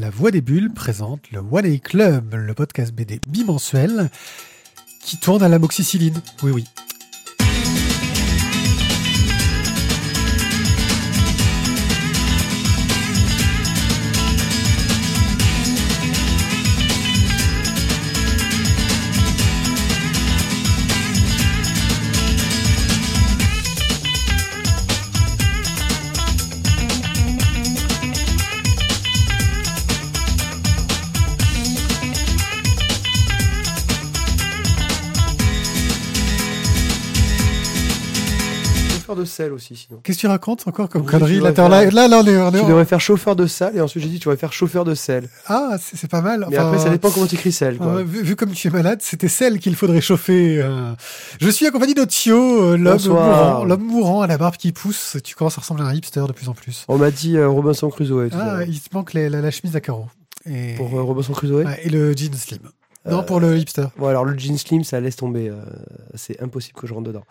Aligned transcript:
La 0.00 0.10
Voix 0.10 0.30
des 0.30 0.42
Bulles 0.42 0.70
présente 0.72 1.32
le 1.32 1.40
One 1.40 1.66
A 1.66 1.76
Club, 1.78 2.32
le 2.34 2.54
podcast 2.54 2.92
BD 2.92 3.20
bimensuel 3.26 4.10
qui 5.00 5.18
tourne 5.18 5.42
à 5.42 5.48
l'amoxicilline. 5.48 6.22
Oui, 6.44 6.52
oui. 6.52 6.64
Sel 39.38 39.52
aussi, 39.52 39.76
sinon. 39.76 40.00
Qu'est-ce 40.02 40.18
que 40.18 40.22
tu 40.22 40.26
racontes 40.26 40.66
encore 40.66 40.88
comme 40.88 41.04
connerie 41.04 41.38
là, 41.38 41.52
dois 41.52 41.68
là, 41.68 41.82
faire- 41.82 41.92
là, 41.92 42.08
là, 42.08 42.20
on 42.22 42.26
est- 42.26 42.36
on 42.36 42.48
est- 42.54 42.60
Tu 42.60 42.66
devrais 42.66 42.84
faire 42.84 43.00
chauffeur 43.00 43.36
de 43.36 43.46
sel 43.46 43.76
et 43.76 43.80
ensuite 43.80 44.02
j'ai 44.02 44.08
dit 44.08 44.18
tu 44.18 44.24
devrais 44.24 44.36
faire 44.36 44.52
chauffeur 44.52 44.84
de 44.84 44.94
sel. 44.96 45.28
Ah, 45.46 45.76
c'est 45.80 46.10
pas 46.10 46.20
mal. 46.22 46.44
Mais 46.50 46.56
après 46.56 46.78
ça 46.80 46.90
dépend 46.90 47.10
comment 47.10 47.26
tu 47.26 47.36
écris 47.36 47.52
sel. 47.52 47.76
Quoi. 47.78 47.86
euh, 47.86 48.02
vu, 48.02 48.22
vu 48.22 48.34
comme 48.36 48.50
tu 48.50 48.66
es 48.66 48.70
malade, 48.72 48.98
c'était 49.00 49.28
celle 49.28 49.60
qu'il 49.60 49.76
faudrait 49.76 50.00
chauffer. 50.00 50.60
euh. 50.60 50.92
Je 51.40 51.48
suis 51.50 51.66
accompagné 51.66 51.94
de 51.94 52.04
Thio, 52.04 52.62
euh, 52.62 52.76
l'homme 52.76 52.98
mourant, 53.06 53.64
l'homme 53.64 53.82
mourant 53.84 54.20
à 54.22 54.26
la 54.26 54.38
barbe 54.38 54.56
qui 54.56 54.72
pousse. 54.72 55.16
Tu 55.22 55.36
commences 55.36 55.56
à 55.56 55.60
ressembler 55.60 55.84
à 55.84 55.86
un 55.86 55.94
hipster 55.94 56.24
de 56.26 56.32
plus 56.32 56.48
en 56.48 56.54
plus. 56.54 56.84
On 56.88 56.98
m'a 56.98 57.10
dit 57.12 57.40
Robinson 57.40 57.90
Crusoe. 57.90 58.30
Ah, 58.32 58.64
il 58.66 58.80
te 58.80 58.88
manque 58.92 59.12
les- 59.14 59.28
la, 59.28 59.40
la 59.40 59.50
chemise 59.52 59.76
à 59.76 59.80
carreaux. 59.80 60.06
Et, 60.46 60.74
Pour 60.74 60.90
Robinson 60.90 61.32
Crusoe? 61.32 61.62
ouais, 61.64 61.80
et 61.84 61.90
le 61.90 62.12
jean 62.16 62.34
slim. 62.34 62.58
Non, 63.08 63.22
pour 63.22 63.38
le 63.40 63.56
hipster. 63.56 63.86
Bon 63.96 64.08
alors 64.08 64.24
le 64.24 64.36
jean 64.36 64.58
slim 64.58 64.82
ça 64.84 64.98
laisse 65.00 65.16
tomber. 65.16 65.48
euh, 65.48 65.54
c'est 66.14 66.42
impossible 66.42 66.78
que 66.78 66.86
je 66.88 66.92
rentre 66.94 67.06
dedans. 67.06 67.24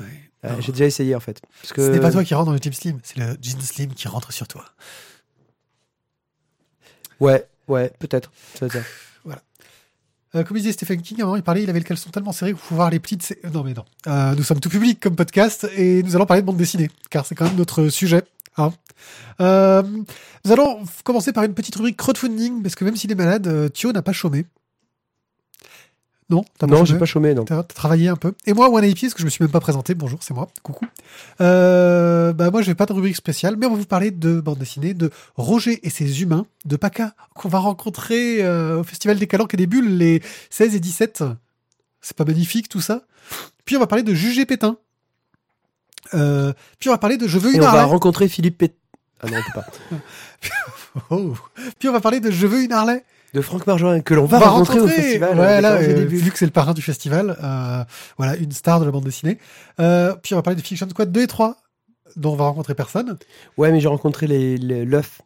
Ouais. 0.00 0.50
Euh. 0.50 0.56
J'ai 0.60 0.72
déjà 0.72 0.86
essayé 0.86 1.14
en 1.14 1.20
fait. 1.20 1.40
Parce 1.60 1.72
que 1.72 1.86
Ce 1.86 1.90
n'est 1.90 2.00
pas 2.00 2.10
toi 2.10 2.24
qui 2.24 2.34
rentre 2.34 2.46
dans 2.46 2.52
le 2.52 2.58
jean 2.62 2.72
slim, 2.72 2.98
c'est 3.02 3.18
le 3.18 3.36
jean 3.42 3.60
slim 3.60 3.92
qui 3.94 4.08
rentre 4.08 4.32
sur 4.32 4.48
toi. 4.48 4.64
Ouais, 7.20 7.46
ouais, 7.68 7.92
peut-être. 7.98 8.30
Euh, 10.36 10.44
comme 10.44 10.56
disait 10.58 10.70
Stephen 10.70 11.02
King, 11.02 11.18
à 11.18 11.22
un 11.22 11.26
moment, 11.26 11.36
il 11.36 11.42
parlait, 11.42 11.64
il 11.64 11.70
avait 11.70 11.80
le 11.80 11.84
caleçon 11.84 12.08
tellement 12.10 12.30
serré 12.30 12.52
que 12.52 12.56
vous 12.56 12.62
pouvez 12.62 12.76
voir 12.76 12.88
les 12.88 13.00
petites. 13.00 13.36
Non, 13.52 13.64
mais 13.64 13.74
non. 13.74 13.84
Euh, 14.06 14.32
nous 14.36 14.44
sommes 14.44 14.60
tout 14.60 14.68
public 14.68 15.00
comme 15.00 15.16
podcast 15.16 15.68
et 15.76 16.04
nous 16.04 16.14
allons 16.14 16.24
parler 16.24 16.42
de 16.42 16.46
bande 16.46 16.56
dessinée, 16.56 16.88
car 17.10 17.26
c'est 17.26 17.34
quand 17.34 17.46
même 17.46 17.56
notre 17.56 17.88
sujet. 17.88 18.22
hein. 18.56 18.72
Nous 19.40 20.52
allons 20.52 20.84
commencer 21.02 21.32
par 21.32 21.42
une 21.42 21.52
petite 21.54 21.74
rubrique 21.74 21.96
crowdfunding, 21.96 22.62
parce 22.62 22.76
que 22.76 22.84
même 22.84 22.94
s'il 22.94 23.10
est 23.10 23.16
malade, 23.16 23.72
Thio 23.72 23.90
n'a 23.90 24.02
pas 24.02 24.12
chômé. 24.12 24.46
Non, 26.30 26.44
pas 26.58 26.66
Non, 26.66 26.84
j'ai 26.84 26.96
pas 26.96 27.06
chômé 27.06 27.34
non. 27.34 27.44
T'as 27.44 27.64
travaillé 27.64 28.08
un 28.08 28.16
peu. 28.16 28.34
Et 28.46 28.52
moi, 28.52 28.70
One 28.70 28.84
AP, 28.84 29.00
parce 29.00 29.14
que 29.14 29.20
je 29.20 29.24
me 29.24 29.30
suis 29.30 29.42
même 29.42 29.50
pas 29.50 29.60
présenté. 29.60 29.94
Bonjour, 29.94 30.20
c'est 30.22 30.32
moi. 30.32 30.48
Coucou. 30.62 30.86
Euh, 31.40 32.32
bah 32.32 32.50
moi, 32.50 32.62
je 32.62 32.68
vais 32.68 32.76
pas 32.76 32.86
de 32.86 32.92
rubrique 32.92 33.16
spéciale, 33.16 33.56
mais 33.56 33.66
on 33.66 33.70
va 33.70 33.76
vous 33.76 33.84
parler 33.84 34.12
de 34.12 34.40
bande 34.40 34.58
dessinée, 34.58 34.94
de 34.94 35.10
Roger 35.36 35.80
et 35.82 35.90
ses 35.90 36.22
humains, 36.22 36.46
de 36.64 36.76
Paca, 36.76 37.14
qu'on 37.34 37.48
va 37.48 37.58
rencontrer 37.58 38.44
euh, 38.44 38.80
au 38.80 38.84
Festival 38.84 39.18
des 39.18 39.26
Calanques 39.26 39.54
et 39.54 39.56
des 39.56 39.66
Bulles 39.66 39.98
les 39.98 40.22
16 40.50 40.76
et 40.76 40.80
17. 40.80 41.24
C'est 42.00 42.16
pas 42.16 42.24
magnifique 42.24 42.68
tout 42.68 42.80
ça? 42.80 43.02
Puis 43.64 43.76
on 43.76 43.80
va 43.80 43.88
parler 43.88 44.04
de 44.04 44.14
Juger 44.14 44.46
Pétain. 44.46 44.76
Euh, 46.14 46.52
puis 46.78 46.88
on 46.88 46.92
va 46.92 46.98
parler 46.98 47.16
de 47.16 47.26
Je 47.26 47.38
veux 47.38 47.52
Et 47.52 47.56
une 47.56 47.62
on 47.62 47.70
va 47.70 47.84
rencontrer 47.84 48.28
Philippe 48.28 48.58
Pét... 48.58 48.76
Ah 49.22 49.28
non, 49.28 49.38
on 49.38 49.42
peut 49.42 49.60
pas. 49.60 49.66
Oh. 51.10 51.34
Puis 51.78 51.88
on 51.88 51.92
va 51.92 52.00
parler 52.00 52.18
de 52.18 52.32
Je 52.32 52.48
veux 52.48 52.64
une 52.64 52.72
Harley. 52.72 53.04
De 53.34 53.40
Franck 53.40 53.66
Marjorin 53.66 54.00
que 54.00 54.12
l'on 54.14 54.26
va, 54.26 54.38
va 54.40 54.48
rencontrer, 54.48 54.80
au 54.80 54.88
festival. 54.88 55.38
ouais, 55.38 55.44
euh, 55.46 55.60
là, 55.60 55.72
euh, 55.74 56.04
vu 56.04 56.30
que 56.32 56.38
c'est 56.38 56.46
le 56.46 56.50
parrain 56.50 56.74
du 56.74 56.82
festival, 56.82 57.36
euh, 57.42 57.84
voilà, 58.18 58.36
une 58.36 58.50
star 58.52 58.80
de 58.80 58.84
la 58.84 58.90
bande 58.90 59.04
dessinée. 59.04 59.38
Euh, 59.78 60.14
puis 60.22 60.34
on 60.34 60.38
va 60.38 60.42
parler 60.42 60.60
de 60.60 60.66
Fiction 60.66 60.88
Squad 60.88 61.12
2 61.12 61.22
et 61.22 61.26
3, 61.28 61.56
dont 62.16 62.32
on 62.32 62.36
va 62.36 62.44
rencontrer 62.46 62.74
personne. 62.74 63.16
Ouais, 63.56 63.70
mais 63.70 63.80
j'ai 63.80 63.88
rencontré 63.88 64.26
les, 64.26 64.56
les- 64.56 64.84
l'œuf. 64.84 65.20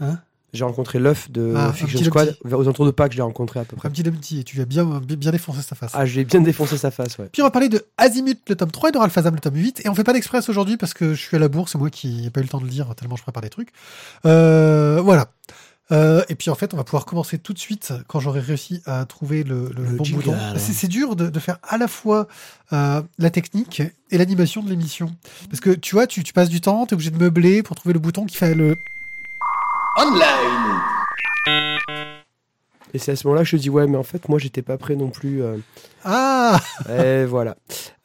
Hein? 0.00 0.18
J'ai 0.54 0.64
rencontré 0.64 0.98
l'œuf 0.98 1.30
de 1.30 1.52
Ah, 1.54 1.70
Fiction 1.74 1.98
petit 1.98 2.04
Squad 2.06 2.34
vers- 2.42 2.58
aux 2.58 2.66
entours 2.68 2.86
de 2.86 2.90
Pâques, 2.90 3.12
je 3.12 3.18
l'ai 3.18 3.22
rencontré 3.22 3.60
à 3.60 3.64
peu 3.66 3.76
près. 3.76 3.86
Un 3.88 3.90
petit 3.90 4.02
Dumpty, 4.02 4.40
et 4.40 4.44
tu 4.44 4.56
lui 4.56 4.62
as 4.62 4.64
bien, 4.64 4.84
bien, 5.06 5.30
défoncé 5.30 5.60
sa 5.60 5.74
face. 5.74 5.90
Ah, 5.92 6.06
j'ai 6.06 6.24
bien 6.24 6.40
défoncé 6.40 6.78
sa 6.78 6.90
face, 6.90 7.18
ouais. 7.18 7.28
Puis 7.30 7.42
on 7.42 7.44
va 7.44 7.50
parler 7.50 7.68
de 7.68 7.84
Azimut, 7.98 8.40
le 8.48 8.56
tome 8.56 8.70
3, 8.70 8.88
et 8.88 8.92
de 8.92 8.96
Ralphazam, 8.98 9.34
le 9.34 9.40
tome 9.40 9.56
8. 9.56 9.82
Et 9.84 9.90
on 9.90 9.94
fait 9.94 10.04
pas 10.04 10.14
d'express 10.14 10.48
aujourd'hui 10.48 10.78
parce 10.78 10.94
que 10.94 11.12
je 11.12 11.20
suis 11.20 11.36
à 11.36 11.40
la 11.40 11.48
bourse, 11.48 11.72
c'est 11.72 11.78
moi 11.78 11.90
qui 11.90 12.22
n'ai 12.22 12.30
pas 12.30 12.40
eu 12.40 12.44
le 12.44 12.48
temps 12.48 12.60
de 12.60 12.64
le 12.64 12.70
lire 12.70 12.94
tellement 12.94 13.16
je 13.16 13.22
prépare 13.22 13.42
des 13.42 13.50
trucs. 13.50 13.68
Euh, 14.24 15.02
voilà. 15.02 15.26
Euh, 15.90 16.22
et 16.28 16.34
puis 16.34 16.50
en 16.50 16.54
fait, 16.54 16.74
on 16.74 16.76
va 16.76 16.84
pouvoir 16.84 17.06
commencer 17.06 17.38
tout 17.38 17.54
de 17.54 17.58
suite 17.58 17.92
quand 18.08 18.20
j'aurai 18.20 18.40
réussi 18.40 18.82
à 18.84 19.06
trouver 19.06 19.42
le, 19.42 19.70
le 19.74 19.84
Le 19.84 19.96
bon 19.96 20.04
jingle. 20.04 20.24
bouton. 20.24 20.36
C'est 20.58 20.72
c'est 20.74 20.88
dur 20.88 21.16
de, 21.16 21.28
de 21.30 21.40
faire 21.40 21.58
à 21.62 21.78
la 21.78 21.88
fois 21.88 22.28
euh, 22.72 23.00
la 23.18 23.30
technique 23.30 23.80
et 24.10 24.18
l'animation 24.18 24.62
de 24.62 24.68
l'émission. 24.68 25.14
Parce 25.48 25.60
que 25.60 25.70
tu 25.70 25.94
vois, 25.94 26.06
tu, 26.06 26.22
tu 26.22 26.32
passes 26.34 26.50
du 26.50 26.60
temps, 26.60 26.84
tu 26.86 26.90
es 26.90 26.94
obligé 26.94 27.10
de 27.10 27.18
meubler 27.18 27.62
pour 27.62 27.74
trouver 27.76 27.94
le 27.94 28.00
bouton 28.00 28.26
qui 28.26 28.36
fait 28.36 28.54
le... 28.54 28.76
Et 32.94 32.98
c'est 32.98 33.12
à 33.12 33.16
ce 33.16 33.26
moment-là 33.26 33.42
que 33.44 33.48
je 33.48 33.56
dis, 33.56 33.70
ouais, 33.70 33.86
mais 33.86 33.96
en 33.98 34.02
fait, 34.02 34.28
moi, 34.28 34.38
j'étais 34.38 34.62
pas 34.62 34.78
prêt 34.78 34.96
non 34.96 35.10
plus. 35.10 35.42
euh. 35.42 35.56
Ah 36.04 36.58
Et 36.88 37.24
voilà. 37.24 37.56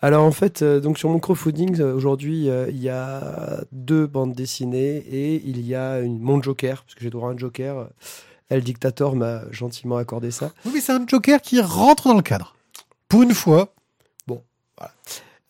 Alors, 0.02 0.26
en 0.26 0.32
fait, 0.32 0.62
euh, 0.62 0.80
donc 0.80 0.98
sur 0.98 1.10
mon 1.10 1.20
crowdfunding, 1.20 1.80
euh, 1.80 1.94
aujourd'hui, 1.96 2.50
euh, 2.50 2.68
il 2.70 2.82
y 2.82 2.90
a 2.90 3.62
deux 3.72 4.08
bandes 4.08 4.34
dessinées 4.34 4.98
et 4.98 5.42
il 5.46 5.66
y 5.66 5.76
a 5.76 6.00
une, 6.00 6.20
mon 6.20 6.42
Joker, 6.42 6.84
parce 6.84 6.96
que 6.96 7.02
j'ai 7.02 7.10
droit 7.10 7.30
à 7.30 7.34
un 7.34 7.38
Joker. 7.38 7.88
El 8.50 8.62
Dictator 8.62 9.16
m'a 9.16 9.44
gentiment 9.52 9.96
accordé 9.98 10.32
ça. 10.32 10.52
Oui, 10.66 10.72
mais 10.76 10.82
c'est 10.82 10.92
un 10.92 11.06
Joker 11.08 11.42
qui 11.42 11.62
rentre 11.62 12.10
dans 12.10 12.16
le 12.16 12.22
cadre. 12.22 12.56
Pour 13.08 13.24
une 13.24 13.34
fois. 13.34 13.74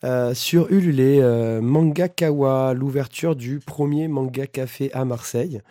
Euh, 0.04 0.34
sur 0.34 0.70
Ulule, 0.70 1.60
Manga 1.62 2.08
Kawa, 2.08 2.74
l'ouverture 2.74 3.34
du 3.34 3.58
premier 3.58 4.06
manga 4.06 4.46
café 4.46 4.92
à 4.92 5.06
Marseille. 5.06 5.62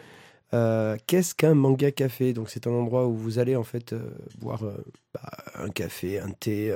Euh, 0.54 0.98
Qu'est-ce 1.08 1.34
qu'un 1.36 1.56
manga 1.56 1.92
café? 1.92 2.34
Donc 2.34 2.50
c'est 2.50 2.68
un 2.68 2.72
endroit 2.72 3.08
où 3.08 3.16
vous 3.16 3.40
allez 3.40 3.56
en 3.56 3.64
fait 3.64 3.94
euh, 3.94 4.00
boire 4.40 4.64
euh, 4.64 4.78
bah, 5.14 5.32
un 5.56 5.70
café, 5.70 6.20
un 6.20 6.30
thé, 6.30 6.74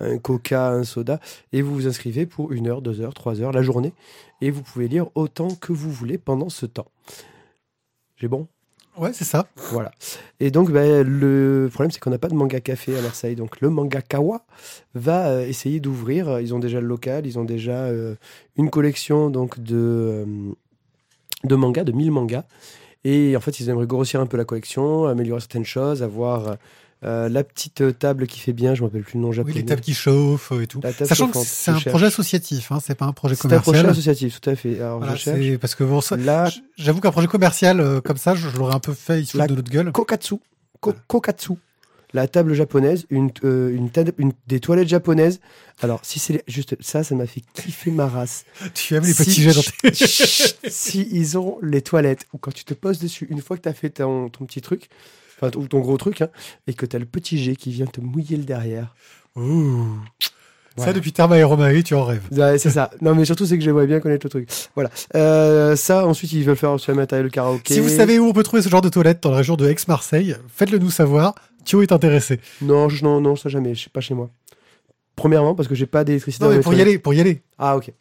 un 0.00 0.18
coca, 0.18 0.70
un 0.70 0.84
soda, 0.84 1.20
et 1.52 1.62
vous 1.62 1.74
vous 1.74 1.86
inscrivez 1.86 2.26
pour 2.26 2.52
une 2.52 2.68
heure, 2.68 2.82
deux 2.82 3.00
heures, 3.00 3.14
trois 3.14 3.40
heures 3.40 3.52
la 3.52 3.62
journée, 3.62 3.92
et 4.40 4.50
vous 4.50 4.62
pouvez 4.62 4.88
lire 4.88 5.06
autant 5.14 5.48
que 5.54 5.72
vous 5.72 5.90
voulez 5.90 6.18
pendant 6.18 6.48
ce 6.48 6.66
temps. 6.66 6.88
J'ai 8.16 8.28
bon? 8.28 8.46
Ouais, 8.98 9.12
c'est 9.12 9.24
ça. 9.24 9.46
voilà. 9.70 9.92
Et 10.40 10.50
donc, 10.50 10.70
ben, 10.70 11.06
le 11.06 11.68
problème, 11.72 11.90
c'est 11.90 12.00
qu'on 12.00 12.10
n'a 12.10 12.18
pas 12.18 12.28
de 12.28 12.34
manga 12.34 12.60
café 12.60 12.98
à 12.98 13.00
Marseille. 13.00 13.34
Donc, 13.36 13.60
le 13.60 13.70
manga 13.70 14.02
Kawa 14.02 14.44
va 14.94 15.42
essayer 15.46 15.80
d'ouvrir. 15.80 16.40
Ils 16.40 16.54
ont 16.54 16.58
déjà 16.58 16.80
le 16.80 16.86
local, 16.86 17.24
ils 17.26 17.38
ont 17.38 17.44
déjà 17.44 17.84
euh, 17.84 18.16
une 18.56 18.68
collection 18.68 19.30
donc 19.30 19.60
de, 19.60 20.26
de 21.44 21.54
mangas, 21.54 21.84
de 21.84 21.92
1000 21.92 22.10
mangas. 22.10 22.44
Et 23.04 23.36
en 23.36 23.40
fait, 23.40 23.60
ils 23.60 23.68
aimeraient 23.70 23.86
grossir 23.86 24.20
un 24.20 24.26
peu 24.26 24.36
la 24.36 24.44
collection, 24.44 25.06
améliorer 25.06 25.40
certaines 25.40 25.64
choses, 25.64 26.02
avoir 26.02 26.56
euh, 27.02 27.30
la 27.30 27.44
petite 27.44 27.98
table 27.98 28.26
qui 28.26 28.40
fait 28.40 28.52
bien. 28.52 28.74
Je 28.74 28.80
ne 28.82 28.84
me 28.84 28.90
rappelle 28.90 29.02
plus 29.04 29.14
le 29.16 29.22
nom 29.22 29.28
Oui, 29.28 29.34
japonais. 29.34 29.54
les 29.54 29.64
tables 29.64 29.80
qui 29.80 29.94
chauffent 29.94 30.52
et 30.60 30.66
tout. 30.66 30.80
Sachant 31.06 31.28
que 31.28 31.38
c'est 31.38 31.70
un 31.70 31.74
cherche. 31.78 31.88
projet 31.88 32.06
associatif, 32.06 32.70
hein, 32.72 32.78
c'est 32.84 32.94
pas 32.94 33.06
un 33.06 33.12
projet 33.12 33.34
C'est 33.36 33.46
un 33.46 33.60
projet 33.60 33.78
commercial. 33.80 33.90
associatif, 33.90 34.40
tout 34.40 34.50
à 34.50 34.54
fait. 34.54 34.78
Alors, 34.80 34.98
Voilà, 34.98 35.14
je 35.14 35.20
cherche. 35.22 35.58
parce 35.58 35.74
que 35.74 35.84
bon, 35.84 36.00
La 36.18 36.50
j'avoue 36.76 37.00
qu'un 37.00 37.10
projet 37.10 37.26
commercial 37.28 37.80
euh, 37.80 38.00
comme 38.02 38.18
ça, 38.18 38.34
je, 38.34 38.48
je 38.50 38.56
l'aurais 38.58 38.74
un 38.74 38.80
peu 38.80 38.92
fait, 38.92 39.20
il 39.20 39.24
se 39.26 39.30
fout 39.32 39.38
La- 39.40 39.46
de 39.46 39.54
notre 39.54 39.70
gueule. 39.70 39.92
Kokatsu. 39.92 40.34
Ko- 40.80 40.92
Kokatsu. 41.06 41.54
La 42.12 42.26
table 42.26 42.54
japonaise, 42.54 43.06
une, 43.10 43.30
euh, 43.44 43.70
une, 43.70 44.32
des 44.48 44.58
toilettes 44.60 44.88
japonaises. 44.88 45.40
Alors, 45.80 46.00
si 46.02 46.18
c'est 46.18 46.42
juste 46.48 46.76
ça, 46.80 47.04
ça 47.04 47.14
m'a 47.14 47.26
fait 47.26 47.42
kiffer 47.54 47.90
ma 47.90 48.06
race. 48.08 48.44
Tu 48.74 48.94
aimes 48.94 49.04
les 49.04 49.12
Si- 49.12 49.24
petits 49.24 49.42
jets 49.42 49.54
dans 49.54 49.62
tes... 49.62 49.92
Si 50.70 51.08
ils 51.12 51.38
ont 51.38 51.58
les 51.62 51.82
toilettes, 51.82 52.26
ou 52.32 52.38
quand 52.38 52.52
tu 52.52 52.64
te 52.64 52.74
poses 52.74 52.98
dessus, 52.98 53.26
une 53.30 53.40
fois 53.40 53.56
que 53.56 53.62
tu 53.62 53.68
as 53.68 53.72
fait 53.74 53.90
ton, 53.90 54.28
ton 54.28 54.44
petit 54.44 54.60
truc, 54.60 54.88
enfin 55.38 55.50
ton, 55.50 55.64
ton 55.66 55.78
gros 55.80 55.96
truc, 55.96 56.20
hein, 56.22 56.28
et 56.66 56.74
que 56.74 56.84
tu 56.84 56.96
as 56.96 56.98
le 56.98 57.06
petit 57.06 57.38
jet 57.42 57.54
qui 57.56 57.70
vient 57.70 57.86
te 57.86 58.00
mouiller 58.00 58.36
le 58.36 58.44
derrière. 58.44 58.94
Ouh. 59.36 59.86
Ça, 60.76 60.92
depuis 60.94 61.12
Therma 61.12 61.34
Aéromae, 61.34 61.82
tu 61.82 61.94
en 61.94 62.04
rêves. 62.04 62.22
Ouais, 62.32 62.56
c'est 62.56 62.70
ça. 62.70 62.90
Non, 63.02 63.14
mais 63.14 63.26
surtout, 63.26 63.44
c'est 63.44 63.58
que 63.58 63.62
j'aimerais 63.64 63.86
bien 63.86 64.00
connaître 64.00 64.24
le 64.24 64.30
truc. 64.30 64.48
Voilà. 64.74 64.88
Euh, 65.14 65.76
ça, 65.76 66.06
ensuite, 66.06 66.32
ils 66.32 66.42
veulent 66.42 66.56
faire 66.56 66.78
sur 66.80 66.92
le 66.92 66.96
matériel 66.96 67.24
le 67.24 67.30
karaoké. 67.30 67.74
Si 67.74 67.80
vous 67.80 67.88
savez 67.90 68.18
où 68.18 68.26
on 68.26 68.32
peut 68.32 68.42
trouver 68.44 68.62
ce 68.62 68.70
genre 68.70 68.80
de 68.80 68.88
toilette 68.88 69.22
dans 69.22 69.30
la 69.30 69.38
région 69.38 69.56
de 69.56 69.68
Aix-Marseille, 69.68 70.36
faites-le 70.54 70.78
nous 70.78 70.90
savoir. 70.90 71.34
Thio 71.64 71.82
est 71.82 71.92
intéressé. 71.92 72.40
Non, 72.62 72.88
je, 72.88 73.04
non, 73.04 73.20
non, 73.20 73.36
ça 73.36 73.48
jamais. 73.48 73.74
Je 73.74 73.80
suis 73.80 73.90
pas 73.90 74.00
chez 74.00 74.14
moi. 74.14 74.30
Premièrement, 75.16 75.54
parce 75.54 75.68
que 75.68 75.74
j'ai 75.74 75.86
pas 75.86 76.04
d'électricité. 76.04 76.44
Non, 76.44 76.50
mais 76.50 76.60
pour 76.60 76.74
y 76.74 76.80
aller, 76.80 76.98
pour 76.98 77.14
y 77.14 77.20
aller. 77.20 77.42
Ah, 77.58 77.76
ok. 77.76 77.92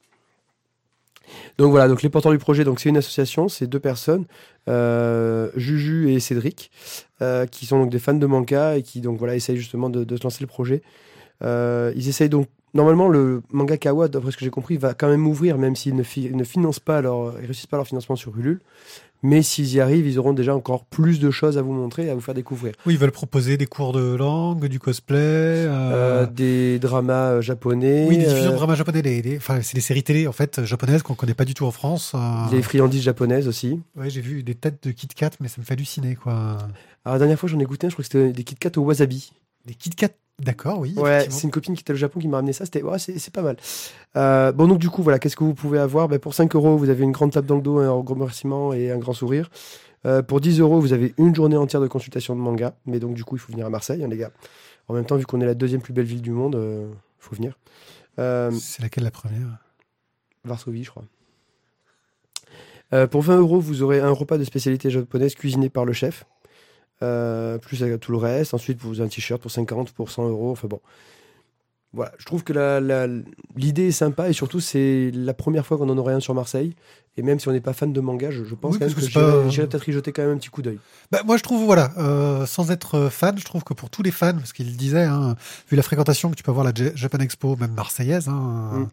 Donc 1.60 1.70
voilà, 1.72 1.88
donc 1.88 2.02
les 2.02 2.10
porteurs 2.10 2.32
du 2.32 2.38
projet, 2.40 2.64
donc 2.64 2.80
c'est 2.80 2.90
une 2.90 2.98
association, 2.98 3.50
c'est 3.50 3.68
deux 3.68 3.80
personnes, 3.80 4.26
euh, 4.68 5.52
Juju 5.56 6.12
et 6.12 6.20
Cédric, 6.20 6.72
euh, 7.22 7.46
qui 7.46 7.66
sont 7.68 7.78
donc 7.80 7.92
des 7.92 8.00
fans 8.00 8.14
de 8.16 8.26
manga 8.26 8.78
et 8.78 8.82
qui 8.82 9.00
donc 9.02 9.20
voilà 9.20 9.36
essayent 9.36 9.58
justement 9.58 9.90
de, 9.92 10.04
de 10.04 10.18
se 10.18 10.24
lancer 10.24 10.40
le 10.42 10.48
projet. 10.48 10.82
Euh, 11.44 11.94
ils 11.96 12.10
essayent 12.10 12.30
donc 12.30 12.48
normalement 12.74 13.10
le 13.10 13.44
manga 13.52 13.78
Kawa, 13.78 14.08
d'après 14.08 14.32
ce 14.32 14.38
que 14.38 14.46
j'ai 14.46 14.50
compris, 14.50 14.78
va 14.78 14.96
quand 14.96 15.08
même 15.10 15.28
ouvrir, 15.28 15.58
même 15.60 15.76
s'ils 15.76 15.96
ne, 15.96 16.04
fi- 16.04 16.32
ne 16.32 16.44
financent 16.44 16.80
pas 16.80 17.02
leur, 17.02 17.36
ils 17.40 17.46
réussissent 17.46 17.68
pas 17.68 17.78
leur 17.78 17.86
financement 17.88 18.16
sur 18.16 18.36
Ulule, 18.36 18.60
Mais 19.21 19.42
s'ils 19.42 19.74
y 19.74 19.81
arrivent, 19.81 20.07
ils 20.07 20.18
auront 20.18 20.31
déjà 20.31 20.56
encore 20.56 20.86
plus 20.86 21.19
de 21.19 21.30
choses 21.30 21.57
à 21.57 21.62
vous 21.62 21.74
montrer 21.74 22.06
et 22.06 22.10
à 22.10 22.16
vous 22.16 22.21
faire 22.21 22.33
découvrir. 22.33 22.74
Oui, 22.86 22.94
ils 22.94 23.00
veulent 23.00 23.12
proposer 23.12 23.57
des 23.57 23.66
cours 23.66 23.92
de 23.92 24.16
langue, 24.16 24.66
du 24.68 24.80
cosplay, 24.80 25.18
euh, 25.19 26.24
Euh, 26.24 26.25
des 26.25 26.80
dramas 26.80 27.31
euh, 27.31 27.42
japonais, 27.42 28.06
oui, 28.07 28.18
des 28.18 28.25
diffusions 28.25 28.51
de 28.51 28.56
dramas 28.56 28.75
japonais. 28.75 29.01
Les, 29.01 29.21
les- 29.21 29.38
enfin, 29.38 29.62
c'est 29.62 29.75
des 29.75 29.81
séries 29.81 30.04
télé 30.04 30.25
en 30.27 30.31
fait 30.31 30.63
japonaises 30.63 31.04
qu'on 31.04 31.16
connaît 31.16 31.33
pas 31.33 31.44
du 31.45 31.54
tout 31.54 31.66
en 31.66 31.71
France. 31.71 32.16
des 32.50 32.62
friandises 32.62 33.04
japonaises 33.04 33.48
aussi. 33.50 33.80
Ouais, 33.98 34.10
j'ai 34.10 34.21
vu 34.21 34.42
des 34.42 34.56
têtes 34.56 34.88
de 34.88 34.92
Kit 34.92 35.07
Kat, 35.07 35.31
mais 35.42 35.50
ça 35.50 35.56
me 35.60 35.65
fait 35.65 35.74
halluciner 35.74 36.15
quoi. 36.15 36.33
Alors, 37.04 37.15
la 37.15 37.19
dernière 37.19 37.39
fois, 37.39 37.50
j'en 37.50 37.60
ai 37.60 37.65
goûté 37.65 37.88
un, 37.88 37.89
je 37.89 37.95
crois 37.95 38.04
que 38.04 38.10
c'était 38.12 38.31
des 38.31 38.44
Kit 38.44 38.56
Kat 38.56 38.72
au 38.77 38.81
wasabi. 38.81 39.31
Des 39.65 39.74
Kit 39.74 39.89
Kat, 39.89 40.10
d'accord, 40.39 40.80
oui. 40.80 40.94
Ouais, 40.97 41.27
c'est 41.30 41.44
une 41.44 41.51
copine 41.51 41.75
qui 41.75 41.81
était 41.81 41.94
au 41.94 41.97
Japon 41.97 42.19
qui 42.19 42.27
m'a 42.27 42.38
ramené 42.38 42.53
ça. 42.53 42.65
C'était 42.65 42.81
ouais, 42.81 43.00
c'est 43.00 43.33
pas 43.33 43.41
mal. 43.41 43.57
Euh, 44.15 44.51
bon, 44.51 44.68
donc 44.68 44.80
du 44.80 44.89
coup, 44.89 45.03
voilà, 45.03 45.19
qu'est-ce 45.19 45.36
que 45.36 45.44
vous 45.44 45.53
pouvez 45.53 45.80
avoir? 45.80 46.07
Ben, 46.07 46.19
Pour 46.19 46.33
5 46.33 46.56
euros, 46.56 46.77
vous 46.77 46.89
avez 46.89 47.03
une 47.03 47.12
grande 47.12 47.31
tape 47.31 47.45
dans 47.45 47.56
le 47.56 47.62
dos, 47.62 47.80
un 47.80 48.00
gros 48.01 48.13
remerciement 48.15 48.74
et 48.74 48.91
un 48.91 48.97
grand 48.97 49.13
sourire. 49.13 49.50
Euh, 50.06 50.21
pour 50.21 50.39
10 50.41 50.59
euros, 50.59 50.80
vous 50.80 50.94
avez 50.94 51.13
une 51.18 51.36
journée 51.36 51.57
entière 51.57 51.81
de 51.81 51.88
consultation 51.88 52.36
de 52.36 52.41
manga. 52.41 52.75
Mais 52.86 53.00
donc, 53.00 53.13
du 53.13 53.24
coup, 53.24 53.36
il 53.36 53.39
faut 53.39 53.51
venir 53.51 53.65
à 53.65 53.69
Marseille, 53.69 54.03
hein, 54.03 54.07
les 54.07 54.18
gars. 54.18 54.31
En 54.88 54.94
même 54.94 55.06
temps, 55.06 55.18
vu 55.18 55.25
qu'on 55.25 55.41
est 55.41 55.45
la 55.45 55.56
deuxième 55.56 55.81
plus 55.81 55.94
belle 55.94 56.06
ville 56.06 56.21
du 56.21 56.31
monde, 56.31 56.56
il 56.56 56.95
faut 57.19 57.36
venir. 57.36 57.57
Euh, 58.19 58.51
C'est 58.59 58.81
laquelle 58.81 59.03
la 59.03 59.12
première? 59.12 59.57
Varsovie, 60.44 60.83
je 60.83 60.91
crois. 60.91 61.03
Euh, 62.94 63.07
pour 63.07 63.21
20 63.21 63.38
euros, 63.38 63.59
vous 63.59 63.83
aurez 63.83 64.00
un 64.00 64.09
repas 64.12 64.38
de 64.38 64.44
spécialité 64.44 64.89
japonaise 64.89 65.36
cuisiné 65.36 65.69
par 65.69 65.86
le 65.86 65.94
chef. 65.94 66.25
Euh, 67.01 67.57
plus 67.57 67.84
tout 68.01 68.12
le 68.12 68.18
reste. 68.18 68.54
Ensuite, 68.54 68.80
vous 68.80 69.00
avez 69.00 69.07
un 69.07 69.10
t-shirt 69.10 69.42
pour 69.42 69.51
50, 69.51 69.92
pour 69.92 70.12
100 70.12 70.30
euros. 70.30 70.51
Enfin 70.51 70.68
bon. 70.68 70.81
Voilà, 71.92 72.12
je 72.19 72.25
trouve 72.25 72.44
que 72.44 72.54
l'idée 73.56 73.88
est 73.88 73.92
sympa 73.92 74.30
et 74.30 74.34
surtout, 74.34 74.60
c'est 74.60 75.10
la 75.12 75.34
première 75.34 75.66
fois 75.66 75.78
qu'on 75.78 75.90
en 75.90 75.98
aurait 75.98 76.13
un 76.13 76.19
sur 76.19 76.36
Marseille. 76.36 76.75
Et 77.19 77.21
même 77.21 77.38
si 77.39 77.50
on 77.50 77.51
n'est 77.51 77.60
pas 77.60 77.74
fan 77.74 77.92
de 77.92 78.00
manga, 78.00 78.31
je, 78.31 78.45
je 78.45 78.56
pense 78.56 78.74
Oui, 78.74 78.80
quand 78.80 78.86
même 78.86 78.94
parce 78.95 79.07
que 79.07 79.12
que 79.13 79.50
j'irai 79.50 79.68
pas- 79.68 79.71
peut-être 79.71 79.89
y 79.89 79.92
jeter 79.92 80.12
quand 80.13 80.21
même 80.21 80.31
un 80.36 80.38
petit 80.38 80.50
coup 80.50 80.62
d'œil. 80.62 80.80
Bah, 81.12 81.21
moi, 81.25 81.36
je 81.36 81.44
trouve, 81.44 81.66
voilà, 81.66 81.92
euh, 81.98 82.45
sans 82.45 82.71
être 82.71 82.95
euh, 82.95 83.10
fan, 83.10 83.38
je 83.38 83.44
trouve 83.44 83.63
que 83.66 83.74
pour 83.74 83.89
tous 83.89 84.04
les 84.04 84.12
fans, 84.12 84.33
parce 84.36 84.54
qu'il 84.54 84.77
disait, 84.77 85.04
hein, 85.04 85.36
vu 85.69 85.75
la 85.75 85.83
fréquentation 85.83 86.30
que 86.31 86.36
tu 86.36 86.44
peux 86.44 86.51
avoir 86.51 86.66
à 86.66 86.69
la 86.71 86.75
J- 86.75 86.92
Japan 86.95 87.18
Expo, 87.19 87.57
même 87.57 87.74
marseillaise, 87.74 88.30
hein, 88.30 88.71
Mm. 88.71 88.88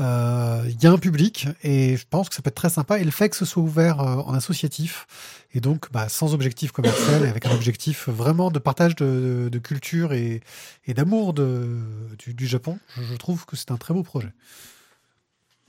euh, 0.00 0.62
il 0.68 0.82
y 0.82 0.86
a 0.86 0.90
un 0.90 0.98
public 0.98 1.46
et 1.62 1.96
je 1.96 2.04
pense 2.08 2.28
que 2.28 2.34
ça 2.34 2.42
peut 2.42 2.48
être 2.48 2.54
très 2.54 2.70
sympa. 2.70 2.98
Et 2.98 3.04
le 3.04 3.10
fait 3.10 3.28
que 3.28 3.36
ce 3.36 3.44
soit 3.44 3.62
ouvert 3.62 4.00
euh, 4.00 4.16
en 4.16 4.34
associatif 4.34 5.06
et 5.54 5.60
donc 5.60 5.92
bah, 5.92 6.08
sans 6.08 6.32
objectif 6.34 6.72
commercial 6.72 7.24
et 7.24 7.28
avec 7.28 7.46
un 7.46 7.52
objectif 7.52 8.08
vraiment 8.08 8.50
de 8.50 8.58
partage 8.58 8.96
de, 8.96 9.48
de 9.52 9.58
culture 9.58 10.12
et, 10.12 10.40
et 10.86 10.94
d'amour 10.94 11.34
du, 11.34 12.34
du 12.34 12.46
Japon, 12.46 12.78
je, 12.96 13.02
je 13.02 13.14
trouve 13.14 13.44
que 13.46 13.54
c'est 13.56 13.70
un 13.70 13.76
très 13.76 13.92
beau 13.94 14.02
projet. 14.02 14.32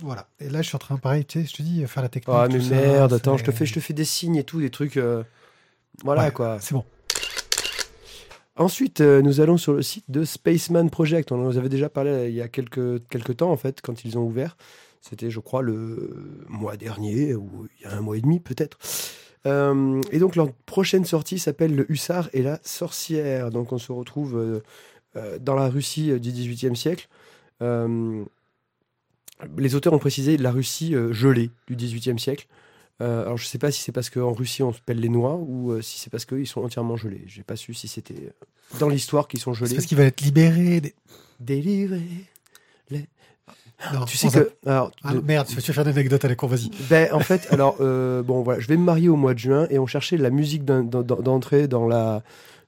Voilà. 0.02 0.28
Et 0.40 0.50
là, 0.50 0.62
je 0.62 0.68
suis 0.68 0.76
en 0.76 0.80
train, 0.80 0.98
pareil, 0.98 1.26
tu 1.26 1.40
sais, 1.42 1.48
je 1.48 1.54
te 1.56 1.62
dis, 1.62 1.86
faire 1.88 2.04
la 2.04 2.10
technique. 2.10 2.36
Ah, 2.38 2.48
mais 2.52 2.60
ça, 2.60 2.76
merde, 2.76 3.14
attends, 3.14 3.38
je 3.38 3.44
te, 3.44 3.52
fais, 3.52 3.66
je 3.66 3.74
te 3.74 3.80
fais 3.80 3.94
des 3.94 4.06
signes 4.06 4.36
et 4.36 4.44
tout, 4.44 4.60
des 4.60 4.70
trucs. 4.72 4.98
euh, 4.98 5.24
Voilà 6.04 6.24
Ouais, 6.26 6.32
quoi. 6.32 6.58
C'est 6.60 6.74
bon. 6.74 6.84
Ensuite, 8.58 9.02
euh, 9.02 9.22
nous 9.22 9.40
allons 9.40 9.58
sur 9.58 9.74
le 9.74 9.82
site 9.82 10.06
de 10.10 10.24
Spaceman 10.24 10.90
Project. 10.90 11.32
On 11.32 11.48
en 11.48 11.56
avait 11.56 11.70
déjà 11.70 11.90
parlé 11.90 12.10
euh, 12.12 12.28
il 12.30 12.36
y 12.36 12.42
a 12.42 12.48
quelques, 12.48 13.08
quelques 13.08 13.38
temps, 13.38 13.52
en 13.52 13.58
fait, 13.58 13.82
quand 13.82 14.04
ils 14.04 14.18
ont 14.18 14.24
ouvert. 14.24 14.58
C'était, 15.02 15.32
je 15.32 15.40
crois, 15.40 15.62
le 15.62 16.44
mois 16.48 16.78
dernier, 16.78 17.34
ou 17.34 17.68
il 17.80 17.84
y 17.84 17.86
a 17.86 17.96
un 17.96 18.02
mois 18.02 18.18
et 18.18 18.22
demi, 18.22 18.40
peut-être. 18.40 18.78
Euh, 19.48 20.02
et 20.12 20.20
donc, 20.20 20.36
leur 20.36 20.52
prochaine 20.66 21.06
sortie 21.06 21.40
s'appelle 21.40 21.76
Le 21.76 21.92
Hussard 21.92 22.30
et 22.34 22.44
la 22.44 22.60
Sorcière. 22.64 23.50
Donc, 23.52 23.72
on 23.72 23.78
se 23.80 23.92
retrouve 23.92 24.62
dans 25.40 25.56
la 25.56 25.70
Russie 25.70 26.20
du 26.20 26.32
XVIIIe 26.32 26.76
siècle. 26.76 27.08
Les 29.58 29.76
auteurs 29.76 29.94
ont 29.94 30.00
précisé 30.00 30.38
la 30.38 30.52
Russie 30.52 30.96
euh, 30.96 31.12
gelée 31.14 31.50
du 31.68 31.76
XVIIIe 31.76 32.20
siècle. 32.20 32.48
Euh, 33.02 33.24
alors, 33.24 33.38
je 33.38 33.46
ne 33.46 33.48
sais 33.48 33.58
pas 33.58 33.72
si 33.72 33.82
c'est 33.82 33.92
parce 33.92 34.10
qu'en 34.12 34.32
Russie, 34.34 34.62
on 34.62 34.72
se 34.74 34.80
pèle 34.82 35.00
les 35.00 35.10
noix 35.10 35.36
ou 35.36 35.72
euh, 35.72 35.82
si 35.82 35.98
c'est 36.00 36.10
parce 36.12 36.26
qu'ils 36.26 36.46
sont 36.48 36.62
entièrement 36.64 36.98
gelés. 36.98 37.24
J'ai 37.26 37.42
pas 37.44 37.56
su 37.56 37.74
si 37.74 37.88
c'était 37.88 38.32
dans 38.80 38.90
l'histoire 38.90 39.28
qu'ils 39.28 39.40
sont 39.40 39.54
C'est 39.54 39.62
gelés. 39.66 39.76
parce 39.76 39.88
qu'il 39.88 39.98
va 39.98 40.04
être 40.04 40.22
libéré. 40.22 40.82
Des... 40.82 40.94
Délivrés. 41.40 42.02
Non, 43.94 44.06
Tu 44.06 44.16
sais 44.16 44.30
que. 44.30 44.52
Alors, 44.68 44.92
Ah, 45.04 45.16
de- 45.16 45.22
merde, 45.22 45.48
tu 45.48 45.56
vas 45.56 45.62
faire 45.62 45.80
une 45.80 45.88
anecdote 45.88 46.24
avec, 46.24 46.44
vas-y. 46.44 46.70
ben, 46.88 47.12
en 47.14 47.20
fait, 47.20 47.48
alors, 47.52 47.78
euh, 47.80 48.22
bon, 48.22 48.44
voilà, 48.44 48.60
je 48.60 48.68
vais 48.68 48.78
me 48.78 48.84
marier 48.84 49.10
au 49.10 49.16
mois 49.16 49.34
de 49.34 49.40
juin 49.40 49.66
et 49.72 49.80
on 49.80 49.88
cherchait 49.88 50.18
la 50.18 50.30
musique 50.30 50.64
d'entrée 50.66 51.68
dans 51.68 51.88
la. 51.88 52.22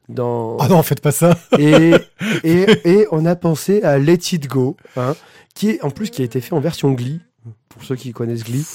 Dans... 0.09 0.57
Ah 0.59 0.67
non, 0.67 0.83
faites 0.83 1.01
pas 1.01 1.11
ça. 1.11 1.37
et, 1.57 1.93
et, 2.43 2.65
et 2.85 3.07
on 3.11 3.25
a 3.25 3.35
pensé 3.35 3.81
à 3.83 3.97
Let 3.97 4.19
It 4.31 4.47
Go, 4.47 4.75
hein, 4.97 5.15
qui 5.55 5.69
est 5.69 5.83
en 5.83 5.89
plus 5.89 6.09
qui 6.09 6.21
a 6.21 6.25
été 6.25 6.41
fait 6.41 6.53
en 6.53 6.59
version 6.59 6.91
Glee, 6.91 7.21
pour 7.69 7.83
ceux 7.83 7.95
qui 7.95 8.11
connaissent 8.11 8.43
Glee. 8.43 8.65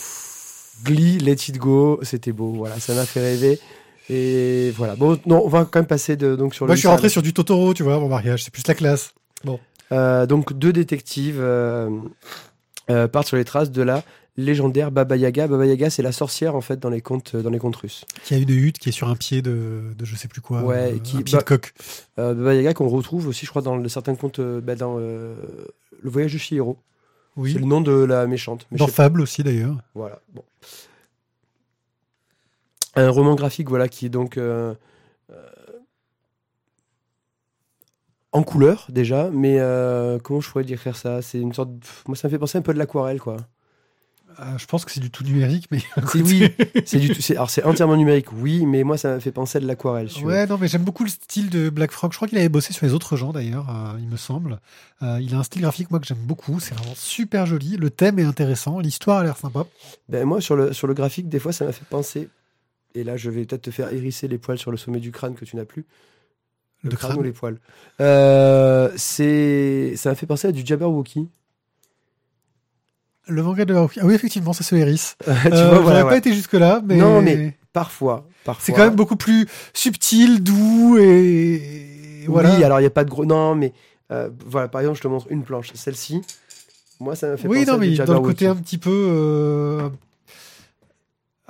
Glee, 0.84 1.18
Let 1.18 1.32
It 1.32 1.58
Go, 1.58 2.00
c'était 2.02 2.32
beau, 2.32 2.52
voilà, 2.52 2.78
ça 2.80 2.94
m'a 2.94 3.04
fait 3.04 3.20
rêver. 3.20 3.58
Et 4.10 4.70
voilà, 4.76 4.96
bon, 4.96 5.18
non, 5.26 5.42
on 5.44 5.48
va 5.48 5.66
quand 5.66 5.80
même 5.80 5.86
passer 5.86 6.16
de, 6.16 6.34
donc 6.34 6.54
sur 6.54 6.64
Moi, 6.64 6.74
le 6.74 6.76
je 6.76 6.80
suis 6.80 6.88
rentré 6.88 7.08
sur 7.08 7.20
du 7.20 7.34
Totoro, 7.34 7.74
tu 7.74 7.82
vois, 7.82 7.98
mon 7.98 8.08
mariage. 8.08 8.44
C'est 8.44 8.52
plus 8.52 8.66
la 8.66 8.74
classe. 8.74 9.12
Euh, 9.90 10.26
donc 10.26 10.52
deux 10.52 10.72
détectives 10.72 11.40
euh, 11.40 11.88
euh, 12.90 13.08
partent 13.08 13.28
sur 13.28 13.38
les 13.38 13.44
traces 13.44 13.70
de 13.70 13.82
la 13.82 14.02
légendaire 14.38 14.90
Baba 14.90 15.16
Yaga. 15.16 15.46
Baba 15.48 15.66
Yaga, 15.66 15.90
c'est 15.90 16.00
la 16.02 16.12
sorcière 16.12 16.54
en 16.54 16.60
fait 16.62 16.78
dans 16.78 16.88
les 16.88 17.02
contes 17.02 17.36
dans 17.36 17.50
les 17.50 17.58
contes 17.58 17.76
russes. 17.76 18.06
Qui 18.24 18.32
a 18.34 18.38
une 18.38 18.48
hutte 18.48 18.78
qui 18.78 18.88
est 18.88 18.92
sur 18.92 19.08
un 19.10 19.16
pied 19.16 19.42
de, 19.42 19.82
de 19.98 20.04
je 20.06 20.16
sais 20.16 20.28
plus 20.28 20.40
quoi. 20.40 20.62
Ouais, 20.62 20.94
euh, 20.94 20.98
qui- 21.00 21.18
un 21.18 21.22
pied 21.22 21.36
bah- 21.36 21.42
de 21.42 21.44
coq. 21.44 21.74
Euh, 22.18 22.32
Baba 22.34 22.54
Yaga 22.54 22.72
qu'on 22.72 22.88
retrouve 22.88 23.26
aussi, 23.28 23.44
je 23.44 23.50
crois, 23.50 23.60
dans 23.62 23.76
le- 23.76 23.88
certains 23.90 24.14
contes, 24.14 24.38
euh, 24.38 24.60
bah, 24.62 24.76
dans 24.76 24.96
euh, 24.98 25.34
le 26.00 26.08
voyage 26.10 26.32
de 26.32 26.38
Chihiro. 26.38 26.78
Oui. 27.36 27.52
C'est 27.52 27.58
le 27.58 27.66
nom 27.66 27.80
de 27.80 27.92
la 27.92 28.26
méchante. 28.26 28.66
Mais 28.70 28.78
Dans 28.78 28.86
pas. 28.86 28.92
Fable 28.92 29.20
aussi, 29.20 29.42
d'ailleurs. 29.42 29.76
Voilà. 29.94 30.20
Bon. 30.32 30.42
Un 32.96 33.10
roman 33.10 33.34
graphique, 33.36 33.68
voilà, 33.68 33.86
qui 33.88 34.06
est 34.06 34.08
donc 34.08 34.36
euh, 34.38 34.74
euh, 35.30 35.46
en 38.32 38.42
couleur 38.42 38.86
déjà, 38.88 39.30
mais 39.30 39.58
euh, 39.60 40.18
comment 40.18 40.40
je 40.40 40.50
pourrais 40.50 40.64
décrire 40.64 40.96
ça? 40.96 41.22
C'est 41.22 41.38
une 41.40 41.52
sorte, 41.52 41.70
de- 41.78 41.86
moi 42.06 42.16
ça 42.16 42.26
me 42.28 42.30
fait 42.32 42.38
penser 42.38 42.58
un 42.58 42.62
peu 42.62 42.72
de 42.74 42.78
l'aquarelle, 42.78 43.20
quoi. 43.20 43.36
Euh, 44.40 44.56
je 44.56 44.66
pense 44.66 44.84
que 44.84 44.92
c'est 44.92 45.00
du 45.00 45.10
tout 45.10 45.24
numérique, 45.24 45.66
mais. 45.70 45.80
C'est 46.12 46.22
oui, 46.22 46.48
c'est 46.84 46.98
du 46.98 47.10
tout. 47.10 47.20
Alors 47.32 47.50
c'est 47.50 47.64
entièrement 47.64 47.96
numérique, 47.96 48.32
oui, 48.32 48.66
mais 48.66 48.84
moi 48.84 48.96
ça 48.96 49.14
me 49.14 49.20
fait 49.20 49.32
penser 49.32 49.58
à 49.58 49.60
de 49.60 49.66
l'aquarelle. 49.66 50.08
Ouais, 50.22 50.46
non, 50.46 50.58
mais 50.58 50.68
j'aime 50.68 50.84
beaucoup 50.84 51.02
le 51.02 51.10
style 51.10 51.50
de 51.50 51.70
Black 51.70 51.90
Frog. 51.90 52.12
Je 52.12 52.18
crois 52.18 52.28
qu'il 52.28 52.38
avait 52.38 52.48
bossé 52.48 52.72
sur 52.72 52.86
les 52.86 52.92
autres 52.92 53.16
gens, 53.16 53.32
d'ailleurs, 53.32 53.68
euh, 53.68 53.98
il 53.98 54.06
me 54.06 54.16
semble. 54.16 54.60
Euh, 55.02 55.18
il 55.20 55.34
a 55.34 55.38
un 55.38 55.42
style 55.42 55.62
graphique, 55.62 55.90
moi, 55.90 55.98
que 55.98 56.06
j'aime 56.06 56.18
beaucoup. 56.18 56.60
C'est 56.60 56.74
vraiment 56.74 56.94
super 56.94 57.46
joli. 57.46 57.76
Le 57.76 57.90
thème 57.90 58.18
est 58.18 58.24
intéressant. 58.24 58.78
L'histoire 58.78 59.18
a 59.18 59.24
l'air 59.24 59.36
sympa. 59.36 59.66
Ben, 60.08 60.24
moi 60.24 60.40
sur 60.40 60.56
le 60.56 60.72
sur 60.72 60.86
le 60.86 60.94
graphique, 60.94 61.28
des 61.28 61.38
fois 61.38 61.52
ça 61.52 61.64
m'a 61.64 61.72
fait 61.72 61.86
penser. 61.86 62.28
Et 62.94 63.04
là, 63.04 63.16
je 63.16 63.30
vais 63.30 63.44
peut-être 63.44 63.62
te 63.62 63.70
faire 63.70 63.92
hérisser 63.92 64.28
les 64.28 64.38
poils 64.38 64.58
sur 64.58 64.70
le 64.70 64.76
sommet 64.76 65.00
du 65.00 65.12
crâne 65.12 65.34
que 65.34 65.44
tu 65.44 65.56
n'as 65.56 65.64
plus. 65.64 65.84
Le 66.82 66.90
crâne. 66.90 67.18
ou 67.18 67.22
les 67.22 67.32
poils. 67.32 67.58
Euh, 68.00 68.90
c'est 68.96 69.94
ça 69.96 70.10
m'a 70.10 70.14
fait 70.14 70.26
penser 70.26 70.48
à 70.48 70.52
du 70.52 70.64
Jabberwocky. 70.64 71.28
Le 73.28 73.42
manga 73.42 73.64
de 73.64 73.74
Ah 73.74 73.86
oui, 74.02 74.14
effectivement, 74.14 74.52
ça 74.52 74.64
se 74.64 74.74
hérisse. 74.74 75.16
tu 75.24 75.30
Euh, 75.30 75.68
vois, 75.70 75.78
voilà, 75.80 76.02
pas 76.04 76.10
ouais. 76.12 76.18
été 76.18 76.32
jusque-là, 76.32 76.80
mais. 76.84 76.96
Non, 76.96 77.20
mais 77.22 77.56
parfois, 77.72 78.26
parfois. 78.44 78.64
C'est 78.64 78.72
quand 78.72 78.84
même 78.84 78.96
beaucoup 78.96 79.16
plus 79.16 79.46
subtil, 79.74 80.42
doux 80.42 80.96
et. 80.98 82.24
voilà. 82.26 82.54
Oui, 82.56 82.64
alors 82.64 82.78
il 82.80 82.82
n'y 82.82 82.86
a 82.86 82.90
pas 82.90 83.04
de 83.04 83.10
gros. 83.10 83.26
Non, 83.26 83.54
mais 83.54 83.72
euh, 84.10 84.30
voilà, 84.46 84.68
par 84.68 84.80
exemple, 84.80 84.96
je 84.96 85.02
te 85.02 85.08
montre 85.08 85.26
une 85.30 85.42
planche. 85.44 85.70
Celle-ci, 85.74 86.22
moi, 87.00 87.14
ça 87.16 87.28
m'a 87.28 87.36
fait 87.36 87.46
Oui, 87.48 87.58
penser 87.60 87.70
non, 87.70 87.74
à 87.76 87.78
mais 87.78 87.88
du 87.90 87.96
dans 87.98 88.14
le 88.14 88.20
côté 88.20 88.46
un 88.46 88.56
petit 88.56 88.78
peu. 88.78 88.90
euh, 89.10 89.88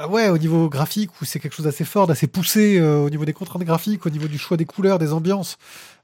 ah 0.00 0.08
ouais, 0.08 0.28
au 0.28 0.38
niveau 0.38 0.68
graphique, 0.68 1.10
où 1.20 1.24
c'est 1.24 1.40
quelque 1.40 1.54
chose 1.54 1.64
d'assez 1.66 1.84
fort, 1.84 2.06
d'assez 2.06 2.26
poussé, 2.28 2.78
euh, 2.78 2.98
au 3.00 3.10
niveau 3.10 3.24
des 3.24 3.32
contraintes 3.32 3.62
graphiques, 3.64 4.06
au 4.06 4.10
niveau 4.10 4.28
du 4.28 4.38
choix 4.38 4.56
des 4.56 4.64
couleurs, 4.64 4.98
des 4.98 5.12
ambiances. 5.12 5.58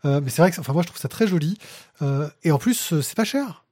Mais 0.04 0.28
c'est 0.28 0.42
vrai 0.42 0.50
que, 0.50 0.60
enfin, 0.60 0.72
moi, 0.74 0.82
je 0.82 0.88
trouve 0.88 1.00
ça 1.00 1.08
très 1.08 1.26
joli. 1.26 1.58
Et 2.42 2.50
en 2.52 2.58
plus, 2.58 3.00
c'est 3.00 3.16
pas 3.16 3.24
cher. 3.24 3.64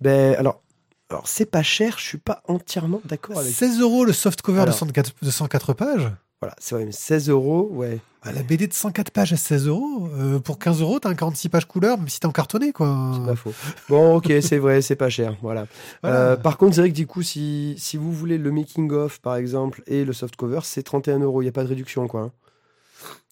Ben, 0.00 0.34
alors, 0.38 0.62
alors 1.10 1.28
c'est 1.28 1.46
pas 1.46 1.62
cher, 1.62 1.96
je 1.98 2.04
suis 2.04 2.18
pas 2.18 2.42
entièrement 2.48 3.00
d'accord 3.04 3.38
avec 3.38 3.52
16 3.52 3.80
euros 3.80 4.04
le 4.04 4.12
soft 4.12 4.42
cover 4.42 4.58
de 4.58 4.62
Alors. 4.62 4.74
104, 4.74 5.12
de 5.22 5.30
104 5.30 5.72
pages. 5.72 6.10
Voilà, 6.42 6.54
c'est 6.58 6.74
vrai, 6.74 6.84
mais 6.84 6.92
16 6.92 7.30
euros, 7.30 7.68
ouais. 7.72 7.98
Ah, 8.22 8.30
la 8.30 8.42
BD 8.42 8.66
de 8.66 8.74
104 8.74 9.10
pages 9.10 9.32
à 9.32 9.36
16 9.36 9.68
euros. 9.68 10.10
euh, 10.18 10.38
pour 10.38 10.58
15 10.58 10.82
euros, 10.82 10.98
t'as 10.98 11.08
un 11.08 11.14
46 11.14 11.48
pages 11.48 11.64
couleur, 11.64 11.96
même 11.96 12.08
si 12.08 12.20
t'es 12.20 12.26
en 12.26 12.32
cartonné, 12.32 12.72
quoi. 12.72 13.12
C'est 13.14 13.24
pas 13.24 13.36
faux. 13.36 13.54
Bon, 13.88 14.16
ok, 14.16 14.30
c'est 14.42 14.58
vrai, 14.58 14.82
c'est 14.82 14.96
pas 14.96 15.08
cher. 15.08 15.36
Voilà. 15.40 15.66
Voilà. 16.02 16.16
Euh, 16.16 16.36
par 16.36 16.58
contre, 16.58 16.74
c'est 16.74 16.82
vrai 16.82 16.90
que 16.90 16.94
du 16.94 17.06
coup, 17.06 17.22
si, 17.22 17.74
si 17.78 17.96
vous 17.96 18.12
voulez 18.12 18.36
le 18.36 18.50
making-of, 18.50 19.20
par 19.20 19.36
exemple, 19.36 19.82
et 19.86 20.04
le 20.04 20.12
soft 20.12 20.36
cover, 20.36 20.60
c'est 20.64 20.82
31 20.82 21.20
euros. 21.20 21.40
Il 21.40 21.46
n'y 21.46 21.48
a 21.48 21.52
pas 21.52 21.64
de 21.64 21.68
réduction, 21.68 22.06
quoi. 22.06 22.32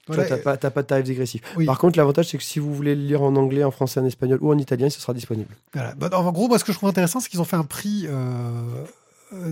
Hein. 0.09 0.13
Tu 0.13 0.13
Voilà, 0.15 0.57
T'as 0.59 0.71
pas, 0.71 0.83
de 0.83 0.87
tarif 0.87 1.05
dégressif. 1.05 1.41
Oui. 1.57 1.65
Par 1.67 1.79
contre, 1.79 1.97
l'avantage, 1.99 2.29
c'est 2.29 2.39
que 2.39 2.45
si 2.45 2.59
vous 2.59 2.75
voulez 2.75 2.95
le 2.95 3.03
lire 3.03 3.23
en 3.23 3.35
anglais, 3.37 3.65
en 3.65 3.71
français, 3.71 4.01
en 4.01 4.05
espagnol 4.05 4.39
ou 4.43 4.53
en 4.53 4.59
italien, 4.59 4.91
ce 4.91 5.01
sera 5.01 5.15
disponible. 5.15 5.49
Voilà. 5.73 5.95
Bah, 5.95 6.09
en 6.13 6.31
gros, 6.33 6.49
moi, 6.49 6.59
ce 6.59 6.65
que 6.65 6.73
je 6.73 6.79
trouve 6.79 6.89
intéressant, 6.91 7.21
c'est 7.21 7.29
qu'ils 7.29 7.41
ont 7.41 7.45
fait 7.45 7.57
un 7.57 7.65
prix 7.65 8.07
euh, 8.09 8.85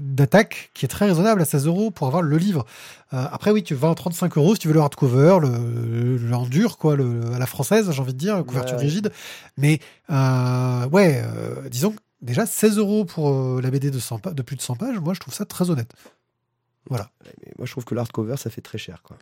d'attaque 0.00 0.70
qui 0.74 0.84
est 0.84 0.88
très 0.88 1.06
raisonnable 1.06 1.40
à 1.40 1.44
16 1.44 1.66
euros 1.66 1.90
pour 1.90 2.06
avoir 2.06 2.22
le 2.22 2.36
livre. 2.36 2.64
Euh, 3.14 3.24
après, 3.32 3.50
oui, 3.50 3.62
tu 3.62 3.74
vas 3.74 3.88
en 3.88 3.94
35 3.94 4.36
euros 4.36 4.54
si 4.54 4.60
tu 4.60 4.68
veux 4.68 4.74
le 4.74 4.80
hardcover, 4.80 5.38
le, 5.42 6.16
le 6.18 6.34
en 6.34 6.46
dur, 6.46 6.78
quoi, 6.78 6.96
le, 6.96 7.32
à 7.34 7.38
la 7.38 7.46
française, 7.46 7.90
j'ai 7.90 8.00
envie 8.00 8.12
de 8.14 8.18
dire, 8.18 8.44
couverture 8.44 8.76
Ouais. 8.76 8.82
rigide. 8.82 9.12
Mais, 9.56 9.80
euh, 10.10 10.86
ouais, 10.88 11.22
disons 11.70 11.94
déjà 12.20 12.46
16 12.46 12.78
euros 12.78 13.04
pour 13.04 13.60
la 13.60 13.70
BD 13.70 13.90
de, 13.90 13.98
100 13.98 14.18
pa- 14.20 14.32
de 14.32 14.42
plus 14.42 14.54
de 14.56 14.62
100 14.62 14.76
pages, 14.76 14.98
moi, 15.00 15.14
je 15.14 15.20
trouve 15.20 15.34
ça 15.34 15.44
très 15.44 15.70
honnête. 15.70 15.92
Voilà. 16.88 17.10
Mais 17.24 17.52
moi, 17.58 17.66
je 17.66 17.72
trouve 17.72 17.84
que 17.84 17.94
l'hardcover, 17.94 18.36
ça 18.36 18.50
fait 18.50 18.60
très 18.60 18.78
cher. 18.78 19.02
Quoi. 19.02 19.16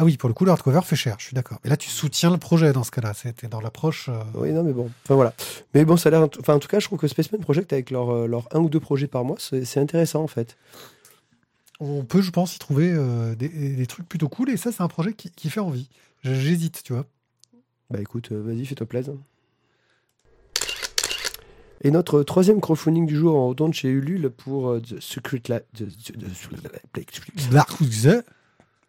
Ah 0.00 0.04
oui, 0.04 0.16
pour 0.16 0.28
le 0.28 0.34
coup, 0.34 0.44
le 0.44 0.52
hardcover 0.52 0.80
fait 0.84 0.94
cher, 0.94 1.16
je 1.18 1.24
suis 1.24 1.34
d'accord. 1.34 1.58
Mais 1.64 1.70
là, 1.70 1.76
tu 1.76 1.88
soutiens 1.90 2.30
le 2.30 2.36
projet 2.38 2.72
dans 2.72 2.84
ce 2.84 2.92
cas-là. 2.92 3.14
C'était 3.14 3.48
dans 3.48 3.60
l'approche. 3.60 4.08
euh, 4.08 4.22
Oui, 4.34 4.52
non, 4.52 4.62
mais 4.62 4.72
bon. 4.72 4.88
Enfin, 5.04 5.16
voilà. 5.16 5.34
Mais 5.74 5.84
bon, 5.84 5.96
ça 5.96 6.08
a 6.08 6.12
l'air. 6.12 6.28
Enfin, 6.38 6.54
en 6.54 6.58
tout 6.60 6.68
cas, 6.68 6.78
je 6.78 6.86
trouve 6.86 7.00
que 7.00 7.08
Spaceman 7.08 7.40
Project, 7.40 7.72
avec 7.72 7.90
leur, 7.90 8.10
euh, 8.10 8.26
leur 8.28 8.46
un 8.54 8.60
ou 8.60 8.68
deux 8.68 8.78
projets 8.78 9.08
par 9.08 9.24
mois, 9.24 9.36
c'est 9.40 9.78
intéressant, 9.78 10.22
en 10.22 10.28
fait. 10.28 10.56
On 11.80 12.04
peut, 12.04 12.22
je 12.22 12.30
pense, 12.30 12.54
y 12.54 12.60
trouver 12.60 12.92
euh, 12.92 13.34
des, 13.34 13.48
des 13.48 13.86
trucs 13.86 14.08
plutôt 14.08 14.28
cool. 14.28 14.50
Et 14.50 14.56
ça, 14.56 14.70
c'est 14.70 14.82
un 14.82 14.88
projet 14.88 15.14
qui, 15.14 15.30
qui 15.32 15.50
fait 15.50 15.58
envie. 15.60 15.88
J'hésite, 16.22 16.82
tu 16.84 16.92
vois. 16.92 17.04
Bah 17.90 18.00
écoute, 18.00 18.30
euh, 18.30 18.40
vas-y, 18.40 18.66
fais-toi 18.66 18.86
plaisir. 18.86 19.14
Et 21.82 21.90
notre 21.92 22.22
troisième 22.24 22.60
crowdfunding 22.60 23.06
du 23.06 23.16
jour, 23.16 23.34
on 23.36 23.48
retourne 23.48 23.72
chez 23.72 23.88
Ulule 23.88 24.30
pour 24.30 24.68
euh, 24.70 24.80
The 24.80 25.00
Secret 25.00 25.42
Life. 25.48 25.62
The, 25.74 25.84
the- 25.84 26.18
the- 26.18 26.24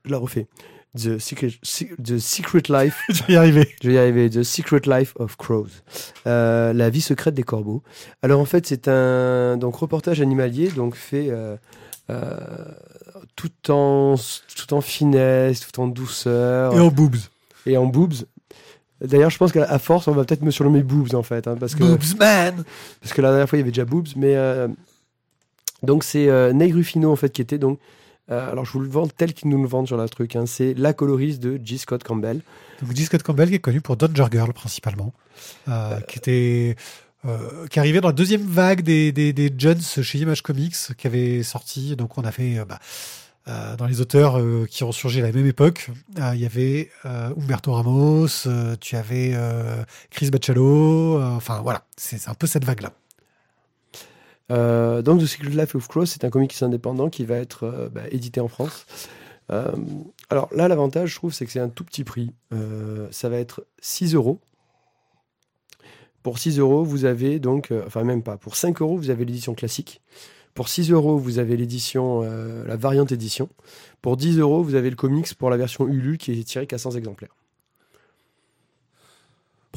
Je 0.05 0.09
la 0.11 0.17
refais. 0.17 0.47
The 0.97 1.19
Secret, 1.19 1.51
The 2.03 2.17
Secret 2.17 2.63
Life. 2.69 3.03
je 3.09 3.23
vais 3.23 3.33
y 3.33 3.35
arriver. 3.35 3.75
Je 3.81 3.89
vais 3.89 3.93
y 3.95 3.97
arriver. 3.97 4.29
The 4.29 4.43
Secret 4.43 4.81
Life 4.87 5.13
of 5.17 5.37
Crows. 5.37 5.67
Euh, 6.25 6.73
la 6.73 6.89
vie 6.89 7.01
secrète 7.01 7.35
des 7.35 7.43
corbeaux. 7.43 7.83
Alors 8.23 8.39
en 8.39 8.45
fait, 8.45 8.65
c'est 8.65 8.87
un 8.87 9.57
donc 9.57 9.75
reportage 9.75 10.19
animalier, 10.19 10.69
donc 10.69 10.95
fait 10.95 11.27
euh, 11.29 11.55
euh, 12.09 12.37
tout 13.35 13.51
en 13.71 14.15
tout 14.55 14.73
en 14.73 14.81
finesse, 14.81 15.59
tout 15.59 15.79
en 15.79 15.87
douceur 15.87 16.73
Et 16.75 16.79
en 16.79 16.87
boobs. 16.89 17.17
et 17.67 17.77
en 17.77 17.85
boobs. 17.85 18.25
D'ailleurs, 18.99 19.29
je 19.29 19.37
pense 19.37 19.51
qu'à 19.51 19.79
force, 19.79 20.07
on 20.07 20.11
va 20.11 20.25
peut-être 20.25 20.41
me 20.41 20.51
surnommer 20.51 20.81
boobs 20.81 21.13
en 21.13 21.23
fait, 21.23 21.47
hein, 21.47 21.55
parce 21.57 21.75
que 21.75 21.83
Boobs, 21.83 22.17
man 22.17 22.63
parce 22.99 23.13
que 23.13 23.21
la 23.21 23.29
dernière 23.29 23.47
fois 23.47 23.57
il 23.57 23.61
y 23.61 23.63
avait 23.63 23.71
déjà 23.71 23.85
boobs, 23.85 24.09
mais 24.15 24.35
donc 25.83 26.03
c'est 26.03 26.27
Ney 26.53 26.71
Ruffino 26.71 27.11
en 27.11 27.15
fait 27.15 27.29
qui 27.29 27.41
était 27.41 27.59
donc 27.59 27.79
euh, 28.31 28.51
alors 28.51 28.65
je 28.65 28.71
vous 28.73 28.79
le 28.81 28.89
vends 28.89 29.07
tel 29.07 29.33
qu'ils 29.33 29.49
nous 29.49 29.61
le 29.61 29.67
vendent 29.67 29.87
sur 29.87 29.97
la 29.97 30.07
truc, 30.07 30.35
hein, 30.35 30.45
c'est 30.45 30.73
la 30.73 30.93
coloriste 30.93 31.41
de 31.41 31.59
G. 31.63 31.77
Scott 31.77 32.03
Campbell. 32.03 32.41
Donc, 32.81 32.95
G. 32.95 33.03
Scott 33.05 33.23
Campbell, 33.23 33.49
qui 33.49 33.55
est 33.55 33.59
connu 33.59 33.81
pour 33.81 33.97
Danger 33.97 34.25
Girl, 34.31 34.53
principalement. 34.53 35.13
euh, 35.67 35.99
qui 36.01 36.17
était. 36.19 36.75
euh, 37.25 37.67
qui 37.67 37.79
arrivait 37.79 38.01
dans 38.01 38.09
la 38.09 38.13
deuxième 38.13 38.45
vague 38.45 38.81
des, 38.81 39.11
des, 39.11 39.33
des 39.33 39.51
Jones 39.57 39.81
chez 39.81 40.19
Image 40.19 40.41
Comics, 40.41 40.75
qui 40.97 41.07
avait 41.07 41.43
sorti. 41.43 41.95
Donc, 41.95 42.17
on 42.17 42.23
a 42.23 42.31
fait. 42.31 42.59
euh, 42.59 42.65
bah, 42.65 42.79
euh, 43.47 43.75
dans 43.77 43.87
les 43.87 43.99
auteurs 43.99 44.37
euh, 44.37 44.67
qui 44.69 44.83
ont 44.83 44.91
surgi 44.91 45.21
à 45.21 45.23
la 45.23 45.31
même 45.31 45.47
époque, 45.47 45.89
euh, 46.19 46.31
il 46.35 46.41
y 46.41 46.45
avait 46.45 46.91
euh, 47.05 47.33
Humberto 47.35 47.73
Ramos, 47.73 48.27
euh, 48.45 48.75
tu 48.79 48.95
avais 48.95 49.31
euh, 49.33 49.83
Chris 50.11 50.29
euh, 50.31 51.35
enfin 51.35 51.61
voilà, 51.61 51.83
c'est 51.97 52.27
un 52.27 52.35
peu 52.35 52.45
cette 52.45 52.65
vague-là. 52.65 52.91
Euh, 54.51 55.01
donc 55.01 55.21
The 55.21 55.25
Secret 55.25 55.49
Life 55.49 55.75
of 55.75 55.87
Crows, 55.87 56.05
c'est 56.05 56.23
un 56.23 56.29
comics 56.29 56.61
indépendant 56.61 57.09
qui 57.09 57.25
va 57.25 57.35
être 57.35 57.63
euh, 57.63 57.89
bah, 57.89 58.03
édité 58.11 58.39
en 58.39 58.47
France. 58.47 58.85
Euh, 59.51 59.71
alors 60.29 60.49
là, 60.53 60.67
l'avantage, 60.67 61.11
je 61.11 61.15
trouve, 61.15 61.33
c'est 61.33 61.45
que 61.45 61.51
c'est 61.51 61.59
un 61.59 61.69
tout 61.69 61.83
petit 61.83 62.03
prix. 62.03 62.31
Ça 63.11 63.29
va 63.29 63.37
être 63.37 63.65
6 63.81 64.15
euros. 64.15 64.39
Pour 66.21 66.37
6 66.37 66.59
euros, 66.59 66.83
vous 66.83 67.05
avez 67.05 67.39
donc, 67.39 67.71
enfin 67.87 68.03
même 68.03 68.21
pas, 68.21 68.37
pour 68.37 68.55
5 68.55 68.81
euros, 68.81 68.97
vous 68.97 69.09
avez 69.09 69.25
l'édition 69.25 69.55
classique. 69.55 70.01
Pour 70.53 70.67
6 70.67 70.91
euros, 70.91 71.17
vous 71.17 71.39
avez 71.39 71.55
l'édition, 71.57 72.21
la 72.21 72.75
variante 72.75 73.11
édition. 73.11 73.49
Pour 74.01 74.17
10 74.17 74.37
euros, 74.37 74.61
vous 74.61 74.75
avez 74.75 74.89
le 74.89 74.95
comics 74.95 75.33
pour 75.33 75.49
la 75.49 75.57
version 75.57 75.87
Ulu 75.87 76.17
qui 76.17 76.31
est 76.31 76.43
tiré 76.43 76.67
qu'à 76.67 76.77
100 76.77 76.91
exemplaires. 76.91 77.38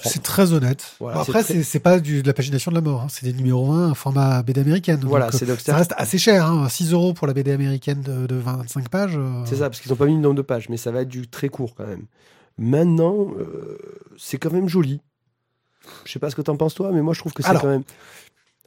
C'est 0.02 0.22
très 0.22 0.52
honnête. 0.52 0.96
Voilà, 1.00 1.18
Bon, 1.18 1.24
c'est 1.24 1.36
après, 1.36 1.62
c'est 1.62 1.78
pas 1.80 2.00
du, 2.00 2.22
de 2.22 2.26
la 2.26 2.32
pagination 2.32 2.70
de 2.70 2.76
la 2.76 2.80
mort, 2.80 3.02
hein. 3.02 3.06
c'est 3.10 3.26
des 3.26 3.34
numéros 3.34 3.70
1, 3.72 3.90
un 3.90 3.94
format 3.94 4.42
BD 4.42 4.60
américaine. 4.62 4.98
donc, 4.98 5.10
Voilà, 5.10 5.26
euh, 5.26 5.30
c'est 5.32 5.44
donc 5.44 5.60
ça 5.60 5.76
reste 5.76 5.92
assez 5.98 6.16
cher, 6.18 6.46
hein. 6.46 6.68
6 6.68 6.92
euros 6.92 7.12
pour 7.12 7.26
la 7.26 7.34
BD 7.34 7.52
américaine 7.52 8.00
de, 8.00 8.26
de 8.26 8.34
25 8.36 8.88
pages. 8.88 9.16
euh, 9.18 9.44
C'est 9.44 9.56
ça, 9.56 9.68
parce 9.68 9.80
qu'ils 9.80 9.90
n'ont 9.92 9.96
pas 9.96 10.06
mis 10.06 10.14
le 10.14 10.20
nombre 10.20 10.36
de 10.36 10.42
pages, 10.42 10.68
mais 10.70 10.78
ça 10.78 10.90
va 10.92 11.02
être 11.02 11.08
du 11.08 11.28
très 11.28 11.50
court 11.50 11.74
quand 11.74 11.86
même. 11.86 12.06
Maintenant, 12.58 13.32
euh, 13.38 13.78
c'est 14.16 14.38
quand 14.38 14.50
même 14.52 14.68
joli. 14.68 15.00
Je 16.04 16.12
sais 16.12 16.18
pas 16.18 16.30
ce 16.30 16.36
que 16.36 16.42
t'en 16.42 16.56
penses 16.56 16.74
toi, 16.74 16.90
mais 16.92 17.02
moi 17.02 17.12
je 17.12 17.18
trouve 17.20 17.32
que 17.32 17.42
c'est 17.42 17.52
quand 17.52 17.66
même. 17.66 17.82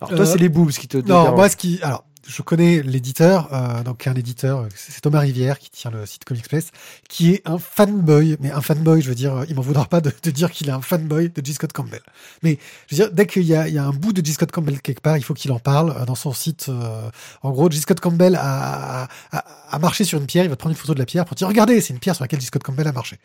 Alors 0.02 0.10
toi, 0.16 0.20
euh, 0.22 0.26
c'est 0.26 0.38
les 0.38 0.50
boobs 0.50 0.72
qui 0.72 0.88
te. 0.88 0.98
Non, 0.98 1.34
moi, 1.36 1.50
ce 1.50 1.56
qui. 1.56 1.80
Alors, 1.82 2.04
je 2.28 2.42
connais 2.42 2.82
l'éditeur, 2.82 3.50
euh, 3.54 3.84
donc 3.84 4.08
un 4.08 4.14
éditeur, 4.16 4.68
c'est 4.76 5.00
Thomas 5.02 5.20
Rivière 5.20 5.60
qui 5.60 5.70
tient 5.70 5.92
le 5.92 6.06
site 6.06 6.26
Comic 6.26 6.48
Place, 6.50 6.72
qui 7.08 7.32
est 7.34 7.42
un 7.48 7.58
fanboy, 7.60 8.38
mais 8.40 8.52
un 8.52 8.62
fanboy, 8.62 9.02
je 9.02 9.10
veux 9.10 9.16
dire, 9.16 9.46
il 9.48 9.56
m'en 9.56 9.62
voudra 9.62 9.86
pas 9.86 10.02
de, 10.02 10.12
dire 10.32 10.50
qu'il 10.52 10.68
est 10.68 10.72
un 10.72 10.82
fanboy 10.82 11.30
de 11.30 11.46
G. 11.46 11.54
Scott 11.54 11.72
Campbell. 11.74 12.02
Mais 12.42 12.58
je 12.88 12.96
veux 12.96 13.04
dire, 13.04 13.14
dès 13.14 13.28
qu'il 13.28 13.44
y 13.44 13.48
y 13.48 13.56
a 13.78 13.84
un 13.84 13.92
bout 13.92 14.12
de 14.14 14.26
G. 14.26 14.34
Scott 14.34 14.52
Campbell 14.52 14.82
quelque 14.82 15.02
part, 15.02 15.18
il 15.18 15.24
faut 15.24 15.34
qu'il 15.36 15.52
en 15.52 15.60
parle 15.60 15.92
euh, 15.98 16.06
dans 16.06 16.16
son 16.16 16.34
site. 16.34 16.68
euh, 16.70 17.10
en 17.44 17.52
gros, 17.52 17.70
G. 17.70 17.80
Scott 17.80 18.00
Campbell 18.00 18.36
a, 18.36 19.04
a, 19.32 19.46
a- 19.70 19.80
marché 19.80 20.04
sur 20.04 20.20
une 20.20 20.26
pierre, 20.26 20.46
il 20.46 20.50
va 20.50 20.56
prendre 20.56 20.72
une 20.74 20.80
photo 20.80 20.94
de 20.96 21.00
la 21.00 21.06
pierre 21.06 21.26
pour 21.26 21.36
dire, 21.36 21.48
regardez, 21.48 21.80
c'est 21.82 21.94
une 21.94 22.00
pierre 22.00 22.16
sur 22.16 22.24
laquelle 22.24 22.42
G. 22.42 22.48
Scott 22.48 22.64
Campbell 22.64 22.88
a 22.88 22.92
marché. 22.92 23.20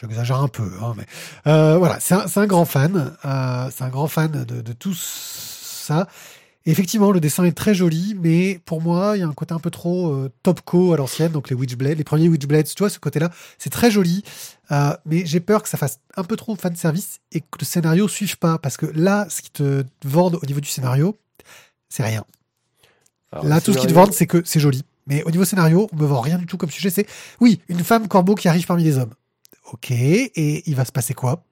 J'exagère 0.00 0.40
un 0.40 0.48
peu, 0.48 0.70
hein, 0.82 0.94
mais 0.96 1.06
euh, 1.46 1.78
voilà, 1.78 1.98
c'est 2.00 2.14
un, 2.14 2.24
un 2.34 2.46
grand 2.46 2.64
fan, 2.66 3.16
euh, 3.24 3.70
c'est 3.74 3.84
un 3.84 3.88
grand 3.88 4.08
fan 4.08 4.30
de, 4.44 4.60
de 4.60 4.72
tout 4.72 4.94
ça. 4.94 6.06
Et 6.66 6.72
effectivement, 6.72 7.12
le 7.12 7.20
dessin 7.20 7.44
est 7.44 7.56
très 7.56 7.74
joli, 7.74 8.16
mais 8.20 8.60
pour 8.64 8.82
moi, 8.82 9.12
il 9.16 9.20
y 9.20 9.22
a 9.22 9.28
un 9.28 9.32
côté 9.32 9.54
un 9.54 9.60
peu 9.60 9.70
trop 9.70 10.12
euh, 10.12 10.32
topco 10.42 10.92
à 10.92 10.96
l'ancienne, 10.96 11.30
donc 11.30 11.48
les 11.48 11.54
Witchblades, 11.54 11.96
les 11.96 12.04
premiers 12.04 12.28
Witchblades, 12.28 12.66
tu 12.66 12.78
vois, 12.78 12.90
ce 12.90 12.98
côté-là, 12.98 13.30
c'est 13.56 13.70
très 13.70 13.88
joli, 13.88 14.24
euh, 14.72 14.92
mais 15.06 15.24
j'ai 15.24 15.38
peur 15.38 15.62
que 15.62 15.68
ça 15.68 15.78
fasse 15.78 16.00
un 16.16 16.24
peu 16.24 16.34
trop 16.34 16.56
fan 16.56 16.74
service 16.74 17.20
et 17.30 17.40
que 17.40 17.46
le 17.60 17.64
scénario 17.64 18.08
suive 18.08 18.36
pas, 18.38 18.58
parce 18.58 18.76
que 18.76 18.86
là, 18.86 19.28
ce 19.30 19.42
qui 19.42 19.50
te 19.50 19.84
vendent 20.04 20.40
au 20.42 20.46
niveau 20.46 20.60
du 20.60 20.68
scénario, 20.68 21.16
c'est 21.88 22.02
rien. 22.02 22.24
Alors, 23.30 23.44
Là, 23.44 23.60
tout 23.60 23.72
ce 23.72 23.78
qu'ils 23.78 23.88
te 23.88 23.94
vendent, 23.94 24.12
c'est 24.12 24.26
que 24.26 24.42
c'est 24.44 24.60
joli. 24.60 24.82
Mais 25.06 25.22
au 25.22 25.30
niveau 25.30 25.44
scénario, 25.44 25.88
on 25.92 25.96
me 25.96 26.04
vend 26.06 26.20
rien 26.20 26.36
du 26.36 26.46
tout 26.46 26.56
comme 26.56 26.70
sujet. 26.70 26.90
C'est, 26.90 27.06
oui, 27.40 27.60
une 27.68 27.84
femme 27.84 28.08
corbeau 28.08 28.34
qui 28.34 28.48
arrive 28.48 28.66
parmi 28.66 28.82
les 28.82 28.98
hommes. 28.98 29.14
Ok, 29.72 29.92
et 29.92 30.68
il 30.68 30.74
va 30.74 30.84
se 30.84 30.92
passer 30.92 31.14
quoi? 31.14 31.44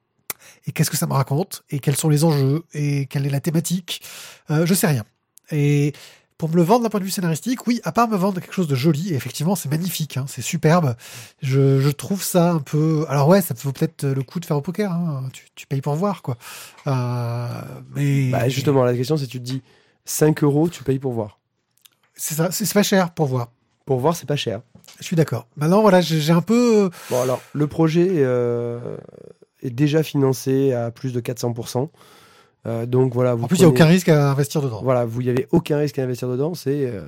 Et 0.66 0.72
qu'est-ce 0.72 0.90
que 0.90 0.96
ça 0.96 1.06
me 1.06 1.12
raconte? 1.12 1.64
Et 1.70 1.78
quels 1.78 1.96
sont 1.96 2.08
les 2.08 2.24
enjeux? 2.24 2.64
Et 2.72 3.06
quelle 3.06 3.26
est 3.26 3.30
la 3.30 3.40
thématique? 3.40 4.02
Euh, 4.50 4.66
Je 4.66 4.74
sais 4.74 4.86
rien. 4.86 5.04
Et 5.50 5.92
pour 6.38 6.48
me 6.48 6.56
le 6.56 6.62
vendre 6.62 6.82
d'un 6.82 6.88
point 6.88 6.98
de 7.00 7.04
vue 7.04 7.10
scénaristique, 7.10 7.66
oui, 7.66 7.80
à 7.84 7.92
part 7.92 8.08
me 8.08 8.16
vendre 8.16 8.40
quelque 8.40 8.52
chose 8.54 8.66
de 8.66 8.74
joli, 8.74 9.12
et 9.12 9.14
effectivement, 9.14 9.54
c'est 9.54 9.68
magnifique, 9.70 10.16
hein, 10.16 10.24
c'est 10.28 10.42
superbe. 10.42 10.96
Je, 11.42 11.80
je 11.80 11.90
trouve 11.90 12.22
ça 12.22 12.50
un 12.50 12.58
peu. 12.58 13.06
Alors 13.08 13.28
ouais, 13.28 13.40
ça 13.40 13.54
vaut 13.62 13.72
peut-être 13.72 14.04
le 14.04 14.22
coup 14.24 14.40
de 14.40 14.44
faire 14.44 14.56
au 14.56 14.60
poker. 14.60 14.90
Hein. 14.90 15.28
Tu, 15.32 15.46
tu 15.54 15.66
payes 15.66 15.80
pour 15.80 15.94
voir, 15.94 16.22
quoi. 16.22 16.36
Euh, 16.86 17.48
mais 17.94 18.30
Bah, 18.30 18.48
justement, 18.48 18.84
la 18.84 18.94
question 18.94 19.16
c'est 19.16 19.26
tu 19.28 19.38
te 19.38 19.44
dis 19.44 19.62
5 20.06 20.42
euros, 20.42 20.68
tu 20.68 20.82
payes 20.82 20.98
pour 20.98 21.12
voir. 21.12 21.38
c'est 22.14 22.34
ça, 22.34 22.50
c'est 22.50 22.70
pas 22.72 22.82
cher 22.82 23.12
pour 23.12 23.26
voir. 23.26 23.50
Pour 23.86 24.00
voir, 24.00 24.16
c'est 24.16 24.26
pas 24.26 24.36
cher. 24.36 24.60
Je 24.98 25.04
suis 25.04 25.16
d'accord. 25.16 25.46
Maintenant, 25.56 25.82
voilà, 25.82 26.00
j'ai 26.00 26.20
j'ai 26.20 26.32
un 26.32 26.40
peu. 26.42 26.90
Bon, 27.10 27.22
alors, 27.22 27.40
le 27.52 27.66
projet 27.66 28.06
euh, 28.10 28.96
est 29.64 29.70
déjà 29.70 30.02
financé 30.02 30.72
à 30.72 30.90
plus 30.90 31.12
de 31.12 31.20
400%. 31.20 31.88
Euh, 32.66 32.86
donc 32.86 33.12
voilà, 33.12 33.34
vous 33.34 33.44
En 33.44 33.46
plus, 33.46 33.58
il 33.58 33.60
n'y 33.60 33.66
a 33.66 33.68
aucun 33.68 33.86
risque 33.86 34.08
à 34.08 34.30
investir 34.30 34.62
dedans. 34.62 34.80
Voilà, 34.82 35.04
vous 35.04 35.22
n'y 35.22 35.28
avez 35.28 35.46
aucun 35.50 35.76
risque 35.78 35.98
à 35.98 36.02
investir 36.02 36.28
dedans. 36.28 36.54
C'est, 36.54 36.86
euh, 36.86 37.02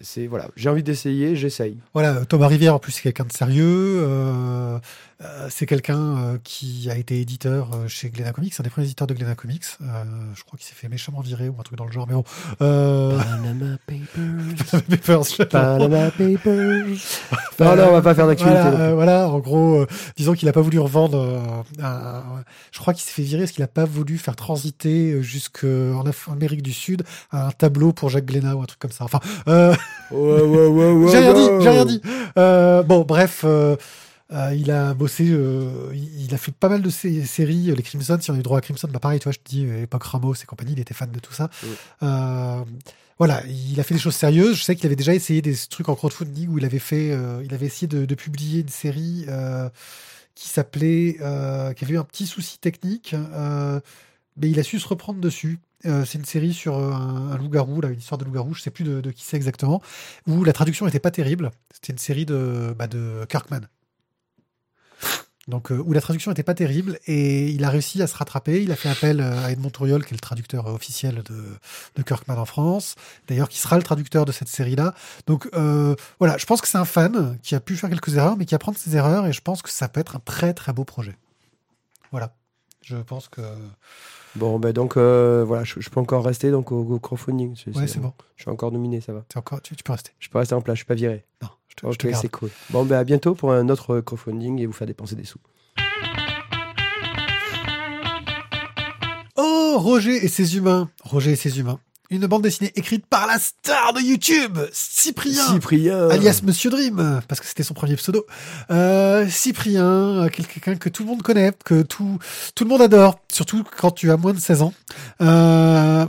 c'est, 0.00 0.26
voilà, 0.26 0.48
j'ai 0.56 0.68
envie 0.68 0.82
d'essayer, 0.82 1.36
j'essaye. 1.36 1.76
Voilà, 1.92 2.24
Thomas 2.26 2.48
Rivière, 2.48 2.74
en 2.74 2.78
plus, 2.78 2.92
c'est 2.92 3.02
quelqu'un 3.02 3.24
de 3.24 3.32
sérieux. 3.32 3.64
euh, 4.02 4.78
euh, 5.22 5.46
c'est 5.48 5.64
quelqu'un 5.66 5.98
euh, 6.18 6.38
qui 6.42 6.88
a 6.90 6.96
été 6.96 7.20
éditeur 7.20 7.70
euh, 7.74 7.88
chez 7.88 8.10
Glena 8.10 8.32
Comics, 8.32 8.52
un 8.58 8.62
des 8.62 8.68
premiers 8.70 8.86
éditeurs 8.86 9.06
de 9.06 9.14
Glena 9.14 9.34
Comics. 9.34 9.62
Euh, 9.80 10.04
je 10.34 10.42
crois 10.44 10.58
qu'il 10.58 10.66
s'est 10.66 10.74
fait 10.74 10.88
méchamment 10.88 11.20
virer 11.20 11.48
ou 11.48 11.54
un 11.58 11.62
truc 11.62 11.78
dans 11.78 11.84
le 11.86 11.92
genre, 11.92 12.06
mais 12.08 12.14
bon. 12.14 12.24
Euh... 12.62 13.16
Panama 13.18 13.76
Papers. 13.86 14.82
Papers, 14.90 15.22
je- 15.24 15.42
Panama 15.44 16.10
Papers. 16.10 16.84
Non, 17.60 17.76
non, 17.76 17.84
on 17.90 17.92
va 17.92 18.02
pas 18.02 18.14
faire 18.16 18.26
d'actualité. 18.26 18.60
Voilà, 18.60 18.80
euh, 18.80 18.94
voilà, 18.94 19.28
en 19.28 19.38
gros, 19.38 19.82
euh, 19.82 19.86
disons 20.16 20.34
qu'il 20.34 20.46
n'a 20.46 20.52
pas 20.52 20.60
voulu 20.60 20.80
revendre. 20.80 21.16
euh, 21.80 22.20
je 22.72 22.78
crois 22.80 22.92
qu'il 22.92 23.04
s'est 23.04 23.12
fait 23.12 23.22
virer 23.22 23.42
parce 23.42 23.52
qu'il 23.52 23.62
n'a 23.62 23.68
pas 23.68 23.84
voulu 23.84 24.18
faire 24.18 24.34
transiter 24.34 25.22
jusqu'en 25.22 26.02
Amérique 26.32 26.62
du 26.62 26.72
Sud 26.72 27.04
un 27.30 27.50
tableau 27.52 27.92
pour 27.92 28.10
Jacques 28.10 28.24
Glénat 28.26 28.56
ou 28.56 28.62
un 28.62 28.66
truc 28.66 28.80
comme 28.80 28.90
ça. 28.90 29.04
Enfin, 29.04 29.20
euh, 29.46 29.63
Ouais, 30.10 30.42
ouais, 30.42 30.66
ouais, 30.66 30.92
ouais, 30.92 31.08
j'ai 31.12 31.18
rien 31.18 31.34
dit, 31.34 31.48
j'ai 31.62 31.70
rien 31.70 31.84
dit. 31.84 32.00
Euh, 32.38 32.82
bon, 32.82 33.02
bref, 33.02 33.42
euh, 33.44 33.76
euh, 34.32 34.54
il 34.54 34.70
a 34.70 34.94
bossé, 34.94 35.26
euh, 35.30 35.92
il 35.94 36.32
a 36.34 36.38
fait 36.38 36.52
pas 36.52 36.68
mal 36.68 36.82
de 36.82 36.90
sé- 36.90 37.24
séries. 37.24 37.72
Les 37.76 37.82
Crimson, 37.82 38.18
si 38.20 38.30
on 38.30 38.34
a 38.34 38.38
eu 38.38 38.42
droit 38.42 38.58
à 38.58 38.60
Crimson, 38.60 38.88
bah 38.92 38.98
pareil, 39.00 39.18
tu 39.18 39.24
vois, 39.24 39.32
je 39.32 39.38
te 39.38 39.48
dis, 39.48 39.64
euh, 39.66 39.82
époque 39.82 40.04
Ramos 40.04 40.34
et 40.34 40.46
compagnie, 40.46 40.72
il 40.72 40.80
était 40.80 40.94
fan 40.94 41.10
de 41.10 41.18
tout 41.20 41.32
ça. 41.32 41.50
Euh, 42.02 42.62
voilà, 43.18 43.42
il 43.46 43.78
a 43.78 43.82
fait 43.84 43.94
des 43.94 44.00
choses 44.00 44.14
sérieuses. 44.16 44.56
Je 44.56 44.62
sais 44.64 44.74
qu'il 44.76 44.86
avait 44.86 44.96
déjà 44.96 45.14
essayé 45.14 45.40
des 45.40 45.54
trucs 45.70 45.88
en 45.88 45.94
crowdfunding 45.94 46.48
où 46.48 46.58
il 46.58 46.64
avait 46.64 46.78
fait, 46.80 47.10
euh, 47.12 47.42
il 47.44 47.54
avait 47.54 47.66
essayé 47.66 47.86
de, 47.86 48.04
de 48.06 48.14
publier 48.14 48.60
une 48.62 48.68
série 48.68 49.24
euh, 49.28 49.68
qui 50.34 50.48
s'appelait, 50.48 51.16
euh, 51.20 51.72
qui 51.74 51.84
avait 51.84 51.94
eu 51.94 51.98
un 51.98 52.04
petit 52.04 52.26
souci 52.26 52.58
technique, 52.58 53.14
euh, 53.14 53.78
mais 54.36 54.50
il 54.50 54.58
a 54.58 54.62
su 54.62 54.78
se 54.78 54.88
reprendre 54.88 55.20
dessus. 55.20 55.58
Euh, 55.86 56.04
c'est 56.04 56.18
une 56.18 56.24
série 56.24 56.54
sur 56.54 56.76
euh, 56.76 56.92
un, 56.92 57.36
loup-garou, 57.36 57.80
là, 57.80 57.88
une 57.88 57.98
histoire 57.98 58.18
de 58.18 58.24
loup-garou, 58.24 58.54
je 58.54 58.62
sais 58.62 58.70
plus 58.70 58.84
de, 58.84 59.10
qui 59.10 59.22
c'est 59.22 59.36
exactement, 59.36 59.82
où 60.26 60.44
la 60.44 60.52
traduction 60.52 60.86
était 60.86 61.00
pas 61.00 61.10
terrible. 61.10 61.50
C'était 61.72 61.92
une 61.92 61.98
série 61.98 62.26
de, 62.26 62.74
bah, 62.76 62.88
Kirkman. 63.28 63.60
Donc, 65.46 65.70
euh, 65.70 65.76
où 65.76 65.92
la 65.92 66.00
traduction 66.00 66.30
n'était 66.30 66.42
pas 66.42 66.54
terrible 66.54 66.98
et 67.06 67.50
il 67.50 67.64
a 67.64 67.68
réussi 67.68 68.00
à 68.00 68.06
se 68.06 68.16
rattraper. 68.16 68.62
Il 68.62 68.72
a 68.72 68.76
fait 68.76 68.88
appel 68.88 69.20
à 69.20 69.50
Edmond 69.50 69.68
Touriol, 69.68 70.02
qui 70.02 70.14
est 70.14 70.16
le 70.16 70.20
traducteur 70.20 70.68
officiel 70.68 71.22
de, 71.22 71.44
de 71.96 72.02
Kirkman 72.02 72.38
en 72.38 72.46
France, 72.46 72.94
d'ailleurs, 73.28 73.50
qui 73.50 73.58
sera 73.58 73.76
le 73.76 73.82
traducteur 73.82 74.24
de 74.24 74.32
cette 74.32 74.48
série-là. 74.48 74.94
Donc, 75.26 75.46
voilà, 76.18 76.38
je 76.38 76.46
pense 76.46 76.62
que 76.62 76.68
c'est 76.68 76.78
un 76.78 76.86
fan 76.86 77.38
qui 77.42 77.54
a 77.54 77.60
pu 77.60 77.76
faire 77.76 77.90
quelques 77.90 78.16
erreurs, 78.16 78.38
mais 78.38 78.46
qui 78.46 78.54
apprend 78.54 78.72
de 78.72 78.78
ses 78.78 78.96
erreurs 78.96 79.26
et 79.26 79.34
je 79.34 79.42
pense 79.42 79.60
que 79.60 79.68
ça 79.68 79.86
peut 79.86 80.00
être 80.00 80.16
un 80.16 80.20
très 80.20 80.54
très 80.54 80.72
beau 80.72 80.84
projet. 80.84 81.14
Voilà. 82.10 82.34
Je 82.84 82.96
pense 82.96 83.28
que. 83.28 83.40
Bon, 84.36 84.58
ben 84.58 84.72
donc, 84.72 84.96
euh, 84.96 85.44
voilà, 85.46 85.64
je, 85.64 85.80
je 85.80 85.88
peux 85.90 86.00
encore 86.00 86.24
rester 86.24 86.50
donc, 86.50 86.72
au, 86.72 86.80
au 86.80 86.98
crowdfunding. 86.98 87.54
Ouais, 87.74 87.86
c'est 87.86 88.00
bon. 88.00 88.12
Je 88.36 88.42
suis 88.42 88.50
encore 88.50 88.72
nominé, 88.72 89.00
ça 89.00 89.12
va. 89.12 89.24
Encore, 89.36 89.62
tu, 89.62 89.74
tu 89.76 89.82
peux 89.84 89.92
rester. 89.92 90.10
Je 90.18 90.28
peux 90.28 90.38
rester 90.38 90.54
en 90.54 90.60
place, 90.60 90.76
je 90.76 90.80
suis 90.80 90.86
pas 90.86 90.94
viré. 90.94 91.24
Non, 91.42 91.48
je 91.68 91.74
te, 91.76 91.86
Ok, 91.86 92.14
c'est 92.20 92.28
cool. 92.30 92.50
Bon, 92.70 92.84
ben 92.84 92.98
à 92.98 93.04
bientôt 93.04 93.34
pour 93.34 93.52
un 93.52 93.68
autre 93.68 94.00
crowdfunding 94.00 94.60
et 94.60 94.66
vous 94.66 94.72
faire 94.72 94.86
dépenser 94.86 95.14
des 95.16 95.24
sous. 95.24 95.38
Oh, 99.36 99.76
Roger 99.78 100.24
et 100.24 100.28
ses 100.28 100.56
humains. 100.56 100.90
Roger 101.02 101.32
et 101.32 101.36
ses 101.36 101.58
humains. 101.58 101.80
Une 102.10 102.26
bande 102.26 102.42
dessinée 102.42 102.70
écrite 102.76 103.06
par 103.06 103.26
la 103.26 103.38
star 103.38 103.94
de 103.94 104.00
YouTube, 104.00 104.58
Cyprien. 104.72 105.54
Cyprien 105.54 106.10
alias 106.10 106.42
Monsieur 106.44 106.68
Dream, 106.68 107.22
parce 107.28 107.40
que 107.40 107.46
c'était 107.46 107.62
son 107.62 107.72
premier 107.72 107.96
pseudo. 107.96 108.26
Euh, 108.70 109.26
Cyprien, 109.26 109.84
euh, 109.84 110.28
quelqu'un 110.28 110.76
que 110.76 110.90
tout 110.90 111.02
le 111.02 111.08
monde 111.08 111.22
connaît, 111.22 111.52
que 111.64 111.80
tout, 111.80 112.18
tout 112.54 112.64
le 112.64 112.68
monde 112.68 112.82
adore, 112.82 113.18
surtout 113.32 113.64
quand 113.78 113.90
tu 113.90 114.10
as 114.10 114.18
moins 114.18 114.34
de 114.34 114.38
16 114.38 114.60
ans, 114.60 114.74
euh, 115.22 116.04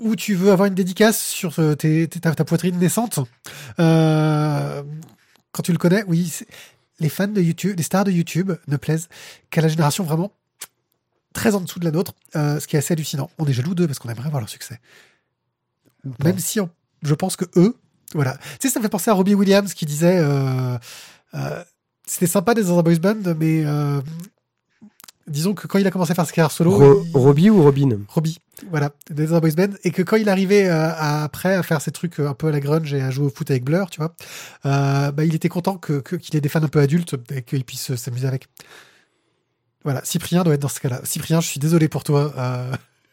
où 0.00 0.16
tu 0.16 0.34
veux 0.34 0.50
avoir 0.50 0.66
une 0.66 0.74
dédicace 0.74 1.24
sur 1.24 1.54
euh, 1.60 1.76
tes, 1.76 2.08
ta, 2.08 2.34
ta 2.34 2.44
poitrine 2.44 2.76
naissante. 2.78 3.20
Euh, 3.78 4.82
quand 5.52 5.62
tu 5.62 5.70
le 5.70 5.78
connais, 5.78 6.02
oui, 6.08 6.40
les 6.98 7.08
fans 7.08 7.28
de 7.28 7.40
YouTube, 7.40 7.74
les 7.76 7.84
stars 7.84 8.04
de 8.04 8.10
YouTube 8.10 8.50
ne 8.66 8.76
plaisent 8.76 9.08
qu'à 9.50 9.60
la 9.60 9.68
génération 9.68 10.02
vraiment 10.02 10.32
très 11.32 11.54
en 11.54 11.60
dessous 11.60 11.78
de 11.78 11.84
la 11.84 11.92
nôtre, 11.92 12.14
ce 12.34 12.66
qui 12.66 12.74
est 12.74 12.80
assez 12.80 12.94
hallucinant. 12.94 13.30
On 13.38 13.46
est 13.46 13.52
jaloux 13.52 13.76
d'eux 13.76 13.86
parce 13.86 14.00
qu'on 14.00 14.08
aimerait 14.08 14.30
voir 14.30 14.40
leur 14.40 14.48
succès. 14.48 14.80
Même 16.24 16.38
si 16.38 16.60
on- 16.60 16.70
je 17.02 17.14
pense 17.14 17.36
que 17.36 17.44
eux, 17.56 17.74
voilà. 18.14 18.36
Tu 18.60 18.68
sais, 18.68 18.72
ça 18.74 18.78
me 18.80 18.84
fait 18.84 18.88
penser 18.88 19.10
à 19.10 19.14
Robbie 19.14 19.34
Williams 19.34 19.74
qui 19.74 19.86
disait 19.86 20.18
euh, 20.18 20.78
euh, 21.34 21.64
c'était 22.06 22.26
sympa 22.26 22.54
d'être 22.54 22.66
dans 22.66 22.78
un 22.78 22.82
boys 22.82 22.96
band, 22.98 23.34
mais 23.38 23.64
euh, 23.66 24.00
disons 25.26 25.54
que 25.54 25.66
quand 25.66 25.78
il 25.78 25.86
a 25.86 25.90
commencé 25.90 26.12
à 26.12 26.14
faire 26.14 26.26
sa 26.26 26.32
carrière 26.32 26.52
solo, 26.52 26.70
Ro- 26.70 27.02
il- 27.04 27.16
Robbie 27.16 27.50
ou 27.50 27.62
Robin? 27.62 27.98
Robbie, 28.08 28.38
voilà, 28.70 28.90
d'être 29.10 29.30
dans 29.30 29.36
un 29.36 29.40
boys 29.40 29.50
band, 29.56 29.74
et 29.84 29.90
que 29.90 30.02
quand 30.02 30.16
il 30.16 30.28
arrivait 30.28 30.68
à- 30.68 31.24
après 31.24 31.54
à 31.54 31.62
faire 31.62 31.80
ces 31.80 31.90
trucs 31.90 32.20
un 32.20 32.34
peu 32.34 32.46
à 32.48 32.50
la 32.52 32.60
grunge 32.60 32.92
et 32.94 33.00
à 33.02 33.10
jouer 33.10 33.26
au 33.26 33.30
foot 33.30 33.50
avec 33.50 33.64
Blur, 33.64 33.90
tu 33.90 34.00
vois, 34.00 34.14
bah, 34.64 35.24
il 35.24 35.34
était 35.34 35.48
content 35.48 35.76
que 35.78 36.00
que- 36.00 36.16
qu'il 36.16 36.36
ait 36.36 36.40
des 36.40 36.48
fans 36.48 36.62
un 36.62 36.68
peu 36.68 36.80
adultes 36.80 37.16
et 37.34 37.42
qu'il 37.42 37.64
puisse 37.64 37.90
euh, 37.90 37.96
s'amuser 37.96 38.26
avec. 38.28 38.46
Voilà, 39.84 40.00
Cyprien 40.04 40.42
doit 40.42 40.54
être 40.54 40.62
dans 40.62 40.68
ce 40.68 40.80
cas-là. 40.80 41.00
Cyprien, 41.04 41.40
je 41.40 41.48
suis 41.48 41.60
désolé 41.60 41.88
pour 41.88 42.02
toi. 42.04 42.32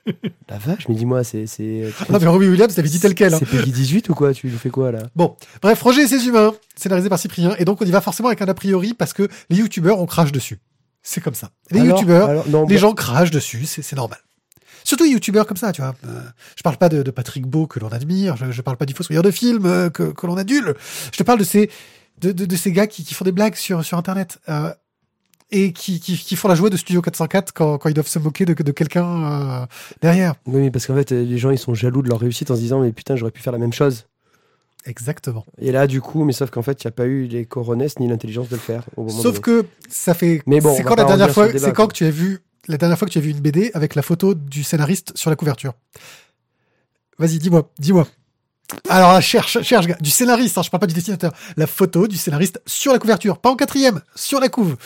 La 0.49 0.57
vache, 0.57 0.87
mais 0.89 0.95
dis-moi, 0.95 1.23
c'est. 1.23 1.47
C'est 1.47 1.91
Non, 2.09 2.19
mais 2.19 2.27
Robbie 2.27 2.47
Williams 2.49 2.75
l'avait 2.75 2.89
dit 2.89 2.99
tel 2.99 3.15
quel. 3.15 3.33
hein. 3.33 3.37
c'est 3.39 3.45
Peggy 3.45 3.71
18 3.71 4.09
ou 4.09 4.13
quoi 4.13 4.33
Tu 4.33 4.47
lui 4.47 4.57
fais 4.57 4.69
quoi 4.69 4.91
là? 4.91 5.03
Bon, 5.15 5.35
bref, 5.61 5.81
Roger 5.81 6.01
et 6.01 6.07
ses 6.07 6.27
humains, 6.27 6.53
scénarisé 6.75 7.09
par 7.09 7.19
Cyprien, 7.19 7.55
et 7.57 7.65
donc 7.65 7.81
on 7.81 7.85
y 7.85 7.91
va 7.91 8.01
forcément 8.01 8.27
avec 8.29 8.41
un 8.41 8.47
a 8.47 8.53
priori 8.53 8.93
parce 8.93 9.13
que 9.13 9.27
les 9.49 9.57
youtubeurs, 9.57 9.99
on 9.99 10.05
crache 10.05 10.31
dessus. 10.31 10.59
C'est 11.01 11.21
comme 11.21 11.33
ça. 11.35 11.51
Les 11.71 11.79
Alors- 11.81 11.97
youtubeurs, 11.97 12.29
alors, 12.29 12.47
non, 12.49 12.65
les 12.67 12.75
bah- 12.75 12.81
gens 12.81 12.93
crachent 12.93 13.31
dessus, 13.31 13.65
c'est 13.65 13.81
c'est 13.81 13.95
normal. 13.95 14.19
Surtout 14.85 15.05
les 15.05 15.11
youtubeurs 15.11 15.47
comme 15.47 15.55
ça, 15.57 15.71
tu 15.71 15.81
vois. 15.81 15.95
Euh, 16.05 16.21
je 16.57 16.61
parle 16.63 16.75
pas 16.77 16.89
de, 16.89 17.03
de 17.03 17.11
Patrick 17.11 17.45
Beau 17.45 17.67
que 17.67 17.79
l'on 17.79 17.87
admire, 17.89 18.35
je, 18.35 18.51
je 18.51 18.61
parle 18.61 18.75
pas 18.75 18.85
du 18.85 18.93
fossoyeur 18.93 19.23
de 19.23 19.31
film 19.31 19.65
euh, 19.65 19.89
que, 19.89 20.11
que 20.11 20.27
l'on 20.27 20.35
adule. 20.35 20.75
Je 21.13 21.17
te 21.17 21.23
parle 21.23 21.39
de 21.39 21.45
ces, 21.45 21.69
de, 22.19 22.33
de, 22.33 22.43
de 22.45 22.55
ces 22.57 22.73
gars 22.73 22.87
qui, 22.87 23.05
qui 23.05 23.13
font 23.13 23.23
des 23.23 23.31
blagues 23.31 23.55
sur, 23.55 23.83
sur 23.85 23.97
Internet. 23.97 24.39
euh, 24.49 24.73
et 25.51 25.73
qui, 25.73 25.99
qui, 25.99 26.17
qui 26.17 26.35
font 26.35 26.47
la 26.47 26.55
joie 26.55 26.69
de 26.69 26.77
Studio 26.77 27.01
404 27.01 27.53
quand, 27.53 27.77
quand 27.77 27.89
ils 27.89 27.93
doivent 27.93 28.07
se 28.07 28.19
moquer 28.19 28.45
de, 28.45 28.53
de 28.53 28.71
quelqu'un 28.71 29.05
euh, 29.05 29.65
derrière. 30.01 30.35
Oui, 30.45 30.69
parce 30.71 30.87
qu'en 30.87 30.95
fait, 30.95 31.11
les 31.11 31.37
gens 31.37 31.51
ils 31.51 31.59
sont 31.59 31.73
jaloux 31.73 32.01
de 32.01 32.09
leur 32.09 32.19
réussite 32.19 32.51
en 32.51 32.55
se 32.55 32.61
disant, 32.61 32.81
mais 32.81 32.91
putain, 32.91 33.15
j'aurais 33.15 33.31
pu 33.31 33.41
faire 33.41 33.53
la 33.53 33.59
même 33.59 33.73
chose. 33.73 34.05
Exactement. 34.85 35.45
Et 35.59 35.71
là, 35.71 35.87
du 35.87 36.01
coup, 36.01 36.23
mais 36.23 36.33
sauf 36.33 36.49
qu'en 36.49 36.61
fait, 36.61 36.83
il 36.83 36.87
n'y 36.87 36.89
a 36.89 36.91
pas 36.91 37.05
eu 37.05 37.25
les 37.25 37.45
coronesses 37.45 37.99
ni 37.99 38.07
l'intelligence 38.07 38.49
de 38.49 38.55
le 38.55 38.61
faire. 38.61 38.83
Au 38.97 39.03
moment 39.03 39.21
Sauf 39.21 39.39
que 39.39 39.65
ça 39.89 40.13
fait. 40.13 40.41
Mais 40.45 40.59
bon, 40.59 40.75
c'est 40.75 40.83
quand 40.83 40.95
la 40.95 41.05
dernière 41.05 41.31
fois, 41.31 41.47
c'est 41.57 41.73
quand 41.73 41.87
que 41.87 41.93
tu 41.93 42.05
as 42.05 42.09
vu 42.09 42.41
la 42.67 42.77
dernière 42.77 42.97
fois 42.97 43.07
que 43.07 43.13
tu 43.13 43.17
as 43.17 43.21
vu 43.21 43.31
une 43.31 43.39
BD 43.39 43.71
avec 43.73 43.95
la 43.95 44.01
photo 44.01 44.33
du 44.33 44.63
scénariste 44.63 45.11
sur 45.15 45.29
la 45.29 45.35
couverture. 45.35 45.73
Vas-y, 47.19 47.37
dis-moi, 47.37 47.69
dis-moi. 47.79 48.07
Alors 48.89 49.21
cherche, 49.21 49.61
cherche, 49.61 49.87
du 49.99 50.09
scénariste. 50.09 50.57
Hein, 50.57 50.61
je 50.63 50.69
parle 50.69 50.81
pas 50.81 50.87
du 50.87 50.93
dessinateur. 50.93 51.33
La 51.57 51.67
photo 51.67 52.07
du 52.07 52.17
scénariste 52.17 52.61
sur 52.65 52.91
la 52.91 52.99
couverture, 52.99 53.37
pas 53.37 53.49
en 53.49 53.55
quatrième, 53.55 54.01
sur 54.15 54.39
la 54.39 54.49
couve. 54.49 54.77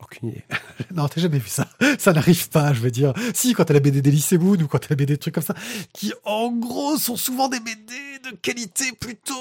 Aucune 0.00 0.28
idée. 0.30 0.44
Non, 0.94 1.08
t'as 1.08 1.20
jamais 1.20 1.38
vu 1.38 1.48
ça. 1.48 1.66
Ça 1.98 2.12
n'arrive 2.12 2.48
pas, 2.50 2.72
je 2.72 2.80
veux 2.80 2.90
dire. 2.90 3.12
Si, 3.34 3.52
quand 3.54 3.64
t'as 3.64 3.74
la 3.74 3.80
BD 3.80 4.02
d'Elysée 4.02 4.38
Moon 4.38 4.54
ou 4.60 4.66
quand 4.68 4.78
t'as 4.78 4.88
la 4.90 4.96
BD 4.96 5.14
de 5.14 5.20
trucs 5.20 5.34
comme 5.34 5.42
ça, 5.44 5.54
qui 5.92 6.12
en 6.24 6.50
gros 6.52 6.96
sont 6.98 7.16
souvent 7.16 7.48
des 7.48 7.60
BD 7.60 7.92
de 8.30 8.36
qualité 8.36 8.92
plutôt, 8.92 9.34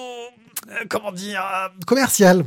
euh, 0.69 0.85
comment 0.89 1.11
dire, 1.11 1.41
euh, 1.43 1.67
commerciale. 1.85 2.43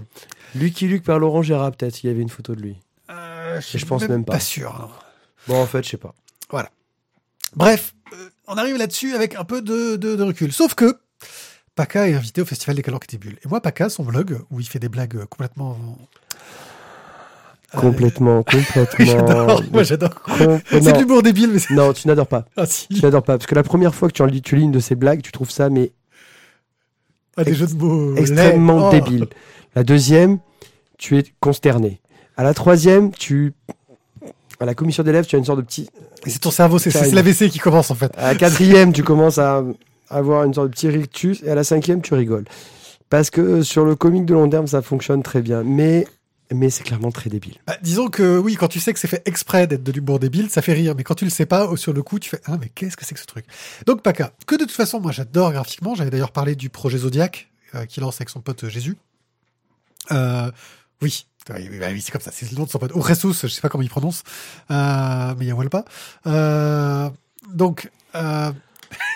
Lucky 0.55 0.87
Luke 0.89 1.05
par 1.05 1.19
Laurent 1.19 1.43
Gérard, 1.43 1.73
peut-être, 1.73 2.03
il 2.03 2.07
y 2.09 2.11
avait 2.11 2.23
une 2.23 2.29
photo 2.31 2.55
de 2.55 2.63
lui. 2.63 2.77
Euh, 3.11 3.61
je 3.61 3.85
pense 3.85 4.09
même 4.09 4.25
pas. 4.25 4.35
Pas 4.35 4.41
sûr. 4.41 4.73
non. 4.79 4.91
Bon, 5.55 5.63
en 5.63 5.67
fait, 5.67 5.83
je 5.85 5.91
sais 5.91 5.97
pas. 5.97 6.15
Bref, 7.57 7.95
euh, 8.13 8.29
on 8.47 8.57
arrive 8.59 8.77
là-dessus 8.77 9.15
avec 9.15 9.35
un 9.35 9.45
peu 9.45 9.63
de, 9.63 9.97
de- 9.97 10.17
de 10.17 10.23
recul. 10.23 10.53
Sauf 10.53 10.75
que 10.75 10.99
Paca 11.75 12.07
est 12.09 12.13
invité 12.15 12.43
au 12.43 12.45
Festival 12.45 12.77
des 12.77 12.83
Calanques 12.83 13.05
et 13.09 13.13
des 13.13 13.19
Bulles. 13.19 13.39
Et 13.45 13.49
moi, 13.49 13.63
Paca, 13.63 13.89
son 13.89 14.05
blog, 14.05 14.41
où 14.51 14.61
il 14.61 14.69
fait 14.69 14.79
des 14.79 14.91
blagues 14.91 15.25
complètement... 15.27 15.79
euh, 17.75 17.81
Complètement, 17.81 18.43
complètement. 18.51 19.05
J'adore, 19.05 19.63
moi 19.73 19.83
j'adore. 19.83 20.15
Com- 20.23 20.61
C'est 20.71 20.93
de 20.93 20.99
l'humour 20.99 21.23
débile, 21.23 21.51
mais 21.53 21.59
c'est... 21.59 21.75
non, 21.75 21.93
tu 21.93 22.09
n'adores 22.09 22.27
pas. 22.27 22.45
Ah 22.57 22.67
si, 22.67 22.89
Tu 22.89 23.03
n'adores 23.03 23.23
pas. 23.23 23.37
Parce 23.39 23.47
que 23.47 23.55
la 23.55 23.63
première 23.63 23.95
fois 23.95 24.09
que 24.09 24.15
tu, 24.15 24.23
en 24.23 24.27
lis, 24.27 24.43
tu 24.43 24.57
lis 24.57 24.63
une 24.65 24.73
de 24.73 24.81
ces 24.81 24.95
blagues, 24.95 25.21
tu 25.23 25.33
trouves 25.33 25.51
ça, 25.51 25.69
mais 25.69 25.93
ah, 27.37 27.45
des 27.45 27.55
jeux 27.55 27.67
de 27.67 27.75
mots 27.75 28.17
extrêmement. 28.17 28.89
Oh. 28.89 28.91
débile. 28.91 29.27
La 29.77 29.85
deuxième, 29.85 30.39
tu 30.97 31.19
es 31.19 31.25
consterné. 31.41 32.01
À 32.37 32.43
la 32.43 32.55
troisième, 32.55 33.11
tu. 33.13 33.53
À 34.61 34.65
la 34.65 34.75
commission 34.75 35.03
d'élèves, 35.05 35.27
tu 35.27 35.37
as 35.37 35.39
une 35.39 35.45
sorte 35.45 35.59
de 35.61 35.65
petit. 35.65 35.89
Et 36.27 36.31
c'est 36.31 36.41
ton 36.41 36.51
cerveau, 36.51 36.79
c'est 36.79 36.91
Carrément. 36.91 37.15
l'AVC 37.15 37.49
qui 37.49 37.61
commence 37.61 37.91
en 37.93 37.95
fait. 37.95 38.11
À 38.17 38.33
la 38.33 38.35
quatrième, 38.35 38.93
tu 38.93 39.05
commences 39.05 39.39
à 39.39 39.63
avoir 40.11 40.43
une 40.45 40.55
sorte 40.55 40.69
de 40.69 40.73
petit 40.73 40.89
rictus. 40.89 41.43
Et 41.45 41.51
à 41.51 41.55
la 41.55 41.63
cinquième, 41.63 42.01
tu 42.03 42.15
rigoles. 42.15 42.45
Parce 43.09 43.31
que 43.31 43.41
euh, 43.41 43.63
sur 43.63 43.85
le 43.85 43.95
comique 43.95 44.25
de 44.27 44.35
long 44.35 44.49
terme, 44.51 44.67
ça 44.67 44.83
fonctionne 44.83 45.23
très 45.23 45.43
bien. 45.43 45.63
Mais, 45.65 46.07
mais 46.53 46.71
c'est 46.71 46.85
clairement 46.85 47.11
très 47.11 47.31
débile. 47.31 47.57
Bah, 47.67 47.77
disons 47.83 48.09
que 48.09 48.39
oui, 48.39 48.57
quand 48.57 48.69
tu 48.69 48.81
sais 48.81 48.93
que 48.93 48.99
c'est 48.99 49.09
fait 49.09 49.23
exprès 49.27 49.67
d'être 49.67 49.83
de 49.83 49.93
l'humour 49.93 50.19
débile, 50.19 50.51
ça 50.51 50.63
fait 50.63 50.73
rire. 50.73 50.95
Mais 50.97 51.05
quand 51.05 51.15
tu 51.15 51.25
le 51.25 51.31
sais 51.31 51.47
pas, 51.47 51.69
sur 51.77 51.93
le 51.93 52.03
coup, 52.03 52.19
tu 52.19 52.31
fais 52.31 52.41
ah 52.47 52.57
mais 52.61 52.69
qu'est-ce 52.69 52.97
que 52.97 53.05
c'est 53.05 53.15
que 53.15 53.21
ce 53.21 53.27
truc? 53.27 53.45
Donc 53.87 54.03
Paca, 54.03 54.33
que 54.47 54.55
de 54.55 54.65
toute 54.65 54.73
façon, 54.73 55.01
moi 55.01 55.13
j'adore 55.13 55.53
graphiquement. 55.53 55.95
J'avais 55.95 56.11
d'ailleurs 56.11 56.33
parlé 56.33 56.55
du 56.55 56.71
projet 56.71 56.99
Zodiac 56.99 57.51
euh, 57.75 57.85
qu'il 57.87 58.03
lance 58.03 58.17
avec 58.17 58.31
son 58.31 58.41
pote 58.41 58.65
euh, 58.65 58.69
Jésus. 58.69 58.97
Euh, 60.11 60.51
oui. 61.03 61.27
C'est 61.47 62.11
comme 62.11 62.21
ça, 62.21 62.31
c'est 62.31 62.51
le 62.51 62.59
nom 62.59 62.65
de 62.65 62.69
son 62.69 62.79
pote. 62.79 62.93
Ou 62.95 63.03
Jesus, 63.03 63.33
je 63.43 63.47
sais 63.47 63.63
pas 63.63 63.71
comment 63.71 63.83
il 63.83 63.89
prononce, 63.89 64.23
euh, 64.71 65.35
mais 65.39 65.47
il 65.47 65.49
y 65.49 65.51
a 65.51 65.57
pas. 65.71 65.85
Donc, 67.55 67.91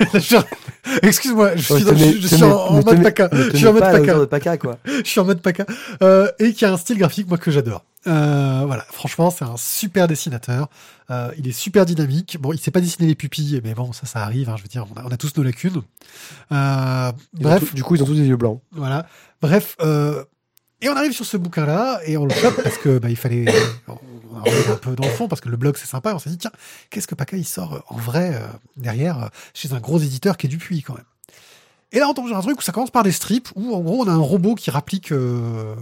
excuse-moi, 1.02 1.56
je 1.56 1.62
suis, 1.74 1.84
dans- 1.84 1.96
je, 1.96 2.18
je 2.20 2.26
suis 2.26 2.42
en, 2.44 2.50
en 2.56 2.82
mode 2.82 3.02
paca. 3.02 3.28
Je 3.52 3.56
suis 3.56 3.66
en 3.66 3.72
mode 3.72 4.30
paca. 4.30 4.56
quoi. 4.56 4.78
Je 4.84 5.02
suis 5.08 5.20
en 5.20 5.24
mode 5.24 5.40
paca. 5.40 5.64
Euh, 6.02 6.30
et 6.38 6.52
qui 6.52 6.64
a 6.64 6.72
un 6.72 6.76
style 6.76 6.98
graphique, 6.98 7.28
moi, 7.28 7.38
que 7.38 7.50
j'adore. 7.50 7.84
Euh, 8.08 8.62
voilà, 8.66 8.84
franchement, 8.90 9.30
c'est 9.30 9.44
un 9.44 9.56
super 9.56 10.08
dessinateur. 10.08 10.68
Euh, 11.10 11.30
il 11.38 11.46
est 11.46 11.52
super 11.52 11.86
dynamique. 11.86 12.36
Bon, 12.40 12.52
il 12.52 12.58
sait 12.58 12.70
pas 12.72 12.80
dessiner 12.80 13.06
les 13.08 13.14
pupilles, 13.14 13.60
mais 13.64 13.74
bon, 13.74 13.92
ça, 13.92 14.06
ça 14.06 14.20
arrive. 14.22 14.48
hein, 14.48 14.54
je 14.56 14.62
veux 14.62 14.68
dire, 14.68 14.86
on 14.94 15.00
a, 15.00 15.04
on 15.04 15.10
a 15.10 15.16
tous 15.16 15.36
nos 15.36 15.42
lacunes. 15.42 15.82
Euh, 16.50 17.12
bref, 17.34 17.74
du 17.74 17.82
coup, 17.84 17.94
ils 17.94 18.02
ont 18.02 18.06
tous 18.06 18.14
des 18.16 18.26
yeux 18.26 18.36
blancs. 18.36 18.60
voilà. 18.72 19.06
Bref, 19.40 19.76
euh, 19.82 20.24
et 20.82 20.88
on 20.88 20.96
arrive 20.96 21.12
sur 21.12 21.24
ce 21.24 21.36
bouquin-là 21.36 22.00
et 22.04 22.16
on 22.16 22.26
le 22.26 22.34
chope 22.34 22.60
parce 22.62 22.76
que 22.76 22.98
bah, 22.98 23.08
il 23.08 23.16
fallait 23.16 23.46
on, 23.88 23.96
un 24.38 24.76
peu 24.76 24.94
dans 24.96 25.04
le 25.04 25.10
fond 25.10 25.28
parce 25.28 25.40
que 25.40 25.48
le 25.48 25.56
blog 25.56 25.76
c'est 25.78 25.86
sympa. 25.86 26.10
Et 26.10 26.14
on 26.14 26.18
s'est 26.18 26.30
dit 26.30 26.38
tiens, 26.38 26.50
qu'est-ce 26.90 27.06
que 27.06 27.14
Paca 27.14 27.36
il 27.36 27.46
sort 27.46 27.74
euh, 27.74 27.80
en 27.88 27.96
vrai 27.96 28.34
euh, 28.34 28.46
derrière 28.76 29.22
euh, 29.22 29.28
chez 29.54 29.72
un 29.72 29.78
gros 29.78 29.98
éditeur 29.98 30.36
qui 30.36 30.46
est 30.46 30.50
Dupuis 30.50 30.82
quand 30.82 30.94
même. 30.94 31.04
Et 31.92 32.00
là 32.00 32.08
on 32.08 32.14
tombe 32.14 32.26
sur 32.26 32.36
un 32.36 32.42
truc 32.42 32.58
où 32.58 32.62
ça 32.62 32.72
commence 32.72 32.90
par 32.90 33.04
des 33.04 33.12
strips 33.12 33.50
où 33.54 33.74
en 33.74 33.80
gros 33.80 34.02
on 34.02 34.08
a 34.08 34.12
un 34.12 34.16
robot 34.16 34.54
qui 34.56 34.70
rapplique 34.70 35.12
euh, 35.12 35.74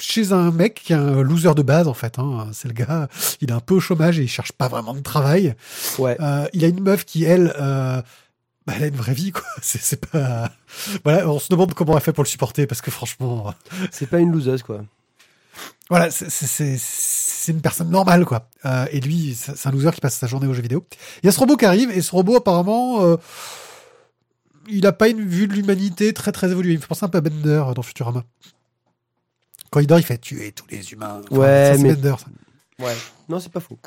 chez 0.00 0.32
un 0.32 0.50
mec 0.50 0.82
qui 0.84 0.92
est 0.92 0.96
un 0.96 1.22
loser 1.22 1.54
de 1.54 1.62
base 1.62 1.88
en 1.88 1.94
fait. 1.94 2.18
Hein. 2.18 2.48
C'est 2.52 2.68
le 2.68 2.74
gars, 2.74 3.08
il 3.40 3.50
est 3.50 3.54
un 3.54 3.60
peu 3.60 3.74
au 3.74 3.80
chômage 3.80 4.18
et 4.18 4.22
il 4.22 4.28
cherche 4.28 4.52
pas 4.52 4.68
vraiment 4.68 4.94
de 4.94 5.00
travail. 5.00 5.54
Ouais. 5.98 6.16
Euh, 6.20 6.46
il 6.52 6.64
a 6.64 6.68
une 6.68 6.82
meuf 6.82 7.04
qui, 7.04 7.24
elle, 7.24 7.54
euh, 7.60 8.02
bah, 8.66 8.74
elle 8.76 8.84
a 8.84 8.86
une 8.88 8.96
vraie 8.96 9.14
vie, 9.14 9.32
quoi. 9.32 9.42
C'est, 9.62 10.00
pas. 10.06 10.50
Voilà, 11.04 11.28
on 11.28 11.38
se 11.38 11.48
demande 11.48 11.74
comment 11.74 11.94
elle 11.96 12.02
fait 12.02 12.12
pour 12.12 12.24
le 12.24 12.28
supporter, 12.28 12.66
parce 12.66 12.80
que 12.80 12.90
franchement, 12.90 13.54
C'est 13.90 14.06
pas 14.08 14.18
une 14.18 14.32
loseuse, 14.32 14.62
quoi. 14.62 14.82
voilà, 15.88 16.10
c'est, 16.10 17.52
une 17.52 17.60
personne 17.60 17.90
normale, 17.90 18.24
quoi. 18.24 18.48
Euh, 18.66 18.86
et 18.92 19.00
lui, 19.00 19.34
c'est 19.34 19.66
un 19.66 19.70
loser 19.72 19.90
qui 19.94 20.00
passe 20.00 20.16
sa 20.16 20.26
journée 20.26 20.46
aux 20.46 20.54
jeux 20.54 20.62
vidéo. 20.62 20.86
Il 21.22 21.26
y 21.26 21.28
a 21.28 21.32
ce 21.32 21.38
robot 21.40 21.56
qui 21.56 21.64
arrive, 21.64 21.90
et 21.90 22.00
ce 22.02 22.12
robot, 22.12 22.36
apparemment, 22.36 23.02
euh, 23.02 23.16
il 24.68 24.86
a 24.86 24.92
pas 24.92 25.08
une 25.08 25.26
vue 25.26 25.48
de 25.48 25.54
l'humanité 25.54 26.12
très 26.12 26.30
très 26.32 26.50
évoluée. 26.50 26.72
Il 26.72 26.76
me 26.76 26.80
fait 26.82 26.86
penser 26.86 27.04
un 27.04 27.08
peu 27.08 27.18
à 27.18 27.20
Bender 27.22 27.64
dans 27.74 27.82
Futurama. 27.82 28.24
Quand 29.70 29.80
il 29.80 29.86
dort, 29.86 29.98
il 29.98 30.04
fait 30.04 30.18
tuer 30.18 30.52
tous 30.52 30.66
les 30.70 30.92
humains. 30.92 31.20
Enfin, 31.30 31.36
Ouais, 31.40 31.70
ça, 31.72 31.76
c'est 31.76 31.82
mais- 31.82 31.94
Bender, 31.94 32.14
ça. 32.18 32.84
Ouais. 32.84 32.96
Non, 33.28 33.40
c'est 33.40 33.52
pas 33.52 33.60
faux. 33.60 33.78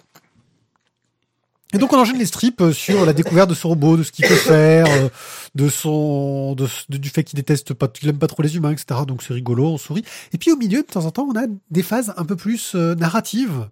Et 1.74 1.80
donc 1.80 1.92
on 1.92 1.98
enchaîne 1.98 2.20
les 2.20 2.28
strips 2.28 2.62
euh, 2.62 2.72
sur 2.72 3.04
la 3.04 3.14
découverte 3.14 3.50
de 3.50 3.56
ce 3.56 3.66
robot, 3.66 3.98
de 3.98 4.04
ce 4.04 4.12
qu'il 4.12 4.28
peut 4.28 4.36
faire, 4.36 4.86
euh, 4.88 5.10
de 5.56 5.70
son, 5.70 6.54
de, 6.54 6.68
du 6.90 7.10
fait 7.10 7.24
qu'il 7.24 7.36
déteste 7.38 7.74
pas, 7.74 7.88
qu'il 7.88 8.08
aime 8.08 8.20
pas 8.20 8.28
trop 8.28 8.44
les 8.44 8.56
humains, 8.56 8.72
etc. 8.72 9.02
Donc 9.08 9.24
c'est 9.24 9.34
rigolo, 9.34 9.66
on 9.66 9.78
sourit. 9.78 10.04
Et 10.34 10.38
puis 10.38 10.52
au 10.52 10.56
milieu, 10.56 10.84
de 10.84 10.88
temps 10.88 11.06
en 11.06 11.12
temps, 11.12 11.28
on 11.28 11.36
a 11.36 11.48
des 11.72 11.82
phases 11.82 12.14
un 12.16 12.26
peu 12.26 12.36
plus 12.36 12.74
euh, 12.76 12.96
narratives. 12.96 13.68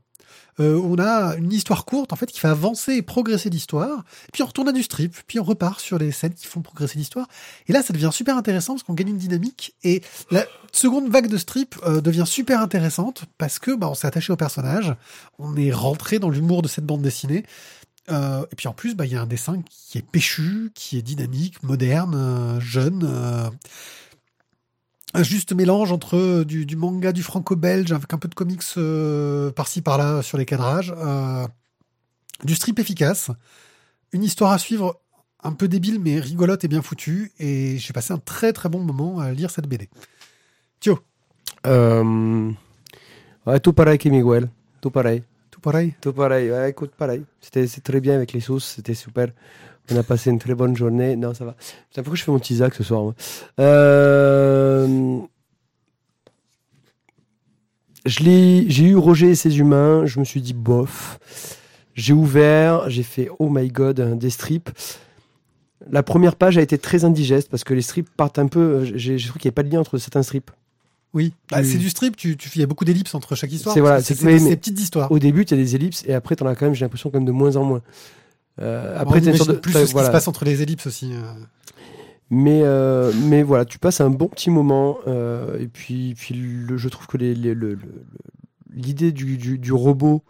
On 0.60 1.00
a 1.00 1.38
une 1.38 1.52
histoire 1.52 1.86
courte 1.86 2.14
en 2.14 2.16
fait 2.16 2.28
qui 2.28 2.40
fait 2.40 2.48
avancer 2.48 2.94
et 2.94 3.02
progresser 3.02 3.50
l'histoire. 3.50 4.04
Puis 4.32 4.44
on 4.44 4.46
retourne 4.46 4.70
à 4.70 4.72
du 4.72 4.84
strip, 4.84 5.16
puis 5.26 5.40
on 5.40 5.44
repart 5.44 5.80
sur 5.80 5.98
les 5.98 6.12
scènes 6.12 6.36
qui 6.36 6.46
font 6.46 6.62
progresser 6.62 7.00
l'histoire. 7.00 7.28
Et 7.68 7.74
là, 7.74 7.82
ça 7.82 7.94
devient 7.94 8.12
super 8.12 8.38
intéressant 8.38 8.74
parce 8.74 8.84
qu'on 8.84 8.94
gagne 8.94 9.08
une 9.08 9.18
dynamique. 9.18 9.74
Et 9.84 10.04
la 10.30 10.46
seconde 10.72 11.10
vague 11.10 11.30
de 11.30 11.38
strip 11.38 11.84
devient 12.04 12.26
super 12.28 12.62
intéressante 12.62 13.24
parce 13.40 13.58
que 13.58 13.76
bah, 13.76 13.90
on 13.90 13.96
s'est 13.96 14.06
attaché 14.06 14.32
au 14.32 14.36
personnage, 14.36 14.94
on 15.40 15.56
est 15.56 15.72
rentré 15.72 16.20
dans 16.20 16.30
l'humour 16.30 16.62
de 16.62 16.68
cette 16.68 16.86
bande 16.86 17.02
dessinée. 17.02 17.44
Euh, 18.12 18.45
et 18.52 18.56
puis 18.56 18.67
en 18.67 18.74
plus, 18.74 18.95
bah, 18.95 19.06
il 19.06 19.12
y 19.12 19.15
a 19.15 19.21
un 19.21 19.28
dessin 19.28 19.62
qui 19.69 19.97
est 19.97 20.06
péchu, 20.06 20.71
qui 20.76 20.97
est 20.97 21.02
dynamique, 21.02 21.63
moderne, 21.63 22.15
euh, 22.15 22.60
jeune. 22.60 23.04
euh, 23.04 23.50
un 25.13 25.24
juste 25.24 25.52
mélange 25.52 25.91
entre 25.91 26.43
du, 26.45 26.76
manga, 26.78 27.12
du 27.12 27.21
franco-belge, 27.21 27.91
avec 27.91 28.13
un 28.13 28.17
peu 28.17 28.30
de 28.30 28.36
comics 28.36 28.63
par-ci 29.56 29.82
par-là 29.82 30.21
sur 30.21 30.38
les 30.38 30.45
cadrages. 30.45 30.93
du 32.45 32.56
strip 32.56 32.80
efficace. 32.80 33.30
Une 34.13 34.24
histoire 34.24 34.52
à 34.52 34.58
suivre 34.58 35.02
un 35.43 35.52
peu 35.52 35.67
débile, 35.67 36.00
mais 36.00 36.17
rigolote 36.19 36.63
et 36.63 36.69
bien 36.69 36.82
foutue. 36.82 37.34
Et 37.39 37.78
j'ai 37.78 37.91
passé 37.91 38.13
un 38.13 38.19
très 38.19 38.54
très 38.54 38.69
bon 38.69 38.80
moment 38.80 39.19
à 39.19 39.32
lire 39.34 39.52
cette 39.52 39.67
BD. 39.67 39.89
Tio, 40.80 41.00
tout 43.60 43.74
pareil 43.74 43.97
que 43.97 44.08
Miguel. 44.08 44.50
Tout 44.80 44.91
pareil. 44.91 45.24
Tout 45.62 45.69
pareil 45.69 45.93
Tout 46.02 46.13
pareil. 46.13 46.52
Ouais, 46.52 46.69
écoute, 46.71 46.91
pareil. 46.97 47.24
C'était 47.39 47.67
très 47.67 48.02
bien 48.02 48.15
avec 48.15 48.34
les 48.34 48.39
sauces. 48.39 48.65
C'était 48.76 48.93
super. 48.95 49.28
On 49.91 49.95
a 49.97 50.04
passé 50.04 50.30
une 50.30 50.39
très 50.39 50.56
bonne 50.56 50.76
journée. 50.76 51.15
Non, 51.15 51.34
ça 51.34 51.45
va. 51.45 51.56
Putain, 51.89 52.02
pourquoi 52.04 52.15
je 52.15 52.24
fais 52.24 52.32
mon 52.32 52.39
petit 52.39 52.54
Isaac 52.54 52.74
ce 52.74 52.84
soir 52.84 53.13
Euh, 53.60 55.19
J'ai 58.06 58.84
eu 58.84 58.95
Roger 58.95 59.32
et 59.32 59.36
ses 59.36 59.60
humains. 59.60 60.06
Je 60.06 60.19
me 60.19 60.26
suis 60.26 60.41
dit 60.41 60.54
bof. 60.54 61.19
J'ai 61.93 62.13
ouvert. 62.13 62.89
J'ai 62.89 63.04
fait 63.04 63.30
oh 63.39 63.50
my 63.50 63.67
god 63.69 64.17
des 64.17 64.30
strips. 64.30 64.69
La 65.89 66.04
première 66.04 66.36
page 66.36 66.58
a 66.58 66.62
été 66.62 66.78
très 66.78 67.06
indigeste 67.06 67.50
parce 67.50 67.63
que 67.63 67.74
les 67.74 67.82
strips 67.82 68.10
partent 68.15 68.39
un 68.39 68.47
peu. 68.47 68.84
J'ai 68.86 69.17
j'ai 69.17 69.28
trouvé 69.28 69.39
qu'il 69.41 69.50
n'y 69.50 69.52
avait 69.52 69.56
pas 69.56 69.63
de 69.63 69.71
lien 69.71 69.80
entre 69.80 69.97
certains 69.97 70.24
strips. 70.24 70.52
Oui. 71.13 71.34
Bah, 71.50 71.62
Tu- 71.62 71.67
c'est 71.69 71.78
du 71.78 71.89
strip, 71.89 72.15
tu, 72.15 72.38
tu, 72.38 72.50
il 72.56 72.60
y 72.62 72.63
a 72.63 72.67
beaucoup 72.67 72.86
d'ellipses 72.86 73.13
entre 73.15 73.36
chaque 73.36 73.52
histoire. 73.52 73.74
C'est- 73.74 73.82
voilà, 73.82 74.02
c'est 74.02 74.13
des 74.50 74.56
petites 74.56 74.80
histoires. 74.80 75.12
Au 75.12 75.19
début, 75.19 75.43
tu 75.45 75.54
as 75.54 75.58
des 75.58 75.76
ellipses 75.76 76.04
et 76.08 76.13
après, 76.13 76.36
tu 76.36 76.43
en 76.43 76.47
as 76.47 76.56
quand 76.56 76.65
même, 76.65 76.74
j'ai 76.76 76.86
l'impression, 76.86 77.10
quand 77.10 77.17
même 77.17 77.26
de 77.28 77.32
moins 77.34 77.56
en 77.58 77.63
moins. 77.65 77.82
Euh, 78.62 78.95
après, 78.97 79.19
imagine 79.30 79.45
de- 79.54 79.60
plus 79.60 79.71
ce 79.74 79.78
qui 79.86 79.91
se 80.08 80.12
passe 80.12 80.28
entre 80.28 80.45
les 80.45 80.62
ellipses 80.62 80.88
aussi. 80.88 81.12
euh. 81.13 81.21
Mais, 82.30 82.62
euh, 82.63 83.12
mais 83.26 83.43
voilà, 83.43 83.65
tu 83.65 83.78
passes 83.78 84.00
un 84.00 84.10
bon 84.10 84.28
petit 84.30 84.50
moment. 84.50 85.00
euh, 85.08 85.60
et 85.60 85.67
puis, 85.67 86.13
puis 86.17 86.34
le- 86.36 86.78
je 86.78 86.88
trouve 86.88 87.08
que 87.08 87.17
le- 87.17 87.78
l'idée 88.74 89.12
du, 89.12 89.38
du, 89.38 89.58
du 89.58 89.74
robot 89.74 90.24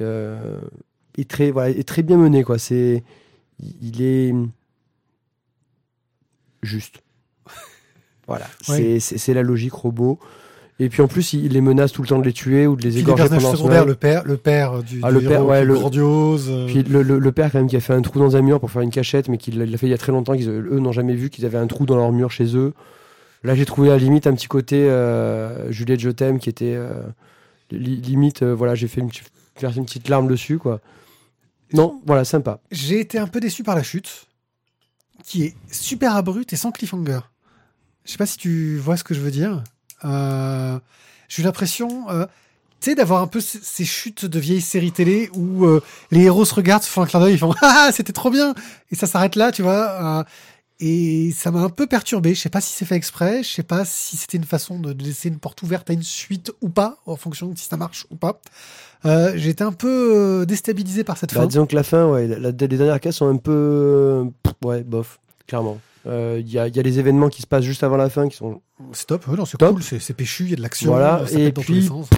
est, 0.00 1.28
très, 1.28 1.50
voilà, 1.52 1.70
est 1.70 1.86
très 1.86 2.02
bien 2.02 2.16
menée. 2.16 2.42
Quoi. 2.42 2.56
Il 3.80 4.02
est 4.02 4.34
juste. 6.62 6.96
Voilà, 8.28 8.46
c'est, 8.62 9.34
la 9.34 9.42
logique 9.42 9.72
robot. 9.72 10.18
Et 10.80 10.88
puis 10.90 11.02
en 11.02 11.08
plus, 11.08 11.32
il 11.32 11.52
les 11.54 11.60
menace 11.60 11.90
tout 11.90 12.02
le 12.02 12.08
temps 12.08 12.20
de 12.20 12.24
les 12.24 12.32
tuer 12.32 12.68
ou 12.68 12.76
de 12.76 12.82
les 12.82 12.90
Puis 12.90 12.96
les 12.98 13.00
égorger 13.00 13.22
personnages 13.24 13.42
pendant 13.42 13.56
secondaires, 13.56 13.82
son 13.82 13.88
le 13.88 13.94
père, 13.96 14.22
le 14.24 14.36
père 14.36 14.82
du, 14.84 15.00
Ah, 15.02 15.08
du 15.08 15.14
le 15.14 15.20
père, 15.22 15.40
héros 15.40 15.50
ouais, 15.50 15.64
le- 15.64 15.74
grandiose. 15.74 16.46
euh. 16.48 16.66
Puis 16.66 16.84
le, 16.84 17.02
le- 17.02 17.18
le 17.18 17.32
père 17.32 17.50
quand 17.50 17.58
même 17.58 17.66
qui 17.68 17.74
a 17.76 17.80
fait 17.80 17.94
un 17.94 18.00
trou 18.02 18.20
dans 18.20 18.36
un 18.36 18.42
mur 18.42 18.60
pour 18.60 18.70
faire 18.70 18.82
une 18.82 18.90
cachette, 18.92 19.28
mais 19.28 19.38
qu'il 19.38 19.58
l'a 19.58 19.76
fait 19.76 19.88
il 19.88 19.90
y 19.90 19.94
a 19.94 19.98
très 19.98 20.12
longtemps, 20.12 20.36
qu'ils 20.36 20.48
eux 20.48 20.78
n'ont 20.78 20.92
jamais 20.92 21.14
vu 21.16 21.30
qu'ils 21.30 21.46
avaient 21.46 21.58
un 21.58 21.66
trou 21.66 21.84
dans 21.84 21.96
leur 21.96 22.12
mur 22.12 22.30
chez 22.30 22.54
eux. 22.56 22.74
Là 23.42 23.56
j'ai 23.56 23.64
trouvé 23.64 23.88
à 23.88 23.92
la 23.92 23.98
limite 23.98 24.28
un 24.28 24.34
petit 24.34 24.46
côté 24.46 24.76
euh, 24.88 25.68
Juliette 25.72 25.98
je 26.00 26.10
t'aime 26.10 26.38
qui 26.38 26.48
était 26.48 26.74
euh, 26.76 26.90
li- 27.72 27.96
limite 28.00 28.42
euh, 28.42 28.54
voilà 28.54 28.74
j'ai 28.76 28.86
fait 28.88 29.00
une, 29.00 29.10
une 29.62 29.84
petite 29.84 30.08
larme 30.08 30.28
dessus 30.28 30.58
quoi. 30.58 30.80
Non 31.72 32.00
voilà 32.06 32.24
sympa. 32.24 32.60
J'ai 32.70 33.00
été 33.00 33.18
un 33.18 33.26
peu 33.26 33.40
déçu 33.40 33.64
par 33.64 33.74
la 33.74 33.82
chute, 33.82 34.26
qui 35.24 35.42
est 35.44 35.54
super 35.72 36.14
abrupte 36.14 36.52
et 36.52 36.56
sans 36.56 36.70
cliffhanger. 36.70 37.18
Je 38.08 38.12
sais 38.12 38.18
pas 38.18 38.24
si 38.26 38.38
tu 38.38 38.78
vois 38.78 38.96
ce 38.96 39.04
que 39.04 39.12
je 39.12 39.20
veux 39.20 39.30
dire. 39.30 39.62
Euh, 40.06 40.78
J'ai 41.28 41.42
eu 41.42 41.44
l'impression, 41.44 42.08
euh, 42.08 42.24
tu 42.80 42.88
sais, 42.88 42.94
d'avoir 42.94 43.20
un 43.20 43.26
peu 43.26 43.38
ces, 43.38 43.84
chutes 43.84 44.24
de 44.24 44.38
vieilles 44.40 44.62
séries 44.62 44.92
télé 44.92 45.28
où 45.34 45.66
euh, 45.66 45.82
les 46.10 46.22
héros 46.22 46.46
se 46.46 46.54
regardent, 46.54 46.84
font 46.84 47.02
un 47.02 47.06
clin 47.06 47.20
d'œil, 47.20 47.34
ils 47.34 47.38
font 47.38 47.52
ah 47.60 47.90
c'était 47.92 48.14
trop 48.14 48.30
bien 48.30 48.54
et 48.90 48.94
ça 48.94 49.06
s'arrête 49.06 49.36
là, 49.36 49.52
tu 49.52 49.60
vois. 49.60 50.20
euh, 50.20 50.24
et 50.80 51.32
ça 51.36 51.50
m'a 51.50 51.58
un 51.60 51.68
peu 51.68 51.86
perturbé. 51.86 52.34
Je 52.34 52.40
sais 52.40 52.48
pas 52.48 52.62
si 52.62 52.72
c'est 52.72 52.86
fait 52.86 52.94
exprès. 52.94 53.42
Je 53.42 53.50
sais 53.50 53.62
pas 53.62 53.84
si 53.84 54.16
c'était 54.16 54.38
une 54.38 54.44
façon 54.44 54.78
de 54.78 54.94
laisser 55.04 55.28
une 55.28 55.38
porte 55.38 55.60
ouverte 55.62 55.90
à 55.90 55.92
une 55.92 56.02
suite 56.04 56.50
ou 56.62 56.70
pas, 56.70 56.96
en 57.04 57.16
fonction 57.16 57.48
de 57.48 57.58
si 57.58 57.66
ça 57.68 57.76
marche 57.76 58.06
ou 58.10 58.16
pas. 58.16 58.40
Été 59.04 59.64
un 59.64 59.72
peu 59.72 60.46
déstabilisé 60.48 61.04
par 61.04 61.18
cette 61.18 61.34
Bah, 61.34 61.40
fin. 61.42 61.46
disons 61.46 61.66
que 61.66 61.74
la 61.76 61.82
fin 61.82 62.06
ouais 62.08 62.26
la- 62.26 62.38
la- 62.38 62.50
les 62.52 62.68
dernières 62.68 63.00
cases 63.00 63.16
sont 63.16 63.28
un 63.28 63.36
peu 63.36 64.24
ouais 64.64 64.82
bof 64.82 65.18
clairement. 65.46 65.78
Euh, 66.06 66.38
Il 66.40 66.50
y, 66.50 66.58
a, 66.58 66.68
il 66.68 66.76
y 66.76 66.78
a 66.78 66.82
les 66.82 66.98
événements 66.98 67.28
qui 67.28 67.42
se 67.42 67.46
passent 67.46 67.64
juste 67.64 67.82
avant 67.82 67.96
la 67.96 68.08
fin 68.08 68.28
qui 68.28 68.36
sont 68.36 68.60
C'est 68.92 69.06
top, 69.06 69.26
ouais, 69.28 69.36
c'est 69.46 69.58
cool, 69.58 69.82
c'est 69.82 70.14
péchu, 70.14 70.44
il 70.44 70.50
y 70.50 70.52
a 70.52 70.56
de 70.56 70.62
l'action, 70.62 70.92
Voilà, 70.92 71.26
ça 71.26 71.38
et 71.38 71.46
pète 71.46 71.56
dans 71.56 71.62
tous 71.62 71.72
les 71.72 71.78
puis- 71.80 71.88
sens. 71.88 72.08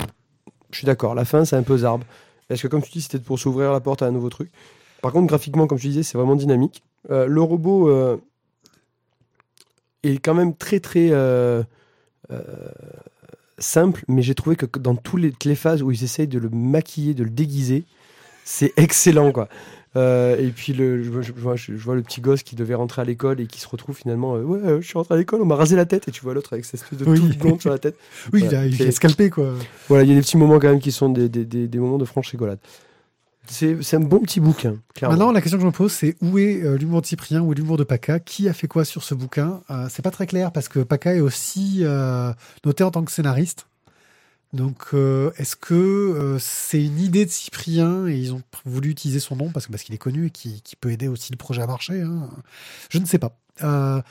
Je 0.70 0.76
suis 0.78 0.86
d'accord, 0.86 1.14
la 1.14 1.24
fin 1.24 1.44
c'est 1.44 1.56
un 1.56 1.62
peu 1.62 1.78
zarbe. 1.78 2.02
Parce 2.48 2.60
que 2.62 2.68
comme 2.68 2.82
tu 2.82 2.90
dis, 2.90 3.00
c'était 3.00 3.18
pour 3.18 3.38
s'ouvrir 3.38 3.72
la 3.72 3.80
porte 3.80 4.02
à 4.02 4.06
un 4.06 4.10
nouveau 4.12 4.28
truc. 4.28 4.50
Par 5.02 5.12
contre, 5.12 5.26
graphiquement, 5.28 5.66
comme 5.66 5.78
tu 5.78 5.88
disais, 5.88 6.02
c'est 6.02 6.18
vraiment 6.18 6.36
dynamique. 6.36 6.82
Euh, 7.10 7.26
le 7.26 7.40
robot 7.42 7.88
euh, 7.88 8.18
est 10.02 10.18
quand 10.18 10.34
même 10.34 10.54
très 10.54 10.80
très 10.80 11.08
euh, 11.10 11.62
euh, 12.30 12.42
simple, 13.58 14.04
mais 14.08 14.22
j'ai 14.22 14.34
trouvé 14.34 14.56
que 14.56 14.66
dans 14.78 14.96
les, 15.16 15.30
toutes 15.32 15.44
les 15.44 15.54
phases 15.54 15.82
où 15.82 15.90
ils 15.90 16.04
essayent 16.04 16.28
de 16.28 16.38
le 16.38 16.48
maquiller, 16.50 17.14
de 17.14 17.24
le 17.24 17.30
déguiser, 17.30 17.84
c'est 18.44 18.72
excellent 18.76 19.32
quoi. 19.32 19.48
Euh, 19.96 20.36
et 20.38 20.50
puis 20.50 20.72
le, 20.72 21.02
je, 21.02 21.10
vois- 21.10 21.20
je 21.22 21.32
vois, 21.32 21.56
je 21.56 21.72
vois 21.72 21.96
le 21.96 22.02
petit 22.02 22.20
gosse 22.20 22.44
qui 22.44 22.54
devait 22.54 22.74
rentrer 22.76 23.02
à 23.02 23.04
l'école 23.04 23.40
et 23.40 23.46
qui 23.48 23.58
se 23.60 23.66
retrouve 23.68 23.96
finalement 23.96 24.36
euh, 24.36 24.42
ouais 24.44 24.60
euh, 24.64 24.80
je 24.80 24.86
suis 24.86 24.96
rentré 24.96 25.14
à 25.14 25.16
l'école 25.16 25.42
on 25.42 25.46
m'a 25.46 25.56
rasé 25.56 25.74
la 25.74 25.84
tête 25.84 26.06
et 26.06 26.12
tu 26.12 26.20
vois 26.22 26.32
l'autre 26.32 26.52
avec 26.52 26.64
cette 26.64 26.74
espèce 26.80 26.96
de 26.96 27.04
Oui. 27.10 27.18
toute 27.18 27.36
blonde 27.38 27.60
sur 27.60 27.70
la 27.70 27.78
tête 27.80 27.96
Oui, 28.32 28.42
voilà, 28.44 28.66
il 28.66 28.66
a, 28.66 28.66
il 28.68 28.76
c'est- 28.76 28.86
a 28.86 28.92
scalpé, 28.92 29.30
quoi. 29.30 29.52
voilà, 29.88 30.04
il 30.04 30.08
y 30.10 30.12
a 30.12 30.14
des 30.14 30.20
petits 30.20 30.36
moments 30.36 30.60
quand 30.60 30.68
même 30.68 30.78
qui 30.78 30.92
sont 30.92 31.08
des, 31.08 31.28
des, 31.28 31.44
des, 31.44 31.66
des 31.66 31.78
moments 31.80 31.98
de 31.98 32.04
franche 32.04 32.28
rigolade. 32.30 32.60
C'est 33.48 33.82
c'est 33.82 33.96
un 33.96 34.00
bon 34.00 34.20
petit 34.20 34.38
bouquin, 34.38 34.76
clairement. 34.94 35.16
Maintenant, 35.16 35.32
la 35.32 35.40
question 35.40 35.58
que 35.58 35.62
je 35.62 35.66
me 35.66 35.72
pose, 35.72 35.90
c'est 35.90 36.14
où 36.22 36.38
est 36.38 36.62
euh, 36.62 36.76
l'humour 36.78 37.00
de 37.00 37.06
Cyprien, 37.06 37.40
où 37.40 37.50
est 37.50 37.56
l'humour 37.56 37.76
de 37.78 37.82
Paca? 37.82 38.20
Qui 38.20 38.48
a 38.48 38.52
fait 38.52 38.68
quoi 38.68 38.84
sur 38.84 39.02
ce 39.02 39.12
bouquin? 39.16 39.62
Euh, 39.70 39.88
C'est 39.90 40.02
pas 40.02 40.12
très 40.12 40.28
clair 40.28 40.52
parce 40.52 40.68
que 40.68 40.78
Paca 40.80 41.16
est 41.16 41.20
aussi 41.20 41.78
euh, 41.80 42.32
noté 42.64 42.84
en 42.84 42.92
tant 42.92 43.02
que 43.02 43.10
scénariste. 43.10 43.66
Donc, 44.52 44.94
euh, 44.94 45.30
est-ce 45.36 45.54
que 45.54 45.74
euh, 45.74 46.38
c'est 46.40 46.82
une 46.82 46.98
idée 46.98 47.24
de 47.24 47.30
Cyprien 47.30 48.08
et 48.08 48.16
ils 48.16 48.34
ont 48.34 48.42
voulu 48.64 48.90
utiliser 48.90 49.20
son 49.20 49.36
nom 49.36 49.50
parce 49.50 49.66
que 49.66 49.70
parce 49.70 49.84
qu'il 49.84 49.94
est 49.94 49.98
connu 49.98 50.26
et 50.26 50.30
qui, 50.30 50.60
qui 50.62 50.74
peut 50.74 50.90
aider 50.90 51.06
aussi 51.06 51.30
le 51.30 51.36
projet 51.36 51.62
à 51.62 51.68
marcher 51.68 52.00
hein? 52.00 52.28
Je 52.88 52.98
ne 52.98 53.06
sais 53.06 53.18
pas. 53.18 53.38
Euh, 53.62 54.02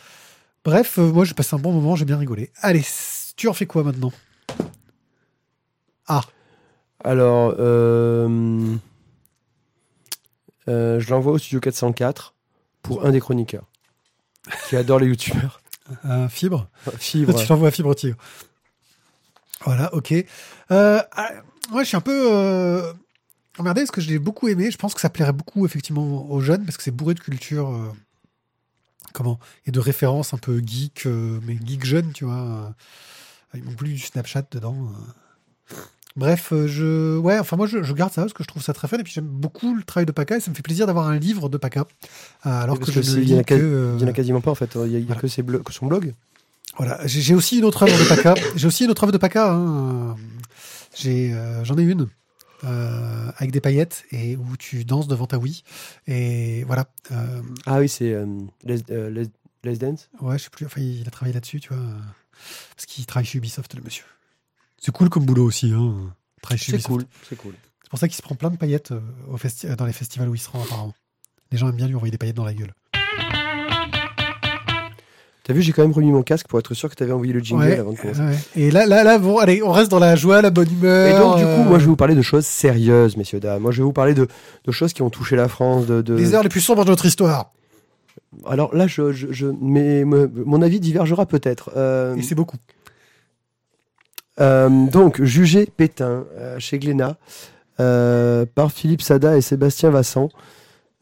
bref, 0.64 0.98
moi 0.98 1.26
j'ai 1.26 1.34
passé 1.34 1.56
un 1.56 1.60
bon 1.60 1.74
moment, 1.74 1.98
j'ai 1.98 2.06
bien 2.06 2.18
rigolé. 2.18 2.52
Allez, 2.62 2.86
tu 3.36 3.50
en 3.50 3.54
fais 3.54 3.66
quoi 3.66 3.84
maintenant? 3.84 4.14
Ah, 6.08 6.22
Alors, 7.04 7.54
je 7.58 8.80
l'envoie 11.10 11.34
au 11.34 11.38
studio 11.38 11.60
404 11.60 12.34
pour 12.82 13.06
un 13.06 13.12
des 13.12 13.20
chroniqueurs 13.20 13.66
qui 14.70 14.78
adore 14.78 15.00
les 15.00 15.08
youtubeurs. 15.08 15.62
fibre? 16.30 16.70
Fibre. 16.98 17.38
Tu 17.44 17.48
l'envoies 17.50 17.68
à 17.68 17.72
Fibre 17.72 17.94
Tigre. 17.94 18.16
Voilà, 19.66 19.94
ok. 19.94 20.14
Euh, 20.72 21.02
ah, 21.12 21.30
moi, 21.72 21.84
je 21.84 21.88
suis 21.90 21.98
un 21.98 22.02
peu 22.02 22.30
euh, 22.34 22.94
emmerdé 23.58 23.82
parce 23.82 23.92
que 23.92 24.02
je 24.02 24.10
l'ai 24.10 24.20
beaucoup 24.20 24.48
aimé. 24.48 24.72
Je 24.72 24.78
pense 24.78 24.94
que 24.94 25.02
ça 25.02 25.10
plairait 25.10 25.34
beaucoup, 25.34 25.66
effectivement, 25.66 26.30
aux 26.32 26.40
jeunes 26.42 26.66
parce 26.66 26.78
que 26.78 26.84
c'est 26.84 26.92
bourré 26.92 27.14
de 27.14 27.20
culture. 27.20 27.70
euh, 27.70 27.92
comment 29.14 29.40
Et 29.66 29.72
de 29.72 29.80
références 29.80 30.34
un 30.34 30.38
peu 30.38 30.62
geek, 30.66 31.06
euh, 31.06 31.40
mais 31.46 31.58
geek 31.66 31.86
jeune, 31.86 32.12
tu 32.14 32.26
vois. 32.26 32.36
euh, 32.36 32.70
Ils 33.56 33.64
m'ont 33.64 33.74
plus 33.74 33.90
du 33.94 34.00
Snapchat 34.00 34.44
dedans. 34.52 34.92
Bref, 36.16 36.52
je, 36.66 37.18
ouais, 37.18 37.40
enfin 37.40 37.56
moi 37.56 37.66
je, 37.68 37.82
je 37.84 37.94
garde 37.94 38.12
ça 38.12 38.22
parce 38.24 38.34
que 38.34 38.44
je 38.44 38.48
trouve 38.48 38.64
ça 38.64 38.74
très 38.74 38.88
fun 38.88 38.98
et 38.98 39.04
puis 39.04 39.14
j'aime 39.14 39.28
beaucoup 39.28 39.74
le 39.76 39.84
travail 39.84 40.06
de 40.06 40.12
Paca 40.12 40.36
et 40.36 40.40
ça 40.40 40.50
me 40.50 40.56
fait 40.56 40.64
plaisir 40.64 40.86
d'avoir 40.88 41.08
un 41.08 41.18
livre 41.18 41.48
de 41.50 41.58
Paca 41.58 41.86
alors 42.42 42.78
que, 42.80 42.86
que 42.86 42.92
je 42.92 43.00
ne 43.00 43.16
lis 43.22 43.44
que, 43.46 43.96
Il 43.96 44.02
y 44.02 44.06
en 44.06 44.08
a 44.08 44.12
quasiment 44.14 44.42
pas 44.42 44.52
en 44.52 44.56
fait. 44.56 44.76
Il 44.86 44.92
y 44.92 44.98
a, 44.98 45.00
Voilà. 45.06 45.22
que, 45.22 45.28
ses 45.28 45.44
blo- 45.44 45.62
que 45.64 45.72
son 45.72 45.86
blog. 45.86 46.14
Voilà, 46.78 47.00
j'ai 47.06 47.36
aussi 47.36 47.58
une 47.60 47.66
autre 47.66 47.84
œuvre 47.84 47.98
de 47.98 48.08
Paca. 48.08 48.36
J'ai 48.56 48.68
aussi 48.68 48.86
une 48.86 48.92
autre 48.92 49.04
œuvre 49.04 49.12
de 49.12 49.18
Paca. 49.18 49.52
hein. 49.54 50.16
J'ai, 50.96 51.34
euh, 51.34 51.64
j'en 51.66 51.78
ai 51.78 51.84
une 51.84 52.08
euh, 52.64 53.32
avec 53.38 53.52
des 53.52 53.62
paillettes 53.62 54.04
et 54.12 54.36
où 54.38 54.56
tu 54.58 54.86
danses 54.86 55.08
devant 55.08 55.28
ta 55.28 55.38
Wii. 55.38 55.64
Et 56.08 56.64
voilà. 56.66 56.86
Euh, 57.12 57.42
Ah 57.66 57.80
oui, 57.80 57.90
c'est 57.90 58.16
Les, 58.64 58.78
Les- 59.10 59.28
Les 59.64 59.78
Dance. 59.78 60.10
ouais, 60.22 60.38
je 60.38 60.44
sais 60.46 60.50
plus. 60.50 60.66
Enfin, 60.66 60.82
il 60.82 61.06
a 61.08 61.12
travaillé 61.12 61.34
là-dessus, 61.34 61.60
tu 61.60 61.70
vois, 61.74 61.84
parce 62.76 62.86
qu'il 62.86 63.06
travaille 63.06 63.26
chez 63.26 63.38
Ubisoft, 63.40 63.74
le 63.76 63.82
monsieur. 63.82 64.06
C'est 64.78 64.92
cool 64.94 65.10
comme 65.10 65.26
boulot 65.26 65.44
aussi. 65.46 65.72
Hein. 65.74 66.14
C'est 66.58 66.82
cool, 66.84 67.06
c'est 67.30 67.36
cool. 67.36 67.54
C'est 67.84 67.90
pour 67.90 68.00
ça 68.00 68.08
qu'il 68.08 68.16
se 68.16 68.22
prend 68.22 68.36
plein 68.36 68.50
de 68.52 68.56
paillettes 68.58 68.92
au 68.92 69.38
dans 69.76 69.86
les 69.86 69.94
festivals 69.94 70.30
où 70.30 70.36
il 70.36 70.40
se 70.40 70.50
rend, 70.50 70.64
apparemment. 70.64 70.94
Les 71.52 71.58
gens 71.58 71.68
aiment 71.68 71.76
bien 71.76 71.88
lui 71.88 71.96
envoyer 71.96 72.12
des 72.12 72.18
paillettes 72.18 72.36
dans 72.38 72.46
la 72.46 72.54
gueule. 72.54 72.74
T'as 75.50 75.56
vu, 75.56 75.64
j'ai 75.64 75.72
quand 75.74 75.82
même 75.82 75.92
remis 75.94 76.12
mon 76.12 76.22
casque 76.22 76.46
pour 76.48 76.60
être 76.60 76.76
sûr 76.76 76.92
que 76.92 76.94
t'avais 76.96 77.12
envoyé 77.12 77.34
le 77.34 77.40
jingle 77.40 77.64
Ouais, 77.64 77.80
avant 77.80 77.92
de 77.94 77.98
commencer. 77.98 78.20
ouais. 78.22 78.36
Et 78.56 78.70
là, 78.70 78.86
là, 78.86 79.04
là, 79.04 79.18
bon, 79.18 79.40
allez, 79.40 79.64
on 79.64 79.72
reste 79.72 79.90
dans 79.90 79.98
la 79.98 80.16
joie, 80.16 80.44
la 80.44 80.52
bonne 80.52 80.72
humeur. 80.72 81.08
Et 81.08 81.20
donc, 81.20 81.38
du 81.38 81.44
coup, 81.44 81.50
euh, 81.50 81.64
moi, 81.64 81.80
je 81.80 81.86
vais 81.86 81.90
vous 81.90 81.96
parler 81.96 82.14
de 82.14 82.22
choses 82.22 82.46
sérieuses, 82.46 83.18
messieurs, 83.18 83.40
dames. 83.40 83.60
Moi, 83.64 83.72
je 83.72 83.78
vais 83.78 83.84
vous 83.84 83.92
parler 83.92 84.14
de, 84.14 84.28
de 84.64 84.72
choses 84.72 84.94
qui 84.94 85.02
ont 85.02 85.10
touché 85.10 85.36
la 85.36 85.48
France. 85.48 85.88
De, 85.88 86.04
de- 86.04 86.14
Les 86.14 86.36
heures 86.36 86.44
les 86.44 86.50
plus 86.50 86.62
sombres 86.62 86.86
de 86.86 86.92
notre 86.92 87.08
histoire. 87.08 87.52
Alors 88.46 88.76
là, 88.76 88.86
je, 88.86 89.12
je, 89.12 89.26
je- 89.32 89.48
mais, 89.60 90.04
mon 90.06 90.62
avis 90.62 90.80
divergera 90.80 91.26
peut-être. 91.26 91.72
Euh, 91.76 92.16
Et 92.16 92.22
c'est 92.22 92.36
beaucoup. 92.36 92.58
euh, 94.40 94.70
donc, 94.70 95.22
jugé 95.24 95.66
Pétain 95.66 96.26
euh, 96.38 96.60
chez 96.60 96.80
Glénat 96.80 97.18
euh, 97.80 98.46
par 98.54 98.72
Philippe 98.72 99.02
Sada 99.02 99.36
et 99.36 99.42
Sébastien 99.42 99.90
Vassan. 99.90 100.30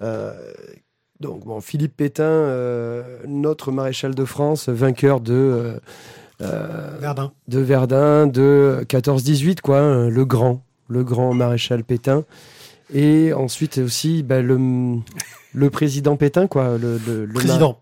Euh, 0.02 0.32
donc, 1.20 1.46
bon, 1.46 1.62
Philippe 1.62 1.96
Pétain, 1.98 2.24
euh, 2.24 3.04
notre 3.28 3.72
maréchal 3.72 4.14
de 4.16 4.26
France, 4.26 4.70
vainqueur 4.70 5.20
de. 5.20 5.34
euh, 5.34 5.80
euh, 6.42 6.98
Verdun. 7.00 7.32
de 7.48 7.60
Verdun 7.60 8.28
de 8.28 8.86
14-18, 8.88 9.62
quoi, 9.62 9.80
hein, 9.80 10.10
le 10.10 10.26
grand, 10.26 10.62
le 10.88 11.04
grand 11.04 11.34
maréchal 11.34 11.84
Pétain. 11.84 12.24
Et 12.94 13.34
ensuite 13.34 13.80
aussi 13.80 14.24
bah, 14.24 14.42
le, 14.42 14.58
le 15.54 15.70
président 15.70 16.16
Pétain, 16.16 16.48
quoi. 16.48 16.78
Le, 16.78 17.00
le- 17.06 17.26
le 17.26 17.34
Président. 17.34 17.80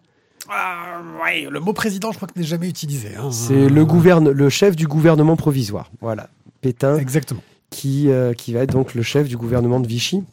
Ah, 0.50 1.02
ouais, 1.24 1.48
le 1.50 1.60
mot 1.60 1.74
président, 1.74 2.12
je 2.12 2.17
crois 2.17 2.28
que 2.28 2.39
n'est 2.39 2.45
jamais 2.45 2.69
utilisé. 2.69 3.10
hein. 3.15 3.32
C'est 3.32 3.67
le, 3.67 3.86
gouverne, 3.86 4.30
le 4.32 4.50
chef 4.50 4.76
du 4.76 4.88
gouvernement 4.88 5.36
provisoire. 5.36 5.91
Voilà. 6.02 6.30
Pétain, 6.62 6.98
Exactement. 6.98 7.41
qui, 7.71 8.10
euh, 8.10 8.34
qui 8.34 8.54
va 8.54 8.62
être 8.62 8.71
donc 8.71 8.93
le 8.95 9.02
chef 9.02 9.28
du 9.28 9.38
gouvernement 9.38 9.80
de 9.80 9.88
Vichy. 9.88 10.24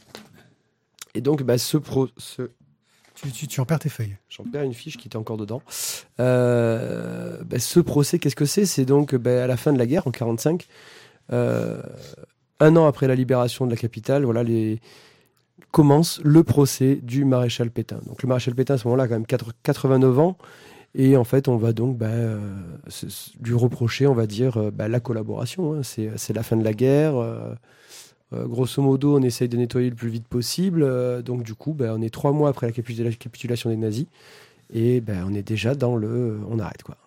Et 1.15 1.21
donc, 1.21 1.43
bah, 1.43 1.57
ce, 1.57 1.77
pro, 1.77 2.07
ce, 2.17 2.43
Tu, 3.31 3.59
en 3.61 3.65
perds 3.65 3.79
tes 3.79 3.89
feuilles. 3.89 4.17
J'en 4.29 4.43
perds 4.43 4.63
une 4.63 4.73
fiche 4.73 4.97
qui 4.97 5.07
était 5.07 5.17
encore 5.17 5.37
dedans. 5.37 5.61
Euh, 6.19 7.37
bah, 7.43 7.59
ce 7.59 7.79
procès, 7.79 8.19
qu'est-ce 8.19 8.35
que 8.35 8.45
c'est? 8.45 8.65
C'est 8.65 8.85
donc 8.85 9.15
bah, 9.15 9.43
à 9.43 9.47
la 9.47 9.57
fin 9.57 9.71
de 9.73 9.77
la 9.77 9.85
guerre, 9.85 10.07
en 10.07 10.11
45, 10.11 10.67
euh, 11.31 11.81
un 12.59 12.75
an 12.75 12.85
après 12.85 13.07
la 13.07 13.15
libération 13.15 13.65
de 13.65 13.71
la 13.71 13.77
capitale, 13.77 14.23
voilà, 14.25 14.43
les... 14.43 14.79
commence 15.71 16.19
le 16.23 16.43
procès 16.43 16.99
du 17.01 17.25
maréchal 17.25 17.71
Pétain. 17.71 17.99
Donc 18.05 18.23
le 18.23 18.27
maréchal 18.27 18.55
Pétain, 18.55 18.75
à 18.75 18.77
ce 18.77 18.87
moment-là, 18.87 19.03
a 19.03 19.07
quand 19.07 19.15
même 19.15 19.25
4 19.25 19.51
89 19.63 20.19
ans. 20.19 20.37
Et 20.95 21.17
en 21.17 21.23
fait, 21.23 21.47
on 21.47 21.57
va 21.57 21.73
donc 21.73 21.97
bah, 21.97 22.05
euh, 22.07 22.37
lui 23.41 23.55
reprocher, 23.55 24.05
on 24.05 24.13
va 24.13 24.27
dire, 24.27 24.59
la 24.77 24.99
collaboration. 24.99 25.73
hein. 25.73 25.81
C'est 25.83 26.33
la 26.33 26.43
fin 26.43 26.55
de 26.55 26.63
la 26.63 26.73
guerre. 26.73 27.15
Euh, 28.33 28.43
euh, 28.43 28.47
grosso 28.47 28.81
modo, 28.81 29.17
on 29.17 29.21
essaye 29.23 29.47
de 29.49 29.57
nettoyer 29.57 29.89
le 29.89 29.95
plus 29.95 30.09
vite 30.09 30.27
possible. 30.27 30.83
euh, 30.83 31.21
donc, 31.21 31.43
du 31.43 31.53
coup, 31.55 31.73
bah, 31.73 31.93
on 31.95 32.01
est 32.01 32.09
trois 32.13 32.31
mois 32.31 32.49
après 32.49 32.67
la 32.67 32.71
capitula- 32.73 33.15
capitulation 33.15 33.69
des 33.69 33.75
nazis. 33.77 34.05
Et 34.73 35.01
ben, 35.01 35.25
on 35.29 35.33
est 35.33 35.43
déjà 35.47 35.75
dans 35.75 35.95
le. 35.95 36.39
On 36.49 36.57
arrête, 36.59 36.83
quoi. 36.83 36.97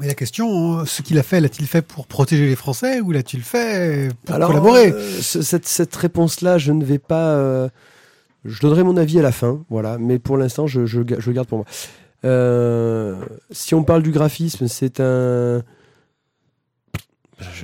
Mais 0.00 0.06
la 0.06 0.14
question, 0.14 0.78
hein, 0.78 0.86
ce 0.86 1.02
qu'il 1.02 1.18
a 1.18 1.24
fait, 1.24 1.40
l'a-t-il 1.40 1.66
fait 1.66 1.82
pour 1.82 2.06
protéger 2.06 2.46
les 2.46 2.54
Français 2.54 3.00
ou 3.00 3.10
l'a-t-il 3.10 3.42
fait 3.42 4.10
pour 4.24 4.36
Alors, 4.36 4.48
collaborer 4.50 4.92
euh, 4.92 5.20
ce- 5.20 5.42
cette, 5.42 5.66
cette 5.66 5.94
réponse-là, 5.96 6.56
je 6.56 6.70
ne 6.70 6.84
vais 6.84 6.98
pas. 7.00 7.30
euh, 7.34 7.68
je 8.44 8.60
donnerai 8.60 8.84
mon 8.84 8.96
avis 8.96 9.18
à 9.18 9.22
la 9.22 9.32
fin, 9.32 9.64
voilà. 9.70 9.98
Mais 9.98 10.20
pour 10.20 10.36
l'instant, 10.36 10.68
je, 10.68 10.86
je, 10.86 11.00
je 11.18 11.26
le 11.30 11.32
garde 11.32 11.48
pour 11.48 11.58
moi. 11.58 11.66
Euh, 12.24 13.16
si 13.50 13.74
on 13.74 13.82
parle 13.82 14.02
du 14.04 14.12
graphisme, 14.12 14.68
c'est 14.68 15.00
un. 15.00 15.62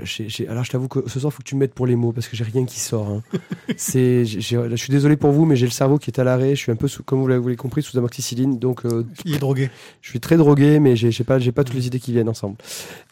Je- 0.02 0.46
alors, 0.48 0.64
je 0.64 0.70
t'avoue 0.70 0.88
que 0.88 1.00
ce 1.08 1.18
soir, 1.18 1.32
il 1.32 1.34
faut 1.34 1.42
que 1.42 1.48
tu 1.48 1.54
me 1.56 1.60
mettes 1.60 1.74
pour 1.74 1.86
les 1.86 1.96
mots 1.96 2.12
parce 2.12 2.28
que 2.28 2.36
j'ai 2.36 2.44
rien 2.44 2.64
qui 2.64 2.78
sort. 2.80 3.08
hein. 3.08 3.22
c'est, 3.76 4.24
je 4.24 4.76
suis 4.76 4.90
désolé 4.90 5.16
pour 5.16 5.32
vous, 5.32 5.44
mais 5.44 5.56
j'ai 5.56 5.66
le 5.66 5.72
cerveau 5.72 5.98
qui 5.98 6.10
est 6.10 6.20
à 6.20 6.24
l'arrêt. 6.24 6.50
Je 6.50 6.60
suis 6.60 6.70
un 6.72 6.76
peu, 6.76 6.86
sous, 6.88 7.02
comme 7.02 7.20
vous 7.20 7.26
l'avez 7.28 7.56
compris, 7.56 7.82
sous 7.82 7.96
amoxicilline. 7.98 8.58
Donc, 8.58 8.84
euh, 8.84 9.04
Il 9.24 9.34
est 9.34 9.38
drogué. 9.38 9.70
je 10.00 10.10
suis 10.10 10.20
très 10.20 10.36
drogué, 10.36 10.78
mais 10.80 10.94
j'ai 10.96 11.10
j'ai 11.10 11.24
pas, 11.24 11.38
j'ai 11.38 11.52
pas 11.52 11.64
toutes 11.64 11.74
les 11.76 11.86
idées 11.86 11.98
qui 12.00 12.12
viennent 12.12 12.28
ensemble. 12.28 12.56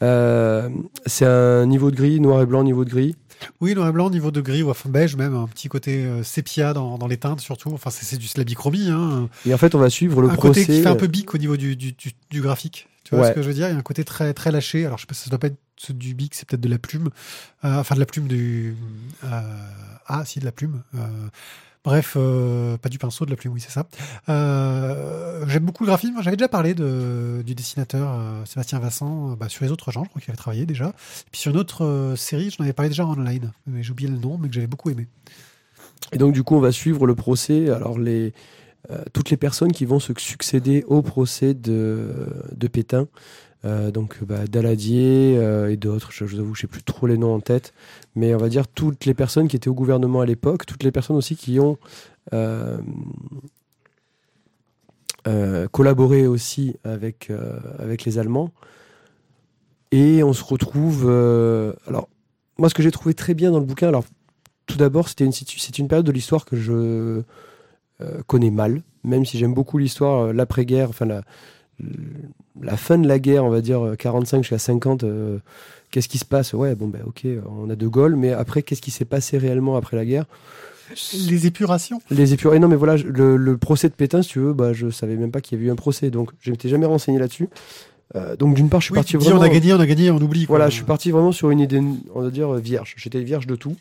Euh, 0.03 0.69
c'est 1.07 1.27
un 1.27 1.67
niveau 1.67 1.91
de 1.91 1.97
gris, 1.97 2.21
noir 2.21 2.43
et 2.43 2.47
blanc, 2.47 2.63
niveau 2.65 2.85
de 2.85 2.91
gris. 2.91 3.17
Oui, 3.61 3.75
noir 3.75 3.89
et 3.89 3.93
blanc, 3.93 4.09
niveau 4.09 4.31
de 4.31 4.41
gris 4.41 4.63
ou 4.63 4.71
enfin 4.71 4.89
beige 4.89 5.17
même, 5.17 5.35
un 5.35 5.49
petit 5.49 5.69
côté 5.69 6.05
euh, 6.05 6.23
sépia 6.23 6.73
dans, 6.75 6.97
dans 6.97 7.09
les 7.09 7.17
teintes 7.17 7.41
surtout. 7.41 7.71
Enfin, 7.73 7.91
c'est 7.91 8.05
c'est 8.05 8.17
du 8.17 8.27
de 8.27 8.33
la 8.37 8.45
bichromie. 8.45 8.89
Hein. 8.89 9.29
Et 9.47 9.53
en 9.53 9.59
fait, 9.59 9.75
on 9.75 9.79
va 9.79 9.91
suivre 9.91 10.23
le 10.23 10.29
un 10.29 10.35
procès. 10.35 10.61
côté 10.61 10.67
qui 10.75 10.83
fait 10.83 10.89
un 10.89 10.95
peu 10.95 11.09
bic 11.09 11.35
au 11.35 11.39
niveau 11.39 11.57
du, 11.57 11.75
du, 11.75 11.93
du, 11.93 12.13
du 12.31 12.41
graphique. 12.41 12.87
Tu 13.05 13.17
vois 13.17 13.25
Ouais. 13.25 13.31
ce 13.31 13.35
que 13.35 13.43
je 13.43 13.49
veux 13.49 13.55
dire? 13.55 13.67
Il 13.69 13.73
y 13.73 13.75
a 13.75 13.79
un 13.79 13.83
côté 13.83 14.05
très, 14.05 14.33
très 14.33 14.53
lâché. 14.53 14.87
Alors, 14.87 14.97
je 14.99 15.03
sais 15.03 15.07
pas 15.09 15.15
si 15.15 15.25
ça 15.25 15.31
doit 15.31 15.41
pas 15.41 15.49
être 15.49 15.57
du 15.91 16.15
bic, 16.15 16.35
c'est 16.35 16.49
peut-être 16.49 16.61
de 16.61 16.69
la 16.69 16.79
plume. 16.79 17.11
Euh, 17.65 17.81
enfin, 17.81 17.95
de 17.95 18.01
la 18.01 18.07
plume 18.07 18.29
du. 18.29 18.77
euh, 19.25 19.41
ah, 20.07 20.25
si, 20.25 20.39
de 20.39 20.45
la 20.45 20.53
plume. 20.53 20.83
Euh, 20.95 21.29
bref, 21.85 22.17
pas 22.81 22.89
du 22.89 22.99
pinceau, 22.99 23.25
de 23.25 23.31
la 23.31 23.37
plume, 23.37 23.53
oui, 23.55 23.61
c'est 23.61 23.71
ça. 23.71 23.87
J'aime 24.29 25.65
beaucoup 25.65 25.85
le 25.85 25.89
graphisme. 25.89 26.15
J'avais 26.23 26.37
déjà 26.37 26.49
parlé 26.49 26.75
du 26.75 27.55
dessinateur 27.55 28.47
Sébastien 28.47 28.79
Vincent 28.79 29.37
bah, 29.37 29.49
sur 29.49 29.65
les 29.65 29.73
autres 29.73 29.91
genres. 29.91 30.05
Je 30.05 30.11
crois 30.11 30.21
qu'il 30.21 30.31
avait 30.31 30.37
travaillé 30.37 30.67
déjà. 30.67 30.89
Et 30.89 31.31
puis 31.33 31.41
sur 31.41 31.51
une 31.51 31.59
autre 31.59 32.15
série, 32.17 32.51
j'en 32.51 32.65
avais 32.65 32.73
parlé 32.73 32.89
déjà 32.89 33.05
en 33.07 33.19
online. 33.19 33.53
Mais 33.67 33.83
j'ai 33.83 33.95
le 33.95 34.19
nom, 34.19 34.39
mais 34.39 34.49
que 34.49 34.55
j'avais 34.55 34.67
beaucoup 34.67 34.91
aimé. 34.91 35.09
Et 36.13 36.19
donc, 36.19 36.35
du 36.35 36.43
coup, 36.43 36.57
on 36.57 36.61
va 36.61 36.73
suivre 36.73 37.07
le 37.07 37.15
procès. 37.15 37.71
Alors, 37.71 37.97
toutes 39.13 39.31
les 39.31 39.37
personnes 39.37 39.73
qui 39.73 39.85
vont 39.85 40.01
se 40.01 40.13
succéder 40.19 40.85
au 40.87 41.03
procès 41.03 41.55
de 41.55 42.69
Pétain. 42.71 43.09
Euh, 43.65 43.91
donc, 43.91 44.23
bah, 44.25 44.47
Daladier 44.47 45.37
euh, 45.39 45.71
et 45.71 45.77
d'autres, 45.77 46.11
je, 46.11 46.25
vous 46.25 46.41
avoue, 46.41 46.55
je 46.55 46.63
sais 46.63 46.67
plus 46.67 46.83
trop 46.83 47.07
les 47.07 47.17
noms 47.17 47.35
en 47.35 47.41
tête, 47.41 47.73
mais 48.17 48.35
on 48.35 48.39
va 48.39 48.49
dire 48.49 48.67
toutes 48.67 49.05
les 49.05 49.15
personnes 49.15 49.49
qui 49.49 49.57
étaient 49.57 49.69
au 49.69 49.75
gouvernement 49.75 50.21
à 50.21 50.27
l'époque, 50.27 50.67
toutes 50.67 50.83
les 50.83 50.91
personnes 50.91 51.17
aussi 51.17 51.37
qui 51.37 51.61
ont 51.61 51.79
euh, 52.33 52.79
collaboré 55.71 56.27
aussi 56.27 56.75
avec, 56.83 57.31
avec 57.79 58.05
les 58.05 58.19
Allemands. 58.19 58.51
Et 59.93 60.23
on 60.25 60.33
se 60.33 60.43
retrouve. 60.43 61.09
alors, 61.87 62.09
moi, 62.59 62.69
ce 62.69 62.75
que 62.75 62.83
j'ai 62.83 62.91
trouvé 62.91 63.15
très 63.15 63.35
bien 63.35 63.53
dans 63.53 63.61
le 63.61 63.67
bouquin, 63.67 63.89
alors 63.89 64.05
tout 64.67 64.79
d'abord, 64.79 65.09
c'était 65.09 65.25
une, 65.25 65.33
c'est 65.33 65.79
une 65.79 65.87
période 65.87 66.07
de 66.07 66.13
l'histoire 66.13 66.45
que 66.45 66.57
je 66.57 67.23
connais 68.27 68.51
mal, 68.51 68.83
même 69.05 69.25
si 69.25 69.39
j'aime 69.39 69.55
beaucoup 69.55 69.79
l'histoire, 69.79 70.33
l'après-guerre, 70.33 70.89
enfin 70.89 71.07
la, 71.07 71.23
la 72.61 72.77
fin 72.77 72.99
de 72.99 73.09
la 73.09 73.19
guerre, 73.19 73.45
on 73.45 73.51
va 73.51 73.61
dire 73.61 73.85
euh, 73.85 73.95
45 73.97 74.39
jusqu'à 74.43 74.59
50. 74.59 75.05
euh, 75.05 75.39
qu'est-ce 75.91 76.09
qui 76.09 76.19
se 76.19 76.25
passe? 76.25 76.53
Ouais, 76.53 76.75
bon, 76.75 76.89
ben 76.89 77.01
ok, 77.07 77.27
on 77.49 77.69
a 77.71 77.77
De 77.77 77.87
Gaulle, 77.87 78.17
mais 78.17 78.33
après, 78.33 78.63
qu'est-ce 78.63 78.83
qui 78.83 78.91
s'est 78.91 79.05
passé 79.05 79.39
réellement 79.39 79.77
après 79.77 79.97
la 79.97 80.05
guerre? 80.05 80.25
Les 81.29 81.47
épurations. 81.47 82.03
Les. 82.11 82.35
Et 82.35 82.59
non, 82.59 82.69
mais 82.69 82.77
voilà, 82.77 82.97
le, 82.97 83.37
le 83.37 83.57
procès 83.57 83.89
de 83.89 83.95
Pétain, 83.95 84.21
si 84.23 84.29
tu 84.31 84.41
veux, 84.41 84.53
bah, 84.53 84.73
je 84.75 84.91
savais 84.91 85.17
même 85.17 85.31
pas 85.31 85.41
qu'il 85.41 85.57
y 85.57 85.61
avait 85.61 85.69
eu 85.69 85.73
un 85.73 85.77
procès, 85.77 86.11
donc 86.11 86.31
je 86.41 86.51
m'étais 86.51 86.69
jamais 86.69 86.85
renseigné 86.87 87.19
là-dessus. 87.19 87.49
Euh, 88.15 88.37
donc 88.37 88.55
d'une 88.55 88.69
part, 88.69 88.81
je 88.81 88.87
suis 88.87 88.93
Oui, 88.93 88.99
parti 88.99 89.17
dis, 89.17 89.25
vraiment. 89.25 89.41
on 89.41 89.43
a 89.43 89.49
gagné, 89.49 89.73
on 89.73 89.81
a 89.81 89.87
gagné, 89.87 90.11
on 90.11 90.17
oublie. 90.21 90.45
quoi. 90.45 90.57
Voilà, 90.59 90.69
je 90.69 90.75
suis 90.75 90.85
parti 90.85 91.11
vraiment 91.11 91.33
sur 91.33 91.51
une 91.51 91.61
idée, 91.61 91.81
on 92.15 92.21
va 92.21 92.29
dire, 92.31 92.55
euh, 92.55 92.59
vierge. 92.59 92.93
J'étais 92.99 93.23
vierge 93.23 93.47
de 93.47 93.57
tout. 93.57 93.75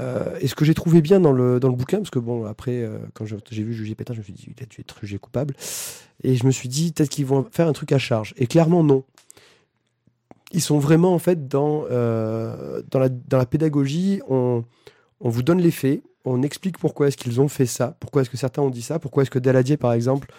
Euh, 0.00 0.36
et 0.40 0.48
ce 0.48 0.54
que 0.54 0.64
j'ai 0.64 0.74
trouvé 0.74 1.02
bien 1.02 1.20
dans 1.20 1.32
le, 1.32 1.60
dans 1.60 1.68
le 1.68 1.74
bouquin, 1.74 1.98
parce 1.98 2.10
que 2.10 2.18
bon, 2.18 2.44
après, 2.46 2.82
euh, 2.82 2.98
quand 3.14 3.24
j'ai 3.26 3.62
vu 3.62 3.74
juger 3.74 3.94
Pétain, 3.94 4.14
je 4.14 4.18
me 4.18 4.24
suis 4.24 4.32
dit, 4.32 4.46
il 4.56 4.62
a 4.62 4.66
dû 4.66 4.80
être 4.80 4.98
jugé 5.00 5.18
coupable. 5.18 5.54
Et 6.22 6.36
je 6.36 6.46
me 6.46 6.50
suis 6.50 6.68
dit, 6.68 6.92
peut-être 6.92 7.10
qu'ils 7.10 7.26
vont 7.26 7.46
faire 7.50 7.68
un 7.68 7.72
truc 7.72 7.92
à 7.92 7.98
charge. 7.98 8.34
Et 8.36 8.46
clairement, 8.46 8.82
non. 8.82 9.04
Ils 10.52 10.60
sont 10.60 10.78
vraiment, 10.78 11.14
en 11.14 11.18
fait, 11.18 11.48
dans, 11.48 11.84
euh, 11.90 12.82
dans, 12.90 12.98
la, 12.98 13.08
dans 13.08 13.38
la 13.38 13.46
pédagogie. 13.46 14.20
On, 14.28 14.64
on 15.20 15.28
vous 15.28 15.42
donne 15.42 15.60
les 15.60 15.70
faits, 15.70 16.02
on 16.24 16.42
explique 16.42 16.78
pourquoi 16.78 17.08
est-ce 17.08 17.16
qu'ils 17.16 17.40
ont 17.40 17.48
fait 17.48 17.66
ça, 17.66 17.96
pourquoi 18.00 18.22
est-ce 18.22 18.30
que 18.30 18.36
certains 18.36 18.62
ont 18.62 18.70
dit 18.70 18.82
ça, 18.82 18.98
pourquoi 18.98 19.22
est-ce 19.22 19.30
que 19.30 19.38
Daladier, 19.38 19.76
par 19.76 19.92
exemple, 19.92 20.32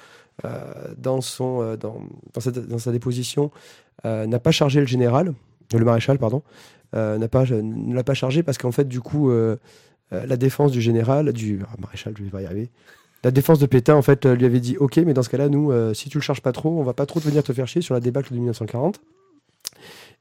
dans, 0.98 1.22
son, 1.22 1.76
dans, 1.76 2.02
dans, 2.34 2.80
sa, 2.80 2.92
déposition, 2.92 3.52
n'a 4.04 4.40
pas 4.40 4.52
chargé 4.52 4.80
le 4.80 4.88
général, 4.88 5.34
le 5.80 5.86
maréchal, 5.86 6.18
pardon, 6.18 6.44
n'a 6.94 7.28
pas, 7.28 7.46
ne 7.46 7.94
l'a 7.94 8.04
pas 8.04 8.14
chargé 8.14 8.44
parce 8.44 8.58
qu'en 8.58 8.72
fait, 8.72 8.88
du 8.88 9.02
coup, 9.02 9.32
euh, 9.32 9.58
euh, 10.14 10.26
la 10.26 10.38
défense 10.38 10.72
du 10.72 10.82
général, 10.82 11.34
du 11.34 11.60
ah, 11.68 11.76
maréchal, 11.80 12.14
je 12.18 12.24
vais 12.24 12.30
pas 12.30 12.42
y 12.42 12.46
arriver, 12.46 12.70
la 13.24 13.32
défense 13.32 13.60
de 13.60 13.66
Pétain, 13.66 13.96
en 13.96 14.02
fait, 14.02 14.26
euh, 14.26 14.36
lui 14.36 14.46
avait 14.46 14.60
dit 14.60 14.78
Ok, 14.78 14.98
mais 14.98 15.14
dans 15.14 15.24
ce 15.24 15.30
cas-là, 15.30 15.48
nous, 15.48 15.72
euh, 15.72 15.94
si 15.94 16.10
tu 16.10 16.18
le 16.18 16.22
charges 16.22 16.42
pas 16.42 16.52
trop, 16.52 16.78
on 16.78 16.84
va 16.84 16.94
pas 16.94 17.06
trop 17.06 17.20
te 17.20 17.26
venir 17.26 17.42
te 17.42 17.54
faire 17.54 17.68
chier 17.68 17.82
sur 17.82 17.94
la 17.94 18.02
débâcle 18.02 18.30
de 18.32 18.36
1940. 18.36 19.02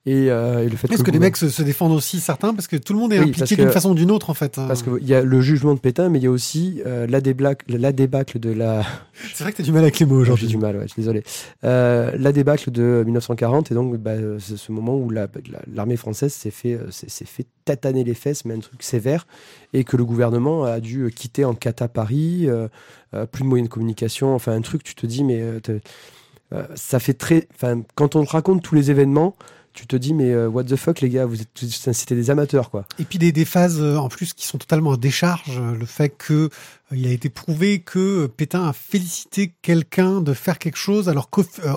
Et, 0.05 0.33
euh, 0.33 0.65
et 0.65 0.69
le 0.69 0.77
fait 0.77 0.91
Est-ce 0.93 1.05
que, 1.05 1.13
le 1.13 1.13
les 1.13 1.19
mecs 1.21 1.37
se, 1.37 1.49
se 1.49 1.63
défendent 1.63 1.93
aussi 1.93 2.19
certains 2.19 2.55
parce 2.55 2.67
que 2.67 2.75
tout 2.75 2.93
le 2.93 2.99
monde 2.99 3.13
est 3.13 3.21
Oui, 3.21 3.29
impliqué 3.29 3.55
d'une 3.55 3.71
façon 3.71 3.93
ou 3.93 3.95
d'une 3.95 4.11
autre 4.11 4.31
en 4.31 4.35
fait. 4.35 4.59
hein. 4.59 4.65
Parce 4.67 4.83
qu'il 4.83 5.07
y 5.07 5.15
a 5.15 5.23
le 5.23 5.41
jugement 5.41 5.75
de 5.75 5.79
Pétain, 5.79 6.09
mais 6.09 6.19
il 6.19 6.25
y 6.25 6.27
a 6.27 6.31
aussi 6.33 6.83
euh, 6.87 7.07
la, 7.07 7.21
débâcle, 7.21 7.65
la 7.69 7.93
de 7.93 8.51
la. 8.53 8.83
c'est 9.35 9.45
vrai 9.45 9.53
que 9.53 9.59
t'as 9.59 9.63
du 9.63 9.71
mal 9.71 9.83
avec 9.83 10.01
les 10.01 10.07
mots 10.07 10.17
J'ai 10.17 10.23
aujourd'hui. 10.23 10.49
du 10.49 10.57
mal, 10.57 10.77
ouais, 10.77 10.83
je 10.89 10.93
suis 10.95 11.03
désolé. 11.03 11.23
Euh, 11.63 12.11
la 12.19 12.33
débâcle 12.33 12.73
de 12.73 13.05
1940, 13.07 13.71
et 13.71 13.75
donc 13.77 13.97
bah, 13.99 14.15
c'est 14.41 14.57
ce 14.57 14.73
moment 14.73 14.97
où 14.97 15.09
la- 15.09 15.29
la- 15.51 15.63
l'armée 15.73 15.97
française 15.97 16.33
s'est 16.33 16.51
fait, 16.51 16.81
s'est 16.91 17.25
fait 17.25 17.47
tataner 17.65 18.03
les 18.03 18.15
fesses, 18.15 18.45
mais 18.45 18.55
un 18.55 18.59
truc 18.61 18.83
sévère, 18.83 19.29
et 19.73 19.85
que 19.85 19.97
le 19.97 20.05
gouvernement 20.05 20.65
a 20.65 20.81
dû 20.81 21.13
quitter 21.15 21.45
en 21.45 21.55
cata 21.55 21.87
Paris, 21.87 22.49
plus 23.31 23.43
de 23.45 23.49
moyens 23.49 23.69
de 23.69 23.73
communication, 23.73 24.35
enfin 24.35 24.51
un 24.51 24.63
truc, 24.63 24.83
tu 24.83 24.97
te 24.97 25.07
dis, 25.07 25.23
mais 25.23 25.45
ça 26.75 26.99
fait 26.99 27.15
très. 27.15 27.47
Enfin, 27.55 27.83
quand 27.95 28.17
on 28.17 28.25
te 28.25 28.31
raconte 28.31 28.63
tous 28.63 28.75
les 28.75 28.91
événements, 28.91 29.35
tu 29.73 29.87
te 29.87 29.97
dis, 29.97 30.15
mais 30.15 30.31
euh, 30.31 30.49
what 30.49 30.65
the 30.65 30.77
fuck, 30.77 31.01
les 31.01 31.09
gars, 31.09 31.27
vous 31.27 31.41
êtes, 31.41 31.49
c'était 31.57 32.15
des 32.15 32.31
amateurs, 32.31 32.71
quoi. 32.71 32.85
Et 32.99 33.05
puis 33.05 33.19
des, 33.19 33.33
des 33.33 33.45
phases 33.45 33.81
euh, 33.81 33.97
en 33.97 34.09
plus 34.09 34.35
qui 34.35 34.47
sont 34.47 34.59
totalement 34.59 34.91
en 34.91 34.97
décharge. 34.97 35.61
Le 35.61 35.87
fait 35.87 36.11
que 36.11 36.35
euh, 36.35 36.49
il 36.93 37.07
a 37.07 37.11
été 37.11 37.29
prouvé 37.31 37.81
que 37.81 38.27
Pétain 38.27 38.69
a 38.69 38.73
félicité 38.73 39.55
quelqu'un 39.63 40.21
de 40.21 40.35
faire 40.35 40.59
quelque 40.59 40.77
chose 40.77 41.09
alors 41.09 41.31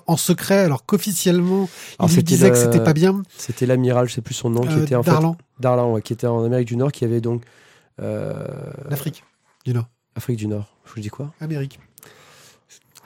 en 0.08 0.18
secret, 0.18 0.60
alors 0.60 0.86
qu'officiellement 0.86 1.70
il 2.02 2.14
lui 2.14 2.24
disait 2.24 2.52
que 2.52 2.58
c'était 2.58 2.84
pas 2.84 2.94
bien. 2.94 3.24
C'était 3.38 3.66
l'amiral, 3.66 4.10
je 4.10 4.16
sais 4.16 4.22
plus 4.22 4.34
son 4.34 4.50
nom, 4.50 4.62
qui 4.62 4.80
était 4.80 4.96
en 4.96 5.02
Darlan. 5.02 5.34
fait 5.34 5.62
Darlan, 5.62 5.94
ouais, 5.94 6.02
qui 6.02 6.14
était 6.14 6.28
en 6.28 6.44
Amérique 6.44 6.68
du 6.68 6.76
Nord, 6.76 6.92
qui 6.92 7.06
avait 7.06 7.22
donc 7.22 7.44
l'Afrique 7.98 9.24
du 9.66 9.74
Nord. 9.74 9.88
Afrique 10.16 10.38
du 10.38 10.48
Nord. 10.48 10.68
Je 10.86 10.94
vous 10.94 11.02
dis 11.02 11.10
quoi? 11.10 11.34
Amérique. 11.42 11.80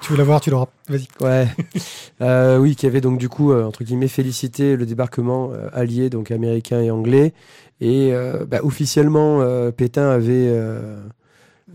Tu 0.01 0.11
veux 0.11 0.17
la 0.17 0.23
voir, 0.23 0.39
tu 0.41 0.49
l'auras. 0.49 0.67
Vas-y. 0.87 1.07
Ouais. 1.21 1.47
euh, 2.21 2.57
oui, 2.57 2.75
qui 2.75 2.85
avait 2.85 3.01
donc 3.01 3.17
du 3.17 3.29
coup, 3.29 3.51
euh, 3.51 3.65
entre 3.65 3.83
guillemets, 3.83 4.07
félicité 4.07 4.75
le 4.75 4.85
débarquement 4.85 5.51
euh, 5.53 5.67
allié, 5.73 6.09
donc 6.09 6.31
américain 6.31 6.81
et 6.81 6.91
anglais. 6.91 7.33
Et 7.81 8.11
bah, 8.47 8.59
officiellement, 8.63 9.41
Pétain 9.71 10.09
avait. 10.09 10.53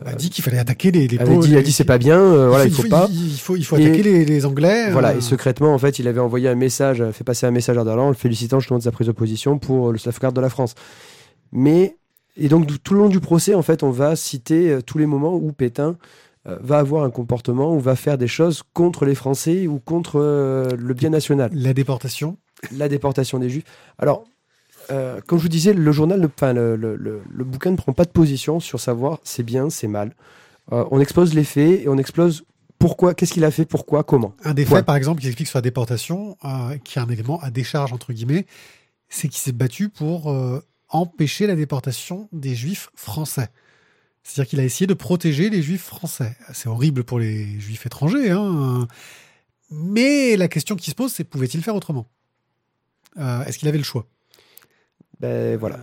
Bah, 0.05 0.13
dit 0.13 0.29
qu'il 0.29 0.45
fallait 0.45 0.59
attaquer 0.59 0.91
les, 0.91 1.07
les 1.07 1.19
avait 1.19 1.39
dit, 1.39 1.51
il 1.51 1.57
a 1.57 1.63
dit 1.63 1.71
c'est 1.73 1.85
pas 1.85 1.99
bien, 1.99 2.49
voilà, 2.49 2.67
il 2.67 2.73
faut, 2.73 2.83
il 2.83 2.85
faut, 2.85 2.91
pas. 2.91 3.09
Il 3.11 3.39
faut, 3.39 3.57
il 3.57 3.65
faut 3.65 3.77
attaquer 3.77 4.03
les, 4.03 4.25
les, 4.27 4.45
Anglais. 4.45 4.91
Voilà, 4.91 5.15
et 5.15 5.23
secrètement, 5.23 5.73
en 5.73 5.79
fait, 5.79 5.99
il 5.99 6.07
avait 6.07 6.21
envoyé 6.21 6.49
un 6.49 6.57
message, 6.57 7.03
fait 7.13 7.25
passer 7.25 7.47
un 7.47 7.53
message 7.53 7.79
à 7.79 7.85
Darlan, 7.85 8.09
le 8.09 8.15
félicitant 8.15 8.61
justement 8.61 8.79
de 8.79 8.85
sa 8.85 8.91
prise 8.91 9.07
de 9.07 9.13
position 9.13 9.59
pour 9.59 9.93
le 9.93 9.99
sauvegarde 9.99 10.37
de 10.37 10.43
la 10.43 10.51
France. 10.51 10.75
Mais, 11.53 11.97
et 12.37 12.49
donc 12.49 12.67
tout 12.83 12.93
le 12.93 13.01
long 13.01 13.09
du 13.09 13.21
procès, 13.21 13.55
en 13.55 13.63
fait, 13.63 13.83
on 13.83 13.91
va 13.91 14.15
citer 14.15 14.79
tous 14.85 14.99
les 14.99 15.07
moments 15.07 15.37
où 15.37 15.53
Pétain 15.53 15.97
va 16.45 16.79
avoir 16.79 17.05
un 17.05 17.11
comportement 17.11 17.75
ou 17.75 17.81
va 17.81 17.97
faire 17.97 18.19
des 18.19 18.29
choses 18.29 18.63
contre 18.73 19.05
les 19.05 19.15
Français 19.15 19.67
ou 19.67 19.79
contre 19.79 20.21
euh, 20.21 20.77
le 20.77 20.95
bien 20.95 21.11
national. 21.11 21.51
La 21.55 21.73
déportation 21.73 22.37
La 22.73 22.89
déportation 22.89 23.39
des 23.39 23.49
Juifs. 23.49 23.65
Alors, 23.99 24.25
euh, 24.91 25.21
comme 25.27 25.39
je 25.39 25.45
vous 25.45 25.49
disais, 25.49 25.73
le 25.73 25.93
journal, 25.93 26.21
le, 26.21 26.77
le, 26.77 26.97
le, 26.97 27.45
bouquin 27.45 27.71
ne 27.71 27.77
prend 27.77 27.93
pas 27.93 28.05
de 28.05 28.11
position 28.11 28.61
sur 28.61 28.81
savoir 28.81 29.21
c'est 29.25 29.43
bien, 29.43 29.71
c'est 29.71 29.89
mal. 29.89 30.15
on 30.71 31.01
expose 31.01 31.33
les 31.33 31.45
faits 31.45 31.83
et 31.85 31.89
on 31.89 31.97
expose 31.97 32.45
pourquoi, 32.79 33.15
qu'est-ce 33.15 33.33
qu'il 33.33 33.45
a 33.45 33.51
fait, 33.51 33.65
pourquoi, 33.65 34.05
comment. 34.05 34.35
Un 34.45 34.53
des 34.53 34.67
faits, 34.67 34.85
par 34.85 34.97
exemple, 34.97 35.23
qui 35.23 35.29
explique 35.29 35.49
sur 35.49 35.57
la 35.57 35.63
déportation, 35.63 36.37
qui 36.85 36.99
est 36.99 37.03
un 37.03 37.09
élément 37.09 37.41
à 37.41 37.51
décharge, 37.51 37.95
entre 37.95 38.13
guillemets, 38.13 38.45
c'est 39.09 39.29
qu'il 39.29 39.39
s'est 39.39 39.53
battu 39.53 39.89
pour 39.89 40.35
empêcher 40.91 41.47
la 41.47 41.57
déportation 41.57 42.29
des 42.33 42.55
Juifs 42.55 42.91
français. 42.95 43.49
C'est-à-dire 44.25 44.49
qu'il 44.49 44.61
a 44.61 44.65
essayé 44.65 44.87
de 44.87 44.95
protéger 44.95 45.51
les 45.51 45.63
juifs 45.63 45.85
français. 45.85 46.35
C'est 46.55 46.69
horrible 46.69 47.05
pour 47.05 47.19
les 47.19 47.61
juifs 47.61 47.85
étrangers, 47.85 48.31
hein. 48.31 48.89
mais 49.71 50.37
la 50.37 50.49
question 50.49 50.77
qui 50.77 50.91
se 50.91 50.97
pose, 50.97 51.13
c'est 51.13 51.25
pouvait-il 51.25 51.63
faire 51.63 51.75
autrement? 51.77 52.07
Euh, 53.19 53.45
Est-ce 53.45 53.59
qu'il 53.59 53.69
avait 53.69 53.79
le 53.79 53.85
choix? 53.85 54.07
Ben 55.21 55.57
voilà. 55.59 55.81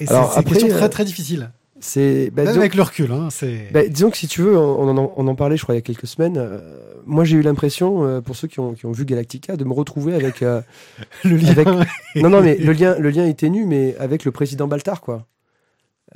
Et 0.00 0.06
c'est 0.06 0.14
une 0.14 0.44
question 0.44 0.68
très 0.68 0.82
euh, 0.82 0.88
très 0.88 1.04
difficile. 1.04 1.52
C'est 1.78 2.30
ben, 2.30 2.48
avec 2.48 2.74
le 2.74 2.82
recul. 2.82 3.12
Hein, 3.12 3.28
ben, 3.70 3.88
disons 3.88 4.10
que 4.10 4.16
si 4.16 4.26
tu 4.26 4.40
veux, 4.40 4.56
on 4.56 4.96
en, 4.96 5.12
on 5.16 5.28
en, 5.28 5.34
parlait, 5.34 5.58
je 5.58 5.62
crois, 5.62 5.74
il 5.74 5.78
y 5.78 5.80
a 5.80 5.82
quelques 5.82 6.06
semaines. 6.06 6.38
Euh, 6.38 6.58
moi, 7.04 7.24
j'ai 7.24 7.36
eu 7.36 7.42
l'impression, 7.42 8.22
pour 8.22 8.34
ceux 8.34 8.48
qui 8.48 8.60
ont, 8.60 8.72
qui 8.72 8.86
ont, 8.86 8.92
vu 8.92 9.04
Galactica, 9.04 9.56
de 9.56 9.64
me 9.64 9.74
retrouver 9.74 10.14
avec 10.14 10.40
le 11.24 11.36
lien. 11.36 11.84
non, 12.16 12.30
non, 12.30 12.40
mais 12.40 12.56
le 12.56 12.72
lien, 12.72 12.96
le 12.98 13.10
lien 13.10 13.26
est 13.26 13.38
ténu, 13.38 13.66
mais 13.66 13.94
avec 13.98 14.24
le 14.24 14.32
président 14.32 14.66
Baltar, 14.66 15.02
quoi. 15.02 15.26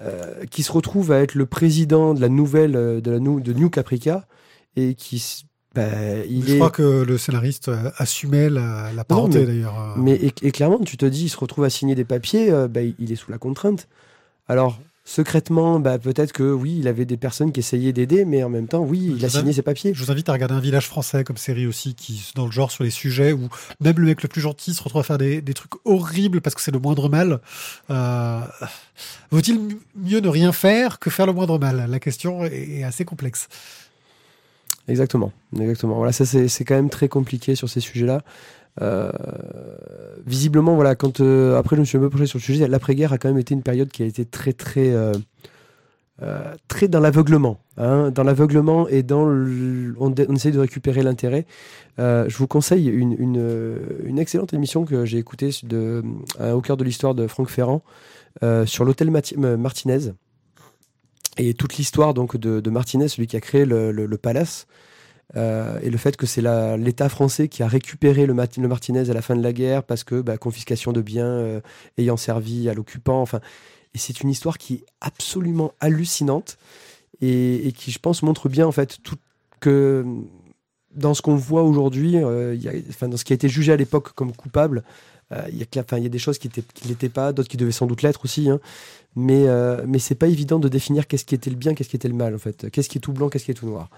Euh, 0.01 0.45
qui 0.49 0.63
se 0.63 0.71
retrouve 0.71 1.11
à 1.11 1.19
être 1.23 1.35
le 1.35 1.45
président 1.45 2.15
de 2.15 2.21
la 2.21 2.29
nouvelle 2.29 2.77
euh, 2.77 3.01
de 3.01 3.11
la 3.11 3.19
de 3.19 3.53
New 3.53 3.69
Caprica 3.69 4.29
et 4.77 4.95
qui 4.95 5.45
bah, 5.75 5.89
il 6.29 6.47
je 6.47 6.55
crois 6.55 6.71
que 6.71 7.03
le 7.03 7.19
scénariste 7.19 7.69
assumait 7.97 8.49
la, 8.49 8.93
la 8.93 9.03
parenté 9.03 9.45
d'ailleurs. 9.45 9.97
Mais 9.97 10.15
et, 10.15 10.53
clairement, 10.53 10.79
tu 10.79 10.97
te 10.97 11.05
dis, 11.05 11.25
il 11.25 11.29
se 11.29 11.37
retrouve 11.37 11.65
à 11.65 11.71
signer 11.71 11.97
des 11.97 12.05
papiers, 12.05 12.53
euh, 12.53 12.69
bah, 12.69 12.81
il 12.83 13.13
est 13.13 13.17
sous 13.17 13.33
la 13.33 13.39
contrainte. 13.39 13.89
Alors, 14.47 14.79
secrètement, 15.09 15.81
bah, 15.81 15.99
peut-être 15.99 16.33
que 16.33 16.43
oui, 16.43 16.77
il 16.81 16.87
avait 16.87 17.07
des 17.07 17.17
personnes 17.17 17.51
qui 17.51 17.61
essayaient 17.61 17.95
d'aider, 17.95 18.27
mais 18.27 18.43
en 18.45 18.51
même 18.51 18.69
temps, 18.69 18.81
oui, 18.81 19.15
il 19.17 19.25
a 19.25 19.31
signé 19.31 19.55
ses 19.55 19.63
papiers. 19.63 19.95
Je 19.95 20.05
vous 20.05 20.11
invite 20.11 20.29
à 20.29 20.35
regarder 20.35 20.55
Un 20.55 20.61
village 20.61 20.87
français 20.87 21.25
comme 21.25 21.39
série 21.39 21.67
aussi, 21.67 21.95
qui 21.95 22.31
dans 22.35 22.45
le 22.45 22.53
genre 22.53 22.71
sur 22.71 22.85
les 22.85 22.91
sujets 22.91 23.33
où 23.33 23.49
même 23.81 23.99
le 23.99 24.05
mec 24.07 24.23
le 24.23 24.29
plus 24.29 24.43
gentil 24.43 24.75
se 24.75 24.83
retrouve 24.83 25.01
à 25.01 25.05
faire 25.05 25.17
des, 25.17 25.41
des 25.41 25.55
trucs 25.55 25.73
horribles 25.87 26.43
parce 26.43 26.55
que 26.55 26.61
c'est 26.61 26.71
le 26.71 26.79
moindre 26.79 27.09
mal. 27.09 27.41
Euh, 27.91 28.41
Vaut-il 29.31 29.79
mieux 29.97 30.21
ne 30.21 30.29
rien 30.29 30.53
faire 30.53 30.99
que 30.99 31.09
faire 31.09 31.27
le 31.27 31.33
moindre 31.33 31.59
mal? 31.59 31.87
La 31.89 32.01
question 32.01 32.45
est 32.45 32.83
assez 32.83 33.07
complexe. 33.07 33.49
Exactement, 34.89 35.33
exactement. 35.59 35.97
Voilà, 35.97 36.13
ça 36.13 36.25
c'est 36.25 36.65
quand 36.65 36.75
même 36.75 36.91
très 36.91 37.09
compliqué 37.09 37.55
sur 37.55 37.69
ces 37.69 37.81
sujets-là. 37.81 38.23
Euh, 38.81 39.11
visiblement, 40.27 40.75
voilà, 40.75 40.95
quand 40.95 41.21
euh, 41.21 41.59
après 41.59 41.77
je 41.77 41.81
me 41.81 41.85
suis 41.85 41.99
un 41.99 42.01
peu 42.01 42.11
penché 42.11 42.27
sur 42.27 42.39
le 42.39 42.43
sujet, 42.43 42.69
l'après-guerre 42.69 43.13
a 43.13 43.19
quand 43.19 43.29
même 43.29 43.39
été 43.39 43.55
une 43.55 43.63
période 43.63 43.91
qui 43.91 44.03
a 44.03 44.07
été 44.07 44.25
très 44.25 44.53
très 44.53 44.93
euh, 44.93 45.13
très 46.69 46.89
dans 46.89 47.01
l'aveuglement, 47.01 47.61
hein, 47.77 48.11
dans 48.11 48.23
l'aveuglement 48.25 48.89
et 48.89 49.03
dans 49.03 49.27
on, 49.27 50.15
on, 50.29 50.35
essaye 50.35 50.53
de 50.53 50.59
récupérer 50.59 51.03
l'intérêt. 51.03 51.47
je 51.99 52.37
vous 52.37 52.47
conseille 52.47 52.89
une, 52.89 53.15
une, 53.19 53.79
une 54.05 54.19
excellente 54.19 54.55
émission 54.55 54.85
que 54.85 55.05
j'ai 55.05 55.19
écoutée 55.19 55.51
de, 55.65 56.03
au 56.41 56.61
cœur 56.61 56.77
de 56.77 56.85
l'histoire 56.85 57.15
de 57.15 57.27
Franck 57.27 57.51
Ferrand 57.51 57.83
sur 58.65 58.85
l'hôtel 58.85 59.11
Martinez 59.37 60.13
et 61.39 61.55
toute 61.55 61.77
l'histoire 61.77 62.15
donc 62.15 62.37
de, 62.37 62.61
de, 62.61 62.71
Martinez, 62.71 63.09
celui 63.09 63.27
qui 63.27 63.37
a 63.37 63.41
créé 63.41 63.65
le, 63.65 63.93
le, 63.93 64.19
Palace. 64.19 64.67
Euh, 65.37 65.79
et 65.83 65.91
le 65.91 65.99
fait 65.99 66.17
que 66.17 66.27
c'est 66.27 66.43
l'État 66.77 67.09
français 67.09 67.49
qui 67.49 67.63
a 67.63 67.69
récupéré 67.69 68.27
le, 68.27 68.35
Martinez 68.35 69.11
à 69.11 69.15
la 69.15 69.23
fin 69.23 69.37
de 69.37 69.43
la 69.43 69.53
guerre 69.53 69.83
parce 69.83 70.05
que 70.05 70.21
bah, 70.21 70.37
confiscation 70.39 70.93
de 70.93 71.01
biens 71.01 71.27
euh, 71.27 71.61
ayant 71.97 72.17
servi 72.17 72.69
à 72.69 72.75
l'occupant. 72.75 73.21
Enfin, 73.23 73.41
et 73.95 73.99
c'est 73.99 74.21
une 74.21 74.31
histoire 74.31 74.59
qui 74.59 74.75
est 74.75 74.85
absolument 75.01 75.73
hallucinante 75.81 76.59
et, 77.21 77.73
qui, 77.77 77.91
je 77.91 77.99
pense, 77.99 78.23
montre 78.23 78.49
bien 78.49 78.67
en 78.67 78.73
fait 78.73 78.99
que 79.61 80.05
dans 80.95 81.15
ce 81.15 81.23
qu'on 81.23 81.37
voit 81.37 81.63
aujourd'hui, 81.63 82.17
euh, 82.17 82.57
enfin, 82.89 83.09
dans 83.09 83.17
ce 83.17 83.25
qui 83.25 83.33
a 83.33 83.35
été 83.35 83.49
jugé 83.49 83.73
à 83.73 83.77
l'époque 83.77 84.13
comme 84.13 84.33
coupable, 84.33 84.83
il 85.31 85.59
y, 85.59 85.79
a, 85.79 86.09
des 86.09 86.19
choses 86.19 86.39
qui 86.39 86.51
n'étaient 86.87 87.09
pas, 87.09 87.33
d'autres 87.33 87.49
qui 87.49 87.57
devaient 87.57 87.73
sans 87.73 87.87
doute 87.87 88.03
l'être 88.03 88.25
aussi. 88.25 88.49
Hein. 88.49 88.61
Mais, 89.17 89.47
mais 89.87 89.99
c'est 89.99 90.15
pas 90.15 90.29
évident 90.29 90.59
de 90.59 90.69
définir 90.69 91.07
qu'est-ce 91.07 91.25
qui 91.25 91.35
était 91.35 91.51
le 91.51 91.57
bien, 91.57 91.75
qu'est-ce 91.75 91.89
qui 91.89 91.97
était 91.97 92.09
le 92.09 92.15
mal 92.15 92.35
en 92.35 92.39
fait. 92.39 92.71
Qu'est-ce 92.71 92.89
qui 92.89 92.99
est 92.99 93.01
tout 93.01 93.13
blanc, 93.13 93.29
qu'est-ce 93.29 93.45
qui 93.45 93.51
est 93.51 93.55
tout 93.55 93.67
noir. 93.67 93.91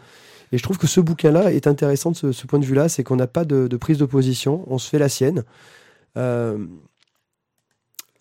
Et 0.52 0.58
je 0.58 0.62
trouve 0.62 0.78
que 0.78 0.86
ce 0.86 1.00
bouquin-là 1.00 1.52
est 1.52 1.66
intéressant 1.66 2.10
de 2.10 2.32
ce, 2.32 2.46
point 2.46 2.58
de 2.58 2.64
vue-là, 2.64 2.88
c'est 2.88 3.04
qu'on 3.04 3.16
n'a 3.16 3.28
pas 3.28 3.44
de, 3.44 3.68
prise 3.76 3.98
de 3.98 4.04
position, 4.04 4.64
on 4.66 4.78
se 4.78 4.88
fait 4.88 4.98
la 4.98 5.08
sienne. 5.08 5.44
Euh, 6.16 6.66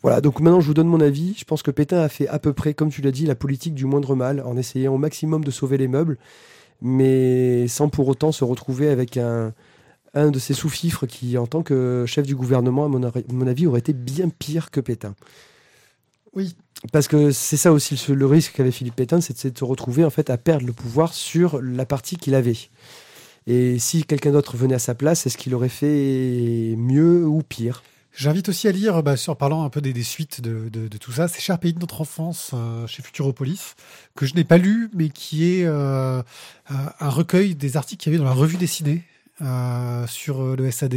voilà, 0.02 0.22
donc 0.22 0.40
maintenant 0.40 0.62
je 0.62 0.68
vous 0.68 0.74
donne 0.74 0.88
mon 0.88 1.02
avis. 1.02 1.34
Je 1.38 1.44
pense 1.44 1.64
que 1.64 1.72
Pétain 1.72 2.02
a 2.02 2.10
fait 2.10 2.28
à 2.28 2.40
peu 2.40 2.54
près, 2.54 2.74
comme 2.74 2.90
tu 2.90 3.02
l'as 3.02 3.12
dit, 3.12 3.26
la 3.26 3.36
politique 3.36 3.74
du 3.74 3.86
moindre 3.86 4.16
mal, 4.16 4.42
en 4.46 4.56
essayant 4.58 4.94
au 4.94 4.98
maximum 4.98 5.44
de 5.44 5.52
sauver 5.52 5.78
les 5.78 5.88
meubles, 5.88 6.18
mais 6.82 7.68
sans 7.68 7.90
pour 7.90 8.08
autant 8.08 8.32
se 8.32 8.44
retrouver 8.44 8.90
avec 8.90 9.18
un, 9.18 9.54
un 10.14 10.32
de 10.32 10.40
ces 10.40 10.54
sous-fifres 10.54 11.06
qui, 11.06 11.38
en 11.38 11.48
tant 11.48 11.64
que 11.64 12.06
chef 12.08 12.26
du 12.26 12.36
gouvernement, 12.36 12.86
à 12.86 12.88
mon 12.88 13.48
avis, 13.48 13.68
aurait 13.68 13.80
été 13.80 13.94
bien 13.94 14.30
pire 14.30 14.72
que 14.72 14.80
Pétain. 14.80 15.16
Oui, 16.34 16.56
parce 16.92 17.08
que 17.08 17.32
c'est 17.32 17.58
ça 17.58 17.72
aussi 17.74 18.00
le, 18.10 18.26
risque 18.26 18.54
qu'avait 18.54 18.72
Philippe 18.72 18.96
Pétain, 18.96 19.22
c'est 19.22 19.52
de 19.52 19.58
se 19.58 19.64
retrouver 19.64 20.06
en 20.06 20.10
fait 20.10 20.30
à 20.30 20.38
perdre 20.38 20.66
le 20.66 20.74
pouvoir 20.74 21.14
sur 21.14 21.62
la 21.62 21.86
partie 21.86 22.18
qu'il 22.18 22.36
avait. 22.36 22.58
Et 23.48 23.80
si 23.80 24.04
quelqu'un 24.04 24.32
d'autre 24.32 24.56
venait 24.56 24.76
à 24.76 24.80
sa 24.80 24.96
place, 24.96 25.26
est-ce 25.26 25.38
qu'il 25.38 25.56
aurait 25.56 25.70
fait 25.70 26.76
mieux 26.78 27.26
ou 27.26 27.42
pire? 27.42 27.84
J'invite 28.14 28.50
aussi 28.50 28.68
à 28.68 28.72
lire, 28.72 29.02
bah, 29.04 29.16
en 29.28 29.36
parlant 29.36 29.64
un 29.64 29.70
peu 29.70 29.82
des, 29.82 30.04
suites 30.04 30.42
de, 30.42 30.88
tout 30.98 31.12
ça, 31.12 31.28
c'est 31.28 31.40
Cher 31.40 31.58
pays 31.60 31.74
de 31.74 31.80
notre 31.80 32.02
enfance 32.02 32.52
euh, 32.54 32.86
chez 32.88 33.02
Futuropolis, 33.02 33.76
que 34.16 34.26
je 34.26 34.36
n'ai 34.36 34.44
pas 34.44 34.58
lu, 34.58 34.90
mais 34.94 35.10
qui 35.10 35.46
est 35.46 35.66
euh, 35.66 36.20
euh, 36.20 36.24
un 37.00 37.10
recueil 37.10 37.56
des 37.56 37.78
articles 37.78 38.04
qu'il 38.04 38.12
y 38.12 38.16
avait 38.16 38.24
dans 38.24 38.30
la 38.30 38.36
revue 38.36 38.58
dessinée 38.58 39.04
sur 40.08 40.56
le 40.56 40.72
SAD 40.72 40.96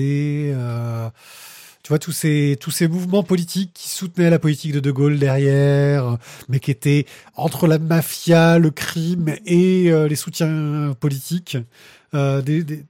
tu 1.83 1.89
vois 1.89 1.99
tous 1.99 2.13
ces 2.13 2.57
tous 2.61 2.71
ces 2.71 2.87
mouvements 2.87 3.25
politiques 3.25 3.73
qui 3.75 3.89
soutenaient 3.89 4.31
la 4.31 4.39
politique 4.39 4.73
de 4.73 4.81
De 4.81 4.91
Gaulle 4.93 5.19
derrière, 5.19 6.17
mais 6.49 6.61
qui 6.61 6.71
étaient 6.71 7.07
entre 7.35 7.67
la 7.67 7.79
mafia, 7.79 8.59
le 8.59 8.71
crime 8.71 9.35
et 9.47 9.91
euh, 9.91 10.07
les 10.07 10.15
soutiens 10.15 10.95
politiques, 11.01 11.57
euh, 12.15 12.41
des, 12.41 12.63
des, 12.63 12.83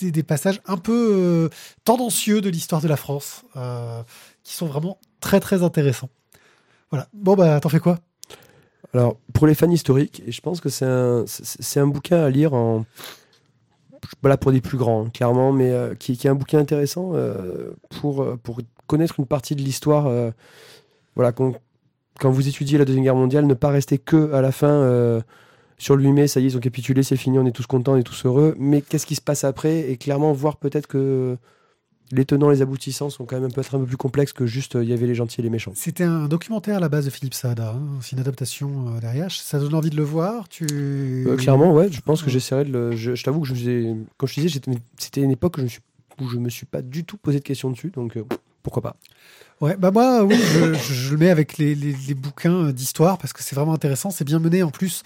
des, 0.00 0.22
passages 0.22 0.60
un 0.66 0.76
peu 0.76 1.10
euh, 1.12 1.48
tendancieux 1.84 2.40
de 2.40 2.48
l'histoire 2.48 2.80
de 2.80 2.86
la 2.86 2.96
France, 2.96 3.42
euh, 3.56 4.02
qui 4.44 4.54
sont 4.54 4.66
vraiment 4.66 4.98
très 5.20 5.40
très 5.40 5.64
intéressants. 5.64 6.10
Voilà. 6.90 7.08
Bon 7.12 7.34
bah 7.34 7.58
t'en 7.58 7.70
fais 7.70 7.80
quoi? 7.80 7.98
Alors 8.94 9.16
pour 9.32 9.48
les 9.48 9.56
fans 9.56 9.70
historiques, 9.70 10.22
je 10.28 10.40
pense 10.40 10.60
que 10.60 10.68
c'est 10.68 10.84
un 10.84 11.24
c'est 11.26 11.80
un 11.80 11.88
bouquin 11.88 12.22
à 12.22 12.30
lire 12.30 12.54
en 12.54 12.84
voilà 14.20 14.36
pour 14.36 14.52
des 14.52 14.60
plus 14.60 14.78
grands, 14.78 15.08
clairement, 15.10 15.52
mais 15.52 15.70
euh, 15.70 15.94
qui, 15.94 16.12
est 16.12 16.26
un 16.26 16.34
bouquin 16.34 16.58
intéressant 16.58 17.12
euh, 17.14 17.72
pour, 18.00 18.22
euh, 18.22 18.38
pour 18.42 18.60
connaître 18.86 19.14
une 19.18 19.26
partie 19.26 19.54
de 19.56 19.62
l'histoire. 19.62 20.10
voilà, 21.14 21.32
quand, 21.32 21.54
quand, 22.20 22.30
vous 22.30 22.48
étudiez 22.48 22.78
la 22.78 22.84
Deuxième 22.84 23.04
Guerre 23.04 23.14
mondiale, 23.14 23.46
ne 23.46 23.54
pas 23.54 23.70
rester 23.70 23.98
que 23.98 24.32
à 24.32 24.42
la 24.42 24.52
fin 24.52 25.22
sur 25.78 25.96
le 25.96 26.02
8 26.04 26.12
mai, 26.12 26.28
ça 26.28 26.40
y 26.40 26.44
est, 26.44 26.48
ils 26.48 26.56
ont 26.56 26.60
capitulé, 26.60 27.02
c'est 27.02 27.16
fini, 27.16 27.38
on 27.38 27.46
est 27.46 27.52
tous 27.52 27.66
contents, 27.66 27.94
on 27.94 27.96
est 27.96 28.02
tous 28.02 28.26
heureux, 28.26 28.54
mais 28.58 28.82
qu'est-ce 28.82 29.06
qui 29.06 29.14
se 29.14 29.20
passe 29.20 29.44
après? 29.44 29.90
Et 29.90 29.96
clairement, 29.96 30.32
voir 30.32 30.56
peut-être 30.56 30.86
que 30.86 31.38
les 32.10 32.24
tenants, 32.24 32.50
les 32.50 32.60
aboutissants 32.60 33.08
sont 33.10 33.24
quand 33.24 33.40
même 33.40 33.50
peut-être 33.52 33.74
un 33.74 33.78
peu 33.80 33.86
plus 33.86 33.96
complexes 33.96 34.32
que 34.32 34.44
juste 34.46 34.76
euh, 34.76 34.82
il 34.84 34.90
y 34.90 34.92
avait 34.92 35.06
les 35.06 35.14
gentils 35.14 35.40
et 35.40 35.42
les 35.42 35.48
méchants. 35.50 35.72
C'était 35.74 36.04
un 36.04 36.26
documentaire 36.28 36.76
à 36.76 36.80
la 36.80 36.88
base 36.88 37.04
de 37.06 37.10
Philippe 37.10 37.34
Sada. 37.34 37.70
hein. 37.76 37.82
C'est 38.02 38.12
une 38.12 38.20
adaptation 38.20 38.94
euh, 38.96 39.00
derrière. 39.00 39.30
Ça 39.30 39.58
donne 39.58 39.74
envie 39.74 39.90
de 39.90 39.96
le 39.96 40.02
voir. 40.02 40.48
Tu... 40.48 40.66
Euh, 40.70 41.36
clairement, 41.36 41.72
ouais, 41.72 41.90
je 41.90 42.00
pense 42.00 42.22
que 42.22 42.30
j'essaierai 42.30 42.64
de 42.64 42.72
le. 42.72 42.96
Je, 42.96 43.14
je 43.14 43.22
t'avoue 43.24 43.40
que 43.40 43.48
je 43.48 43.54
faisais- 43.54 43.94
quand 44.18 44.26
je 44.26 44.40
disais, 44.40 44.60
c'était 44.98 45.20
une 45.22 45.30
époque 45.30 45.56
où 45.56 45.60
je, 45.60 45.64
me 45.64 45.68
suis, 45.68 45.80
où 46.20 46.28
je 46.28 46.36
me 46.38 46.50
suis 46.50 46.66
pas 46.66 46.82
du 46.82 47.04
tout 47.04 47.16
posé 47.16 47.38
de 47.38 47.44
questions 47.44 47.70
dessus, 47.70 47.90
donc 47.94 48.18
pourquoi 48.62 48.82
pas. 48.82 48.96
Ouais, 49.60 49.76
bah 49.76 49.90
moi, 49.92 50.24
oui, 50.24 50.36
je, 50.90 51.12
le 51.12 51.16
mets 51.16 51.30
avec 51.30 51.56
les, 51.56 51.74
les- 51.76 51.94
les 52.08 52.14
bouquins 52.14 52.70
d'histoire 52.72 53.16
parce 53.16 53.32
que 53.32 53.42
c'est 53.42 53.54
vraiment 53.54 53.74
intéressant. 53.74 54.10
C'est 54.10 54.24
bien 54.24 54.38
mené 54.40 54.62
en 54.64 54.70
plus. 54.70 55.02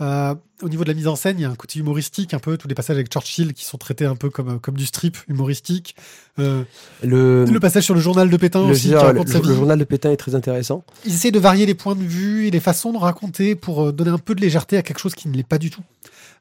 Euh, 0.00 0.34
au 0.62 0.68
niveau 0.68 0.82
de 0.84 0.88
la 0.88 0.94
mise 0.94 1.06
en 1.08 1.16
scène, 1.16 1.38
il 1.38 1.42
y 1.42 1.44
a 1.44 1.50
un 1.50 1.54
côté 1.54 1.78
humoristique, 1.78 2.32
un 2.34 2.38
peu 2.38 2.56
tous 2.56 2.68
les 2.68 2.74
passages 2.74 2.96
avec 2.96 3.10
Churchill 3.12 3.52
qui 3.54 3.64
sont 3.64 3.76
traités 3.78 4.04
un 4.06 4.16
peu 4.16 4.30
comme, 4.30 4.58
comme 4.60 4.76
du 4.76 4.86
strip 4.86 5.16
humoristique. 5.28 5.94
Euh, 6.38 6.64
Le, 7.02 7.44
le 7.44 7.60
passage 7.60 7.84
sur 7.84 7.94
le 7.94 8.00
journal 8.00 8.30
de 8.30 8.36
Pétain 8.36 8.64
le- 8.66 8.72
aussi, 8.72 8.84
qui 8.88 8.90
le- 8.90 8.98
raconte 8.98 9.26
le- 9.26 9.32
sa 9.32 9.38
le 9.40 9.48
vie. 9.48 9.54
journal 9.54 9.78
de 9.78 9.84
Pétain 9.84 10.10
est 10.10 10.16
très 10.16 10.34
intéressant. 10.34 10.84
Ils 11.04 11.14
essaient 11.14 11.30
de 11.30 11.38
varier 11.38 11.66
les 11.66 11.74
points 11.74 11.94
de 11.96 12.02
vue 12.02 12.46
et 12.46 12.50
les 12.50 12.60
façons 12.60 12.92
de 12.92 12.98
raconter 12.98 13.54
pour 13.54 13.84
euh, 13.88 13.92
donner 13.92 14.10
un 14.10 14.18
peu 14.18 14.34
de 14.34 14.40
légèreté 14.40 14.76
à 14.76 14.82
quelque 14.82 15.00
chose 15.00 15.14
qui 15.14 15.28
ne 15.28 15.34
l'est 15.34 15.46
pas 15.46 15.58
du 15.58 15.70
tout. 15.70 15.82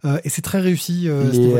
Euh, 0.06 0.20
et 0.24 0.30
c'est 0.30 0.42
très 0.42 0.60
réussi. 0.62 1.10
euh, 1.10 1.30
les, 1.30 1.54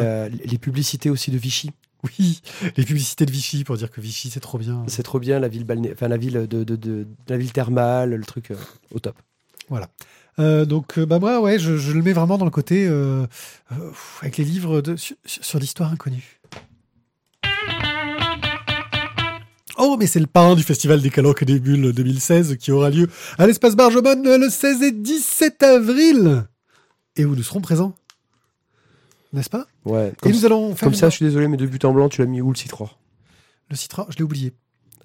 euh, 0.56 0.58
publicités 0.60 1.10
aussi 1.10 1.32
de 1.32 1.38
Vichy, 1.38 1.72
Oui, 2.18 2.42
les 2.78 2.86
publicités 2.86 3.26
de 3.26 3.32
Vichy 3.32 3.66
pour 3.66 3.76
dire 3.76 3.92
que 3.92 4.00
Vichy 4.00 4.30
c'est 4.30 4.40
trop 4.40 4.58
bien. 4.58 4.84
c'est 4.88 5.04
trop 5.04 5.20
bien, 5.20 5.40
la 5.40 5.50
ville 5.50 5.66
balné- 5.66 5.92
enfin 5.92 6.08
la 6.08 6.16
ville 6.16 6.46
de, 6.50 6.64
de, 6.64 6.64
de- 6.64 6.76
de 6.78 7.08
la 7.28 7.38
ville 7.38 7.52
thermale, 7.52 8.12
le 8.16 8.24
truc 8.26 8.52
euh, 8.52 8.56
au 8.94 9.00
top. 9.00 9.18
Voilà. 9.68 9.90
Euh, 10.40 10.66
donc, 10.66 10.98
euh, 10.98 11.06
bah 11.06 11.20
moi, 11.20 11.42
ouais, 11.42 11.60
je, 11.60 11.78
je 11.78 11.92
le 11.92 12.02
mets 12.02 12.14
vraiment 12.14 12.38
dans 12.38 12.46
le 12.46 12.52
côté 12.52 12.88
euh, 12.88 13.26
avec 14.22 14.38
les 14.38 14.46
livres 14.46 14.82
de, 14.82 14.96
sur, 14.96 15.16
sur 15.26 15.60
l'histoire 15.60 15.92
inconnue. 15.92 16.40
Oh, 19.78 19.96
mais 19.98 20.08
c'est 20.08 20.20
le 20.20 20.28
parrain 20.28 20.56
du 20.56 20.64
Festival 20.64 21.02
des 21.02 21.10
Calanques 21.10 21.42
et 21.42 21.46
des 21.46 21.60
Bulles 21.60 21.94
2016 21.94 22.58
qui 22.58 22.72
aura 22.72 22.90
lieu 22.90 23.10
à 23.38 23.48
l'espace 23.48 23.76
Bargemone 23.76 24.24
le 24.24 24.50
16 24.50 24.82
et 24.84 24.92
17 24.92 25.64
avril. 25.64 26.46
Et 27.16 27.24
où 27.26 27.36
nous 27.36 27.44
serons 27.44 27.62
présents. 27.62 27.96
N'est-ce 29.32 29.50
pas? 29.50 29.68
Ouais. 29.86 30.12
Et 30.26 30.30
nous 30.32 30.46
allons 30.46 30.76
faire 30.76 30.88
comme 30.88 30.96
ça, 30.96 31.10
je 31.10 31.16
suis 31.18 31.26
désolé, 31.26 31.48
mais 31.48 31.56
de 31.58 31.66
but 31.66 31.86
en 31.86 31.94
blanc, 31.94 32.10
tu 32.10 32.20
l'as 32.22 32.28
mis 32.28 32.42
où 32.42 32.50
le 32.52 32.58
citron? 32.58 32.90
Le 33.70 33.76
citron. 33.76 34.06
Je 34.10 34.18
l'ai 34.18 34.24
oublié. 34.24 34.54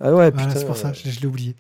Ah 0.01 0.07
ouais, 0.07 0.31
Voilà, 0.31 0.31
putain. 0.33 0.55
c'est 0.59 0.67
pour 0.67 0.77
ça, 0.77 0.93
je, 0.93 1.09
je 1.09 1.21
l'ai 1.21 1.27
oublié. 1.27 1.55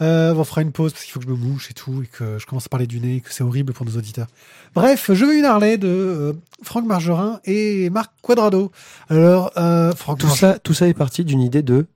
Euh, 0.00 0.34
on 0.34 0.42
fera 0.44 0.62
une 0.62 0.72
pause 0.72 0.92
parce 0.92 1.04
qu'il 1.04 1.12
faut 1.12 1.20
que 1.20 1.26
je 1.26 1.30
me 1.30 1.36
mouche 1.36 1.70
et 1.70 1.74
tout, 1.74 2.02
et 2.02 2.06
que 2.06 2.38
je 2.38 2.46
commence 2.46 2.66
à 2.66 2.68
parler 2.68 2.86
du 2.88 2.98
nez, 3.00 3.16
et 3.16 3.20
que 3.20 3.32
c'est 3.32 3.44
horrible 3.44 3.72
pour 3.72 3.86
nos 3.86 3.96
auditeurs. 3.96 4.26
Bref, 4.74 5.10
je 5.12 5.24
veux 5.24 5.38
une 5.38 5.44
Harley 5.44 5.78
de 5.78 5.86
euh, 5.88 6.32
Franck 6.62 6.84
Margerin 6.84 7.40
et 7.44 7.88
Marc 7.90 8.12
Quadrado. 8.20 8.72
Alors, 9.08 9.52
euh, 9.56 9.92
Franck 9.94 10.18
Tout 10.18 10.26
Margerin- 10.26 10.52
ça, 10.54 10.58
tout 10.58 10.74
ça 10.74 10.88
est 10.88 10.94
parti 10.94 11.24
d'une 11.24 11.40
idée 11.40 11.62
de 11.62 11.86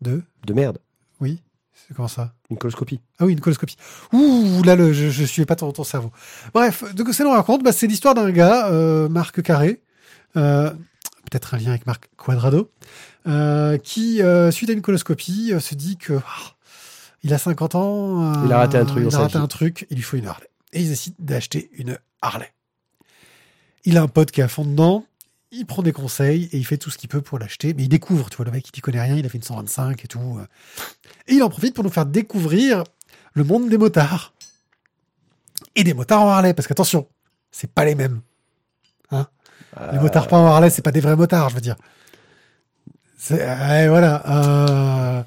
De 0.00 0.22
de 0.46 0.52
merde, 0.54 0.78
Oui, 1.20 1.40
c'est 1.72 1.94
comment 1.94 2.08
ça 2.08 2.32
une 2.50 2.58
coloscopie. 2.58 3.00
Ah 3.18 3.26
oui, 3.26 3.32
une 3.32 3.40
coloscopie. 3.40 3.76
Ouh, 4.12 4.62
là, 4.64 4.76
le, 4.76 4.92
je, 4.92 5.08
je 5.10 5.24
suivais 5.24 5.46
pas 5.46 5.56
ton, 5.56 5.72
ton 5.72 5.82
cerveau. 5.84 6.12
Bref, 6.54 6.84
donc 6.94 7.08
c'est 7.12 7.24
nous 7.24 7.30
raconte, 7.30 7.62
bah, 7.64 7.72
c'est 7.72 7.86
l'histoire 7.88 8.14
d'un 8.14 8.30
gars, 8.30 8.68
euh, 8.70 9.08
Marc 9.08 9.40
Carré, 9.42 9.82
peut-être 10.34 11.54
un 11.54 11.58
lien 11.58 11.70
avec 11.70 11.86
Marc 11.86 12.08
Quadrado, 12.16 12.70
qui, 13.82 14.20
suite 14.52 14.70
à 14.70 14.72
une 14.72 14.82
coloscopie, 14.82 15.52
se 15.60 15.74
dit 15.74 15.96
que 15.96 16.14
ah, 16.14 16.52
il 17.26 17.34
a 17.34 17.38
50 17.38 17.74
ans. 17.74 18.22
euh, 18.22 18.46
Il 18.46 18.52
a 18.52 18.58
raté 18.58 18.78
un 18.78 18.84
truc 18.86 19.04
Il 19.08 19.14
a 19.14 19.18
raté 19.18 19.36
un 19.36 19.46
truc, 19.48 19.86
il 19.90 19.96
lui 19.96 20.02
faut 20.02 20.16
une 20.16 20.26
Harley. 20.26 20.48
Et 20.72 20.80
il 20.80 20.88
décide 20.88 21.14
d'acheter 21.18 21.70
une 21.74 21.98
Harley. 22.22 22.50
Il 23.84 23.98
a 23.98 24.02
un 24.02 24.08
pote 24.08 24.30
qui 24.30 24.40
est 24.40 24.44
à 24.44 24.48
fond 24.48 24.64
dedans. 24.64 25.04
Il 25.50 25.66
prend 25.66 25.82
des 25.82 25.92
conseils 25.92 26.48
et 26.52 26.56
il 26.58 26.64
fait 26.64 26.76
tout 26.76 26.90
ce 26.90 26.98
qu'il 26.98 27.08
peut 27.08 27.20
pour 27.22 27.38
l'acheter. 27.38 27.74
Mais 27.74 27.84
il 27.84 27.88
découvre, 27.88 28.30
tu 28.30 28.36
vois, 28.36 28.46
le 28.46 28.50
mec, 28.52 28.68
il 28.72 28.78
y 28.78 28.80
connaît 28.80 29.02
rien. 29.02 29.16
Il 29.16 29.26
a 29.26 29.28
fait 29.28 29.38
une 29.38 29.44
125 29.44 30.04
et 30.04 30.08
tout. 30.08 30.38
euh. 30.40 30.46
Et 31.28 31.34
il 31.34 31.42
en 31.42 31.48
profite 31.48 31.74
pour 31.74 31.82
nous 31.84 31.90
faire 31.90 32.06
découvrir 32.06 32.84
le 33.34 33.44
monde 33.44 33.68
des 33.68 33.78
motards. 33.78 34.32
Et 35.74 35.84
des 35.84 35.94
motards 35.94 36.22
en 36.22 36.28
Harley, 36.30 36.54
parce 36.54 36.66
qu'attention, 36.68 37.06
c'est 37.50 37.70
pas 37.70 37.84
les 37.84 37.94
mêmes. 37.94 38.20
Les 39.92 39.98
motards 39.98 40.26
pas 40.28 40.38
en 40.38 40.46
Harley, 40.46 40.70
c'est 40.70 40.82
pas 40.82 40.92
des 40.92 41.00
vrais 41.00 41.16
motards, 41.16 41.50
je 41.50 41.54
veux 41.56 41.60
dire. 41.60 41.76
C'est, 43.18 43.88
voilà. 43.88 44.22
Euh, 44.26 45.22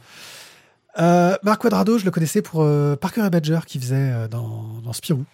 euh, 1.00 1.36
Marc 1.44 1.62
Quadrado, 1.62 1.98
je 1.98 2.06
le 2.06 2.12
connaissais 2.12 2.42
pour 2.42 2.62
euh, 2.64 2.96
Parker 2.96 3.26
et 3.26 3.30
Badger 3.30 3.60
qui 3.66 3.80
faisait 3.80 3.96
euh, 3.96 4.28
dans, 4.28 4.80
dans 4.84 4.94
Spirou. 4.94 5.26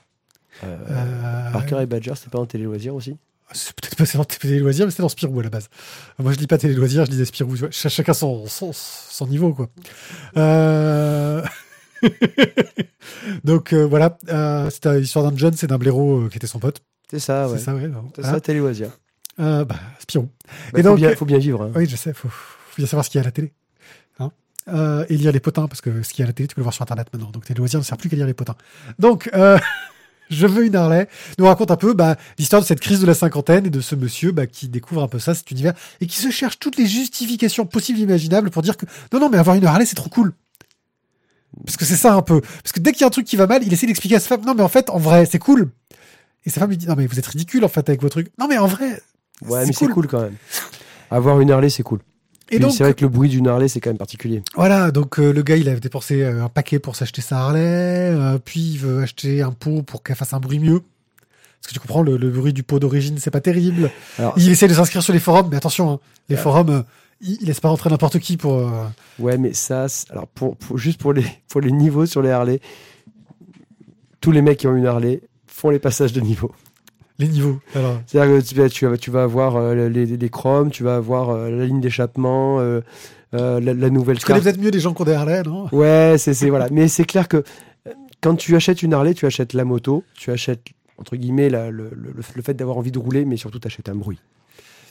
Euh, 0.63 1.51
Parker 1.51 1.79
et 1.81 1.85
Badger, 1.85 2.13
c'est 2.15 2.29
pas 2.29 2.39
un 2.39 2.45
télé-loisir 2.45 2.95
aussi? 2.95 3.17
C'est 3.51 3.73
peut-être 3.75 3.95
pas 3.95 4.17
dans 4.17 4.23
Télé 4.25 4.57
Loisirs, 4.59 4.85
mais 4.85 4.91
c'était 4.91 5.03
dans 5.03 5.09
Spirou 5.09 5.39
à 5.39 5.43
la 5.43 5.49
base. 5.51 5.69
Moi, 6.17 6.31
je 6.33 6.37
dis 6.37 6.47
pas 6.47 6.57
Télé 6.57 6.73
Loisirs, 6.73 7.05
je 7.05 7.11
disais 7.11 7.25
Spirou. 7.25 7.55
Ch- 7.55 7.87
chacun 7.89 8.13
son, 8.13 8.47
son, 8.47 8.71
son 8.73 9.27
niveau, 9.27 9.53
quoi. 9.53 9.69
Euh... 10.35 11.43
Donc 13.43 13.73
euh, 13.73 13.85
voilà, 13.85 14.17
euh, 14.29 14.69
c'était 14.69 14.99
l'histoire 14.99 15.29
d'un 15.29 15.37
John, 15.37 15.53
c'est 15.55 15.67
d'un 15.67 15.77
blaireau 15.77 16.27
qui 16.29 16.37
était 16.37 16.47
son 16.47 16.59
pote. 16.59 16.81
C'est 17.09 17.19
ça, 17.19 17.47
ouais. 17.47 17.57
C'est 17.57 17.65
ça, 17.65 17.75
ouais. 17.75 17.81
C'est 18.15 18.21
voilà. 18.21 18.33
ça, 18.35 18.41
télé-loisir. 18.41 18.89
Euh, 19.39 19.63
bah, 19.65 19.75
Spirou. 19.99 20.29
Bah, 20.73 20.79
Et 20.79 20.83
faut, 20.83 20.89
donc- 20.89 20.97
bien, 20.97 21.15
faut 21.15 21.25
bien 21.25 21.37
vivre. 21.37 21.61
hein. 21.63 21.71
Oui, 21.75 21.85
je 21.87 21.95
sais, 21.95 22.13
faut, 22.13 22.29
faut 22.29 22.75
bien 22.77 22.87
savoir 22.87 23.05
ce 23.05 23.09
qu'il 23.09 23.19
y 23.19 23.21
a 23.21 23.23
à 23.23 23.25
la 23.25 23.31
télé. 23.31 23.53
Euh, 24.67 25.05
et 25.09 25.17
lire 25.17 25.31
les 25.31 25.39
potins, 25.39 25.67
parce 25.67 25.81
que 25.81 26.01
ce 26.01 26.09
qu'il 26.11 26.19
y 26.19 26.23
a 26.23 26.25
à 26.25 26.27
la 26.29 26.33
télé, 26.33 26.47
tu 26.47 26.55
peux 26.55 26.61
le 26.61 26.63
voir 26.63 26.73
sur 26.73 26.81
Internet 26.81 27.07
maintenant. 27.13 27.29
Donc 27.29 27.45
tes 27.45 27.53
loisirs 27.53 27.79
ne 27.79 27.83
servent 27.85 27.99
plus 27.99 28.09
qu'à 28.09 28.15
lire 28.15 28.25
les 28.25 28.33
potins. 28.33 28.55
Donc, 28.97 29.29
euh, 29.35 29.59
je 30.31 30.47
veux 30.47 30.65
une 30.65 30.75
Harley. 30.75 31.07
Nous 31.37 31.45
raconte 31.45 31.69
un 31.69 31.75
peu 31.75 31.93
bah, 31.93 32.15
l'histoire 32.39 32.61
de 32.63 32.67
cette 32.67 32.79
crise 32.79 32.99
de 32.99 33.05
la 33.05 33.13
cinquantaine 33.13 33.67
et 33.67 33.69
de 33.69 33.79
ce 33.81 33.93
monsieur 33.95 34.31
bah, 34.31 34.47
qui 34.47 34.67
découvre 34.67 35.03
un 35.03 35.07
peu 35.07 35.19
ça, 35.19 35.35
cet 35.35 35.51
univers, 35.51 35.73
et 36.01 36.07
qui 36.07 36.17
se 36.17 36.31
cherche 36.31 36.57
toutes 36.57 36.77
les 36.77 36.87
justifications 36.87 37.65
possibles 37.67 37.99
et 37.99 38.03
imaginables 38.03 38.49
pour 38.49 38.63
dire 38.63 38.75
que 38.75 38.85
non, 39.13 39.19
non, 39.19 39.29
mais 39.29 39.37
avoir 39.37 39.55
une 39.55 39.65
Harley, 39.65 39.85
c'est 39.85 39.95
trop 39.95 40.09
cool. 40.09 40.33
Parce 41.63 41.77
que 41.77 41.85
c'est 41.85 41.95
ça 41.95 42.13
un 42.15 42.21
peu. 42.23 42.41
Parce 42.41 42.71
que 42.71 42.79
dès 42.79 42.91
qu'il 42.91 43.01
y 43.01 43.03
a 43.03 43.07
un 43.07 43.11
truc 43.11 43.25
qui 43.27 43.35
va 43.35 43.45
mal, 43.47 43.61
il 43.63 43.71
essaie 43.71 43.85
d'expliquer 43.87 44.15
à 44.15 44.19
sa 44.19 44.29
femme, 44.29 44.45
non, 44.45 44.55
mais 44.55 44.63
en 44.63 44.67
fait, 44.67 44.89
en 44.89 44.97
vrai, 44.97 45.25
c'est 45.25 45.39
cool. 45.39 45.69
Et 46.45 46.49
sa 46.49 46.59
femme 46.59 46.69
lui 46.69 46.77
dit, 46.77 46.87
non, 46.87 46.95
mais 46.97 47.05
vous 47.07 47.17
êtes 47.19 47.27
ridicule 47.27 47.63
en 47.63 47.69
fait 47.69 47.87
avec 47.87 48.01
vos 48.01 48.09
trucs. 48.09 48.31
Non, 48.39 48.47
mais 48.47 48.57
en 48.57 48.67
vrai, 48.67 48.99
Ouais, 49.41 49.65
mais 49.65 49.73
c'est 49.73 49.85
cool. 49.85 49.93
cool 49.93 50.07
quand 50.07 50.21
même. 50.21 50.35
Avoir 51.11 51.39
une 51.39 51.51
Harley, 51.51 51.69
c'est 51.69 51.83
cool. 51.83 51.99
Et 52.51 52.59
donc, 52.59 52.71
c'est 52.71 52.83
vrai 52.83 52.93
que 52.93 53.01
le 53.01 53.09
bruit 53.09 53.27
d'une 53.29 53.47
Harley, 53.47 53.67
c'est 53.67 53.79
quand 53.81 53.89
même 53.89 53.97
particulier. 53.97 54.43
Voilà, 54.55 54.91
donc 54.91 55.19
euh, 55.19 55.33
le 55.33 55.41
gars, 55.41 55.55
il 55.57 55.67
a 55.67 55.75
dépensé 55.75 56.21
euh, 56.21 56.43
un 56.43 56.49
paquet 56.49 56.77
pour 56.79 56.95
s'acheter 56.95 57.21
sa 57.21 57.39
Harley, 57.39 57.59
euh, 57.59 58.37
puis 58.43 58.59
il 58.61 58.77
veut 58.77 59.01
acheter 59.01 59.41
un 59.41 59.51
pot 59.51 59.81
pour 59.81 60.03
qu'elle 60.03 60.15
fasse 60.15 60.33
un 60.33 60.39
bruit 60.39 60.59
mieux. 60.59 60.81
Parce 60.81 61.69
que 61.69 61.73
tu 61.73 61.79
comprends, 61.79 62.03
le, 62.03 62.17
le 62.17 62.29
bruit 62.29 62.53
du 62.53 62.61
pot 62.61 62.77
d'origine, 62.79 63.17
c'est 63.17 63.31
pas 63.31 63.41
terrible. 63.41 63.89
Alors- 64.19 64.35
il 64.37 64.49
essaie 64.51 64.67
de 64.67 64.73
s'inscrire 64.75 65.01
sur 65.01 65.13
les 65.13 65.19
forums, 65.19 65.47
mais 65.49 65.57
attention, 65.57 65.93
hein, 65.93 65.99
les 66.29 66.35
forums, 66.37 66.83
il, 67.21 67.37
laisse 67.41 67.59
pas 67.59 67.69
rentrer 67.69 67.89
n'importe 67.89 68.19
qui 68.19 68.37
pour... 68.37 68.59
euh, 68.59 68.69
Ouais, 69.17 69.37
mais 69.39 69.53
ça, 69.53 69.87
alors 70.11 70.27
pour, 70.27 70.55
pour- 70.57 70.77
juste 70.77 70.99
pour 71.01 71.13
les, 71.13 71.25
pour 71.49 71.61
les 71.61 71.71
niveaux 71.71 72.05
sur 72.05 72.21
les 72.21 72.29
Harley, 72.29 72.59
tous 74.21 74.31
les 74.31 74.41
mecs 74.43 74.59
qui 74.59 74.67
ont 74.67 74.75
une 74.75 74.85
Harley 74.85 75.21
font 75.47 75.69
les 75.71 75.79
passages 75.79 76.13
de 76.13 76.21
niveau. 76.21 76.51
Les 77.19 77.27
niveaux. 77.27 77.59
Alors, 77.73 77.99
C'est-à-dire 78.07 78.37
que 78.37 78.41
tu 78.69 78.85
vas, 78.85 78.97
tu 78.97 79.11
vas, 79.11 79.23
avoir 79.23 79.55
euh, 79.55 79.87
les, 79.89 80.05
les 80.05 80.29
chromes, 80.29 80.69
tu 80.69 80.83
vas 80.83 80.95
avoir 80.97 81.29
euh, 81.29 81.49
la 81.49 81.65
ligne 81.65 81.79
d'échappement, 81.81 82.59
euh, 82.59 82.81
euh, 83.33 83.59
la, 83.59 83.73
la 83.73 83.89
nouvelle 83.89 84.17
tu 84.19 84.25
connais 84.25 84.41
peut-être 84.41 84.59
mieux 84.59 84.69
les 84.69 84.79
gens 84.79 84.93
qui 84.93 85.01
ont 85.01 85.05
des 85.05 85.13
Harley, 85.13 85.43
non? 85.43 85.67
Ouais, 85.71 86.15
c'est 86.17 86.33
c'est- 86.33 86.49
voilà. 86.49 86.67
Mais 86.71 86.87
c'est 86.87 87.05
clair 87.05 87.27
que 87.27 87.43
quand 88.21 88.35
tu 88.35 88.55
achètes 88.55 88.81
une 88.83 88.93
Harley, 88.93 89.13
tu 89.13 89.25
achètes 89.25 89.53
la 89.53 89.65
moto, 89.65 90.03
tu 90.15 90.31
achètes 90.31 90.61
entre 90.97 91.15
guillemets 91.15 91.49
la- 91.49 91.71
le, 91.71 91.89
le- 91.95 92.13
le 92.35 92.41
fait 92.41 92.53
d'avoir 92.53 92.77
envie 92.77 92.91
de 92.91 92.99
rouler, 92.99 93.25
mais 93.25 93.37
surtout 93.37 93.59
tu 93.59 93.67
achètes 93.67 93.89
un 93.89 93.95
bruit. 93.95 94.19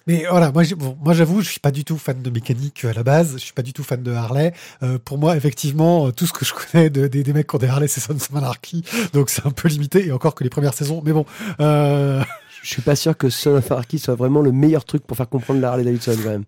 Mais 0.06 0.24
voilà, 0.30 0.52
moi, 0.52 0.62
bon, 0.76 0.96
moi 1.02 1.14
j'avoue, 1.14 1.40
je 1.40 1.48
suis 1.48 1.60
pas 1.60 1.70
du 1.70 1.84
tout 1.84 1.96
fan 1.96 2.20
de 2.20 2.28
mécanique 2.30 2.84
euh, 2.84 2.90
à 2.90 2.92
la 2.92 3.02
base. 3.02 3.32
Je 3.34 3.38
suis 3.38 3.52
pas 3.54 3.62
du 3.62 3.72
tout 3.72 3.82
fan 3.82 4.02
de 4.02 4.12
Harley. 4.12 4.52
Euh, 4.82 4.98
pour 5.02 5.16
moi, 5.18 5.36
effectivement, 5.36 6.08
euh, 6.08 6.10
tout 6.12 6.26
ce 6.26 6.32
que 6.34 6.44
je 6.44 6.52
connais 6.52 6.90
de- 6.90 7.06
des, 7.06 7.22
des 7.22 7.32
mecs 7.32 7.46
qui 7.48 7.54
ont 7.56 7.58
des 7.58 7.68
Harley, 7.68 7.88
c'est 7.88 8.00
Sons 8.00 8.12
of 8.16 8.28
Anarchy. 8.36 8.84
Donc 9.14 9.30
c'est 9.30 9.46
un 9.46 9.50
peu 9.50 9.68
limité, 9.68 10.06
et 10.06 10.12
encore 10.12 10.34
que 10.34 10.44
les 10.44 10.50
premières 10.50 10.74
saisons. 10.74 11.02
Mais 11.04 11.12
bon, 11.12 11.24
euh... 11.60 12.22
Je 12.62 12.70
suis 12.70 12.80
pas 12.82 12.96
sûr 12.96 13.14
que 13.14 13.28
Son 13.28 13.50
of 13.56 13.70
Anarchy 13.70 13.98
soit 13.98 14.14
vraiment 14.14 14.40
le 14.40 14.50
meilleur 14.50 14.86
truc 14.86 15.06
pour 15.06 15.18
faire 15.18 15.28
comprendre 15.28 15.60
la 15.60 15.68
Harley 15.72 15.84
Davidson 15.84 16.16
quand 16.22 16.30
même. 16.30 16.44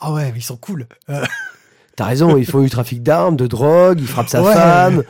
ah 0.00 0.12
ouais, 0.12 0.30
mais 0.32 0.38
ils 0.38 0.42
sont 0.42 0.56
cool. 0.58 0.86
Euh, 1.08 1.24
T'as 1.96 2.04
raison, 2.04 2.36
il 2.36 2.44
faut 2.44 2.62
du 2.62 2.68
trafic 2.68 3.02
d'armes, 3.02 3.36
de 3.36 3.46
drogue, 3.46 3.98
il 3.98 4.06
frappe 4.06 4.28
sa 4.28 4.42
Ouais. 4.42 4.52
femme. 4.52 5.02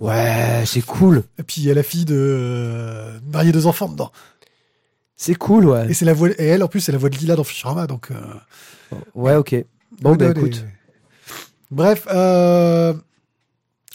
Ouais, 0.00 0.64
c'est 0.66 0.80
cool. 0.84 1.22
Et 1.38 1.44
puis 1.44 1.60
il 1.60 1.68
y 1.68 1.70
a 1.70 1.74
la 1.74 1.84
fille 1.84 2.04
de 2.04 2.16
euh, 2.18 3.18
marier 3.32 3.52
deux 3.52 3.68
enfants 3.68 3.88
dedans. 3.88 4.10
C'est 5.24 5.36
cool, 5.36 5.66
ouais. 5.66 5.88
Et 5.88 5.94
c'est 5.94 6.04
la 6.04 6.14
voix, 6.14 6.30
et 6.30 6.46
elle 6.46 6.64
en 6.64 6.68
plus 6.68 6.80
c'est 6.80 6.90
la 6.90 6.98
voix 6.98 7.08
de 7.08 7.16
Lila 7.16 7.36
dans 7.36 7.44
Futurama, 7.44 7.86
donc. 7.86 8.10
euh, 8.10 8.96
Ouais, 9.14 9.36
ok. 9.36 9.54
Bon, 10.00 10.10
ouais, 10.10 10.16
ben 10.16 10.26
ouais, 10.26 10.32
écoute, 10.32 10.56
ouais. 10.56 11.34
Bref, 11.70 12.08
euh... 12.10 12.92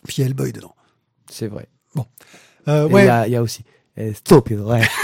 puis 0.06 0.16
il 0.18 0.22
y 0.22 0.24
a 0.24 0.28
Hellboy 0.28 0.54
dedans. 0.54 0.74
c'est 1.30 1.48
vrai. 1.48 1.68
Euh, 2.70 2.86
Et 2.86 2.90
Il 2.90 2.94
ouais, 2.94 3.28
y, 3.28 3.32
y 3.32 3.36
a 3.36 3.42
aussi. 3.42 3.64
eh, 3.98 4.14
Stupido, 4.14 4.70
ouais, 4.72 4.82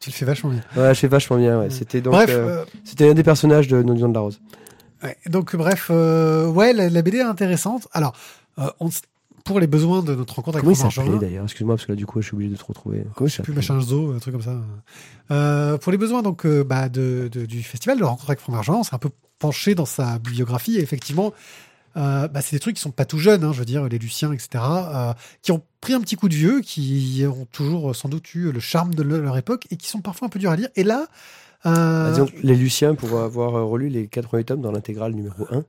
tu 0.00 0.10
le 0.10 0.14
fais 0.14 0.24
vachement 0.24 0.50
bien. 0.50 0.62
Ouais, 0.76 0.94
je 0.94 1.00
fais 1.00 1.08
vachement 1.08 1.36
bien, 1.36 1.60
ouais. 1.60 1.68
C'était 1.70 2.00
donc. 2.00 2.14
Bref, 2.14 2.30
euh, 2.30 2.60
euh, 2.60 2.64
C'était 2.84 3.10
un 3.10 3.14
des 3.14 3.22
personnages 3.22 3.68
de 3.68 3.82
Non 3.82 3.94
de 4.08 4.14
la 4.14 4.20
Rose. 4.20 4.40
ouais, 5.02 5.16
donc 5.26 5.54
bref, 5.56 5.90
ouais, 5.90 6.72
la, 6.72 6.88
la 6.88 7.02
BD 7.02 7.18
est 7.18 7.22
intéressante. 7.22 7.86
Alors, 7.92 8.14
on 8.80 8.88
pour 9.44 9.60
les 9.60 9.66
besoins 9.66 10.02
de 10.02 10.14
notre 10.14 10.34
rencontre 10.36 10.56
avec 10.56 10.64
Comment 10.64 10.82
Margerin. 10.82 11.16
d'ailleurs? 11.18 11.44
Excuse-moi, 11.44 11.76
parce 11.76 11.86
que 11.86 11.92
là, 11.92 11.96
du 11.96 12.06
coup, 12.06 12.20
je 12.22 12.26
suis 12.28 12.34
obligé 12.34 12.50
de 12.50 12.56
te 12.56 12.64
retrouver. 12.64 13.04
Comment 13.14 13.28
je 13.28 13.34
sais 13.36 13.42
plus 13.42 13.52
machin 13.52 13.78
zoo, 13.80 14.12
un 14.12 14.18
truc 14.18 14.32
comme 14.32 14.42
ça. 14.42 14.56
Euh, 15.30 15.76
pour 15.78 15.92
les 15.92 15.98
besoins 15.98 16.22
donc 16.22 16.46
euh, 16.46 16.64
bah, 16.64 16.88
de, 16.88 17.28
de- 17.30 17.44
du 17.46 17.62
festival 17.62 17.98
de 17.98 18.04
rencontre 18.04 18.30
avec 18.30 18.40
Franck 18.40 18.54
Margerin, 18.56 18.78
on 18.78 18.82
s'est 18.82 18.94
un 18.94 18.98
peu 18.98 19.10
penché 19.38 19.74
dans 19.74 19.84
sa 19.86 20.18
bibliographie 20.18 20.76
et 20.76 20.80
effectivement, 20.82 21.32
euh, 21.96 22.26
bah, 22.28 22.40
c'est 22.40 22.56
des 22.56 22.60
trucs 22.60 22.76
qui 22.76 22.82
sont 22.82 22.90
pas 22.90 23.04
tout 23.04 23.18
jeunes, 23.18 23.44
hein, 23.44 23.52
je 23.52 23.58
veux 23.58 23.64
dire 23.64 23.86
les 23.88 23.98
Luciens, 23.98 24.32
etc., 24.32 24.64
qui 25.42 25.52
ont 25.52 25.62
pris 25.80 25.92
un 25.92 26.00
petit 26.00 26.16
coup 26.16 26.28
de 26.28 26.34
vieux, 26.34 26.60
qui 26.60 27.22
ont 27.28 27.46
toujours 27.52 27.94
sans 27.94 28.08
doute 28.08 28.34
eu 28.34 28.50
le 28.50 28.60
charme 28.60 28.94
de 28.94 29.02
le- 29.02 29.20
leur 29.20 29.36
époque 29.36 29.66
et 29.70 29.76
qui 29.76 29.88
sont 29.88 30.00
parfois 30.00 30.26
un 30.26 30.28
peu 30.30 30.38
durs 30.38 30.50
à 30.50 30.56
lire. 30.56 30.68
Et 30.76 30.84
là, 30.84 31.06
Ah, 31.64 32.08
disons, 32.10 32.26
les 32.42 32.56
Luciens, 32.56 32.94
pour 32.94 33.20
avoir 33.20 33.52
relu 33.66 33.88
les 33.88 34.06
88 34.08 34.44
tomes 34.44 34.60
dans 34.60 34.72
l'intégrale 34.72 35.12
numéro 35.12 35.46
1, 35.50 35.64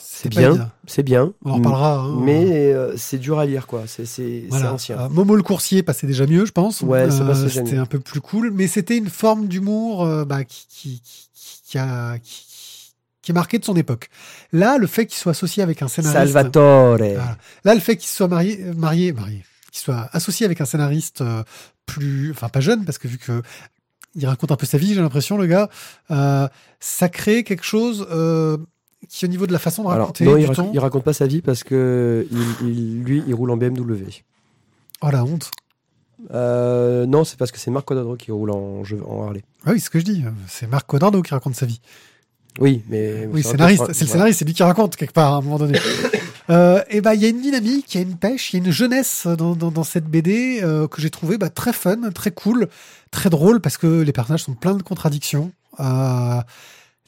c'est 0.00 0.28
bien, 0.28 0.70
c'est 0.86 1.02
bien. 1.02 1.32
On 1.44 1.50
en 1.50 1.54
reparlera. 1.56 1.98
hein. 2.00 2.20
Mais 2.22 2.72
euh, 2.72 2.96
c'est 2.96 3.18
dur 3.18 3.38
à 3.38 3.46
lire, 3.46 3.66
quoi. 3.66 3.82
C'est 3.86 4.44
Voilà. 4.48 4.72
ancien. 4.74 4.98
Euh, 4.98 5.08
Momo 5.08 5.36
le 5.36 5.42
coursier 5.42 5.82
passait 5.82 6.06
déjà 6.06 6.26
mieux, 6.26 6.46
je 6.46 6.52
pense. 6.52 6.80
Ouais, 6.82 7.08
déjà 7.08 7.48
C'était 7.48 7.76
un 7.76 7.86
peu 7.86 8.00
plus 8.00 8.20
cool, 8.20 8.50
mais 8.52 8.66
c'était 8.66 8.96
une 8.96 9.10
forme 9.10 9.46
d'humour 9.48 10.04
euh, 10.04 10.24
bah, 10.24 10.44
qui, 10.44 10.66
qui, 10.68 11.02
qui, 11.34 11.62
qui 11.64 11.78
a, 11.78 12.18
qui, 12.18 12.46
qui 13.22 13.30
est 13.32 13.34
marquée 13.34 13.58
de 13.58 13.64
son 13.64 13.76
époque. 13.76 14.08
Là, 14.52 14.78
le 14.78 14.86
fait 14.86 15.06
qu'il 15.06 15.18
soit 15.18 15.32
associé 15.32 15.62
avec 15.62 15.82
un 15.82 15.88
scénariste. 15.88 16.32
Salvatore. 16.32 16.96
Voilà. 16.96 17.36
Là, 17.64 17.74
le 17.74 17.80
fait 17.80 17.96
qu'il 17.96 18.08
soit 18.08 18.28
marié, 18.28 18.58
euh, 18.62 18.74
marié, 18.74 19.12
marié, 19.12 19.44
qu'il 19.70 19.80
soit 19.82 20.08
associé 20.12 20.46
avec 20.46 20.60
un 20.60 20.64
scénariste 20.64 21.20
euh, 21.20 21.42
plus, 21.86 22.30
enfin 22.30 22.48
pas 22.48 22.60
jeune, 22.60 22.84
parce 22.84 22.98
que 22.98 23.08
vu 23.08 23.18
que 23.18 23.42
il 24.14 24.26
raconte 24.26 24.50
un 24.50 24.56
peu 24.56 24.66
sa 24.66 24.78
vie, 24.78 24.94
j'ai 24.94 25.00
l'impression, 25.02 25.36
le 25.36 25.46
gars, 25.46 25.68
euh, 26.10 26.48
ça 26.80 27.08
crée 27.08 27.44
quelque 27.44 27.64
chose 27.64 28.06
euh, 28.10 28.56
qui, 29.08 29.24
au 29.24 29.28
niveau 29.28 29.46
de 29.46 29.52
la 29.52 29.58
façon 29.58 29.82
de 29.84 29.88
Alors, 29.88 30.00
raconter, 30.08 30.24
non, 30.24 30.34
du 30.36 30.42
il, 30.42 30.46
rac- 30.46 30.56
ton, 30.56 30.70
il 30.72 30.78
raconte 30.80 31.04
pas 31.04 31.12
sa 31.12 31.26
vie 31.26 31.40
parce 31.42 31.62
que 31.64 32.26
il, 32.30 32.68
il- 32.68 33.02
lui, 33.04 33.22
il 33.26 33.34
roule 33.34 33.50
en 33.50 33.56
BMW. 33.56 33.94
oh 35.02 35.10
la 35.10 35.24
honte. 35.24 35.50
Euh, 36.32 37.06
non, 37.06 37.22
c'est 37.24 37.38
parce 37.38 37.52
que 37.52 37.58
c'est 37.58 37.70
Marc 37.70 37.86
Quadrado 37.86 38.16
qui 38.16 38.32
roule 38.32 38.50
en, 38.50 38.82
en 39.06 39.22
Harley. 39.26 39.42
Ah 39.64 39.70
oui, 39.70 39.78
c'est 39.78 39.86
ce 39.86 39.90
que 39.90 40.00
je 40.00 40.04
dis. 40.04 40.24
C'est 40.48 40.66
Marc 40.66 40.86
Codardo 40.86 41.22
qui 41.22 41.30
raconte 41.32 41.54
sa 41.54 41.64
vie. 41.66 41.80
Oui, 42.58 42.82
mais. 42.88 43.28
Oui, 43.32 43.42
c'est 43.44 43.50
scénariste. 43.52 43.86
le 43.86 43.94
scénariste, 43.94 44.38
c'est 44.40 44.44
lui 44.44 44.54
qui 44.54 44.62
raconte 44.64 44.96
quelque 44.96 45.12
part 45.12 45.34
à 45.34 45.36
un 45.36 45.40
moment 45.42 45.58
donné. 45.58 45.78
euh, 46.50 46.82
et 46.90 47.00
ben, 47.00 47.14
il 47.14 47.20
y 47.22 47.24
a 47.24 47.28
une 47.28 47.40
dynamique, 47.40 47.94
il 47.94 47.98
y 48.00 48.00
a 48.00 48.06
une 48.06 48.16
pêche, 48.16 48.52
il 48.52 48.56
y 48.58 48.62
a 48.62 48.66
une 48.66 48.72
jeunesse 48.72 49.28
dans, 49.28 49.54
dans, 49.54 49.70
dans 49.70 49.84
cette 49.84 50.06
BD 50.06 50.58
euh, 50.62 50.88
que 50.88 51.00
j'ai 51.00 51.10
trouvé 51.10 51.38
bah, 51.38 51.50
très 51.50 51.72
fun, 51.72 52.10
très 52.12 52.32
cool, 52.32 52.66
très 53.12 53.30
drôle 53.30 53.60
parce 53.60 53.78
que 53.78 54.00
les 54.00 54.12
personnages 54.12 54.42
sont 54.42 54.54
pleins 54.54 54.74
de 54.74 54.82
contradictions. 54.82 55.52
Euh, 55.78 56.40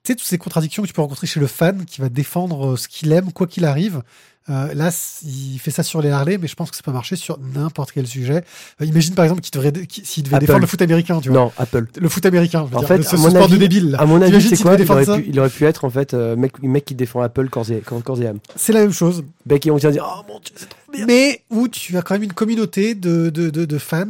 tu 0.02 0.12
sais, 0.12 0.16
toutes 0.16 0.26
ces 0.26 0.38
contradictions 0.38 0.82
que 0.82 0.88
tu 0.88 0.94
peux 0.94 1.02
rencontrer 1.02 1.26
chez 1.26 1.40
le 1.40 1.46
fan 1.46 1.84
qui 1.84 2.00
va 2.00 2.08
défendre 2.08 2.72
euh, 2.72 2.76
ce 2.76 2.88
qu'il 2.88 3.12
aime, 3.12 3.32
quoi 3.32 3.46
qu'il 3.46 3.64
arrive. 3.64 4.02
Euh, 4.48 4.72
là, 4.74 4.90
il 5.22 5.58
fait 5.58 5.70
ça 5.70 5.82
sur 5.82 6.00
les 6.02 6.10
Harley, 6.10 6.38
mais 6.38 6.48
je 6.48 6.54
pense 6.54 6.70
que 6.70 6.76
ça 6.76 6.82
peut 6.82 6.90
marcher 6.90 7.14
sur 7.14 7.38
n'importe 7.38 7.92
quel 7.92 8.06
sujet. 8.06 8.42
Euh, 8.80 8.86
imagine 8.86 9.14
par 9.14 9.24
exemple 9.24 9.42
qu'il 9.42 9.52
devrait, 9.52 9.70
devait 9.70 9.86
Apple. 9.86 10.40
défendre 10.40 10.60
le 10.60 10.66
foot 10.66 10.82
américain, 10.82 11.20
tu 11.20 11.28
vois. 11.28 11.38
Non, 11.38 11.52
Apple. 11.58 11.86
Le 11.96 12.08
foot 12.08 12.26
américain, 12.26 12.64
je 12.66 12.70
veux 12.70 12.76
En 12.76 12.80
dire, 12.80 12.88
fait, 12.88 13.02
ce, 13.02 13.16
sport 13.16 13.48
de 13.48 13.56
débile. 13.58 13.90
là. 13.92 14.00
À 14.00 14.06
mon 14.06 14.20
avis, 14.20 14.40
c'est 14.42 14.60
quoi 14.60 14.74
il 14.76 14.90
aurait, 14.90 15.04
pu, 15.04 15.28
il 15.28 15.38
aurait 15.38 15.50
pu 15.50 15.66
être 15.66 15.84
en 15.84 15.90
fait 15.90 16.14
euh, 16.14 16.34
mec, 16.36 16.60
mec 16.62 16.84
qui 16.84 16.94
défend 16.94 17.20
Apple 17.20 17.48
corps 17.48 17.70
et, 17.70 17.80
corps, 17.80 18.02
corps 18.02 18.20
et 18.22 18.26
âme. 18.26 18.38
C'est 18.56 18.72
la 18.72 18.80
même 18.80 18.92
chose. 18.92 19.22
Mec, 19.46 19.62
dire 19.62 19.74
Oh 19.76 20.22
mon 20.26 20.40
dieu, 20.40 20.54
c'est 20.56 20.68
trop 20.68 20.92
bien. 20.92 21.06
mais 21.06 21.44
où 21.50 21.68
tu 21.68 21.96
as 21.96 22.02
quand 22.02 22.14
même 22.14 22.24
une 22.24 22.32
communauté 22.32 22.94
de, 22.94 23.30
de, 23.30 23.50
de, 23.50 23.64
de 23.66 23.78
fans 23.78 24.06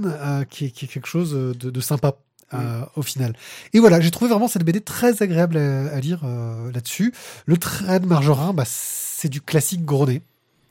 qui, 0.49 0.67
est, 0.67 0.71
qui 0.71 0.85
est 0.87 0.89
quelque 0.89 1.09
chose 1.09 1.33
de, 1.33 1.53
de 1.71 1.81
sympa 1.81 2.15
euh, 2.55 2.83
au 2.97 3.03
final. 3.03 3.35
Et 3.73 3.79
voilà, 3.79 4.01
j'ai 4.01 4.11
trouvé 4.11 4.31
vraiment 4.31 4.49
cette 4.49 4.65
BD 4.65 4.81
très 4.81 5.23
agréable 5.23 5.57
à, 5.57 5.89
à 5.95 6.01
lire 6.01 6.21
euh, 6.25 6.71
là-dessus. 6.73 7.13
Le 7.47 7.57
trait 7.57 8.01
de 8.01 8.07
Margerin, 8.07 8.53
bah, 8.53 8.65
c'est 8.67 9.29
du 9.29 9.41
classique 9.41 9.85
Gronet. 9.85 10.23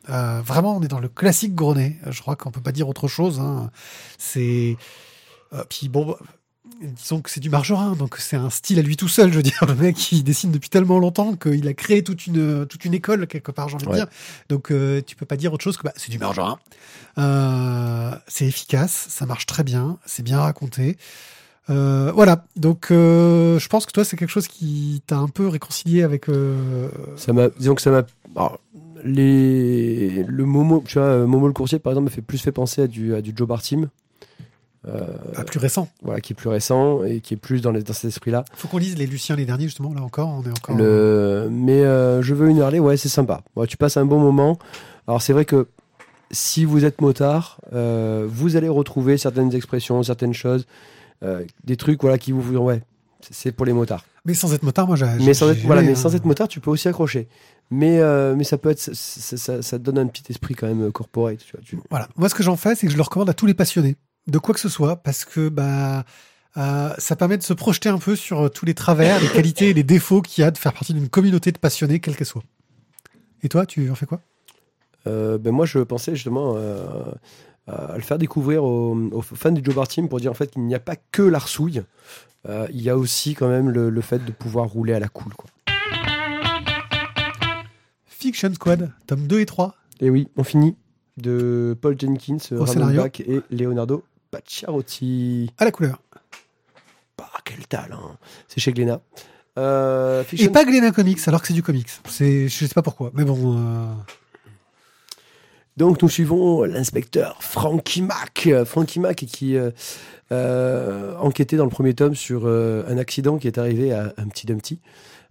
Euh, 0.10 0.42
vraiment, 0.44 0.76
on 0.78 0.82
est 0.82 0.88
dans 0.88 1.00
le 1.00 1.10
classique 1.10 1.56
Gronet. 1.56 1.98
Euh, 2.08 2.12
Je 2.12 2.22
crois 2.22 2.36
qu'on 2.36 2.52
peut 2.52 2.62
pas 2.62 2.72
dire 2.72 2.90
autre 2.90 3.08
chose. 3.08 3.40
Hein. 3.40 3.70
C'est 4.18 4.76
euh, 5.54 5.64
puis 5.70 5.90
bon. 5.90 6.06
bah, 6.06 6.18
Disons 6.82 7.20
que 7.22 7.30
c'est 7.30 7.42
du 7.42 7.50
margerin, 7.50 7.94
donc 7.94 8.16
c'est 8.20 8.38
un 8.38 8.50
style 8.50 8.80
à 8.80 8.82
lui 8.82 8.96
tout 8.96 9.10
seul. 9.10 9.32
Je 9.32 9.38
veux 9.38 9.44
dire, 9.44 9.60
le 9.68 9.76
mec, 9.76 10.12
il 10.14 10.24
dessine 10.24 10.52
depuis 10.52 10.70
tellement 10.70 10.98
longtemps 10.98 11.36
qu'il 11.36 11.68
a 11.68 11.74
créé 11.74 12.04
toute 12.06 12.26
une 12.26 12.66
toute 12.68 12.86
une 12.86 12.94
école 12.94 13.28
quelque 13.28 13.52
part, 13.52 13.68
j'ai 13.68 13.76
envie 13.76 13.88
de 13.88 13.94
dire. 13.94 14.08
Donc 14.48 14.72
euh, 14.72 15.02
tu 15.06 15.16
peux 15.18 15.26
pas 15.26 15.36
dire 15.36 15.52
autre 15.52 15.64
chose 15.64 15.76
que 15.76 15.84
bah, 15.84 15.92
c'est 15.98 16.10
du 16.12 16.20
margerin. 16.20 16.58
Euh, 17.18 18.12
c'est 18.28 18.46
efficace, 18.46 19.08
ça 19.10 19.26
marche 19.26 19.46
très 19.46 19.64
bien, 19.64 19.98
c'est 20.06 20.24
bien 20.24 20.40
raconté. 20.40 20.98
Euh, 21.70 22.12
voilà, 22.16 22.46
donc 22.56 22.88
euh, 22.92 23.60
je 23.60 23.68
pense 23.70 23.86
que 23.86 23.92
toi 23.92 24.04
c'est 24.04 24.18
quelque 24.18 24.30
chose 24.32 24.48
qui 24.48 25.04
t'a 25.06 25.18
un 25.18 25.28
peu 25.28 25.48
réconcilié 25.48 26.02
avec. 26.04 26.28
euh, 26.30 26.90
Ça 27.16 27.32
m'a, 27.34 27.50
disons 27.50 27.76
que 27.76 27.82
ça 27.82 27.92
m'a. 27.92 28.04
alors, 28.36 28.60
les, 29.04 30.24
le 30.24 30.46
Momo, 30.46 30.84
tu 30.88 30.98
vois, 31.00 31.26
Momo 31.26 31.48
le 31.48 31.54
coursier 31.54 31.80
par 31.80 31.92
exemple, 31.94 32.06
me 32.06 32.10
fait 32.10 32.22
plus 32.22 32.40
fait 32.40 32.52
penser 32.52 32.82
à 32.82 32.88
du, 32.88 33.14
à 33.14 33.22
du 33.22 33.34
Joe 33.36 33.48
Bartim, 33.48 33.90
ah, 35.36 35.44
plus 35.44 35.60
récent. 35.60 35.88
voilà, 36.02 36.20
qui 36.22 36.34
est 36.34 36.36
plus 36.36 36.50
récent 36.50 37.04
et 37.04 37.20
qui 37.20 37.36
est 37.36 37.38
plus 37.38 37.62
dans, 37.62 37.72
les- 37.72 37.84
dans 37.84 37.94
cet 37.94 38.06
esprit-là. 38.06 38.44
Faut 38.56 38.68
qu'on 38.68 38.78
lise 38.80 38.98
les 38.98 39.06
Luciens 39.06 39.36
les 39.36 39.46
derniers 39.46 39.66
justement 39.66 39.94
là 39.94 40.02
encore, 40.02 40.30
on 40.30 40.42
est 40.44 40.52
encore. 40.52 40.76
Le, 40.76 41.48
mais 41.52 41.82
je 41.84 42.34
veux 42.34 42.50
une 42.50 42.62
Harley, 42.62 42.80
ouais, 42.80 42.98
c'est 42.98 43.10
sympa. 43.10 43.42
Ouais, 43.56 43.68
tu 43.68 43.78
passes 43.78 43.98
un 43.98 44.06
bon 44.06 44.20
moment. 44.20 44.58
Alors 45.08 45.22
c'est 45.22 45.34
vrai 45.34 45.46
que 45.46 45.68
si 46.32 46.66
vous 46.66 46.84
êtes 46.86 47.02
motard, 47.02 47.60
vous 47.72 48.56
allez 48.56 48.70
retrouver 48.70 49.18
certaines 49.18 49.54
expressions, 49.54 50.02
certaines 50.02 50.34
choses, 50.34 50.66
des 51.64 51.78
trucs, 51.78 52.02
voilà, 52.02 52.18
qui 52.18 52.32
vous, 52.32 52.42
vous- 52.42 52.58
ouais, 52.58 52.82
c'est- 53.30 53.52
pour 53.52 53.66
les 53.66 53.74
motards. 53.74 54.06
Mais 54.26 54.34
sans 54.34 54.54
être 54.54 54.64
motard, 54.64 54.86
moi 54.88 54.96
j'ai. 54.96 55.06
Mais 55.20 55.34
sans 55.34 55.50
être, 55.50 55.62
voilà, 55.66 55.82
mais 55.82 55.96
sans 55.96 56.14
être 56.16 56.26
motard, 56.26 56.48
tu 56.48 56.60
peux 56.60 56.70
aussi 56.72 56.88
accrocher. 56.88 57.28
Mais, 57.72 58.00
euh, 58.00 58.36
mais 58.36 58.44
ça 58.44 58.58
peut 58.58 58.70
être, 58.70 58.80
ça, 58.80 58.92
ça, 58.94 59.38
ça- 59.38 59.62
ça 59.62 59.78
te 59.80 59.84
donne 59.84 59.98
un 60.00 60.08
petit 60.08 60.24
esprit 60.30 60.56
quand 60.56 60.68
même 60.68 60.92
corporate. 60.92 61.38
Tu 61.40 61.52
vois, 61.56 61.62
tu- 61.64 61.80
Voilà. 61.90 62.10
Moi, 62.18 62.28
ce 62.30 62.36
que 62.36 62.44
j'en 62.44 62.56
fais, 62.58 62.76
c'est 62.76 62.88
que 62.88 62.92
je 62.92 62.98
le 62.98 63.04
recommande 63.04 63.30
à 63.30 63.34
tous 63.34 63.46
les 63.46 63.54
passionnés 63.54 63.96
de 64.28 64.38
quoi 64.40 64.54
que 64.54 64.60
ce 64.60 64.70
soit, 64.70 64.98
parce 64.98 65.24
que 65.26 65.50
bah, 65.50 66.04
euh, 66.58 66.90
ça 66.98 67.16
permet 67.16 67.38
de 67.38 67.44
se 67.44 67.54
projeter 67.54 67.90
un 67.90 67.98
peu 67.98 68.16
sur 68.16 68.46
euh, 68.46 68.50
tous 68.50 68.66
les 68.66 68.74
travers, 68.74 69.20
les 69.22 69.28
qualités 69.30 69.70
et 69.70 69.74
les 69.74 69.84
défauts 69.84 70.22
qu'il 70.22 70.42
y 70.44 70.46
a 70.46 70.52
de 70.52 70.58
faire 70.58 70.74
partie 70.74 70.94
d'une 70.94 71.10
communauté 71.10 71.52
de 71.52 71.58
passionnés, 71.60 72.00
quelle 72.00 72.16
qu'elle 72.16 72.28
soit. 72.28 72.44
Et 73.44 73.50
toi, 73.50 73.66
tu 73.66 73.90
en 73.90 73.96
fais 73.96 74.06
quoi? 74.06 74.20
Euh, 75.08 75.38
ben 75.38 75.52
moi, 75.52 75.66
je 75.66 75.80
pensais 75.80 76.14
justement 76.16 76.56
euh, 76.58 76.84
à 77.70 77.96
le 77.96 78.02
faire 78.02 78.18
découvrir 78.18 78.64
aux, 78.64 78.96
aux 79.12 79.22
fans 79.22 79.52
du 79.52 79.62
Joe 79.64 79.76
Bartim 79.76 80.08
pour 80.08 80.20
dire 80.20 80.32
en 80.32 80.36
fait 80.36 80.52
qu'il 80.52 80.64
n'y 80.66 80.76
a 80.76 80.80
pas 80.80 80.96
que 81.12 81.22
l'arsouille. 81.22 81.84
Euh, 82.48 82.68
il 82.72 82.82
y 82.82 82.90
a 82.90 82.98
aussi 82.98 83.36
quand 83.36 83.50
même 83.50 83.70
le, 83.70 83.90
le 83.90 84.02
fait 84.02 84.24
de 84.24 84.32
pouvoir 84.32 84.68
rouler 84.68 84.94
à 84.94 85.00
la 85.00 85.10
cool. 85.10 85.34
Quoi. 85.34 85.50
Fiction 88.06 88.54
Squad, 88.54 88.92
tome 89.08 89.28
2 89.28 89.40
et 89.40 89.46
3. 89.46 89.76
Et 90.02 90.10
oui, 90.10 90.28
on 90.38 90.44
finit 90.44 90.76
de 91.18 91.78
Paul 91.82 91.96
Jenkins, 92.00 92.38
Ramon 92.52 92.66
scénario. 92.66 93.02
Bach 93.04 93.20
et 93.20 93.42
Leonardo 93.52 94.04
Pacciarotti. 94.32 95.52
À 95.58 95.66
la 95.66 95.72
couleur. 95.72 96.02
Bah, 97.18 97.30
quel 97.44 97.66
talent 97.68 98.18
C'est 98.48 98.60
chez 98.62 98.72
Glénat. 98.72 99.02
Euh, 99.58 100.22
Et 100.22 100.26
Fiction- 100.26 100.52
pas 100.52 100.64
Glénat 100.64 100.92
Comics, 100.92 101.20
alors 101.28 101.42
que 101.42 101.48
c'est 101.48 101.54
du 101.54 101.64
comics. 101.64 101.90
Je 102.08 102.48
sais 102.48 102.68
pas 102.74 102.82
pourquoi, 102.82 103.12
mais 103.14 103.26
bon. 103.26 103.58
euh, 103.58 103.94
Donc 105.80 106.02
nous 106.02 106.10
suivons 106.10 106.64
l'inspecteur 106.66 107.42
Frankie 107.42 108.02
Mac. 108.02 108.50
Frankie 108.66 109.00
Mac 109.00 109.16
qui 109.16 109.56
euh, 109.56 109.72
euh, 110.34 111.16
enquêtait 111.18 111.56
dans 111.56 111.64
le 111.64 111.70
premier 111.70 111.94
tome 111.94 112.16
sur 112.16 112.42
euh, 112.46 112.84
un 112.90 112.98
accident 112.98 113.38
qui 113.38 113.48
est 113.48 113.58
arrivé 113.58 113.94
à 113.94 114.14
un 114.18 114.28
petit 114.28 114.46
Dumpty. 114.46 114.80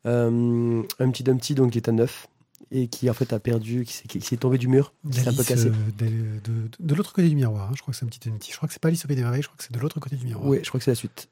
Euh, 0.07 0.83
un 0.99 1.11
petit 1.11 1.23
Dumpty 1.23 1.55
donc 1.55 1.73
qui 1.73 1.79
est 1.79 1.89
à 1.89 1.93
neuf 1.93 2.29
et 2.71 2.87
qui 2.89 3.11
en 3.11 3.13
fait 3.13 3.33
a 3.35 3.39
perdu, 3.39 3.85
qui 3.85 3.93
s'est, 3.93 4.05
qui 4.09 4.21
s'est 4.23 4.37
tombé 4.39 4.57
du 4.57 4.69
mur, 4.69 4.95
qui 5.11 5.21
s'est 5.21 5.29
un 5.29 5.35
peu 5.35 5.45
cassé. 5.45 5.67
de, 5.69 6.07
de- 6.07 6.71
de 6.81 6.95
l'autre 6.95 7.13
côté 7.13 7.29
du 7.29 7.37
miroir. 7.37 7.69
hein. 7.71 7.73
Je 7.77 7.83
crois 7.83 7.93
que 7.93 7.99
c'est 7.99 8.05
un 8.07 8.09
petit, 8.09 8.19
petit- 8.19 8.51
Je 8.51 8.57
crois 8.57 8.67
que 8.69 8.73
c'est 8.73 8.81
pas 8.81 8.89
Alice 8.89 9.05
au 9.05 9.09
des 9.09 9.17
Merveilles, 9.17 9.43
je 9.43 9.49
crois 9.49 9.57
que 9.59 9.65
c'est 9.65 9.73
de 9.75 9.79
l'autre 9.79 10.01
côté 10.01 10.17
du 10.17 10.25
miroir. 10.25 10.47
Oui, 10.49 10.61
je 10.63 10.69
crois 10.71 10.79
que 10.79 10.85
c'est 10.85 10.91
la 10.91 10.95
suite. 10.95 11.29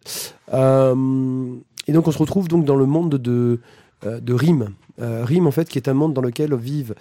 Et 0.53 1.93
donc 1.93 2.07
on 2.09 2.12
se 2.12 2.19
retrouve 2.19 2.49
donc 2.49 2.64
dans 2.67 2.77
le 2.77 2.85
monde 2.87 3.14
de, 3.17 3.61
de 4.03 4.35
Rime. 4.35 4.75
Euh, 5.01 5.25
Rime 5.25 5.47
en 5.47 5.51
fait 5.51 5.69
qui 5.69 5.79
est 5.79 5.89
un 5.89 5.95
monde 5.95 6.12
dans 6.14 6.23
lequel 6.23 6.55
vivent 6.55 6.95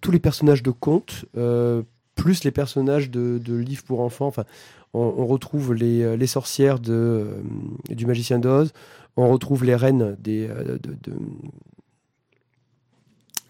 tous 0.00 0.10
les 0.10 0.20
personnages 0.20 0.62
de 0.62 0.70
contes, 0.70 1.24
euh, 1.36 1.82
plus 2.14 2.44
les 2.44 2.50
personnages 2.50 3.10
de, 3.10 3.38
de 3.38 3.54
livres 3.56 3.84
pour 3.84 4.00
enfants. 4.00 4.26
Enfin, 4.26 4.44
on, 4.92 5.00
on 5.18 5.26
retrouve 5.26 5.74
les, 5.74 6.02
euh, 6.02 6.16
les 6.16 6.26
sorcières 6.26 6.78
de, 6.80 6.92
euh, 6.92 7.42
du 7.88 8.06
magicien 8.06 8.38
d'Oz, 8.38 8.72
on 9.16 9.30
retrouve 9.30 9.64
les 9.64 9.74
reines 9.76 10.16
des, 10.20 10.48
euh, 10.48 10.78
de, 10.78 10.96
de- 11.02 11.18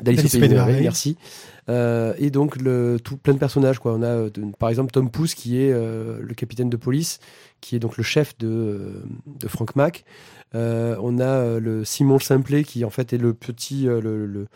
d'Alice 0.02 0.20
au 0.24 0.28
Pays 0.40 0.48
Merveilles, 0.54 0.76
merci. 0.82 1.16
Euh, 1.68 2.14
et 2.18 2.30
donc 2.30 2.56
le, 2.56 2.98
tout 3.02 3.16
plein 3.16 3.34
de 3.34 3.38
personnages 3.38 3.78
quoi. 3.78 3.92
On 3.94 4.02
a 4.02 4.06
euh, 4.06 4.30
de- 4.30 4.50
par 4.58 4.68
exemple 4.70 4.90
Tom 4.92 5.10
Pouce 5.10 5.34
qui 5.34 5.60
est 5.62 5.72
euh, 5.72 6.18
le 6.20 6.34
capitaine 6.34 6.70
de 6.70 6.76
police, 6.76 7.18
qui 7.60 7.76
est 7.76 7.78
donc 7.78 7.96
le 7.96 8.02
chef 8.02 8.36
de, 8.38 8.48
euh, 8.48 9.02
de 9.40 9.46
Frank 9.48 9.76
Mac. 9.76 10.04
Euh, 10.54 10.96
on 11.00 11.18
a 11.18 11.24
euh, 11.24 11.60
le 11.60 11.84
Simon 11.84 12.18
Simplet 12.18 12.64
qui 12.64 12.84
en 12.84 12.90
fait 12.90 13.12
est 13.12 13.18
le 13.18 13.34
petit 13.34 13.86
euh, 13.88 14.00
le, 14.00 14.26
le, 14.26 14.46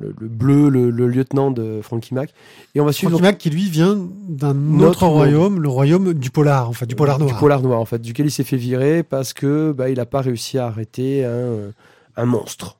le- 0.00 0.14
le 0.18 0.28
bleu 0.28 0.68
le, 0.68 0.90
le 0.90 1.06
lieutenant 1.08 1.50
de 1.50 1.80
Frankie 1.82 2.14
Mac. 2.14 2.32
Et 2.74 2.80
on 2.80 2.84
va 2.84 2.92
suivre 2.92 3.10
Frankie 3.12 3.22
Mac 3.22 3.38
qui 3.38 3.50
lui 3.50 3.68
vient 3.68 3.98
d'un 4.28 4.80
autre 4.80 5.06
royaume, 5.06 5.60
le 5.60 5.68
royaume 5.68 6.14
du 6.14 6.30
polar, 6.30 6.68
en 6.68 6.72
fait, 6.72 6.86
du 6.86 6.94
polar 6.94 7.18
noir. 7.18 7.32
Du 7.32 7.38
polar 7.38 7.60
noir, 7.62 7.80
en 7.80 7.84
fait, 7.84 8.00
duquel 8.00 8.26
il 8.26 8.30
s'est 8.30 8.44
fait 8.44 8.56
virer 8.56 9.02
parce 9.02 9.32
que 9.32 9.72
bah, 9.72 9.88
il 9.90 9.96
n'a 9.96 10.06
pas 10.06 10.20
réussi 10.20 10.58
à 10.58 10.66
arrêter 10.66 11.24
un, 11.24 11.72
un 12.16 12.24
monstre. 12.24 12.78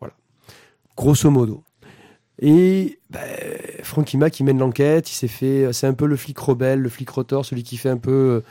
Voilà. 0.00 0.14
Grosso 0.96 1.30
modo. 1.30 1.62
Et 2.42 2.98
bah, 3.10 3.20
Frankie 3.82 4.16
Mac, 4.16 4.40
il 4.40 4.44
mène 4.44 4.58
l'enquête, 4.58 5.10
il 5.10 5.14
s'est 5.14 5.28
fait. 5.28 5.70
C'est 5.74 5.86
un 5.86 5.92
peu 5.92 6.06
le 6.06 6.16
flic 6.16 6.38
rebelle, 6.38 6.80
le 6.80 6.88
flic 6.88 7.10
rotor, 7.10 7.44
celui 7.44 7.62
qui 7.62 7.76
fait 7.76 7.90
un 7.90 7.98
peu. 7.98 8.42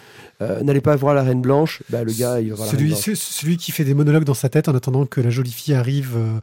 euh, 0.42 0.62
N'allez 0.62 0.80
pas 0.82 0.96
voir 0.96 1.16
la 1.16 1.24
Reine 1.24 1.42
Blanche. 1.42 1.82
Bah, 1.90 2.04
le 2.04 2.14
gars, 2.14 2.40
il 2.40 2.50
va 2.50 2.56
voir 2.56 2.66
la 2.68 2.72
Reine 2.72 2.80
Celui, 2.80 2.90
Blanche. 2.92 3.04
c'est 3.04 3.16
celui 3.16 3.58
qui 3.58 3.72
fait 3.72 3.84
des 3.86 3.96
monologues 3.96 4.26
dans 4.26 4.36
sa 4.36 4.48
tête 4.48 4.70
en 4.70 4.76
attendant 4.76 5.08
que 5.08 5.22
la 5.22 5.32
jolie 5.32 5.52
fille 5.52 5.74
arrive, 5.74 6.16
euh, 6.16 6.40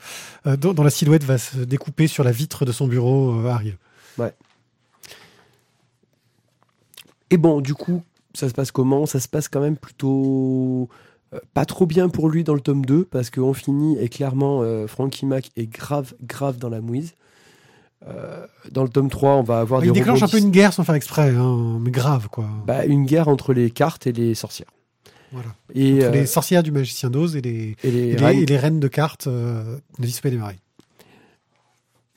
euh, 0.49 0.57
dont, 0.57 0.73
dont 0.75 0.83
la 0.83 0.91
silhouette 0.91 1.23
va 1.23 1.39
se 1.39 1.59
découper 1.59 2.09
sur 2.09 2.25
la 2.25 2.33
vitre 2.33 2.65
de 2.65 2.73
son 2.73 2.89
bureau, 2.89 3.33
euh, 3.39 3.49
arrive. 3.49 3.77
Et 7.31 7.37
bon, 7.39 7.61
du 7.61 7.75
coup, 7.75 8.03
ça 8.35 8.49
se 8.49 8.55
passe 8.55 8.71
comment? 8.71 9.07
Ça 9.07 9.19
se 9.21 9.29
passe 9.29 9.49
quand 9.49 9.61
même 9.61 9.77
plutôt. 9.77 10.89
euh, 11.35 11.39
pas 11.55 11.65
trop 11.65 11.87
bien 11.87 12.09
pour 12.09 12.29
lui 12.29 12.45
dans 12.45 12.55
le 12.55 12.61
tome 12.61 12.85
2, 12.87 13.05
parce 13.05 13.31
qu'on 13.31 13.53
finit 13.55 13.99
et 13.99 14.09
clairement, 14.09 14.63
euh, 14.63 14.87
Frankie 14.87 15.27
Mac 15.27 15.51
est 15.57 15.67
grave, 15.67 16.15
grave 16.23 16.59
dans 16.59 16.69
la 16.69 16.81
mouise. 16.81 17.15
Euh, 18.09 18.47
dans 18.71 18.83
le 18.83 18.89
tome 18.89 19.11
3, 19.11 19.31
on 19.37 19.43
va 19.43 19.59
avoir 19.61 19.85
il 19.85 19.93
des 19.93 19.99
déclenche 20.01 20.23
un 20.23 20.29
peu 20.29 20.39
une 20.39 20.51
guerre 20.51 20.73
sans 20.73 20.85
faire 20.85 20.95
exprès, 20.95 21.31
hein, 21.37 21.79
mais 21.81 21.91
grave, 21.91 22.29
quoi. 22.31 22.47
bah, 22.67 22.85
une 22.85 23.05
guerre 23.05 23.29
entre 23.29 23.53
les 23.53 23.71
cartes 23.71 24.07
et 24.07 24.13
les 24.13 24.35
sorcières. 24.35 24.71
Voilà. 25.33 25.49
Et, 25.75 25.97
Entre 25.97 26.05
euh, 26.05 26.11
les 26.13 26.27
sorcières 26.27 26.63
du 26.63 26.71
magicien 26.71 27.11
d'Oz 27.11 27.35
et 27.37 27.41
les, 27.41 27.77
et 27.83 27.91
les 27.91 27.99
et 27.99 28.17
les, 28.17 28.25
reines. 28.25 28.39
et 28.43 28.47
les 28.47 28.57
reines 28.59 28.81
de 28.81 28.89
cartes 28.89 29.27
euh, 29.27 29.77
de 29.99 30.07
l'Isopée 30.07 30.31
des 30.31 30.37
Marais. 30.37 30.57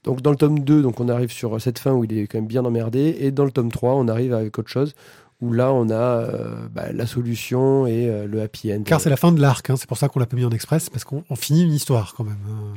Donc 0.03 0.21
dans 0.21 0.31
le 0.31 0.37
tome 0.37 0.59
2, 0.59 0.81
donc 0.81 0.99
on 0.99 1.09
arrive 1.09 1.31
sur 1.31 1.59
cette 1.59 1.79
fin 1.79 1.91
où 1.91 2.03
il 2.03 2.17
est 2.17 2.27
quand 2.27 2.37
même 2.37 2.47
bien 2.47 2.63
emmerdé. 2.65 3.17
Et 3.19 3.31
dans 3.31 3.45
le 3.45 3.51
tome 3.51 3.71
3, 3.71 3.95
on 3.95 4.07
arrive 4.07 4.33
avec 4.33 4.57
autre 4.59 4.69
chose, 4.69 4.93
où 5.41 5.51
là 5.53 5.73
on 5.73 5.89
a 5.89 5.93
euh, 5.95 6.67
bah, 6.71 6.91
la 6.93 7.05
solution 7.07 7.87
et 7.87 8.07
euh, 8.07 8.25
le 8.27 8.41
happy 8.41 8.73
end. 8.73 8.83
Car 8.83 9.01
c'est 9.01 9.09
la 9.09 9.17
fin 9.17 9.31
de 9.31 9.41
l'arc, 9.41 9.69
hein, 9.69 9.75
c'est 9.77 9.87
pour 9.87 9.97
ça 9.97 10.07
qu'on 10.07 10.19
l'a 10.19 10.25
pas 10.25 10.37
mis 10.37 10.45
en 10.45 10.51
express, 10.51 10.89
parce 10.89 11.03
qu'on 11.03 11.23
on 11.29 11.35
finit 11.35 11.63
une 11.63 11.73
histoire 11.73 12.13
quand 12.15 12.23
même. 12.23 12.37
hein. 12.49 12.73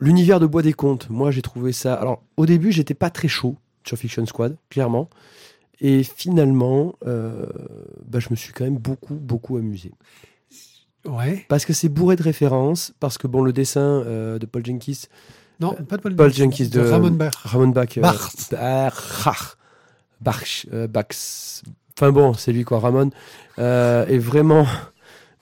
L'univers 0.00 0.38
de 0.40 0.46
Bois 0.46 0.62
des 0.62 0.72
Contes, 0.72 1.08
moi 1.10 1.30
j'ai 1.30 1.42
trouvé 1.42 1.72
ça. 1.72 1.94
Alors 1.94 2.22
au 2.36 2.46
début, 2.46 2.70
j'étais 2.72 2.94
pas 2.94 3.10
très 3.10 3.28
chaud 3.28 3.56
sur 3.84 3.96
Fiction 3.96 4.24
Squad, 4.26 4.56
clairement. 4.70 5.08
Et 5.80 6.02
finalement, 6.02 6.94
euh, 7.06 7.46
bah, 8.06 8.18
je 8.20 8.28
me 8.30 8.36
suis 8.36 8.52
quand 8.52 8.64
même 8.64 8.78
beaucoup, 8.78 9.14
beaucoup 9.14 9.56
amusé. 9.56 9.92
Ouais. 11.04 11.44
Parce 11.48 11.64
que 11.64 11.72
c'est 11.72 11.88
bourré 11.88 12.16
de 12.16 12.22
références, 12.22 12.92
parce 13.00 13.16
que 13.18 13.26
bon, 13.28 13.42
le 13.42 13.52
dessin 13.52 13.80
euh, 14.04 14.38
de 14.38 14.46
Paul 14.46 14.64
Jenkins, 14.66 15.06
Non, 15.60 15.72
pas 15.74 15.96
de 15.96 16.02
Paul, 16.02 16.16
Paul 16.16 16.32
Jenkins 16.32 16.66
de- 16.70 16.80
Ramon 16.80 17.10
Bach. 17.12 17.32
Ramon 17.44 17.68
Bach. 17.68 17.96
euh, 17.96 18.00
Bach. 18.00 18.30
Bach. 18.50 19.56
Bach. 20.20 20.66
euh, 20.72 20.86
Bax. 20.88 21.62
Enfin 21.96 22.10
bon, 22.12 22.34
c'est 22.34 22.52
lui 22.52 22.64
quoi, 22.64 22.80
Ramon. 22.80 23.10
Euh, 23.58 24.04
et 24.08 24.18
vraiment, 24.18 24.66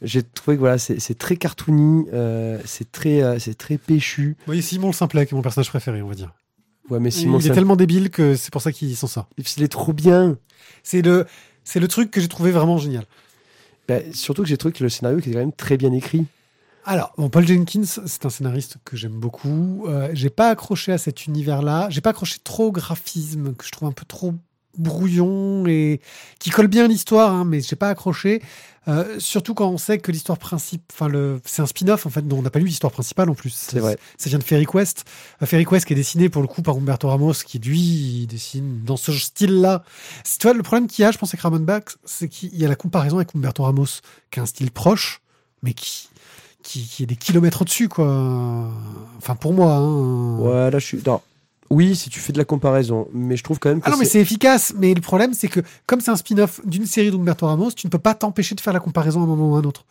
j'ai 0.03 0.23
trouvé 0.23 0.57
que 0.57 0.61
voilà, 0.61 0.79
c'est 0.79 1.19
très 1.19 1.37
cartoony, 1.37 2.07
euh, 2.13 2.61
c'est 2.65 2.91
très, 2.93 3.23
euh, 3.23 3.39
c'est 3.39 3.57
très 3.57 3.79
péchu. 3.79 4.37
Oui, 4.47 4.63
Simon 4.63 4.89
le 4.89 4.93
Simplet, 4.93 5.27
qui 5.27 5.35
est 5.35 5.37
mon 5.37 5.43
personnage 5.43 5.71
préféré, 5.71 6.03
on 6.03 6.09
va 6.09 6.15
dire. 6.15 6.33
Ouais, 6.91 7.01
mais 7.01 7.11
Simon, 7.11 7.39
il 7.39 7.51
est 7.51 7.55
tellement 7.55 7.77
débile 7.77 8.11
que 8.11 8.37
c'est 8.37 8.53
pour 8.53 8.63
ça 8.63 8.73
qu'ils 8.73 8.97
sont 8.97 9.07
ça. 9.07 9.27
il 9.39 9.63
est 9.63 9.69
trop 9.69 9.93
bien. 9.93 10.39
C'est 10.83 11.03
le, 11.03 11.27
c'est 11.65 11.81
le 11.81 11.89
truc 11.89 12.11
que 12.11 12.21
j'ai 12.21 12.29
trouvé 12.29 12.53
vraiment 12.53 12.79
génial. 12.79 13.05
Bah, 13.89 13.99
surtout 14.13 14.43
que 14.43 14.49
j'ai 14.49 14.57
trouvé 14.57 14.73
que 14.73 14.83
le 14.83 14.89
scénario 14.89 15.19
qui 15.19 15.31
est 15.31 15.33
quand 15.33 15.39
même 15.39 15.53
très 15.53 15.77
bien 15.77 15.93
écrit. 15.93 16.27
Alors, 16.85 17.13
bon, 17.19 17.29
Paul 17.29 17.47
Jenkins, 17.47 17.83
c'est 17.85 18.25
un 18.27 18.31
scénariste 18.31 18.77
que 18.85 18.97
j'aime 18.97 19.19
beaucoup. 19.19 19.87
Euh, 19.89 20.09
j'ai 20.13 20.31
pas 20.31 20.51
accroché 20.51 20.93
à 20.93 20.99
cet 20.99 21.27
univers-là. 21.27 21.89
J'ai 21.91 22.01
pas 22.01 22.11
accroché 22.11 22.37
trop 22.45 22.67
au 22.67 22.73
graphisme, 22.73 23.55
que 23.55 23.65
je 23.65 23.73
trouve 23.73 23.89
un 23.89 23.93
peu 23.93 24.05
trop 24.05 24.35
brouillon 24.79 25.67
et 25.67 26.01
qui 26.39 26.51
colle 26.51 26.67
bien 26.69 26.89
l'histoire, 26.89 27.33
hein, 27.33 27.45
mais 27.45 27.61
j'ai 27.61 27.77
pas 27.77 27.89
accroché. 27.91 28.43
Euh, 28.89 29.19
surtout 29.19 29.53
quand 29.55 29.69
on 29.69 29.79
sait 29.79 29.99
que 29.99 30.13
l'histoire 30.13 30.39
principale, 30.39 30.85
enfin 30.93 31.09
le, 31.09 31.41
c'est 31.45 31.61
un 31.61 31.67
spin-off 31.67 32.07
en 32.07 32.11
fait, 32.11 32.23
dont 32.27 32.39
on 32.39 32.43
n'a 32.43 32.51
pas 32.51 32.61
lu 32.61 32.67
l'histoire 32.67 32.93
principale 32.93 33.29
en 33.29 33.35
plus. 33.35 33.53
C'est 33.53 33.81
vrai. 33.81 33.99
Ça 34.17 34.29
vient 34.31 34.39
de 34.39 34.45
Fairy 34.45 34.65
Quest. 34.65 35.05
Fairy 35.45 35.65
Quest 35.65 35.87
qui 35.87 35.93
est 35.93 35.97
dessiné 35.97 36.29
pour 36.29 36.41
le 36.41 36.47
coup 36.47 36.63
par 36.63 36.77
Humberto 36.77 37.09
Ramos, 37.09 37.33
qui 37.45 37.59
lui 37.59 38.29
dessine 38.29 38.85
dans 38.85 38.97
ce 38.97 39.11
style-là. 39.13 39.83
C'est- 40.23 40.39
Tu 40.39 40.47
vois, 40.47 40.55
le 40.55 40.63
problème 40.63 40.87
qu'il 40.87 41.03
y 41.03 41.05
a, 41.07 41.11
je 41.11 41.19
pense, 41.19 41.31
avec 41.31 41.41
Ramon 41.41 41.59
Bach, 41.59 41.83
c'est 42.05 42.29
qu'il 42.29 42.57
y 42.57 42.65
a 42.65 42.69
la 42.69 42.77
comparaison 42.77 43.17
avec 43.17 43.35
Humberto 43.35 43.65
Ramos, 43.65 43.87
qui 44.31 44.39
a 44.39 44.45
un 44.45 44.47
style 44.47 44.71
proche, 44.71 45.21
mais 45.65 45.75
qui, 45.75 46.09
qui, 46.63 46.87
qui 46.87 47.03
est 47.03 47.07
des 47.07 47.17
kilomètres 47.17 47.63
au-dessus, 47.63 47.89
quoi. 47.89 48.07
Enfin, 49.19 49.35
pour 49.35 49.53
moi. 49.53 49.73
Hein. 49.75 50.39
Ouais, 50.39 50.71
là 50.71 50.79
je 50.79 50.87
suis. 50.87 50.99
Non. 51.05 51.21
Oui, 51.71 51.97
si 51.97 52.11
tu 52.11 52.21
fais 52.21 52.33
de 52.33 52.39
la 52.39 52.45
comparaison, 52.45 53.09
mais 53.13 53.37
je 53.37 53.43
trouve 53.45 53.59
quand 53.59 53.69
même 53.69 53.81
que 53.81 53.87
Ah 53.87 53.91
non, 53.91 53.97
mais 53.99 54.05
c'est- 54.05 54.21
efficace. 54.21 54.73
Mais 54.77 54.95
le 54.95 55.01
problème, 55.01 55.35
c'est 55.35 55.49
que 55.49 55.61
comme 55.87 56.01
c'est 56.01 56.11
un 56.11 56.17
spin-off 56.17 56.61
d'une 56.65 56.87
série 56.87 57.11
d'Umberto 57.11 57.47
Ramos, 57.47 57.73
tu 57.73 57.87
ne 57.87 57.91
peux 57.91 57.99
pas 57.99 58.15
t'empêcher 58.15 58.55
de 58.55 58.61
faire 58.61 58.73
la 58.73 58.81
comparaison 58.81 59.21
à 59.21 59.25
un 59.25 59.27
moment 59.27 59.51
ou 59.53 59.57
à 59.57 59.59
un 59.59 59.65
autre. 59.65 59.85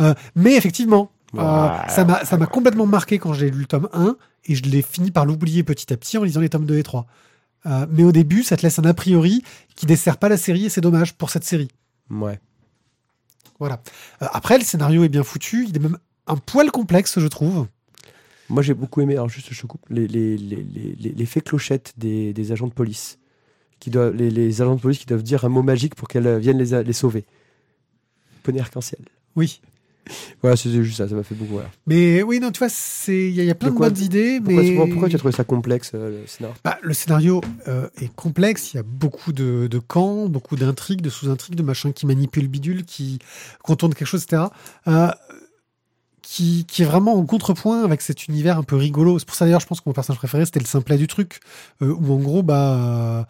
Euh, 0.00 0.14
mais 0.34 0.54
effectivement, 0.54 1.10
euh, 1.36 1.68
ça 1.88 2.04
m'a 2.04 2.24
ça 2.24 2.36
m'a 2.36 2.46
complètement 2.46 2.86
marqué 2.86 3.18
quand 3.18 3.32
j'ai 3.34 3.50
lu 3.50 3.60
le 3.60 3.66
tome 3.66 3.88
1 3.92 4.16
et 4.46 4.54
je 4.54 4.62
l'ai 4.64 4.82
fini 4.82 5.10
par 5.10 5.26
l'oublier 5.26 5.62
petit 5.62 5.92
à 5.92 5.96
petit 5.96 6.18
en 6.18 6.24
lisant 6.24 6.40
les 6.40 6.48
tomes 6.48 6.64
2 6.66 6.78
et 6.78 6.82
3. 6.82 7.06
Euh, 7.66 7.86
mais 7.90 8.02
au 8.04 8.10
début, 8.12 8.42
ça 8.42 8.56
te 8.56 8.62
laisse 8.62 8.78
un 8.78 8.84
a 8.84 8.94
priori 8.94 9.42
qui 9.76 9.84
dessert 9.86 10.16
pas 10.16 10.28
la 10.30 10.36
série 10.38 10.64
et 10.66 10.68
c'est 10.70 10.80
dommage 10.80 11.14
pour 11.14 11.28
cette 11.30 11.44
série. 11.44 11.68
Ouais. 12.10 12.40
Voilà. 13.58 13.82
Après, 14.20 14.56
le 14.58 14.64
scénario 14.64 15.04
est 15.04 15.10
bien 15.10 15.22
foutu. 15.22 15.66
Il 15.68 15.76
est 15.76 15.80
même 15.80 15.98
un 16.26 16.36
poil 16.36 16.70
complexe, 16.70 17.18
je 17.20 17.26
trouve. 17.26 17.66
Moi 18.50 18.62
j'ai 18.62 18.74
beaucoup 18.74 19.00
aimé, 19.00 19.14
alors 19.14 19.28
juste 19.28 19.48
je 19.52 19.66
coupe, 19.66 19.80
les, 19.88 20.06
les, 20.06 20.36
les, 20.36 20.62
des, 21.96 22.32
des 22.34 22.52
agents 22.52 22.66
de 22.66 22.72
police. 22.72 23.18
Qui 23.78 23.88
doivent, 23.88 24.14
les, 24.14 24.60
agents 24.60 24.74
de 24.74 24.80
police 24.80 24.98
qui 24.98 25.06
doivent 25.06 25.22
dire 25.22 25.44
un 25.46 25.48
mot 25.48 25.62
magique 25.62 25.94
pour 25.94 26.06
qu'elles 26.08 26.38
viennent 26.38 26.58
les, 26.58 26.74
a- 26.74 26.82
les 26.82 26.92
sauver. 26.92 27.24
Poney 28.42 28.60
arc-en-ciel. 28.60 29.00
Oui. 29.36 29.60
Voilà, 30.42 30.56
c'était 30.56 30.82
juste 30.82 30.96
ça, 30.98 31.08
ça 31.08 31.14
m'a 31.14 31.22
fait 31.22 31.34
beaucoup. 31.34 31.52
Voilà. 31.52 31.70
Mais 31.86 32.22
oui, 32.22 32.40
non, 32.40 32.50
tu 32.50 32.58
vois, 32.58 32.68
c'est 32.68 33.28
il 33.28 33.34
y, 33.34 33.40
a- 33.40 33.44
il 33.44 33.46
y 33.46 33.50
a 33.50 33.54
plein 33.54 33.68
De 33.68 33.72
de, 33.74 33.78
quoi- 33.78 33.88
bonnes 33.90 34.02
idées. 34.02 34.40
Pourquoi, 34.40 34.62
mais... 34.62 34.88
pourquoi 34.90 35.08
tu 35.08 35.14
as 35.16 35.18
trouvé 35.18 35.32
ça 35.32 35.44
complexe, 35.44 35.92
euh, 35.94 36.22
le 36.22 36.26
scénario? 36.26 36.56
Bah, 36.64 36.78
le 36.82 36.92
scénario 36.94 37.40
euh, 37.68 37.88
est 38.00 38.12
complexe, 38.14 38.74
il 38.74 38.78
y 38.78 38.80
a 38.80 38.82
beaucoup 38.82 39.32
de, 39.32 39.66
de 39.66 39.78
camps, 39.78 40.26
beaucoup 40.28 40.56
d'intrigues, 40.56 41.00
de 41.00 41.10
sous-intrigues, 41.10 41.54
de 41.54 41.62
machins 41.62 41.92
qui 41.92 42.06
manipulent 42.06 42.42
le 42.44 42.48
bidule, 42.48 42.84
qui 42.84 43.18
contournent 43.62 43.94
quelque 43.94 44.08
chose, 44.08 44.24
etc. 44.24 44.44
Euh, 44.88 45.08
qui, 46.30 46.64
qui 46.64 46.82
est 46.82 46.84
vraiment 46.84 47.14
en 47.14 47.26
contrepoint 47.26 47.82
avec 47.82 48.00
cet 48.02 48.28
univers 48.28 48.56
un 48.56 48.62
peu 48.62 48.76
rigolo. 48.76 49.18
C'est 49.18 49.26
pour 49.26 49.34
ça 49.34 49.46
d'ailleurs, 49.46 49.58
je 49.58 49.66
pense 49.66 49.80
que 49.80 49.88
mon 49.88 49.92
personnage 49.92 50.18
préféré, 50.18 50.44
c'était 50.44 50.60
le 50.60 50.64
simplet 50.64 50.96
du 50.96 51.08
truc, 51.08 51.40
euh, 51.82 51.92
où 51.92 52.12
en 52.14 52.18
gros, 52.18 52.44
bah, 52.44 52.76
euh, 52.76 53.24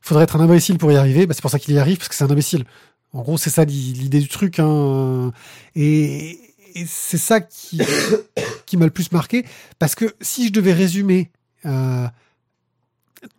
faudrait 0.00 0.22
être 0.22 0.36
un 0.36 0.40
imbécile 0.40 0.78
pour 0.78 0.92
y 0.92 0.96
arriver. 0.96 1.26
Bah, 1.26 1.34
c'est 1.34 1.42
pour 1.42 1.50
ça 1.50 1.58
qu'il 1.58 1.74
y 1.74 1.80
arrive, 1.80 1.96
parce 1.96 2.08
que 2.08 2.14
c'est 2.14 2.22
un 2.22 2.30
imbécile. 2.30 2.64
En 3.12 3.22
gros, 3.22 3.38
c'est 3.38 3.50
ça 3.50 3.64
l'i- 3.64 3.94
l'idée 3.94 4.20
du 4.20 4.28
truc. 4.28 4.60
Hein. 4.60 5.32
Et, 5.74 6.38
et 6.76 6.86
c'est 6.86 7.18
ça 7.18 7.40
qui, 7.40 7.80
qui 8.66 8.76
m'a 8.76 8.84
le 8.84 8.92
plus 8.92 9.10
marqué, 9.10 9.44
parce 9.80 9.96
que 9.96 10.14
si 10.20 10.46
je 10.46 10.52
devais 10.52 10.74
résumer 10.74 11.32
euh, 11.66 12.06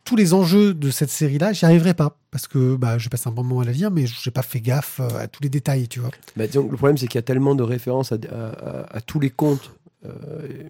tous 0.04 0.16
les 0.16 0.34
enjeux 0.34 0.74
de 0.74 0.90
cette 0.90 1.10
série-là, 1.10 1.54
j'y 1.54 1.66
arriverais 1.66 1.94
pas. 1.94 2.18
Parce 2.32 2.48
que 2.48 2.76
bah, 2.76 2.98
j'ai 2.98 3.10
passé 3.10 3.30
un 3.30 3.32
bon 3.32 3.44
moment 3.44 3.62
à 3.62 3.66
la 3.66 3.72
lire, 3.72 3.92
mais 3.92 4.06
j'ai 4.06 4.32
pas 4.32 4.42
fait 4.42 4.60
gaffe 4.60 5.00
euh, 5.00 5.20
à 5.20 5.28
tous 5.28 5.42
les 5.42 5.50
détails, 5.50 5.88
tu 5.88 6.00
vois. 6.00 6.12
Bah, 6.36 6.46
Le 6.54 6.76
problème, 6.76 6.98
c'est 6.98 7.08
qu'il 7.08 7.18
y 7.18 7.20
a 7.20 7.24
tellement 7.24 7.56
de 7.56 7.64
références 7.64 8.12
à, 8.12 9.02
tous 9.06 9.20
les 9.20 9.30
contes 9.30 9.72
euh, 10.06 10.70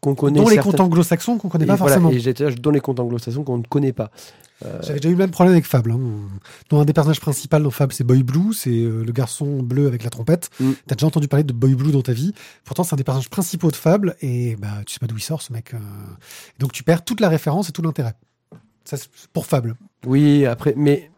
qu'on 0.00 0.14
connaît. 0.14 0.40
Dont 0.40 0.48
les 0.48 0.58
contes 0.58 0.80
anglo-saxons 0.80 1.38
qu'on 1.38 1.48
connaît 1.48 1.64
et 1.64 1.68
pas 1.68 1.76
voilà, 1.76 1.96
forcément. 1.96 2.10
Et 2.10 2.20
j'étais 2.20 2.50
dans 2.54 2.70
les 2.70 2.80
contes 2.80 3.00
anglo-saxons 3.00 3.42
qu'on 3.44 3.58
ne 3.58 3.62
connaît 3.64 3.92
pas. 3.92 4.10
Euh, 4.64 4.78
J'avais 4.82 5.00
déjà 5.00 5.08
eu 5.08 5.12
le 5.12 5.18
même 5.18 5.30
problème 5.30 5.52
avec 5.52 5.66
Fable. 5.66 5.90
Hein. 5.92 5.98
Dont 6.70 6.80
un 6.80 6.84
des 6.84 6.92
personnages 6.92 7.20
principaux 7.20 7.58
dans 7.58 7.70
Fable, 7.70 7.92
c'est 7.92 8.04
Boy 8.04 8.22
Blue, 8.22 8.54
c'est 8.54 8.70
euh, 8.70 9.02
le 9.04 9.12
garçon 9.12 9.62
bleu 9.62 9.86
avec 9.88 10.04
la 10.04 10.10
trompette. 10.10 10.48
Mm. 10.60 10.70
T'as 10.86 10.94
déjà 10.94 11.06
entendu 11.06 11.28
parler 11.28 11.44
de 11.44 11.52
Boy 11.52 11.74
Blue 11.74 11.90
dans 11.92 12.02
ta 12.02 12.12
vie. 12.12 12.32
Pourtant, 12.64 12.84
c'est 12.84 12.94
un 12.94 12.96
des 12.96 13.04
personnages 13.04 13.30
principaux 13.30 13.70
de 13.70 13.76
Fable, 13.76 14.14
et 14.20 14.56
bah, 14.56 14.68
tu 14.86 14.94
sais 14.94 15.00
pas 15.00 15.06
d'où 15.06 15.16
il 15.16 15.22
sort, 15.22 15.42
ce 15.42 15.52
mec. 15.52 15.74
euh. 15.74 15.78
Donc 16.60 16.72
tu 16.72 16.82
perds 16.84 17.04
toute 17.04 17.20
la 17.20 17.28
référence 17.28 17.68
et 17.68 17.72
tout 17.72 17.82
l'intérêt. 17.82 18.14
Ça, 18.84 18.96
c'est 18.96 19.08
pour 19.32 19.46
Fable. 19.46 19.74
Oui, 20.06 20.46
après, 20.46 20.74
mais. 20.76 21.10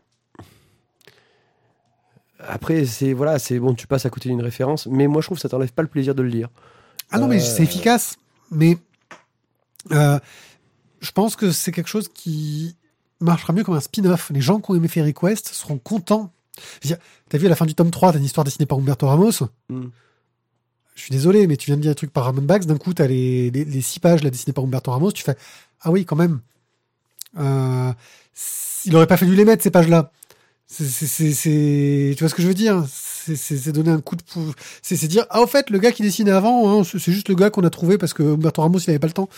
Après, 2.48 2.84
c'est 2.84 3.12
voilà, 3.12 3.38
c'est 3.38 3.58
bon, 3.58 3.74
tu 3.74 3.86
passes 3.86 4.06
à 4.06 4.10
côté 4.10 4.28
d'une 4.28 4.42
référence, 4.42 4.86
mais 4.86 5.06
moi 5.06 5.20
je 5.22 5.26
trouve 5.28 5.38
que 5.38 5.42
ça 5.42 5.48
t'enlève 5.48 5.72
pas 5.72 5.82
le 5.82 5.88
plaisir 5.88 6.14
de 6.14 6.22
le 6.22 6.28
lire. 6.28 6.48
Ah 7.10 7.18
non, 7.18 7.28
mais 7.28 7.36
Euh, 7.36 7.40
c'est 7.44 7.62
efficace. 7.62 8.16
Mais 8.50 8.78
euh, 9.92 10.18
je 11.00 11.10
pense 11.12 11.36
que 11.36 11.50
c'est 11.50 11.72
quelque 11.72 11.88
chose 11.88 12.08
qui 12.12 12.76
marchera 13.20 13.52
mieux 13.52 13.64
comme 13.64 13.74
un 13.76 13.80
spin-off. 13.80 14.30
Les 14.30 14.40
gens 14.40 14.60
qui 14.60 14.70
ont 14.70 14.74
aimé 14.74 14.88
Fairy 14.88 15.14
Quest 15.14 15.48
seront 15.48 15.78
contents. 15.78 16.32
T'as 17.28 17.38
vu 17.38 17.46
à 17.46 17.48
la 17.50 17.56
fin 17.56 17.66
du 17.66 17.74
tome 17.74 17.90
3, 17.90 18.12
t'as 18.12 18.18
une 18.18 18.24
histoire 18.24 18.44
dessinée 18.44 18.66
par 18.66 18.78
Humberto 18.78 19.06
Ramos. 19.06 19.32
Mm. 19.68 19.86
Je 20.94 21.02
suis 21.02 21.10
désolé, 21.12 21.46
mais 21.46 21.56
tu 21.58 21.66
viens 21.66 21.76
de 21.76 21.82
dire 21.82 21.90
un 21.90 21.94
truc 21.94 22.10
par 22.10 22.24
Ramon 22.24 22.42
Bax. 22.42 22.64
D'un 22.66 22.78
coup, 22.78 22.94
t'as 22.94 23.06
les, 23.06 23.50
les, 23.50 23.64
les 23.66 23.80
six 23.82 24.00
pages 24.00 24.22
là, 24.22 24.30
dessinées 24.30 24.54
par 24.54 24.64
Humberto 24.64 24.90
Ramos. 24.90 25.12
Tu 25.12 25.22
fais 25.22 25.36
Ah 25.82 25.90
oui, 25.90 26.06
quand 26.06 26.16
même. 26.16 26.40
Euh, 27.38 27.92
il 28.86 28.96
aurait 28.96 29.06
pas 29.06 29.18
fallu 29.18 29.34
les 29.34 29.44
mettre, 29.44 29.62
ces 29.62 29.70
pages-là. 29.70 30.10
C'est- 30.68 32.14
tu 32.16 32.20
vois 32.20 32.28
ce 32.28 32.34
que 32.34 32.42
je 32.42 32.48
veux 32.48 32.54
dire? 32.54 32.84
C'est, 33.26 33.36
c'est, 33.36 33.56
c'est 33.58 33.72
donner 33.72 33.90
un 33.90 34.00
coup 34.00 34.16
de 34.16 34.22
pou... 34.22 34.52
c'est, 34.82 34.96
c'est 34.96 35.08
dire 35.08 35.26
ah 35.30 35.40
au 35.42 35.46
fait 35.46 35.68
le 35.70 35.78
gars 35.78 35.92
qui 35.92 36.02
dessinait 36.02 36.30
avant 36.30 36.80
hein, 36.80 36.84
c'est, 36.84 36.98
c'est 36.98 37.12
juste 37.12 37.28
le 37.28 37.34
gars 37.34 37.50
qu'on 37.50 37.64
a 37.64 37.70
trouvé 37.70 37.98
parce 37.98 38.14
que 38.14 38.22
Humberto 38.22 38.62
Ramos 38.62 38.78
il 38.78 38.90
avait 38.90 38.98
pas 38.98 39.06
le 39.08 39.12
temps 39.12 39.28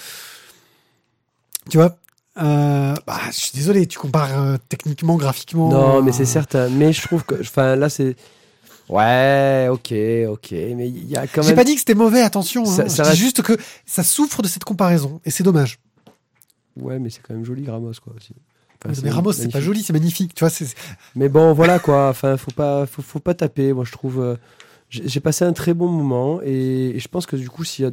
tu 1.71 1.77
vois? 1.77 1.97
Euh, 2.41 2.95
bah, 3.07 3.19
je 3.31 3.37
suis 3.37 3.51
désolé 3.55 3.87
tu 3.87 3.99
compares 3.99 4.41
euh, 4.41 4.57
techniquement 4.69 5.17
graphiquement 5.17 5.69
Non, 5.71 6.03
mais 6.03 6.11
euh, 6.11 6.15
c'est 6.15 6.25
certain. 6.25 6.69
Mais 6.69 6.93
je 6.93 7.03
trouve 7.03 7.25
que, 7.25 7.35
enfin, 7.41 7.75
là, 7.75 7.89
c'est. 7.89 8.15
Ouais, 8.89 9.67
ok, 9.71 9.93
ok, 10.29 10.53
mais 10.77 10.89
il 10.89 11.09
y 11.11 11.17
a 11.17 11.27
quand 11.27 11.43
J'ai 11.43 11.49
même. 11.49 11.57
pas 11.57 11.65
dit 11.65 11.75
que 11.75 11.81
c'était 11.81 11.95
mauvais, 11.95 12.23
attention. 12.23 12.65
Ça- 12.65 12.85
hein. 12.85 12.87
reste- 13.03 13.15
juste 13.17 13.43
que 13.43 13.55
ça 13.87 14.03
souffre 14.05 14.41
de 14.41 14.49
cette 14.49 14.65
comparaison 14.65 15.21
et 15.25 15.31
c'est 15.31 15.43
dommage. 15.43 15.79
Ouais, 16.81 16.99
mais 17.01 17.11
c'est 17.11 17.21
quand 17.21 17.35
même 17.35 17.45
joli, 17.45 17.69
Ramos, 17.69 17.93
quoi. 18.03 18.15
Aussi. 18.17 18.33
Enfin, 18.85 19.01
mais 19.03 19.11
Ramos, 19.11 19.33
c'est 19.33 19.51
pas 19.51 19.61
joli, 19.61 19.83
c'est 19.83 19.93
magnifique. 19.93 20.35
Tu 20.35 20.45
vois, 20.45 20.53
Mais 21.17 21.29
bon, 21.29 21.53
voilà 21.53 21.79
quoi. 21.79 22.09
Enfin, 22.09 22.37
faut 22.37 22.53
pas, 22.53 22.87
faut, 22.87 23.03
faut 23.03 23.19
pas 23.21 23.35
taper. 23.35 23.73
Moi, 23.73 23.85
je 23.85 23.93
trouve. 23.93 24.21
euh, 24.21 24.37
j'ai 24.91 25.21
passé 25.21 25.45
un 25.45 25.53
très 25.53 25.75
bon 25.75 25.89
moment 25.89 26.41
et, 26.43 26.91
et 26.95 26.99
je 26.99 27.09
pense 27.09 27.27
que 27.27 27.37
du 27.37 27.51
coup, 27.51 27.65
s'il 27.65 27.85
y 27.85 27.89
a, 27.89 27.91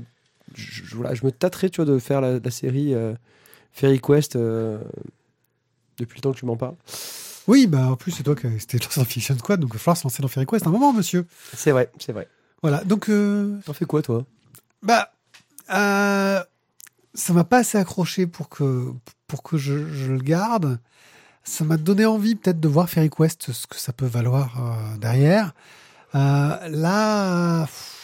je, 0.53 0.83
je- 0.85 0.95
voilà, 0.95 1.13
je 1.13 1.25
me 1.25 1.31
tâterais, 1.31 1.69
tu 1.69 1.77
vois, 1.83 1.85
de 1.91 1.99
faire 1.99 2.21
la, 2.21 2.39
la 2.39 2.51
série 2.51 2.93
euh, 2.93 3.13
Fairy 3.73 3.99
Quest 3.99 4.35
euh, 4.37 4.79
depuis 5.97 6.17
le 6.17 6.21
temps 6.21 6.31
que 6.31 6.37
tu 6.39 6.45
m'en 6.45 6.55
parles. 6.57 6.75
Oui, 7.47 7.67
bah 7.67 7.87
en 7.91 7.95
plus, 7.95 8.11
c'est 8.11 8.23
toi 8.23 8.35
qui 8.35 8.47
c'était 8.59 8.77
dans 8.95 9.03
Fiction 9.05 9.37
Squad, 9.37 9.59
donc 9.59 9.71
il 9.71 9.73
va 9.73 9.79
falloir 9.79 9.97
se 9.97 10.03
lancer 10.03 10.21
dans 10.21 10.27
Fairy 10.27 10.45
Quest 10.45 10.65
un 10.67 10.71
moment, 10.71 10.93
monsieur. 10.93 11.25
C'est 11.53 11.71
vrai, 11.71 11.91
c'est 11.99 12.11
vrai. 12.11 12.27
Voilà, 12.61 12.83
donc, 12.83 13.09
euh, 13.09 13.59
T'en 13.65 13.73
fais 13.73 13.85
quoi, 13.85 14.01
toi? 14.01 14.25
bah, 14.81 15.11
euh, 15.73 16.41
ça 17.13 17.33
m'a 17.33 17.43
pas 17.43 17.57
assez 17.59 17.77
accroché 17.77 18.25
pour 18.27 18.49
que, 18.49 18.91
pour 19.27 19.43
que 19.43 19.57
je, 19.57 19.87
je 19.91 20.11
le 20.11 20.19
garde. 20.19 20.79
Ça 21.43 21.63
m'a 21.63 21.77
donné 21.77 22.05
envie 22.05 22.35
peut-être 22.35 22.59
de 22.59 22.67
voir 22.67 22.89
Fairy 22.89 23.09
Quest, 23.09 23.51
ce 23.51 23.67
que 23.67 23.75
ça 23.75 23.93
peut 23.93 24.05
valoir 24.07 24.59
euh, 24.61 24.97
derrière. 24.97 25.53
Euh, 26.15 26.67
là, 26.69 27.65
pff, 27.65 28.01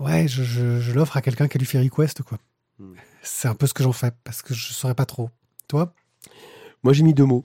ouais, 0.00 0.28
je, 0.28 0.42
je, 0.42 0.80
je 0.80 0.92
l'offre 0.92 1.16
à 1.16 1.22
quelqu'un 1.22 1.48
qui 1.48 1.56
a 1.56 1.60
lu 1.60 1.66
Fairy 1.66 1.88
Quest, 1.90 2.22
quoi. 2.22 2.38
Hmm. 2.78 2.94
C'est 3.22 3.48
un 3.48 3.54
peu 3.54 3.66
ce 3.66 3.72
que 3.74 3.82
j'en 3.82 3.92
fais, 3.92 4.10
parce 4.24 4.42
que 4.42 4.52
je 4.52 4.72
saurais 4.72 4.94
pas 4.94 5.06
trop. 5.06 5.30
Toi? 5.68 5.94
Moi, 6.82 6.92
j'ai 6.92 7.02
mis 7.04 7.14
deux 7.14 7.24
mots 7.24 7.44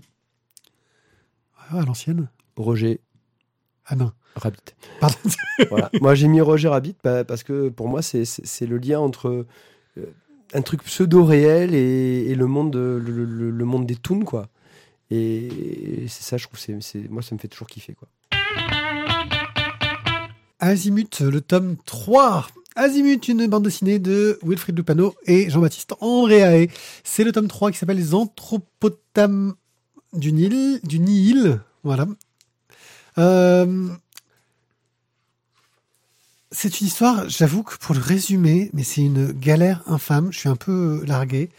Ouais, 1.72 1.80
À 1.80 1.86
l'ancienne 1.86 2.30
Roger 2.57 2.99
Ah 3.86 3.95
non, 3.95 4.12
Rabbit. 4.36 4.76
pardon. 4.99 5.16
voilà. 5.70 5.89
Moi, 6.01 6.16
j'ai 6.16 6.28
mis 6.28 6.41
Roger 6.41 6.68
Rabbit 6.68 6.95
parce 7.01 7.43
que 7.43 7.70
pour 7.70 7.88
moi, 7.88 8.01
c'est 8.01 8.66
le 8.66 8.78
lien 8.78 8.99
entre 8.99 9.45
euh, 9.97 10.14
un 10.54 10.62
truc 10.62 10.84
pseudo-réel 10.84 11.74
et, 11.76 12.26
et 12.30 12.36
le, 12.36 12.45
monde, 12.47 12.72
de- 12.72 13.02
le, 13.06 13.66
monde 13.66 13.86
des 13.86 13.95
toons, 13.95 14.22
quoi. 14.26 14.47
Et 15.12 16.06
c'est 16.08 16.24
ça, 16.24 16.38
je 16.38 16.47
trouve, 16.47 16.60
c'est- 16.60 17.10
moi, 17.10 17.22
ça 17.22 17.36
me 17.36 17.39
fait 17.39 17.47
toujours 17.47 17.68
kiffer, 17.68 17.93
quoi. 17.93 18.08
Azimut, 20.60 21.20
le 21.22 21.41
tome 21.41 21.78
3. 21.86 22.47
Azimut, 22.76 23.28
une 23.28 23.47
bande 23.47 23.64
dessinée 23.64 24.00
de 24.00 24.39
Wilfried 24.43 24.78
Lupano 24.78 25.16
et 25.26 25.50
Jean-Baptiste 25.50 25.93
Andréae. 26.02 26.68
C'est 27.04 27.24
le 27.24 27.32
tome 27.32 27.47
3 27.47 27.72
qui 27.72 27.78
s'appelle 27.78 27.97
Les 27.97 28.14
Anthropotames 28.14 29.54
du 30.14 30.32
Nil. 30.34 30.80
Du 30.84 31.00
Nil. 31.00 31.60
Voilà. 31.84 32.08
Euh, 33.18 33.88
c'est 36.52 36.82
une 36.82 36.88
histoire, 36.88 37.30
j'avoue 37.30 37.64
que 37.64 37.78
pour 37.78 37.95
le 37.95 38.02
résumer, 38.02 38.70
mais 38.74 38.84
c'est 38.84 39.02
une 39.02 39.32
galère 39.32 39.84
infâme. 39.88 40.32
Je 40.32 40.39
suis 40.39 40.50
un 40.50 40.56
peu 40.56 41.04
largué. 41.06 41.50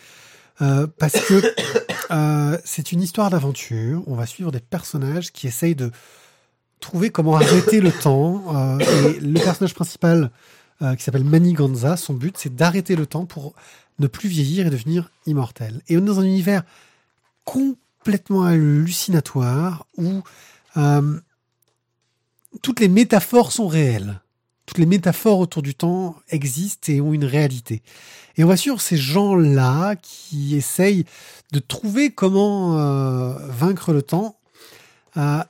Euh, 0.63 0.87
parce 0.99 1.19
que 1.21 1.43
euh, 2.11 2.59
c'est 2.65 2.93
une 2.93 3.01
histoire 3.01 3.31
d'aventure. 3.31 4.03
On 4.07 4.15
va 4.15 4.27
suivre 4.27 4.51
des 4.51 4.61
personnages 4.61 5.33
qui 5.33 5.47
essayent 5.47 5.75
de 5.75 5.91
trouver 6.81 7.11
comment 7.11 7.37
arrêter 7.37 7.81
le 7.81 7.93
temps. 7.93 8.43
euh, 8.55 8.79
et 8.79 9.21
le 9.21 9.41
personnage 9.41 9.75
principal, 9.75 10.31
euh, 10.83 10.97
qui 10.97 11.05
s'appelle 11.05 11.25
Maniganza, 11.25 11.97
son 11.97 12.15
but, 12.15 12.37
c'est 12.39 12.55
d'arrêter 12.55 12.97
le 12.97 13.07
temps 13.07 13.27
pour 13.27 13.55
ne 13.99 14.07
plus 14.07 14.29
vieillir 14.29 14.67
et 14.67 14.71
devenir 14.71 15.11
immortel. 15.27 15.83
Et 15.89 15.97
on 15.97 16.01
est 16.01 16.07
dans 16.07 16.21
un 16.21 16.25
univers 16.25 16.63
complètement 17.45 18.45
hallucinatoire 18.45 19.87
où 19.99 20.23
euh, 20.79 21.21
toutes 22.63 22.81
les 22.81 22.89
métaphores 22.89 23.53
sont 23.53 23.69
réelles. 23.69 24.21
Toutes 24.67 24.79
les 24.79 24.87
métaphores 24.87 25.39
autour 25.41 25.63
du 25.63 25.75
temps 25.75 26.17
existent 26.29 26.93
et 26.93 27.01
ont 27.01 27.13
une 27.13 27.25
réalité. 27.25 27.83
Et 28.37 28.45
on 28.45 28.47
va 28.47 28.57
suivre 28.57 28.81
ces 28.81 28.97
gens-là 28.97 29.97
qui 29.97 30.55
essayent 30.57 31.05
de 31.53 31.59
trouver 31.59 32.11
comment 32.13 32.79
euh, 32.79 33.35
vaincre 33.49 33.93
le 33.93 34.03
temps 34.03 34.37
euh, 35.17 35.43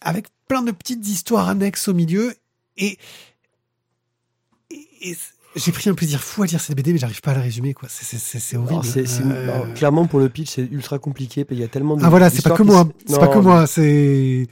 avec 0.00 0.26
plein 0.48 0.62
de 0.62 0.72
petites 0.72 1.06
histoires 1.06 1.48
annexes 1.48 1.86
au 1.88 1.94
milieu. 1.94 2.34
Et, 2.76 2.98
et- 4.70 5.16
et 5.56 5.60
j'ai 5.60 5.70
pris 5.70 5.88
un 5.88 5.94
plaisir 5.94 6.20
fou 6.20 6.42
à 6.42 6.46
lire 6.46 6.60
cette 6.60 6.76
BD, 6.76 6.92
mais 6.92 6.98
j'arrive 6.98 7.20
pas 7.20 7.30
à 7.30 7.34
la 7.34 7.40
résumer. 7.42 7.74
quoi. 7.74 7.88
C'est- 7.88 8.02
horrible. 8.56 8.82
Euh, 9.30 9.44
alors, 9.54 9.74
clairement, 9.74 10.06
pour 10.06 10.18
le 10.18 10.28
pitch, 10.28 10.50
c'est 10.50 10.62
ultra 10.72 10.98
compliqué. 10.98 11.46
Il 11.52 11.58
y 11.60 11.62
a 11.62 11.68
tellement 11.68 11.96
de- 11.96 12.04
ah 12.04 12.10
voilà, 12.10 12.28
c'est 12.28 12.42
pas 12.42 12.50
que 12.56 12.64
moi. 12.64 12.88
C'est 13.06 13.20
pas 13.20 13.28
que 13.28 13.38
moi. 13.38 13.66
C'est 13.68 14.48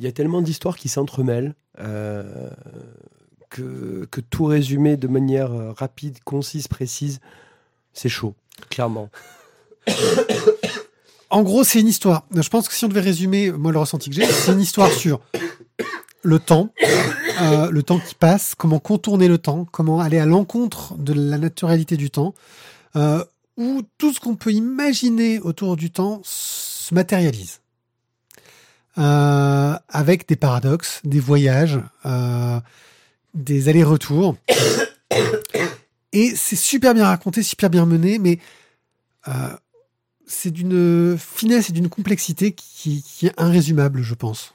Il 0.00 0.04
y 0.04 0.08
a 0.08 0.12
tellement 0.12 0.42
d'histoires 0.42 0.76
qui 0.76 0.88
s'entremêlent 0.88 1.54
euh, 1.78 2.50
que, 3.52 4.20
tout 4.30 4.44
résumer 4.44 4.96
de 4.96 5.08
manière 5.08 5.52
euh, 5.52 5.72
rapide, 5.72 6.18
concise, 6.24 6.68
précise, 6.68 7.20
c'est 7.92 8.08
chaud, 8.08 8.34
clairement. 8.70 9.10
En 11.30 11.42
gros, 11.42 11.64
c'est 11.64 11.80
une 11.80 11.88
histoire. 11.88 12.26
Je 12.36 12.46
pense 12.50 12.68
que 12.68 12.74
si 12.74 12.84
on 12.84 12.88
devait 12.88 13.00
résumer, 13.00 13.50
moi, 13.52 13.72
le 13.72 13.78
ressenti 13.78 14.10
que 14.10 14.16
j'ai, 14.16 14.26
c'est 14.26 14.52
une 14.52 14.60
histoire 14.60 14.90
sur 14.90 15.18
le 16.22 16.38
temps, 16.38 16.74
euh, 17.40 17.70
le 17.70 17.82
temps 17.82 17.98
qui 17.98 18.14
passe, 18.14 18.54
comment 18.54 18.78
contourner 18.78 19.28
le 19.28 19.38
temps, 19.38 19.64
comment 19.64 20.00
aller 20.00 20.18
à 20.18 20.26
l'encontre 20.26 20.94
de 20.98 21.14
la 21.14 21.38
naturalité 21.38 21.96
du 21.96 22.10
temps, 22.10 22.34
euh, 22.96 23.24
où 23.56 23.80
tout 23.96 24.12
ce 24.12 24.20
qu'on 24.20 24.36
peut 24.36 24.52
imaginer 24.52 25.40
autour 25.40 25.78
du 25.78 25.90
temps 25.90 26.20
se 26.22 26.94
matérialise. 26.94 27.60
Avec 28.96 30.28
des 30.28 30.36
paradoxes, 30.36 31.00
des 31.02 31.18
voyages, 31.18 31.80
des 33.34 33.68
allers-retours. 33.68 34.36
Et 36.12 36.34
c'est 36.36 36.56
super 36.56 36.94
bien 36.94 37.06
raconté, 37.06 37.42
super 37.42 37.70
bien 37.70 37.86
mené, 37.86 38.18
mais 38.18 38.38
euh, 39.28 39.32
c'est 40.26 40.50
d'une 40.50 41.16
finesse 41.18 41.70
et 41.70 41.72
d'une 41.72 41.88
complexité 41.88 42.52
qui, 42.52 43.02
qui 43.02 43.26
est 43.26 43.40
irrésumable, 43.40 44.02
je 44.02 44.14
pense. 44.14 44.54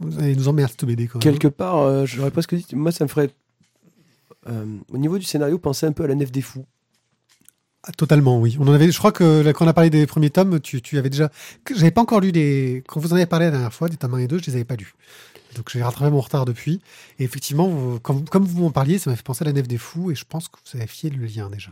Vous 0.00 0.18
allez 0.18 0.34
nous 0.34 0.48
emmerder 0.48 0.72
cette 0.72 0.84
BD 0.84 1.06
quand 1.06 1.24
même. 1.24 1.32
Quelque 1.32 1.48
part, 1.48 1.78
euh, 1.78 2.04
j'aurais 2.04 2.32
presque 2.32 2.54
dit, 2.54 2.66
moi, 2.72 2.90
ça 2.90 3.04
me 3.04 3.08
ferait, 3.08 3.30
euh, 4.48 4.64
au 4.90 4.98
niveau 4.98 5.18
du 5.18 5.24
scénario, 5.24 5.58
penser 5.58 5.86
un 5.86 5.92
peu 5.92 6.02
à 6.02 6.08
la 6.08 6.16
Nef 6.16 6.32
des 6.32 6.42
Fous. 6.42 6.64
Ah, 7.84 7.92
totalement, 7.92 8.40
oui. 8.40 8.56
On 8.60 8.66
en 8.66 8.72
avait, 8.72 8.90
je 8.90 8.98
crois 8.98 9.12
que 9.12 9.42
là, 9.42 9.52
quand 9.52 9.64
on 9.64 9.68
a 9.68 9.72
parlé 9.72 9.90
des 9.90 10.06
premiers 10.06 10.30
tomes, 10.30 10.60
tu, 10.60 10.82
tu 10.82 10.98
avais 10.98 11.10
déjà. 11.10 11.30
que 11.64 11.74
J'avais 11.74 11.90
pas 11.90 12.00
encore 12.00 12.20
lu 12.20 12.30
des. 12.30 12.84
Quand 12.86 13.00
vous 13.00 13.12
en 13.12 13.16
avez 13.16 13.26
parlé 13.26 13.46
la 13.46 13.52
dernière 13.52 13.74
fois, 13.74 13.88
des 13.88 13.96
tomes 13.96 14.14
1 14.14 14.18
et 14.18 14.28
2, 14.28 14.38
je 14.38 14.46
les 14.46 14.54
avais 14.54 14.64
pas 14.64 14.76
lus. 14.76 14.94
Donc 15.56 15.70
j'ai 15.70 15.82
rattrapé 15.82 16.10
mon 16.10 16.20
retard 16.20 16.44
depuis. 16.44 16.80
Et 17.18 17.24
effectivement, 17.24 17.68
vous- 17.68 18.00
comme 18.00 18.44
vous 18.44 18.60
m'en 18.62 18.70
parliez, 18.70 18.98
ça 18.98 19.10
m'a 19.10 19.16
fait 19.16 19.22
penser 19.24 19.42
à 19.44 19.46
la 19.46 19.52
Nef 19.52 19.68
des 19.68 19.78
Fous 19.78 20.10
et 20.10 20.14
je 20.14 20.24
pense 20.28 20.48
que 20.48 20.56
vous 20.72 20.78
avez 20.78 20.86
fié 20.86 21.10
le 21.10 21.24
lien 21.26 21.50
déjà. 21.50 21.70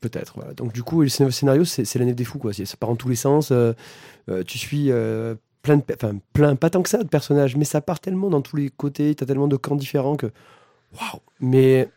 Peut-être. 0.00 0.32
Voilà. 0.36 0.54
Donc 0.54 0.72
du 0.72 0.82
coup, 0.82 1.02
le 1.02 1.08
scén- 1.08 1.30
scénario, 1.30 1.64
c'est 1.64 1.84
c'est 1.84 1.98
la 1.98 2.06
nef 2.06 2.16
des 2.16 2.24
fous, 2.24 2.38
quoi. 2.38 2.54
C'est- 2.54 2.64
Ça 2.64 2.76
part 2.78 2.88
en 2.88 2.96
tous 2.96 3.08
les 3.10 3.16
sens. 3.16 3.50
euh, 3.52 3.74
euh, 4.30 4.42
tu 4.42 4.56
suis 4.56 4.90
euh, 4.90 5.34
plein 5.62 5.76
de, 5.76 5.82
enfin 5.94 6.14
plein, 6.32 6.56
pas 6.56 6.70
tant 6.70 6.80
que 6.82 6.88
ça 6.88 7.02
de 7.02 7.08
personnages, 7.08 7.54
mais 7.54 7.66
ça 7.66 7.82
part 7.82 8.00
tellement 8.00 8.30
dans 8.30 8.40
tous 8.40 8.56
les 8.56 8.70
côtés. 8.70 9.14
T'as 9.14 9.26
tellement 9.26 9.46
de 9.46 9.56
camps 9.56 9.76
différents 9.76 10.16
que, 10.16 10.26
waouh. 10.98 11.20
Mais 11.40 11.90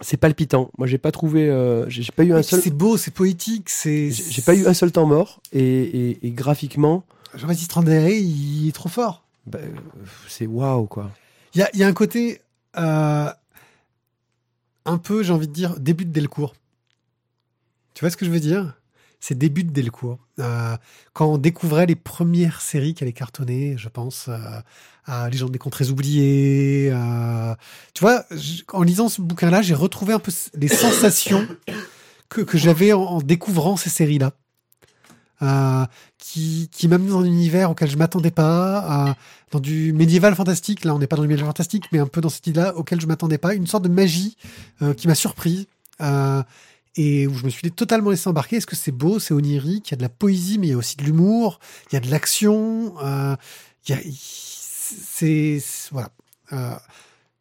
c'est 0.00 0.16
palpitant. 0.16 0.70
Moi, 0.78 0.86
j'ai 0.86 0.96
pas 0.98 1.12
trouvé, 1.12 1.48
euh, 1.50 1.88
j'ai 1.90 2.02
j'ai 2.02 2.12
pas 2.12 2.24
eu 2.24 2.32
un 2.32 2.42
seul, 2.42 2.62
C'est 2.62 2.70
beau, 2.70 2.96
c'est 2.96 3.10
poétique, 3.10 3.68
c'est. 3.68 4.10
j'ai 4.10 4.24
j'ai 4.30 4.42
pas 4.42 4.54
eu 4.54 4.66
un 4.66 4.72
seul 4.74 4.90
temps 4.90 5.06
mort. 5.06 5.42
Et, 5.52 5.60
et- 5.62 6.26
et 6.26 6.30
graphiquement, 6.30 7.04
Jean-Baptiste 7.34 7.74
il 7.84 8.68
est 8.68 8.72
trop 8.72 8.88
fort. 8.88 9.26
Bah, 9.48 9.58
c'est 10.28 10.46
waouh, 10.46 10.86
quoi. 10.86 11.10
Il 11.54 11.66
y 11.74 11.82
a, 11.82 11.86
un 11.86 11.92
côté 11.92 12.40
euh, 12.76 13.32
un 14.84 14.98
peu, 14.98 15.22
j'ai 15.22 15.32
envie 15.32 15.48
de 15.48 15.52
dire, 15.52 15.78
début 15.80 16.04
de 16.04 16.12
Delcourt. 16.12 16.54
Tu 17.94 18.04
vois 18.04 18.10
ce 18.10 18.16
que 18.16 18.24
je 18.24 18.30
veux 18.30 18.40
dire? 18.40 18.74
C'est 19.20 19.36
début 19.36 19.64
de 19.64 19.72
Delcourt. 19.72 20.18
Euh, 20.38 20.76
quand 21.12 21.26
on 21.26 21.38
découvrait 21.38 21.86
les 21.86 21.96
premières 21.96 22.60
séries 22.60 22.94
qui 22.94 23.02
allaient 23.02 23.12
cartonner, 23.12 23.76
je 23.76 23.88
pense 23.88 24.26
euh, 24.28 24.38
à 25.06 25.28
Légende 25.28 25.50
des 25.50 25.58
contrées 25.58 25.88
oubliées. 25.88 26.90
euh, 26.92 27.54
tu 27.94 28.02
vois, 28.02 28.24
en 28.72 28.82
lisant 28.82 29.08
ce 29.08 29.20
bouquin-là, 29.20 29.62
j'ai 29.62 29.74
retrouvé 29.74 30.12
un 30.12 30.20
peu 30.20 30.30
les 30.54 30.68
sensations 30.68 31.46
que, 32.28 32.44
j'avais 32.56 32.92
en 32.92 33.18
découvrant 33.18 33.76
ces 33.76 33.90
séries-là. 33.90 34.32
Euh, 35.42 35.84
qui, 36.18 36.68
qui 36.72 36.88
m'amenait 36.88 37.10
dans 37.10 37.20
un 37.20 37.24
univers 37.24 37.70
auquel 37.70 37.88
je 37.88 37.96
m'attendais 37.96 38.32
pas, 38.32 39.08
euh, 39.08 39.14
dans 39.52 39.60
du 39.60 39.92
médiéval 39.92 40.34
fantastique. 40.34 40.84
Là, 40.84 40.94
on 40.94 40.98
n'est 40.98 41.06
pas 41.06 41.16
dans 41.16 41.22
le 41.22 41.28
médiéval 41.28 41.50
fantastique, 41.50 41.84
mais 41.92 42.00
un 42.00 42.06
peu 42.06 42.20
dans 42.20 42.28
cette 42.28 42.46
idée-là 42.48 42.76
auquel 42.76 43.00
je 43.00 43.06
m'attendais 43.06 43.38
pas. 43.38 43.54
Une 43.54 43.66
sorte 43.66 43.84
de 43.84 43.88
magie 43.88 44.36
euh, 44.82 44.94
qui 44.94 45.06
m'a 45.06 45.14
surpris 45.14 45.68
euh, 46.00 46.42
et 46.96 47.26
où 47.28 47.34
je 47.34 47.44
me 47.44 47.50
suis 47.50 47.70
totalement 47.70 48.10
laissé 48.10 48.28
embarquer. 48.28 48.56
Est-ce 48.56 48.66
que 48.66 48.76
c'est 48.76 48.92
beau, 48.92 49.20
c'est 49.20 49.32
onirique, 49.32 49.88
il 49.88 49.92
y 49.92 49.94
a 49.94 49.96
de 49.96 50.02
la 50.02 50.08
poésie, 50.08 50.58
mais 50.58 50.66
il 50.66 50.70
y 50.70 50.74
a 50.74 50.76
aussi 50.76 50.96
de 50.96 51.04
l'humour, 51.04 51.60
il 51.90 51.94
y 51.94 51.98
a 51.98 52.00
de 52.00 52.10
l'action. 52.10 52.94
il 53.00 53.90
y 53.90 53.92
a, 53.92 53.98
c'est, 54.10 55.62
voilà. 55.92 56.10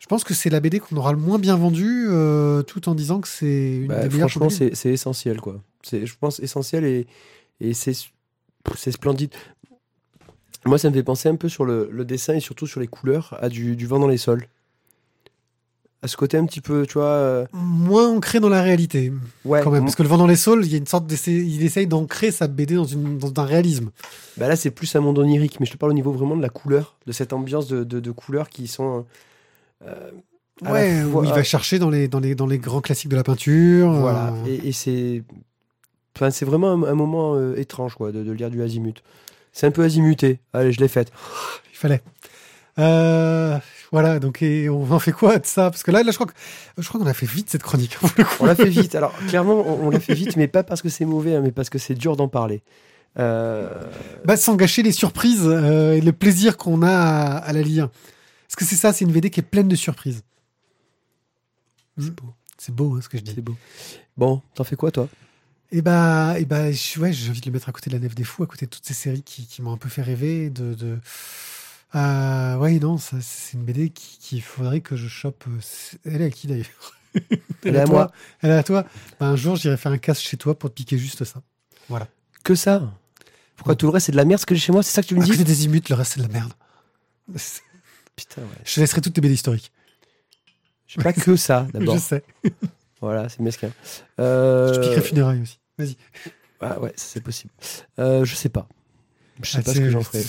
Je 0.07 0.09
pense 0.09 0.23
que 0.23 0.33
c'est 0.33 0.49
la 0.49 0.61
BD 0.61 0.79
qu'on 0.79 0.95
aura 0.95 1.11
le 1.11 1.17
moins 1.17 1.37
bien 1.37 1.57
vendue, 1.57 2.05
euh, 2.07 2.61
tout 2.63 2.87
en 2.87 2.95
disant 2.95 3.19
que 3.19 3.27
c'est 3.27 3.75
une 3.75 3.87
Bah, 3.87 4.07
des 4.07 4.07
meilleures 4.07 4.29
franchement, 4.29 4.49
c'est 4.49 4.89
essentiel, 4.89 5.41
quoi. 5.41 5.61
C'est, 5.83 6.05
je 6.05 6.15
pense, 6.17 6.39
essentiel 6.39 6.85
et, 6.85 7.07
et 7.59 7.73
c'est, 7.73 7.93
splendide. 8.91 9.33
Moi, 10.65 10.77
ça 10.77 10.89
me 10.89 10.93
fait 10.93 11.03
penser 11.03 11.29
un 11.29 11.35
peu 11.35 11.49
sur 11.49 11.65
le, 11.65 11.87
le 11.91 12.05
dessin 12.05 12.33
et 12.35 12.39
surtout 12.39 12.67
sur 12.67 12.79
les 12.79 12.87
couleurs 12.87 13.37
à 13.41 13.47
du, 13.49 13.75
du 13.75 13.85
vent 13.87 13.99
dans 13.99 14.07
les 14.07 14.17
sols. 14.17 14.47
À 16.03 16.07
ce 16.07 16.15
côté 16.15 16.37
un 16.37 16.45
petit 16.45 16.61
peu, 16.61 16.85
tu 16.85 16.93
vois. 16.93 17.05
euh, 17.07 17.45
Moins 17.53 18.07
ancré 18.09 18.39
dans 18.39 18.49
la 18.49 18.61
réalité, 18.61 19.11
ouais. 19.45 19.61
quand 19.63 19.71
même. 19.71 19.79
m- 19.79 19.85
Parce 19.85 19.95
que 19.95 20.03
le 20.03 20.09
vent 20.09 20.17
dans 20.17 20.27
les 20.27 20.35
saules, 20.35 20.63
il 20.63 20.71
y 20.71 20.75
a 20.75 20.77
une 20.77 20.85
sorte 20.85 21.07
d'essai, 21.07 21.31
il 21.33 21.63
essaye 21.63 21.87
d'ancrer 21.87 22.29
sa 22.31 22.47
BD 22.47 22.75
dans, 22.75 22.83
une, 22.85 23.17
dans 23.17 23.33
un 23.41 23.45
réalisme. 23.45 23.89
Bah 24.37 24.47
là, 24.47 24.55
c'est 24.55 24.69
plus 24.69 24.95
un 24.95 24.99
monde 24.99 25.17
onirique, 25.17 25.59
mais 25.59 25.65
je 25.65 25.71
te 25.71 25.77
parle 25.77 25.91
au 25.91 25.95
niveau 25.95 26.11
vraiment 26.11 26.37
de 26.37 26.41
la 26.41 26.49
couleur, 26.49 26.97
de 27.07 27.11
cette 27.11 27.33
ambiance 27.33 27.67
de, 27.67 27.83
de, 27.83 27.99
de 27.99 28.11
couleurs 28.11 28.49
qui 28.49 28.67
sont. 28.67 29.05
euh, 29.87 30.11
Ouais, 30.63 31.01
fois- 31.11 31.21
où 31.21 31.23
il 31.23 31.31
va 31.33 31.43
chercher 31.43 31.79
dans 31.79 31.89
les, 31.89 32.07
dans, 32.07 32.19
les, 32.19 32.35
dans 32.35 32.47
les 32.47 32.59
grands 32.59 32.81
classiques 32.81 33.09
de 33.09 33.15
la 33.15 33.23
peinture. 33.23 33.91
Voilà. 33.91 34.33
euh, 34.33 34.45
Et, 34.47 34.67
et 34.69 34.71
c'est. 34.71 35.23
Enfin, 36.17 36.31
c'est 36.31 36.45
vraiment 36.45 36.71
un, 36.71 36.83
un 36.83 36.95
moment 36.95 37.35
euh, 37.35 37.55
étrange, 37.57 37.93
quoi, 37.95 38.11
de, 38.11 38.23
de 38.23 38.31
lire 38.31 38.49
du 38.49 38.63
azimut. 38.63 39.03
C'est 39.53 39.67
un 39.67 39.71
peu 39.71 39.83
azimuté. 39.83 40.39
Allez, 40.51 40.71
je 40.71 40.79
l'ai 40.79 40.87
faite. 40.87 41.11
Il 41.71 41.77
fallait. 41.77 42.01
Euh, 42.79 43.57
voilà, 43.91 44.19
donc 44.19 44.41
et 44.41 44.69
on 44.69 44.91
en 44.91 44.99
fait 44.99 45.11
quoi 45.11 45.37
de 45.39 45.45
ça? 45.45 45.69
Parce 45.71 45.83
que 45.83 45.91
là, 45.91 46.03
là, 46.03 46.11
je 46.11 46.17
crois 46.17 46.27
que 46.27 46.33
je 46.77 46.87
crois 46.87 46.99
qu'on 46.99 47.07
a 47.07 47.13
fait 47.13 47.25
vite 47.27 47.49
cette 47.49 47.63
chronique. 47.63 47.97
pour 47.97 48.09
le 48.17 48.23
coup. 48.23 48.35
On 48.39 48.45
l'a 48.45 48.55
fait 48.55 48.69
vite. 48.69 48.95
Alors, 48.95 49.13
clairement, 49.27 49.53
on, 49.65 49.87
on 49.87 49.89
l'a 49.91 49.99
fait 49.99 50.13
vite, 50.15 50.35
mais 50.37 50.47
pas 50.47 50.63
parce 50.63 50.81
que 50.81 50.89
c'est 50.89 51.05
mauvais, 51.05 51.35
hein, 51.35 51.41
mais 51.43 51.51
parce 51.51 51.69
que 51.69 51.77
c'est 51.77 51.93
dur 51.95 52.15
d'en 52.15 52.27
parler. 52.27 52.61
Euh, 53.19 53.69
Bah, 54.25 54.37
sans 54.37 54.55
gâcher 54.55 54.83
les 54.83 54.91
surprises 54.91 55.41
euh, 55.45 55.93
et 55.93 56.01
le 56.01 56.13
plaisir 56.13 56.57
qu'on 56.57 56.81
a 56.83 56.91
à, 56.91 57.37
à 57.37 57.53
la 57.53 57.61
lire. 57.61 57.85
Est-ce 58.49 58.55
que 58.55 58.65
c'est 58.65 58.75
ça 58.75 58.93
C'est 58.93 59.05
une 59.05 59.11
BD 59.11 59.29
qui 59.29 59.39
est 59.39 59.43
pleine 59.43 59.67
de 59.67 59.75
surprises. 59.75 60.23
c'est 61.97 62.11
beau. 62.13 62.33
C'est 62.59 62.73
beau, 62.75 62.95
hein, 62.95 63.01
ce 63.01 63.09
que 63.09 63.17
je 63.17 63.23
dis. 63.23 63.31
C'est 63.35 63.41
beau. 63.41 63.55
Bon, 64.17 64.41
t'en 64.55 64.63
fais 64.63 64.75
quoi, 64.75 64.91
toi? 64.91 65.07
Et 65.71 65.81
bah, 65.81 66.35
et 66.39 66.45
bah, 66.45 66.71
je- 66.71 66.99
ouais, 66.99 67.11
j'ai 67.11 67.29
envie 67.29 67.41
de 67.41 67.45
le 67.45 67.51
mettre 67.51 67.67
à 67.69 67.71
côté 67.71 67.89
de 67.89 67.95
la 67.95 67.99
Nef 68.01 68.15
des 68.15 68.23
Fous, 68.23 68.43
à 68.43 68.47
côté 68.47 68.65
de 68.65 68.69
toutes 68.71 68.85
ces 68.85 68.93
séries 68.93 69.23
qui, 69.23 69.45
qui 69.45 69.61
m'ont 69.61 69.73
un 69.73 69.77
peu 69.77 69.89
fait 69.89 70.01
rêver. 70.01 70.49
De, 70.49 70.73
de... 70.73 70.97
Euh, 71.95 72.55
ouais, 72.57 72.79
non, 72.79 72.97
ça, 72.97 73.17
c'est 73.21 73.53
une 73.57 73.63
BD 73.63 73.89
qui- 73.89 74.17
qu'il 74.19 74.41
faudrait 74.41 74.81
que 74.81 74.95
je 74.95 75.07
chope. 75.07 75.43
euh, 75.47 75.57
c'est- 75.61 75.99
Elle 76.05 76.21
est 76.21 76.25
à 76.25 76.29
qui 76.29 76.47
d'ailleurs? 76.47 76.67
Elle 77.65 77.75
est 77.75 77.79
à 77.81 77.85
moi. 77.85 78.11
Elle 78.41 78.51
est 78.51 78.57
à 78.57 78.63
toi. 78.63 78.85
Bah, 79.19 79.27
un 79.27 79.35
jour, 79.35 79.55
j'irai 79.57 79.75
faire 79.77 79.91
un 79.91 79.97
casse 79.97 80.21
chez 80.21 80.37
toi 80.37 80.57
pour 80.57 80.69
te 80.69 80.75
piquer 80.75 80.97
juste 80.97 81.23
ça. 81.25 81.41
Que 82.43 82.55
ça? 82.55 82.93
Pourquoi 83.57 83.75
tout 83.75 83.87
le 83.87 83.91
reste, 83.91 84.05
c'est 84.05 84.11
de 84.13 84.17
la 84.17 84.23
merde 84.25 84.39
ce 84.39 84.45
que 84.45 84.55
j'ai 84.55 84.61
chez 84.61 84.71
moi? 84.71 84.83
C'est 84.83 84.91
ça 84.91 85.01
que 85.01 85.07
tu 85.07 85.15
me 85.15 85.21
À 85.21 85.25
dis? 85.25 85.31
côté 85.31 85.43
des 85.43 85.65
imutes, 85.65 85.89
le 85.89 85.95
reste 85.95 86.13
c'est 86.13 86.21
de 86.21 86.27
la 86.27 86.31
merde. 86.33 86.53
Putain, 88.15 88.41
ouais. 88.43 88.47
Je 88.63 88.79
laisserai 88.79 89.01
toutes 89.01 89.13
tes 89.13 89.21
BD 89.21 89.33
historiques. 89.33 89.71
J'ai 90.87 91.01
pas 91.01 91.11
que 91.13 91.35
ça, 91.35 91.67
d'abord. 91.73 91.95
Je 91.97 92.01
sais. 92.01 92.23
Voilà, 93.01 93.29
c'est 93.29 93.39
mesquin. 93.41 93.69
Euh... 94.19 94.73
Je 94.73 94.79
piquerai 94.79 95.01
funérailles 95.01 95.41
aussi. 95.41 95.59
Vas-y. 95.77 95.95
Ah 96.61 96.79
ouais, 96.79 96.93
c'est 96.95 97.21
possible. 97.21 97.51
Euh, 97.99 98.25
je 98.25 98.33
sais 98.35 98.49
pas. 98.49 98.67
Je 99.43 99.51
sais 99.51 99.57
Ah, 99.59 99.63
pas 99.63 99.73
ce 99.73 99.79
que 99.79 99.89
j'en 99.89 100.01
ferai. 100.01 100.23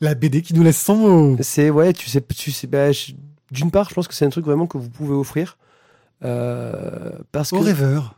La 0.00 0.14
BD 0.14 0.42
qui 0.42 0.54
nous 0.54 0.62
laisse 0.62 0.78
sans 0.78 0.96
mots. 0.96 1.36
C'est 1.40 1.70
ouais, 1.70 1.92
tu 1.92 2.08
sais, 2.08 2.20
tu 2.36 2.50
sais. 2.52 2.66
bah, 2.68 2.92
je- 2.92 3.12
D'une 3.50 3.70
part, 3.70 3.88
je 3.88 3.94
pense 3.94 4.06
que 4.08 4.14
c'est 4.14 4.24
un 4.24 4.30
truc 4.30 4.44
vraiment 4.44 4.66
que 4.66 4.78
vous 4.78 4.88
pouvez 4.90 5.14
offrir. 5.14 5.58
Euh, 6.24 7.10
parce 7.32 7.50
que 7.50 7.56
rêveur. 7.56 8.14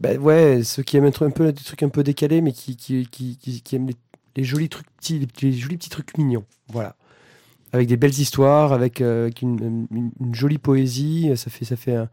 bah, 0.00 0.14
ouais, 0.14 0.62
ceux 0.64 0.82
qui 0.82 0.96
aiment 0.96 1.04
un, 1.06 1.10
truc, 1.10 1.28
un 1.28 1.30
peu 1.30 1.52
des 1.52 1.62
trucs 1.62 1.82
un 1.82 1.88
peu 1.90 2.02
décalés, 2.02 2.40
mais 2.40 2.52
qui 2.52 2.76
qui, 2.76 3.06
qui, 3.10 3.36
qui, 3.36 3.60
qui 3.60 3.76
aiment 3.76 3.88
les, 3.88 3.96
les 4.36 4.44
jolis 4.44 4.68
trucs 4.70 4.86
petits, 4.96 5.26
les, 5.42 5.52
jolis 5.52 5.76
petits 5.76 5.90
trucs 5.90 6.16
mignons. 6.16 6.44
Voilà, 6.68 6.96
avec 7.72 7.88
des 7.88 7.96
belles 7.98 8.18
histoires, 8.18 8.72
avec, 8.72 9.00
euh, 9.02 9.24
avec 9.24 9.42
une, 9.42 9.86
une- 9.90 10.10
une 10.20 10.34
jolie 10.34 10.58
poésie, 10.58 11.30
ça 11.36 11.50
fait 11.50 11.64
ça 11.66 11.76
fait 11.76 11.94
un- 11.96 12.08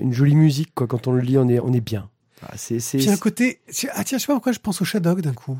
une 0.00 0.12
jolie 0.12 0.34
musique 0.36 0.74
quoi. 0.74 0.86
Quand 0.86 1.06
on 1.06 1.12
le 1.12 1.20
lit, 1.20 1.38
on 1.38 1.48
est 1.48 1.60
on 1.60 1.72
est 1.72 1.80
bien. 1.80 2.08
Ah, 2.42 2.56
c'est 2.56 2.78
Puis 2.78 3.08
un 3.10 3.16
côté. 3.16 3.60
Ah 3.94 4.04
tiens, 4.04 4.18
je 4.18 4.22
sais 4.22 4.26
pas 4.26 4.34
pourquoi 4.34 4.52
je 4.52 4.58
pense 4.58 4.80
au 4.82 4.84
Shadok 4.84 5.20
d'un 5.20 5.32
coup. 5.34 5.58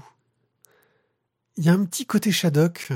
Il 1.56 1.64
y 1.64 1.68
a 1.68 1.72
un 1.72 1.84
petit 1.84 2.06
côté 2.06 2.30
Shadok. 2.32 2.90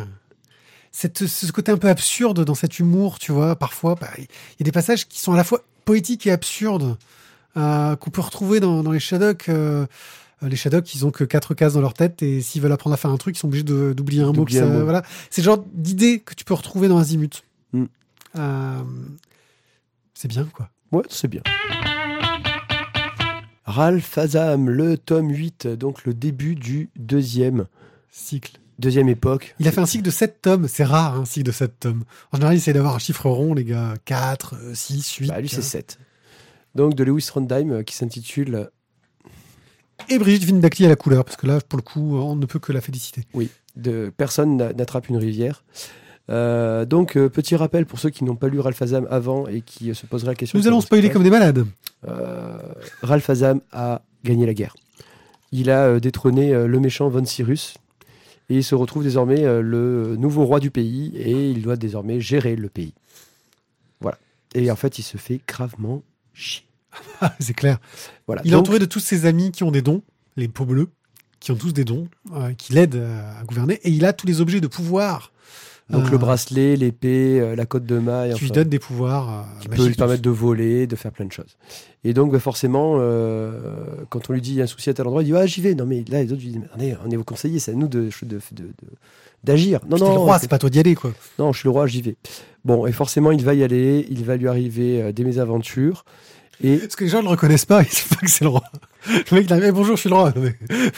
Cette, 0.92 1.26
ce 1.26 1.50
côté 1.52 1.70
un 1.72 1.78
peu 1.78 1.88
absurde 1.88 2.44
dans 2.44 2.54
cet 2.56 2.78
humour, 2.80 3.18
tu 3.18 3.30
vois, 3.32 3.54
parfois. 3.56 3.94
bah, 3.94 4.10
Il 4.18 4.22
y 4.58 4.62
a 4.62 4.64
des 4.64 4.72
passages 4.72 5.06
qui 5.08 5.20
sont 5.20 5.32
à 5.32 5.36
la 5.36 5.44
fois 5.44 5.62
poétiques 5.84 6.26
et 6.26 6.32
absurdes, 6.32 6.96
euh, 7.56 7.94
qu'on 7.96 8.10
peut 8.10 8.20
retrouver 8.20 8.58
dans, 8.60 8.82
dans 8.82 8.90
les 8.92 8.98
Shadok. 9.00 9.48
euh, 9.48 9.86
les 10.42 10.56
Shadok, 10.56 10.92
ils 10.94 11.06
ont 11.06 11.10
que 11.10 11.22
quatre 11.24 11.54
cases 11.54 11.74
dans 11.74 11.80
leur 11.80 11.94
tête 11.94 12.22
et 12.22 12.40
s'ils 12.42 12.60
veulent 12.60 12.72
apprendre 12.72 12.94
à 12.94 12.96
faire 12.96 13.10
un 13.10 13.18
truc, 13.18 13.36
ils 13.36 13.38
sont 13.38 13.46
obligés 13.48 13.62
d'oublier 13.62 14.22
un 14.22 14.32
mot. 14.32 14.44
que 14.44 14.56
un. 14.58 14.82
Voilà. 14.84 15.02
C'est 15.30 15.42
le 15.42 15.46
genre 15.46 15.64
d'idée 15.74 16.18
que 16.20 16.34
tu 16.34 16.44
peux 16.44 16.54
retrouver 16.54 16.88
dans 16.88 16.98
Azimut. 16.98 17.44
Mm. 17.72 17.84
Euh, 18.36 18.82
c'est 20.14 20.28
bien, 20.28 20.44
quoi. 20.46 20.70
Ouais, 20.92 21.02
c'est 21.08 21.28
bien. 21.28 21.42
Ralph 23.64 24.18
Azam, 24.18 24.68
le 24.68 24.98
tome 24.98 25.30
8, 25.30 25.66
donc 25.68 26.04
le 26.04 26.12
début 26.14 26.56
du 26.56 26.90
deuxième, 26.96 27.66
Cycle. 28.10 28.58
deuxième 28.80 29.08
époque. 29.08 29.54
Il 29.60 29.68
a 29.68 29.72
fait 29.72 29.80
un 29.80 29.86
cycle 29.86 30.04
de 30.04 30.10
7 30.10 30.42
tomes. 30.42 30.66
C'est 30.66 30.82
rare, 30.84 31.14
un 31.20 31.24
cycle 31.24 31.46
de 31.46 31.52
7 31.52 31.78
tomes. 31.78 32.02
En 32.32 32.36
général, 32.38 32.54
il 32.54 32.58
essaie 32.58 32.72
d'avoir 32.72 32.96
un 32.96 32.98
chiffre 32.98 33.28
rond, 33.30 33.54
les 33.54 33.64
gars. 33.64 33.94
4, 34.06 34.56
6, 34.74 35.14
8. 35.16 35.28
Bah, 35.28 35.40
lui, 35.40 35.48
c'est 35.48 35.62
7. 35.62 35.98
Donc 36.74 36.94
de 36.94 37.04
Lewis 37.04 37.24
Trondheim 37.26 37.70
euh, 37.72 37.82
qui 37.82 37.94
s'intitule 37.96 38.70
Et 40.08 40.18
Brigitte 40.18 40.44
Vindacli 40.44 40.86
à 40.86 40.88
la 40.88 40.96
couleur, 40.96 41.24
parce 41.24 41.36
que 41.36 41.46
là, 41.46 41.60
pour 41.60 41.76
le 41.76 41.82
coup, 41.82 42.16
on 42.16 42.34
ne 42.36 42.46
peut 42.46 42.58
que 42.58 42.72
la 42.72 42.80
féliciter. 42.80 43.22
de 43.76 44.12
Personne 44.16 44.56
n'a- 44.56 44.72
n'attrape 44.72 45.08
une 45.08 45.16
rivière. 45.16 45.62
Euh, 46.30 46.84
donc, 46.84 47.16
euh, 47.16 47.28
petit 47.28 47.56
rappel 47.56 47.86
pour 47.86 47.98
ceux 47.98 48.10
qui 48.10 48.24
n'ont 48.24 48.36
pas 48.36 48.48
lu 48.48 48.60
Ralph 48.60 48.80
Azam 48.80 49.06
avant 49.10 49.48
et 49.48 49.62
qui 49.62 49.90
euh, 49.90 49.94
se 49.94 50.06
poseraient 50.06 50.32
la 50.32 50.34
question. 50.36 50.58
Nous 50.58 50.68
allons 50.68 50.80
spoiler 50.80 51.10
comme 51.10 51.24
des 51.24 51.30
malades. 51.30 51.66
Ralph 53.02 53.28
Azam 53.28 53.60
a 53.72 54.02
gagné 54.24 54.46
la 54.46 54.54
guerre. 54.54 54.74
Il 55.52 55.70
a 55.70 55.98
détrôné 55.98 56.52
le 56.52 56.80
méchant 56.80 57.08
Von 57.08 57.24
Cyrus 57.24 57.74
et 58.48 58.56
il 58.56 58.64
se 58.64 58.74
retrouve 58.74 59.02
désormais 59.02 59.42
le 59.60 60.16
nouveau 60.16 60.44
roi 60.44 60.60
du 60.60 60.70
pays 60.70 61.12
et 61.16 61.50
il 61.50 61.62
doit 61.62 61.76
désormais 61.76 62.20
gérer 62.20 62.56
le 62.56 62.68
pays. 62.68 62.94
Voilà. 64.00 64.16
Et 64.54 64.70
en 64.70 64.76
fait, 64.76 64.98
il 64.98 65.02
se 65.02 65.18
fait 65.18 65.40
gravement 65.46 66.02
chier. 66.32 66.64
Ah, 67.20 67.34
c'est 67.38 67.54
clair. 67.54 67.78
Voilà. 68.26 68.40
Il 68.44 68.52
est 68.52 68.56
entouré 68.56 68.78
de 68.78 68.86
tous 68.86 69.00
ses 69.00 69.26
amis 69.26 69.52
qui 69.52 69.62
ont 69.62 69.70
des 69.70 69.82
dons, 69.82 70.02
les 70.36 70.48
peaux 70.48 70.64
bleues, 70.64 70.88
qui 71.38 71.52
ont 71.52 71.56
tous 71.56 71.72
des 71.72 71.84
dons, 71.84 72.08
qui 72.56 72.72
l'aident 72.72 73.06
à 73.38 73.44
gouverner. 73.44 73.78
Et 73.82 73.90
il 73.90 74.06
a 74.06 74.12
tous 74.12 74.26
les 74.26 74.40
objets 74.40 74.60
de 74.60 74.66
pouvoir 74.68 75.32
donc 75.90 76.06
euh, 76.06 76.10
le 76.10 76.18
bracelet, 76.18 76.76
l'épée, 76.76 77.40
euh, 77.40 77.56
la 77.56 77.66
côte 77.66 77.84
de 77.84 77.98
maille, 77.98 78.32
qui 78.34 78.40
lui 78.40 78.46
enfin, 78.46 78.54
donnent 78.60 78.68
des 78.68 78.78
pouvoirs 78.78 79.30
euh, 79.30 79.60
qui 79.60 79.68
peut 79.68 79.86
lui 79.86 79.94
permettre 79.94 80.22
de 80.22 80.30
voler, 80.30 80.86
de 80.86 80.96
faire 80.96 81.12
plein 81.12 81.24
de 81.26 81.32
choses. 81.32 81.56
Et 82.04 82.14
donc, 82.14 82.32
bah, 82.32 82.38
forcément, 82.38 82.96
euh, 82.98 83.52
quand 84.08 84.30
on 84.30 84.32
lui 84.32 84.40
dit 84.40 84.52
il 84.52 84.56
y 84.56 84.60
a 84.60 84.64
un 84.64 84.66
souci 84.66 84.88
à 84.90 84.94
tel 84.94 85.06
endroit, 85.06 85.22
il 85.22 85.26
dit 85.26 85.34
ah 85.36 85.46
j'y 85.46 85.60
vais. 85.60 85.74
Non 85.74 85.86
mais 85.86 86.04
là 86.08 86.22
les 86.22 86.32
autres 86.32 86.40
lui 86.42 86.48
disent 86.50 86.58
mais 86.60 86.66
attendez, 86.66 86.96
on 87.06 87.10
est 87.10 87.16
vos 87.16 87.24
conseillers, 87.24 87.58
c'est 87.58 87.72
à 87.72 87.74
nous 87.74 87.88
de 87.88 88.08
de- 88.22 88.26
de- 88.26 88.38
de- 88.62 88.72
d'agir. 89.44 89.80
Non 89.88 89.96
non, 89.98 90.12
le 90.12 90.18
roi, 90.18 90.38
c'est- 90.38 90.48
pas 90.48 90.58
toi 90.58 90.70
d'y 90.70 90.78
aller, 90.80 90.94
quoi. 90.94 91.12
Non, 91.38 91.52
je 91.52 91.58
suis 91.60 91.66
le 91.66 91.70
roi, 91.72 91.86
j'y 91.86 92.02
vais. 92.02 92.16
Bon, 92.64 92.86
et 92.86 92.92
forcément, 92.92 93.32
il 93.32 93.44
va 93.44 93.54
y 93.54 93.62
aller, 93.64 94.06
il 94.10 94.24
va 94.24 94.36
lui 94.36 94.48
arriver 94.48 95.02
euh, 95.02 95.12
des 95.12 95.24
mésaventures. 95.24 96.04
Et 96.62 96.76
Parce 96.76 96.94
que 96.94 97.04
les 97.04 97.10
gens 97.10 97.18
ne 97.20 97.24
le 97.24 97.30
reconnaissent 97.30 97.64
pas, 97.64 97.82
ils 97.82 97.88
savent 97.88 98.08
pas 98.18 98.26
que 98.26 98.30
c'est 98.30 98.44
le 98.44 98.50
roi. 98.50 98.62
Le 99.08 99.34
mec, 99.36 99.46
il 99.46 99.52
arrive, 99.52 99.72
bonjour, 99.72 99.96
je 99.96 100.00
suis 100.02 100.10
le 100.10 100.14
roi. 100.16 100.32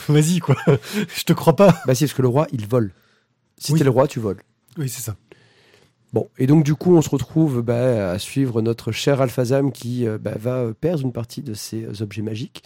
Vas-y, 0.09 0.41
quoi. 0.41 0.57
Je 1.17 1.23
te 1.23 1.33
crois 1.33 1.55
pas. 1.55 1.77
bah 1.87 1.95
si, 1.95 2.05
parce 2.05 2.15
que 2.15 2.23
le 2.23 2.27
roi, 2.29 2.49
il 2.53 2.67
vole. 2.67 2.91
Si 3.59 3.71
Oui. 3.73 3.79
t'es 3.79 3.85
le 3.85 3.91
roi, 3.91 4.09
tu 4.09 4.19
voles. 4.19 4.39
Oui, 4.79 4.89
c'est 4.89 5.03
ça. 5.03 5.17
Bon, 6.13 6.29
et 6.37 6.47
donc 6.47 6.63
du 6.63 6.75
coup, 6.75 6.95
on 6.95 7.01
se 7.01 7.09
retrouve 7.09 7.63
bah, 7.63 8.13
à 8.13 8.19
suivre 8.19 8.61
notre 8.61 8.93
cher 8.93 9.23
Alphazam 9.23 9.73
qui 9.73 10.07
euh, 10.07 10.19
bah, 10.19 10.35
va 10.39 10.59
euh, 10.59 10.75
perdre 10.75 11.03
une 11.03 11.13
partie 11.13 11.43
de 11.43 11.55
ses 11.55 11.85
euh, 11.85 12.03
objets 12.03 12.21
magiques 12.21 12.63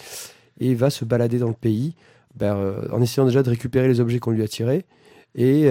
et 0.59 0.75
va 0.75 0.91
se 0.91 1.05
balader 1.05 1.39
dans 1.39 1.49
le 1.49 1.55
pays 1.55 1.95
bah, 2.35 2.59
en 2.91 3.01
essayant 3.01 3.25
déjà 3.25 3.43
de 3.43 3.51
récupérer 3.51 3.89
les 3.89 4.01
objets 4.01 4.19
qu'on 4.19 4.31
lui 4.31 4.43
a 4.43 4.49
tirés. 4.49 4.85
Et 5.35 5.71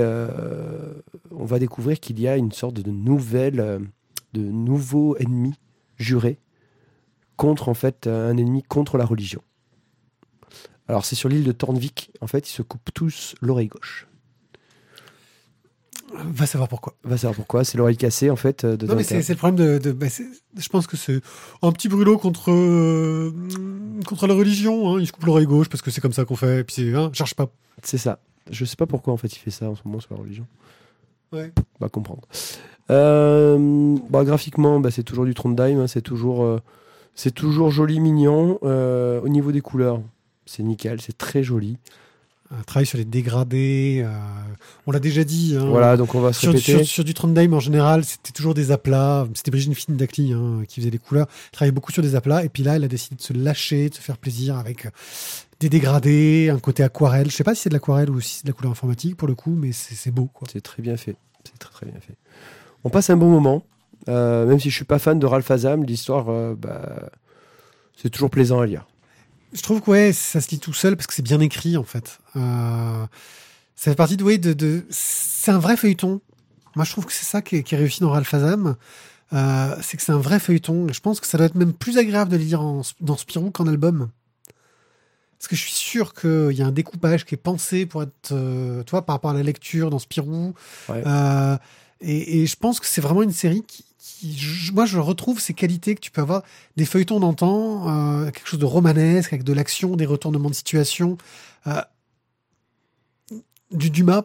on 1.31 1.43
va 1.43 1.57
découvrir 1.57 1.99
qu'il 1.99 2.19
y 2.19 2.27
a 2.27 2.37
une 2.37 2.51
sorte 2.51 2.75
de 2.75 2.91
nouvelle, 2.91 3.81
de 4.33 4.41
nouveau 4.41 5.15
ennemi 5.17 5.55
juré 5.97 6.37
contre 7.35 7.67
en 7.67 7.73
fait 7.73 8.05
un 8.05 8.37
ennemi 8.37 8.61
contre 8.61 8.99
la 8.99 9.05
religion. 9.05 9.41
Alors 10.87 11.03
c'est 11.03 11.15
sur 11.15 11.29
l'île 11.29 11.43
de 11.43 11.51
Tornvik, 11.51 12.11
en 12.21 12.27
fait, 12.27 12.47
ils 12.47 12.53
se 12.53 12.61
coupent 12.61 12.93
tous 12.93 13.35
l'oreille 13.41 13.69
gauche. 13.69 14.07
Va 16.13 16.45
savoir 16.45 16.69
pourquoi. 16.69 16.93
Va 17.03 17.17
savoir 17.17 17.35
pourquoi, 17.35 17.63
c'est 17.63 17.77
l'oreille 17.77 17.97
cassée 17.97 18.29
en 18.29 18.35
fait. 18.35 18.63
euh, 18.63 18.77
de 18.77 18.85
Non, 18.85 18.95
mais 18.95 19.03
c'est 19.03 19.27
le 19.27 19.35
problème 19.35 19.55
de. 19.55 19.77
de- 19.79 19.91
bah, 19.91 20.05
je 20.07 20.69
pense 20.69 20.87
que 20.87 20.95
c'est 20.97 21.19
un 21.61 21.71
petit 21.71 21.89
brûlot 21.89 22.17
contre, 22.17 22.51
euh, 22.51 23.31
contre 24.07 24.27
la 24.27 24.33
religion. 24.35 24.95
Hein. 24.95 24.99
Il 25.01 25.07
se 25.07 25.11
coupe 25.11 25.25
l'oreille 25.25 25.45
gauche 25.47 25.67
parce 25.67 25.81
que 25.81 25.91
c'est 25.91 26.01
comme 26.01 26.13
ça 26.13 26.23
qu'on 26.25 26.35
fait. 26.35 26.59
Et 26.59 26.63
puis, 26.63 26.75
c'est, 26.75 26.93
hein, 26.93 27.09
cherche 27.13 27.33
pas. 27.33 27.47
C'est 27.83 27.97
ça. 27.97 28.19
Je 28.51 28.63
sais 28.65 28.75
pas 28.75 28.85
pourquoi 28.85 29.13
en 29.13 29.17
fait 29.17 29.35
il 29.35 29.39
fait 29.39 29.51
ça 29.51 29.69
en 29.69 29.75
ce 29.75 29.81
moment 29.85 29.99
sur 29.99 30.13
la 30.13 30.21
religion. 30.21 30.45
Ouais. 31.33 31.51
On 31.57 31.85
va 31.85 31.89
comprendre. 31.89 32.21
Euh, 32.91 33.97
bah, 34.09 34.23
graphiquement, 34.23 34.79
bah, 34.79 34.91
c'est 34.91 35.03
toujours 35.03 35.25
du 35.25 35.33
Trondheim, 35.33 35.79
hein, 35.79 35.87
c'est 35.87 36.01
toujours, 36.03 36.43
euh, 36.43 36.59
c'est 37.15 37.33
toujours 37.33 37.71
joli, 37.71 37.99
mignon. 37.99 38.59
Au 38.61 39.27
niveau 39.27 39.51
des 39.51 39.61
couleurs, 39.61 40.01
c'est 40.45 40.63
nickel, 40.63 41.01
c'est 41.01 41.17
très 41.17 41.43
joli. 41.43 41.77
Un 42.51 42.61
travail 42.63 42.85
sur 42.85 42.97
les 42.97 43.05
dégradés. 43.05 44.03
euh, 44.05 44.17
on 44.85 44.91
l'a 44.91 44.99
déjà 44.99 45.23
dit. 45.23 45.55
hein. 45.59 45.65
Voilà, 45.65 45.97
donc 45.97 46.13
on 46.15 46.19
va 46.21 46.31
se 46.33 46.41
Sur, 46.41 46.51
répéter. 46.51 46.77
sur, 46.77 46.85
sur 46.85 47.03
du 47.03 47.13
Trondheim 47.13 47.53
en 47.53 47.59
général, 47.59 48.03
c'était 48.05 48.31
toujours 48.31 48.53
des 48.53 48.71
aplats. 48.71 49.27
C'était 49.33 49.51
Brigitte 49.51 49.73
Fine 49.73 49.97
d'Acli 49.97 50.31
hein, 50.33 50.63
qui 50.67 50.79
faisait 50.79 50.91
les 50.91 50.97
couleurs. 50.99 51.27
Elle 51.45 51.51
travaillait 51.51 51.71
beaucoup 51.71 51.91
sur 51.91 52.03
des 52.03 52.15
aplats. 52.15 52.43
Et 52.43 52.49
puis 52.49 52.63
là, 52.63 52.75
elle 52.75 52.83
a 52.83 52.87
décidé 52.87 53.15
de 53.15 53.21
se 53.21 53.33
lâcher, 53.33 53.89
de 53.89 53.95
se 53.95 54.01
faire 54.01 54.17
plaisir 54.17 54.57
avec 54.57 54.85
euh, 54.85 54.89
des 55.59 55.69
dégradés, 55.69 56.49
un 56.49 56.59
côté 56.59 56.83
aquarelle. 56.83 57.31
Je 57.31 57.35
sais 57.35 57.43
pas 57.43 57.55
si 57.55 57.61
c'est 57.63 57.69
de 57.69 57.75
l'aquarelle 57.75 58.09
ou 58.09 58.19
si 58.21 58.35
c'est 58.35 58.43
de 58.43 58.49
la 58.49 58.53
couleur 58.53 58.71
informatique 58.71 59.17
pour 59.17 59.27
le 59.27 59.35
coup, 59.35 59.55
mais 59.55 59.71
c'est 59.71 60.11
beau. 60.11 60.29
C'est 60.51 60.61
très 60.61 60.81
bien 60.83 60.97
fait. 60.97 61.15
C'est 61.43 61.57
très 61.57 61.71
très 61.71 61.85
bien 61.85 61.99
fait. 61.99 62.15
On 62.83 62.89
passe 62.89 63.09
un 63.09 63.17
bon 63.17 63.29
moment. 63.29 63.63
Euh, 64.07 64.45
même 64.45 64.59
si 64.59 64.69
je 64.69 64.75
suis 64.75 64.85
pas 64.85 64.99
fan 64.99 65.17
de 65.17 65.25
Ralph 65.25 65.49
Azam, 65.49 65.83
l'histoire, 65.83 66.29
euh, 66.29 66.53
bah, 66.55 67.09
c'est 67.95 68.09
toujours 68.11 68.29
plaisant 68.29 68.59
à 68.59 68.65
lire. 68.67 68.85
Je 69.53 69.61
trouve 69.61 69.81
que 69.81 69.91
ouais, 69.91 70.13
ça 70.13 70.41
se 70.41 70.49
lit 70.49 70.59
tout 70.59 70.73
seul 70.73 70.95
parce 70.97 71.07
que 71.07 71.13
c'est 71.13 71.21
bien 71.21 71.39
écrit 71.39 71.77
en 71.77 71.83
fait. 71.83 72.19
Euh, 72.35 73.05
ça 73.75 73.91
fait 73.91 73.95
partie 73.95 74.17
de, 74.17 74.23
ouais, 74.23 74.37
de, 74.37 74.53
de 74.53 74.85
c'est 74.89 75.51
un 75.51 75.59
vrai 75.59 75.77
feuilleton. 75.77 76.21
Moi, 76.75 76.83
je 76.83 76.91
trouve 76.91 77.05
que 77.05 77.13
c'est 77.13 77.25
ça 77.25 77.41
qui 77.41 77.57
est, 77.57 77.63
qui 77.63 77.75
est 77.75 77.77
réussi 77.77 78.01
dans 78.01 78.11
Ralph 78.11 78.33
Azam. 78.33 78.75
Euh, 79.33 79.75
c'est 79.81 79.97
que 79.97 80.03
c'est 80.03 80.11
un 80.11 80.19
vrai 80.19 80.39
feuilleton. 80.39 80.87
Et 80.89 80.93
je 80.93 80.99
pense 80.99 81.19
que 81.19 81.27
ça 81.27 81.37
doit 81.37 81.47
être 81.47 81.55
même 81.55 81.73
plus 81.73 81.97
agréable 81.97 82.31
de 82.31 82.37
le 82.37 82.43
lire 82.43 82.61
en, 82.61 82.81
dans 82.99 83.17
Spirou 83.17 83.51
qu'en 83.51 83.67
album. 83.67 84.09
Parce 85.37 85.47
que 85.47 85.55
je 85.55 85.61
suis 85.61 85.71
sûr 85.71 86.13
qu'il 86.13 86.51
y 86.51 86.61
a 86.61 86.65
un 86.65 86.71
découpage 86.71 87.25
qui 87.25 87.35
est 87.35 87.37
pensé 87.37 87.85
pour 87.85 88.03
être, 88.03 88.31
euh, 88.31 88.83
toi, 88.83 89.05
par 89.05 89.15
rapport 89.15 89.31
à 89.31 89.33
la 89.33 89.43
lecture 89.43 89.89
dans 89.89 89.99
Spirou. 89.99 90.53
Ouais. 90.89 91.03
Euh, 91.05 91.57
et, 92.01 92.41
et 92.41 92.45
je 92.45 92.55
pense 92.55 92.79
que 92.79 92.87
c'est 92.87 93.01
vraiment 93.01 93.23
une 93.23 93.31
série 93.31 93.63
qui, 93.65 93.85
qui- 94.07 94.37
je- 94.37 94.71
moi, 94.71 94.85
je 94.85 94.99
retrouve 94.99 95.39
ces 95.39 95.53
qualités 95.55 95.95
que 95.95 95.99
tu 95.99 96.11
peux 96.11 96.21
avoir 96.21 96.43
des 96.77 96.85
feuilletons 96.85 97.19
d'antan, 97.19 97.89
euh, 97.89 98.25
quelque 98.31 98.47
chose 98.47 98.59
de 98.59 98.65
romanesque, 98.65 99.33
avec 99.33 99.43
de 99.43 99.51
l'action, 99.53 99.95
des 99.95 100.05
retournements 100.05 100.49
de 100.49 100.55
situation, 100.55 101.17
euh, 101.65 101.81
du 103.71 103.89
Dumas. 103.89 104.23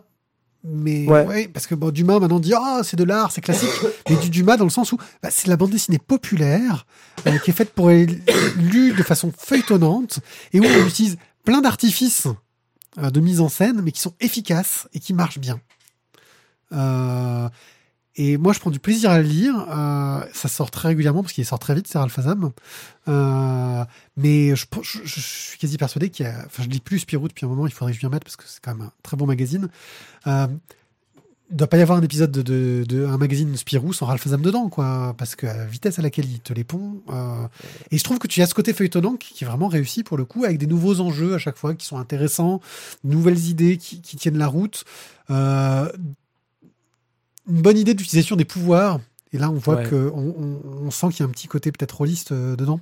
Mais 0.62 1.06
Ouais. 1.06 1.24
ouais. 1.26 1.48
parce 1.48 1.66
que 1.66 1.74
bon, 1.74 1.90
Dumas 1.90 2.18
maintenant 2.20 2.38
dit 2.38 2.52
ah 2.54 2.82
c'est 2.84 2.98
de 2.98 3.04
l'art, 3.04 3.32
c'est 3.32 3.40
classique, 3.40 3.70
mais 4.10 4.16
du 4.16 4.28
Dumas 4.28 4.58
dans 4.58 4.64
le 4.64 4.70
sens 4.70 4.92
où 4.92 4.98
bah, 5.22 5.30
c'est 5.30 5.46
de 5.46 5.48
la 5.50 5.56
bande 5.56 5.70
dessinée 5.70 5.98
populaire 5.98 6.84
euh, 7.26 7.38
qui 7.38 7.48
est 7.50 7.54
faite 7.54 7.72
pour 7.72 7.90
être 7.90 8.12
lue 8.58 8.92
de 8.92 9.02
façon 9.02 9.32
feuilletonnante 9.34 10.18
et 10.52 10.60
où 10.60 10.64
on 10.64 10.86
utilise 10.86 11.16
plein 11.44 11.62
d'artifices 11.62 12.26
de 12.98 13.20
mise 13.20 13.40
en 13.40 13.48
scène, 13.48 13.80
mais 13.82 13.90
qui 13.92 14.00
sont 14.02 14.12
efficaces 14.20 14.86
et 14.92 15.00
qui 15.00 15.14
marchent 15.14 15.38
bien. 15.38 15.58
Euh, 16.72 17.48
et 18.16 18.36
moi, 18.36 18.52
je 18.52 18.58
prends 18.58 18.70
du 18.70 18.80
plaisir 18.80 19.10
à 19.10 19.18
le 19.18 19.28
lire. 19.28 19.54
Euh, 19.70 20.20
ça 20.32 20.48
sort 20.48 20.70
très 20.70 20.88
régulièrement 20.88 21.22
parce 21.22 21.32
qu'il 21.32 21.44
sort 21.44 21.60
très 21.60 21.74
vite, 21.74 21.86
c'est 21.86 21.98
Ralph 21.98 22.18
Azam. 22.18 22.50
Euh, 23.08 23.84
mais 24.16 24.54
je, 24.56 24.66
suis 25.04 25.58
quasi 25.58 25.78
persuadé 25.78 26.10
qu'il 26.10 26.26
y 26.26 26.28
a. 26.28 26.42
Enfin, 26.46 26.64
je 26.64 26.68
lis 26.68 26.80
plus 26.80 27.00
Spirou 27.00 27.28
depuis 27.28 27.46
un 27.46 27.48
moment. 27.48 27.66
Il 27.66 27.72
faudrait 27.72 27.92
que 27.92 27.98
je 27.98 28.04
m'y 28.04 28.08
remette 28.08 28.24
parce 28.24 28.36
que 28.36 28.44
c'est 28.46 28.60
quand 28.60 28.74
même 28.74 28.86
un 28.88 28.92
très 29.02 29.16
bon 29.16 29.26
magazine. 29.26 29.68
Euh, 30.26 30.48
il 31.52 31.56
doit 31.56 31.66
pas 31.66 31.78
y 31.78 31.82
avoir 31.82 31.98
un 31.98 32.02
épisode 32.02 32.30
de, 32.30 32.84
de, 32.84 33.06
un 33.06 33.16
magazine 33.16 33.56
Spirou 33.56 33.92
sans 33.92 34.06
Ralph 34.06 34.24
Azam 34.26 34.42
dedans, 34.42 34.68
quoi. 34.68 35.14
Parce 35.16 35.34
que 35.34 35.46
la 35.46 35.64
vitesse 35.64 35.98
à 35.98 36.02
laquelle 36.02 36.26
il 36.26 36.40
te 36.40 36.52
les 36.52 36.64
pond. 36.64 37.02
euh, 37.10 37.46
et 37.90 37.98
je 37.98 38.04
trouve 38.04 38.18
que 38.18 38.28
tu 38.28 38.42
as 38.42 38.46
ce 38.46 38.54
côté 38.54 38.72
feuilletonnant 38.72 39.16
qui, 39.16 39.44
est 39.44 39.46
vraiment 39.46 39.68
réussi 39.68 40.02
pour 40.02 40.16
le 40.16 40.24
coup, 40.24 40.44
avec 40.44 40.58
des 40.58 40.66
nouveaux 40.66 41.00
enjeux 41.00 41.34
à 41.34 41.38
chaque 41.38 41.56
fois 41.56 41.74
qui 41.74 41.86
sont 41.86 41.98
intéressants, 41.98 42.60
nouvelles 43.02 43.48
idées 43.48 43.78
qui, 43.78 44.00
tiennent 44.00 44.38
la 44.38 44.48
route. 44.48 44.84
Une 47.50 47.60
bonne 47.62 47.76
idée 47.78 47.94
d'utilisation 47.94 48.36
des 48.36 48.44
pouvoirs. 48.44 49.00
Et 49.32 49.38
là, 49.38 49.48
on 49.50 49.54
voit 49.54 49.76
Ouais. 49.76 49.84
que 49.88 50.10
on, 50.12 50.34
on- 50.38 50.86
on 50.86 50.90
sent 50.90 51.08
qu'il 51.10 51.20
y 51.20 51.22
a 51.22 51.26
un 51.26 51.30
petit 51.30 51.46
côté 51.46 51.70
peut-être 51.70 51.92
rôliste 51.98 52.32
euh, 52.32 52.56
dedans, 52.56 52.80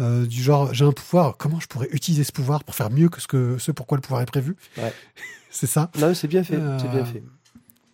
Euh, 0.00 0.26
du 0.26 0.40
genre 0.42 0.72
j'ai 0.72 0.84
un 0.84 0.92
pouvoir, 0.92 1.36
comment 1.36 1.58
je 1.60 1.66
pourrais 1.66 1.88
utiliser 1.90 2.22
ce 2.24 2.30
pouvoir 2.32 2.62
pour 2.64 2.74
faire 2.76 2.88
mieux 2.90 3.08
que 3.08 3.20
ce 3.20 3.26
que 3.26 3.58
ce 3.58 3.72
pourquoi 3.72 3.96
le 3.98 4.02
pouvoir 4.02 4.22
est 4.22 4.26
prévu? 4.26 4.56
Ouais. 4.78 4.92
c'est 5.50 5.66
ça. 5.66 5.90
Non, 5.98 6.14
c'est 6.14 6.28
bien 6.28 6.44
fait. 6.44 6.54
C'est 6.54 6.88
bien 6.88 7.00
Euh, 7.00 7.04
fait. 7.04 7.22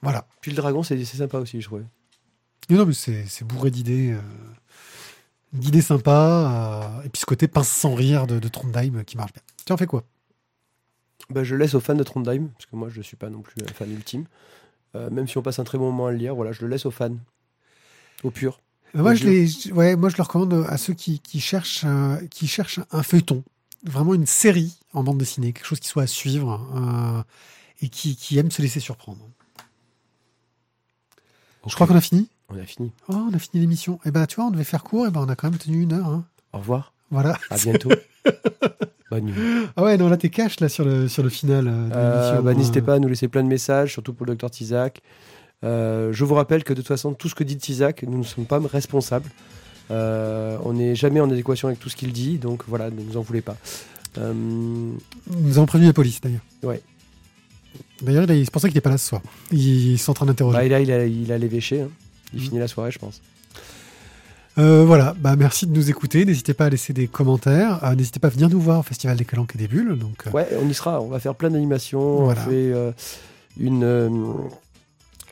Voilà. 0.03 0.27
Puis 0.43 0.51
le 0.51 0.57
dragon, 0.59 0.83
c'est 0.83 1.03
sympa 1.05 1.39
aussi, 1.39 1.61
je 1.61 1.67
trouvais. 1.67 1.85
Non, 2.71 2.85
mais 2.85 2.93
c'est 2.93 3.45
bourré 3.45 3.71
d'idées, 3.71 4.13
euh, 4.13 4.21
d'idées 5.55 5.81
sympas, 5.83 6.99
euh, 7.01 7.03
et 7.05 7.09
puis 7.09 7.21
ce 7.21 7.27
côté 7.27 7.49
pince 7.49 7.69
sans 7.71 7.95
rire 7.95 8.27
de, 8.27 8.39
de 8.39 8.49
Trondheim 8.49 8.97
euh, 8.97 9.03
qui 9.03 9.17
marche 9.17 9.33
bien. 9.33 9.43
Tu 9.65 9.73
en 9.73 9.77
fais 9.79 9.87
quoi? 9.87 10.05
Bah, 11.31 11.43
je 11.45 11.55
laisse 11.57 11.75
aux 11.75 11.81
fans 11.81 11.95
de 11.95 12.03
Trondheim, 12.05 12.49
parce 12.55 12.67
que 12.67 12.77
moi, 12.77 12.89
je 12.91 13.01
suis 13.03 13.17
pas 13.17 13.31
non 13.31 13.41
plus 13.41 13.55
un 13.63 13.73
fan 13.73 13.91
ultime. 13.91 14.27
Euh, 14.99 15.11
même 15.11 15.29
si 15.29 15.39
on 15.39 15.43
passe 15.43 15.59
un 15.61 15.65
très 15.65 15.79
bon 15.79 15.87
moment 15.93 16.09
à 16.09 16.11
le 16.11 16.17
lire, 16.17 16.35
voilà, 16.35 16.51
je 16.53 16.61
le 16.63 16.69
laisse 16.69 16.85
aux 16.87 16.91
fans. 16.91 17.17
Au 18.25 18.31
pur. 18.31 18.61
Euh, 18.97 19.03
Moi, 19.03 19.15
je 19.15 19.25
les, 19.25 19.73
ouais, 19.73 19.95
moi, 19.97 20.09
je 20.09 20.17
le 20.17 20.23
recommande 20.23 20.67
à 20.69 20.77
ceux 20.77 20.95
qui, 20.95 21.21
qui 21.21 21.41
cherchent, 21.41 21.85
euh, 21.85 22.17
qui 22.31 22.47
cherchent 22.49 22.81
un 22.91 23.03
feuilleton, 23.03 23.45
vraiment 23.85 24.15
une 24.15 24.27
série 24.27 24.77
en 24.93 25.05
bande 25.05 25.19
dessinée, 25.19 25.53
quelque 25.53 25.67
chose 25.67 25.79
qui 25.81 25.89
soit 25.89 26.03
à 26.03 26.07
suivre 26.09 26.67
euh, 26.75 27.23
et 27.81 27.89
qui, 27.91 28.17
qui 28.17 28.39
aime 28.39 28.51
se 28.51 28.61
laisser 28.61 28.81
surprendre. 28.81 29.21
Je 31.67 31.75
crois 31.75 31.87
qu'on 31.87 31.97
a 31.97 32.01
fini? 32.01 32.29
On 32.49 32.59
a 32.59 32.65
fini. 32.65 32.93
Oh, 33.09 33.15
on 33.31 33.35
a 33.35 33.39
fini 33.39 33.61
l'émission. 33.61 34.01
Et 34.07 34.11
ben, 34.11 34.27
tu 34.27 34.37
vois, 34.37 34.47
on 34.47 34.51
devait 34.51 34.65
faire 34.65 34.83
court, 34.83 35.07
et 35.07 35.11
ben, 35.11 35.21
on 35.21 35.29
a 35.29 35.37
quand 35.37 35.51
même 35.51 35.59
tenu 35.59 35.83
une 35.83 35.93
heure. 35.93 36.07
hein. 36.09 36.25
Au 36.55 36.59
revoir. 36.59 36.95
Voilà. 37.11 37.39
À 37.51 37.57
bientôt. 37.57 37.91
Ah 39.77 39.83
ouais, 39.85 39.97
non, 39.97 40.09
là, 40.09 40.17
t'es 40.17 40.29
cash 40.29 40.61
là 40.61 40.69
sur 40.69 40.85
le 40.85 41.09
sur 41.09 41.23
le 41.23 41.29
final 41.31 41.67
euh, 41.69 41.89
de 41.89 41.93
Euh, 42.39 42.43
bah, 42.43 42.55
N'hésitez 42.55 42.83
pas 42.83 42.95
à 42.95 42.99
nous 42.99 43.09
laisser 43.09 43.29
plein 43.29 43.43
de 43.43 43.49
messages, 43.49 43.93
surtout 43.93 44.13
pour 44.13 44.27
le 44.27 44.33
docteur 44.33 44.51
Tizak. 44.51 45.01
Euh, 45.65 46.13
je 46.13 46.25
vous 46.25 46.35
rappelle 46.35 46.63
que 46.63 46.73
de 46.73 46.79
toute 46.81 46.89
façon, 46.89 47.15
tout 47.15 47.29
ce 47.29 47.35
que 47.35 47.43
dit 47.45 47.57
Tizak, 47.57 48.03
nous 48.05 48.19
ne 48.19 48.23
sommes 48.23 48.45
pas 48.47 48.61
responsables. 48.61 49.29
Euh, 49.91 50.59
on 50.65 50.75
n'est 50.75 50.95
jamais 50.95 51.21
en 51.21 51.31
adéquation 51.31 51.69
avec 51.69 51.81
tout 51.81 51.89
ce 51.89 51.97
qu'il 51.97 52.13
dit, 52.13 52.37
donc 52.39 52.63
voilà, 52.69 52.91
ne 52.91 53.01
nous 53.03 53.17
en 53.17 53.23
voulez 53.23 53.41
pas. 53.41 53.57
Nous 54.17 54.99
avons 55.57 55.67
prévenu 55.67 55.87
la 55.89 55.93
police 55.93 56.21
d'ailleurs. 56.21 56.41
Ouais. 56.63 56.81
D'ailleurs, 58.03 58.25
il 58.25 58.31
a- 58.31 58.45
c'est 58.45 58.51
pour 58.51 58.61
ça 58.61 58.69
qu'il 58.69 58.77
n'est 58.77 58.81
pas 58.83 58.91
là 58.91 58.99
ce 58.99 59.09
soir. 59.09 59.23
Ils, 59.53 59.99
sont 59.99 60.11
en 60.11 60.15
train 60.15 60.27
d'interroger. 60.27 60.57
bah, 60.59 60.65
et 60.65 60.69
là, 60.69 60.81
il 60.81 60.91
a, 60.93 61.05
il 61.07 61.33
a 61.33 61.39
l'évéché. 61.39 61.81
hein. 61.83 61.89
Il 62.35 62.41
Mm. 62.41 62.43
finit 62.43 62.59
la 62.59 62.69
soirée, 62.69 62.91
je 62.91 62.99
pense. 62.99 63.21
Euh, 64.59 64.85
voilà, 64.85 65.15
bah, 65.19 65.37
merci 65.37 65.67
de 65.67 65.73
nous 65.75 65.89
écouter. 65.89 66.25
N'hésitez 66.25 66.53
pas 66.55 66.65
à 66.67 66.69
laisser 66.69 66.93
des 66.93 67.07
commentaires. 67.07 67.79
Euh, 67.85 67.95
N'hésitez 67.95 68.19
pas 68.19 68.27
à 68.29 68.31
venir 68.31 68.49
nous 68.49 68.61
voir 68.61 68.81
au 68.81 68.83
Festival 68.83 69.17
des 69.17 69.25
Calanques 69.25 69.53
et 69.55 69.59
des 69.59 69.69
Bulles. 69.69 69.97
Donc, 69.97 70.27
euh, 70.27 70.31
Ouais, 70.33 70.49
on 70.61 70.69
y 70.69 70.75
sera. 70.75 71.01
On 71.01 71.09
va 71.09 71.21
faire 71.21 71.35
plein 71.35 71.51
d'animations. 71.51 72.25
Voilà. 72.25 72.41
On 72.47 72.51
fait 72.51 72.73
une, 73.61 74.33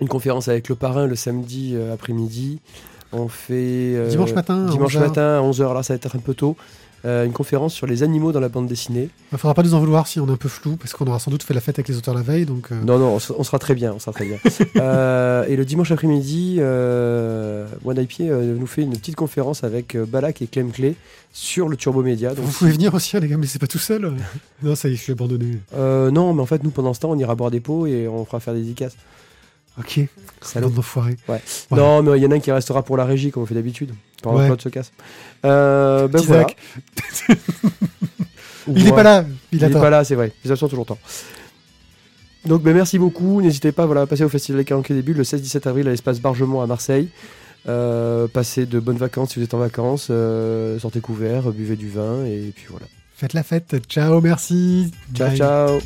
une 0.01 0.09
conférence 0.09 0.49
avec 0.49 0.68
le 0.68 0.74
parrain 0.77 1.07
le 1.07 1.16
samedi 1.16 1.77
après-midi. 1.93 2.61
On 3.12 3.29
fait. 3.29 4.09
dimanche 4.11 4.33
matin, 4.33 4.66
Dimanche 4.66 4.95
11 4.97 5.03
heures. 5.03 5.09
matin 5.09 5.39
à 5.39 5.41
11h. 5.43 5.74
Là, 5.74 5.83
ça 5.83 5.95
va 5.95 5.97
être 5.97 6.14
un 6.16 6.20
peu 6.20 6.35
tôt. 6.35 6.57
Euh, 7.05 7.24
une 7.24 7.32
conférence 7.32 7.72
sur 7.72 7.86
les 7.86 8.03
animaux 8.03 8.32
dans 8.32 8.40
la 8.40 8.49
bande 8.49 8.66
dessinée. 8.66 9.11
Il 9.30 9.38
faudra 9.38 9.55
pas 9.55 9.62
nous 9.62 9.74
en 9.74 9.78
vouloir 9.80 10.09
si 10.09 10.18
on 10.18 10.26
est 10.26 10.32
un 10.32 10.36
peu 10.36 10.49
flou, 10.49 10.76
parce 10.76 10.92
qu'on 10.92 11.07
aura 11.07 11.20
sans 11.20 11.30
doute 11.30 11.44
fait 11.44 11.55
la 11.55 11.61
fête 11.61 11.78
avec 11.78 11.86
les 11.88 11.97
auteurs 11.97 12.14
la 12.14 12.22
veille. 12.22 12.47
Donc, 12.47 12.72
euh, 12.72 12.80
Non, 12.82 12.99
non, 12.99 13.14
on, 13.14 13.18
se- 13.20 13.32
on 13.36 13.44
sera 13.44 13.59
très 13.61 13.74
bien. 13.76 13.92
On 13.94 13.99
sera 14.01 14.12
très 14.12 14.24
bien. 14.24 14.38
Euh, 14.76 15.44
et 15.47 15.57
le 15.57 15.64
dimanche 15.64 15.90
après-midi, 15.92 16.59
One 16.61 17.97
IP 18.01 18.20
nous 18.20 18.66
fait 18.66 18.82
une 18.82 18.92
petite 18.97 19.14
conférence 19.16 19.62
avec 19.64 19.97
Balak 19.97 20.42
et 20.42 20.47
Clem 20.47 20.70
Clé 20.72 20.97
sur 21.32 21.68
le 21.68 21.76
Turbo 21.76 22.03
Média. 22.03 22.34
Donc, 22.34 22.44
vous 22.44 22.53
pouvez 22.53 22.72
venir 22.72 22.92
aussi, 22.94 23.16
hein, 23.16 23.20
les 23.20 23.28
gars, 23.28 23.36
mais 23.36 23.47
c'est 23.47 23.59
pas 23.61 23.66
tout 23.66 23.78
seul. 23.78 24.12
non, 24.62 24.74
ça 24.74 24.88
y 24.88 24.92
est, 24.92 24.97
je 24.97 25.03
suis 25.03 25.12
abandonné. 25.12 25.59
non, 25.76 26.32
mais 26.32 26.42
en 26.42 26.47
fait, 26.47 26.62
nous, 26.64 26.70
pendant 26.70 26.94
ce 26.94 27.01
temps, 27.01 27.11
on 27.11 27.18
ira 27.18 27.34
boire 27.34 27.51
des 27.51 27.61
pots 27.61 27.86
et 27.86 28.09
on 28.09 28.24
fera 28.24 28.40
faire 28.40 28.55
des 28.55 28.61
dédicaces. 28.61 28.97
Ok. 29.79 30.01
Salaud. 30.41 30.68
Bande 30.68 30.77
d'enfoirés. 30.77 31.16
Ouais. 31.29 31.41
Voilà. 31.70 31.85
Non, 31.85 32.03
mais 32.03 32.18
il 32.18 32.22
y 32.22 32.27
en 32.27 32.31
a 32.31 32.35
un 32.37 32.41
qui 32.41 32.51
restera 32.53 32.83
pour 32.83 32.97
la 32.97 33.05
régie, 33.05 33.31
comme 33.31 33.43
on 33.43 33.47
fait 33.47 33.55
d'habitude. 33.55 33.93
Pendant 34.22 34.39
Ouais. 34.39 34.47
Claude 34.47 34.61
se 34.62 34.68
casse. 34.68 34.93
Euh, 35.45 36.09
ben 36.09 36.20
voilà. 36.22 36.47
Il 38.68 38.81
est 38.85 38.89
moi. 38.89 38.97
pas 38.97 39.03
là. 39.03 39.24
Il, 39.53 39.59
Il 39.59 39.62
est 39.62 39.66
attend. 39.66 39.81
pas 39.81 39.91
là, 39.91 40.03
c'est 40.05 40.14
vrai. 40.16 40.33
Ils 40.45 40.51
absentent 40.51 40.70
toujours 40.70 40.85
longtemps. 40.89 40.99
Donc, 42.47 42.62
ben, 42.62 42.74
merci 42.74 42.99
beaucoup. 42.99 43.41
N'hésitez 43.41 43.70
pas 43.72 43.87
voilà, 43.87 44.03
à 44.03 44.07
passer 44.07 44.24
au 44.24 44.29
Festival 44.29 44.61
des 44.61 44.64
Calanques 44.64 44.91
des 44.93 45.03
Bulles 45.03 45.16
le 45.16 45.22
16-17 45.24 45.68
avril 45.68 45.87
à 45.89 45.91
l'espace 45.91 46.20
Bargemont 46.20 46.61
à 46.62 46.66
Marseille. 46.66 47.09
Euh, 47.68 48.29
passez 48.29 48.64
de 48.66 48.79
bonnes 48.81 48.97
vacances 48.97 49.31
si 49.33 49.39
vous 49.41 49.45
êtes 49.45 49.55
en 49.55 49.59
vacances. 49.59 50.09
euh, 50.11 50.79
sortez 50.79 51.01
couverts, 51.01 51.51
buvez 51.53 51.77
du 51.77 51.89
vin 51.89 52.24
et 52.24 52.53
puis 52.55 52.66
voilà. 52.70 52.87
Faites 53.16 53.33
la 53.33 53.43
fête. 53.43 53.77
Ciao, 53.89 54.20
merci. 54.20 54.93
Ciao, 55.14 55.29
Bye. 55.29 55.37
ciao. 55.39 55.79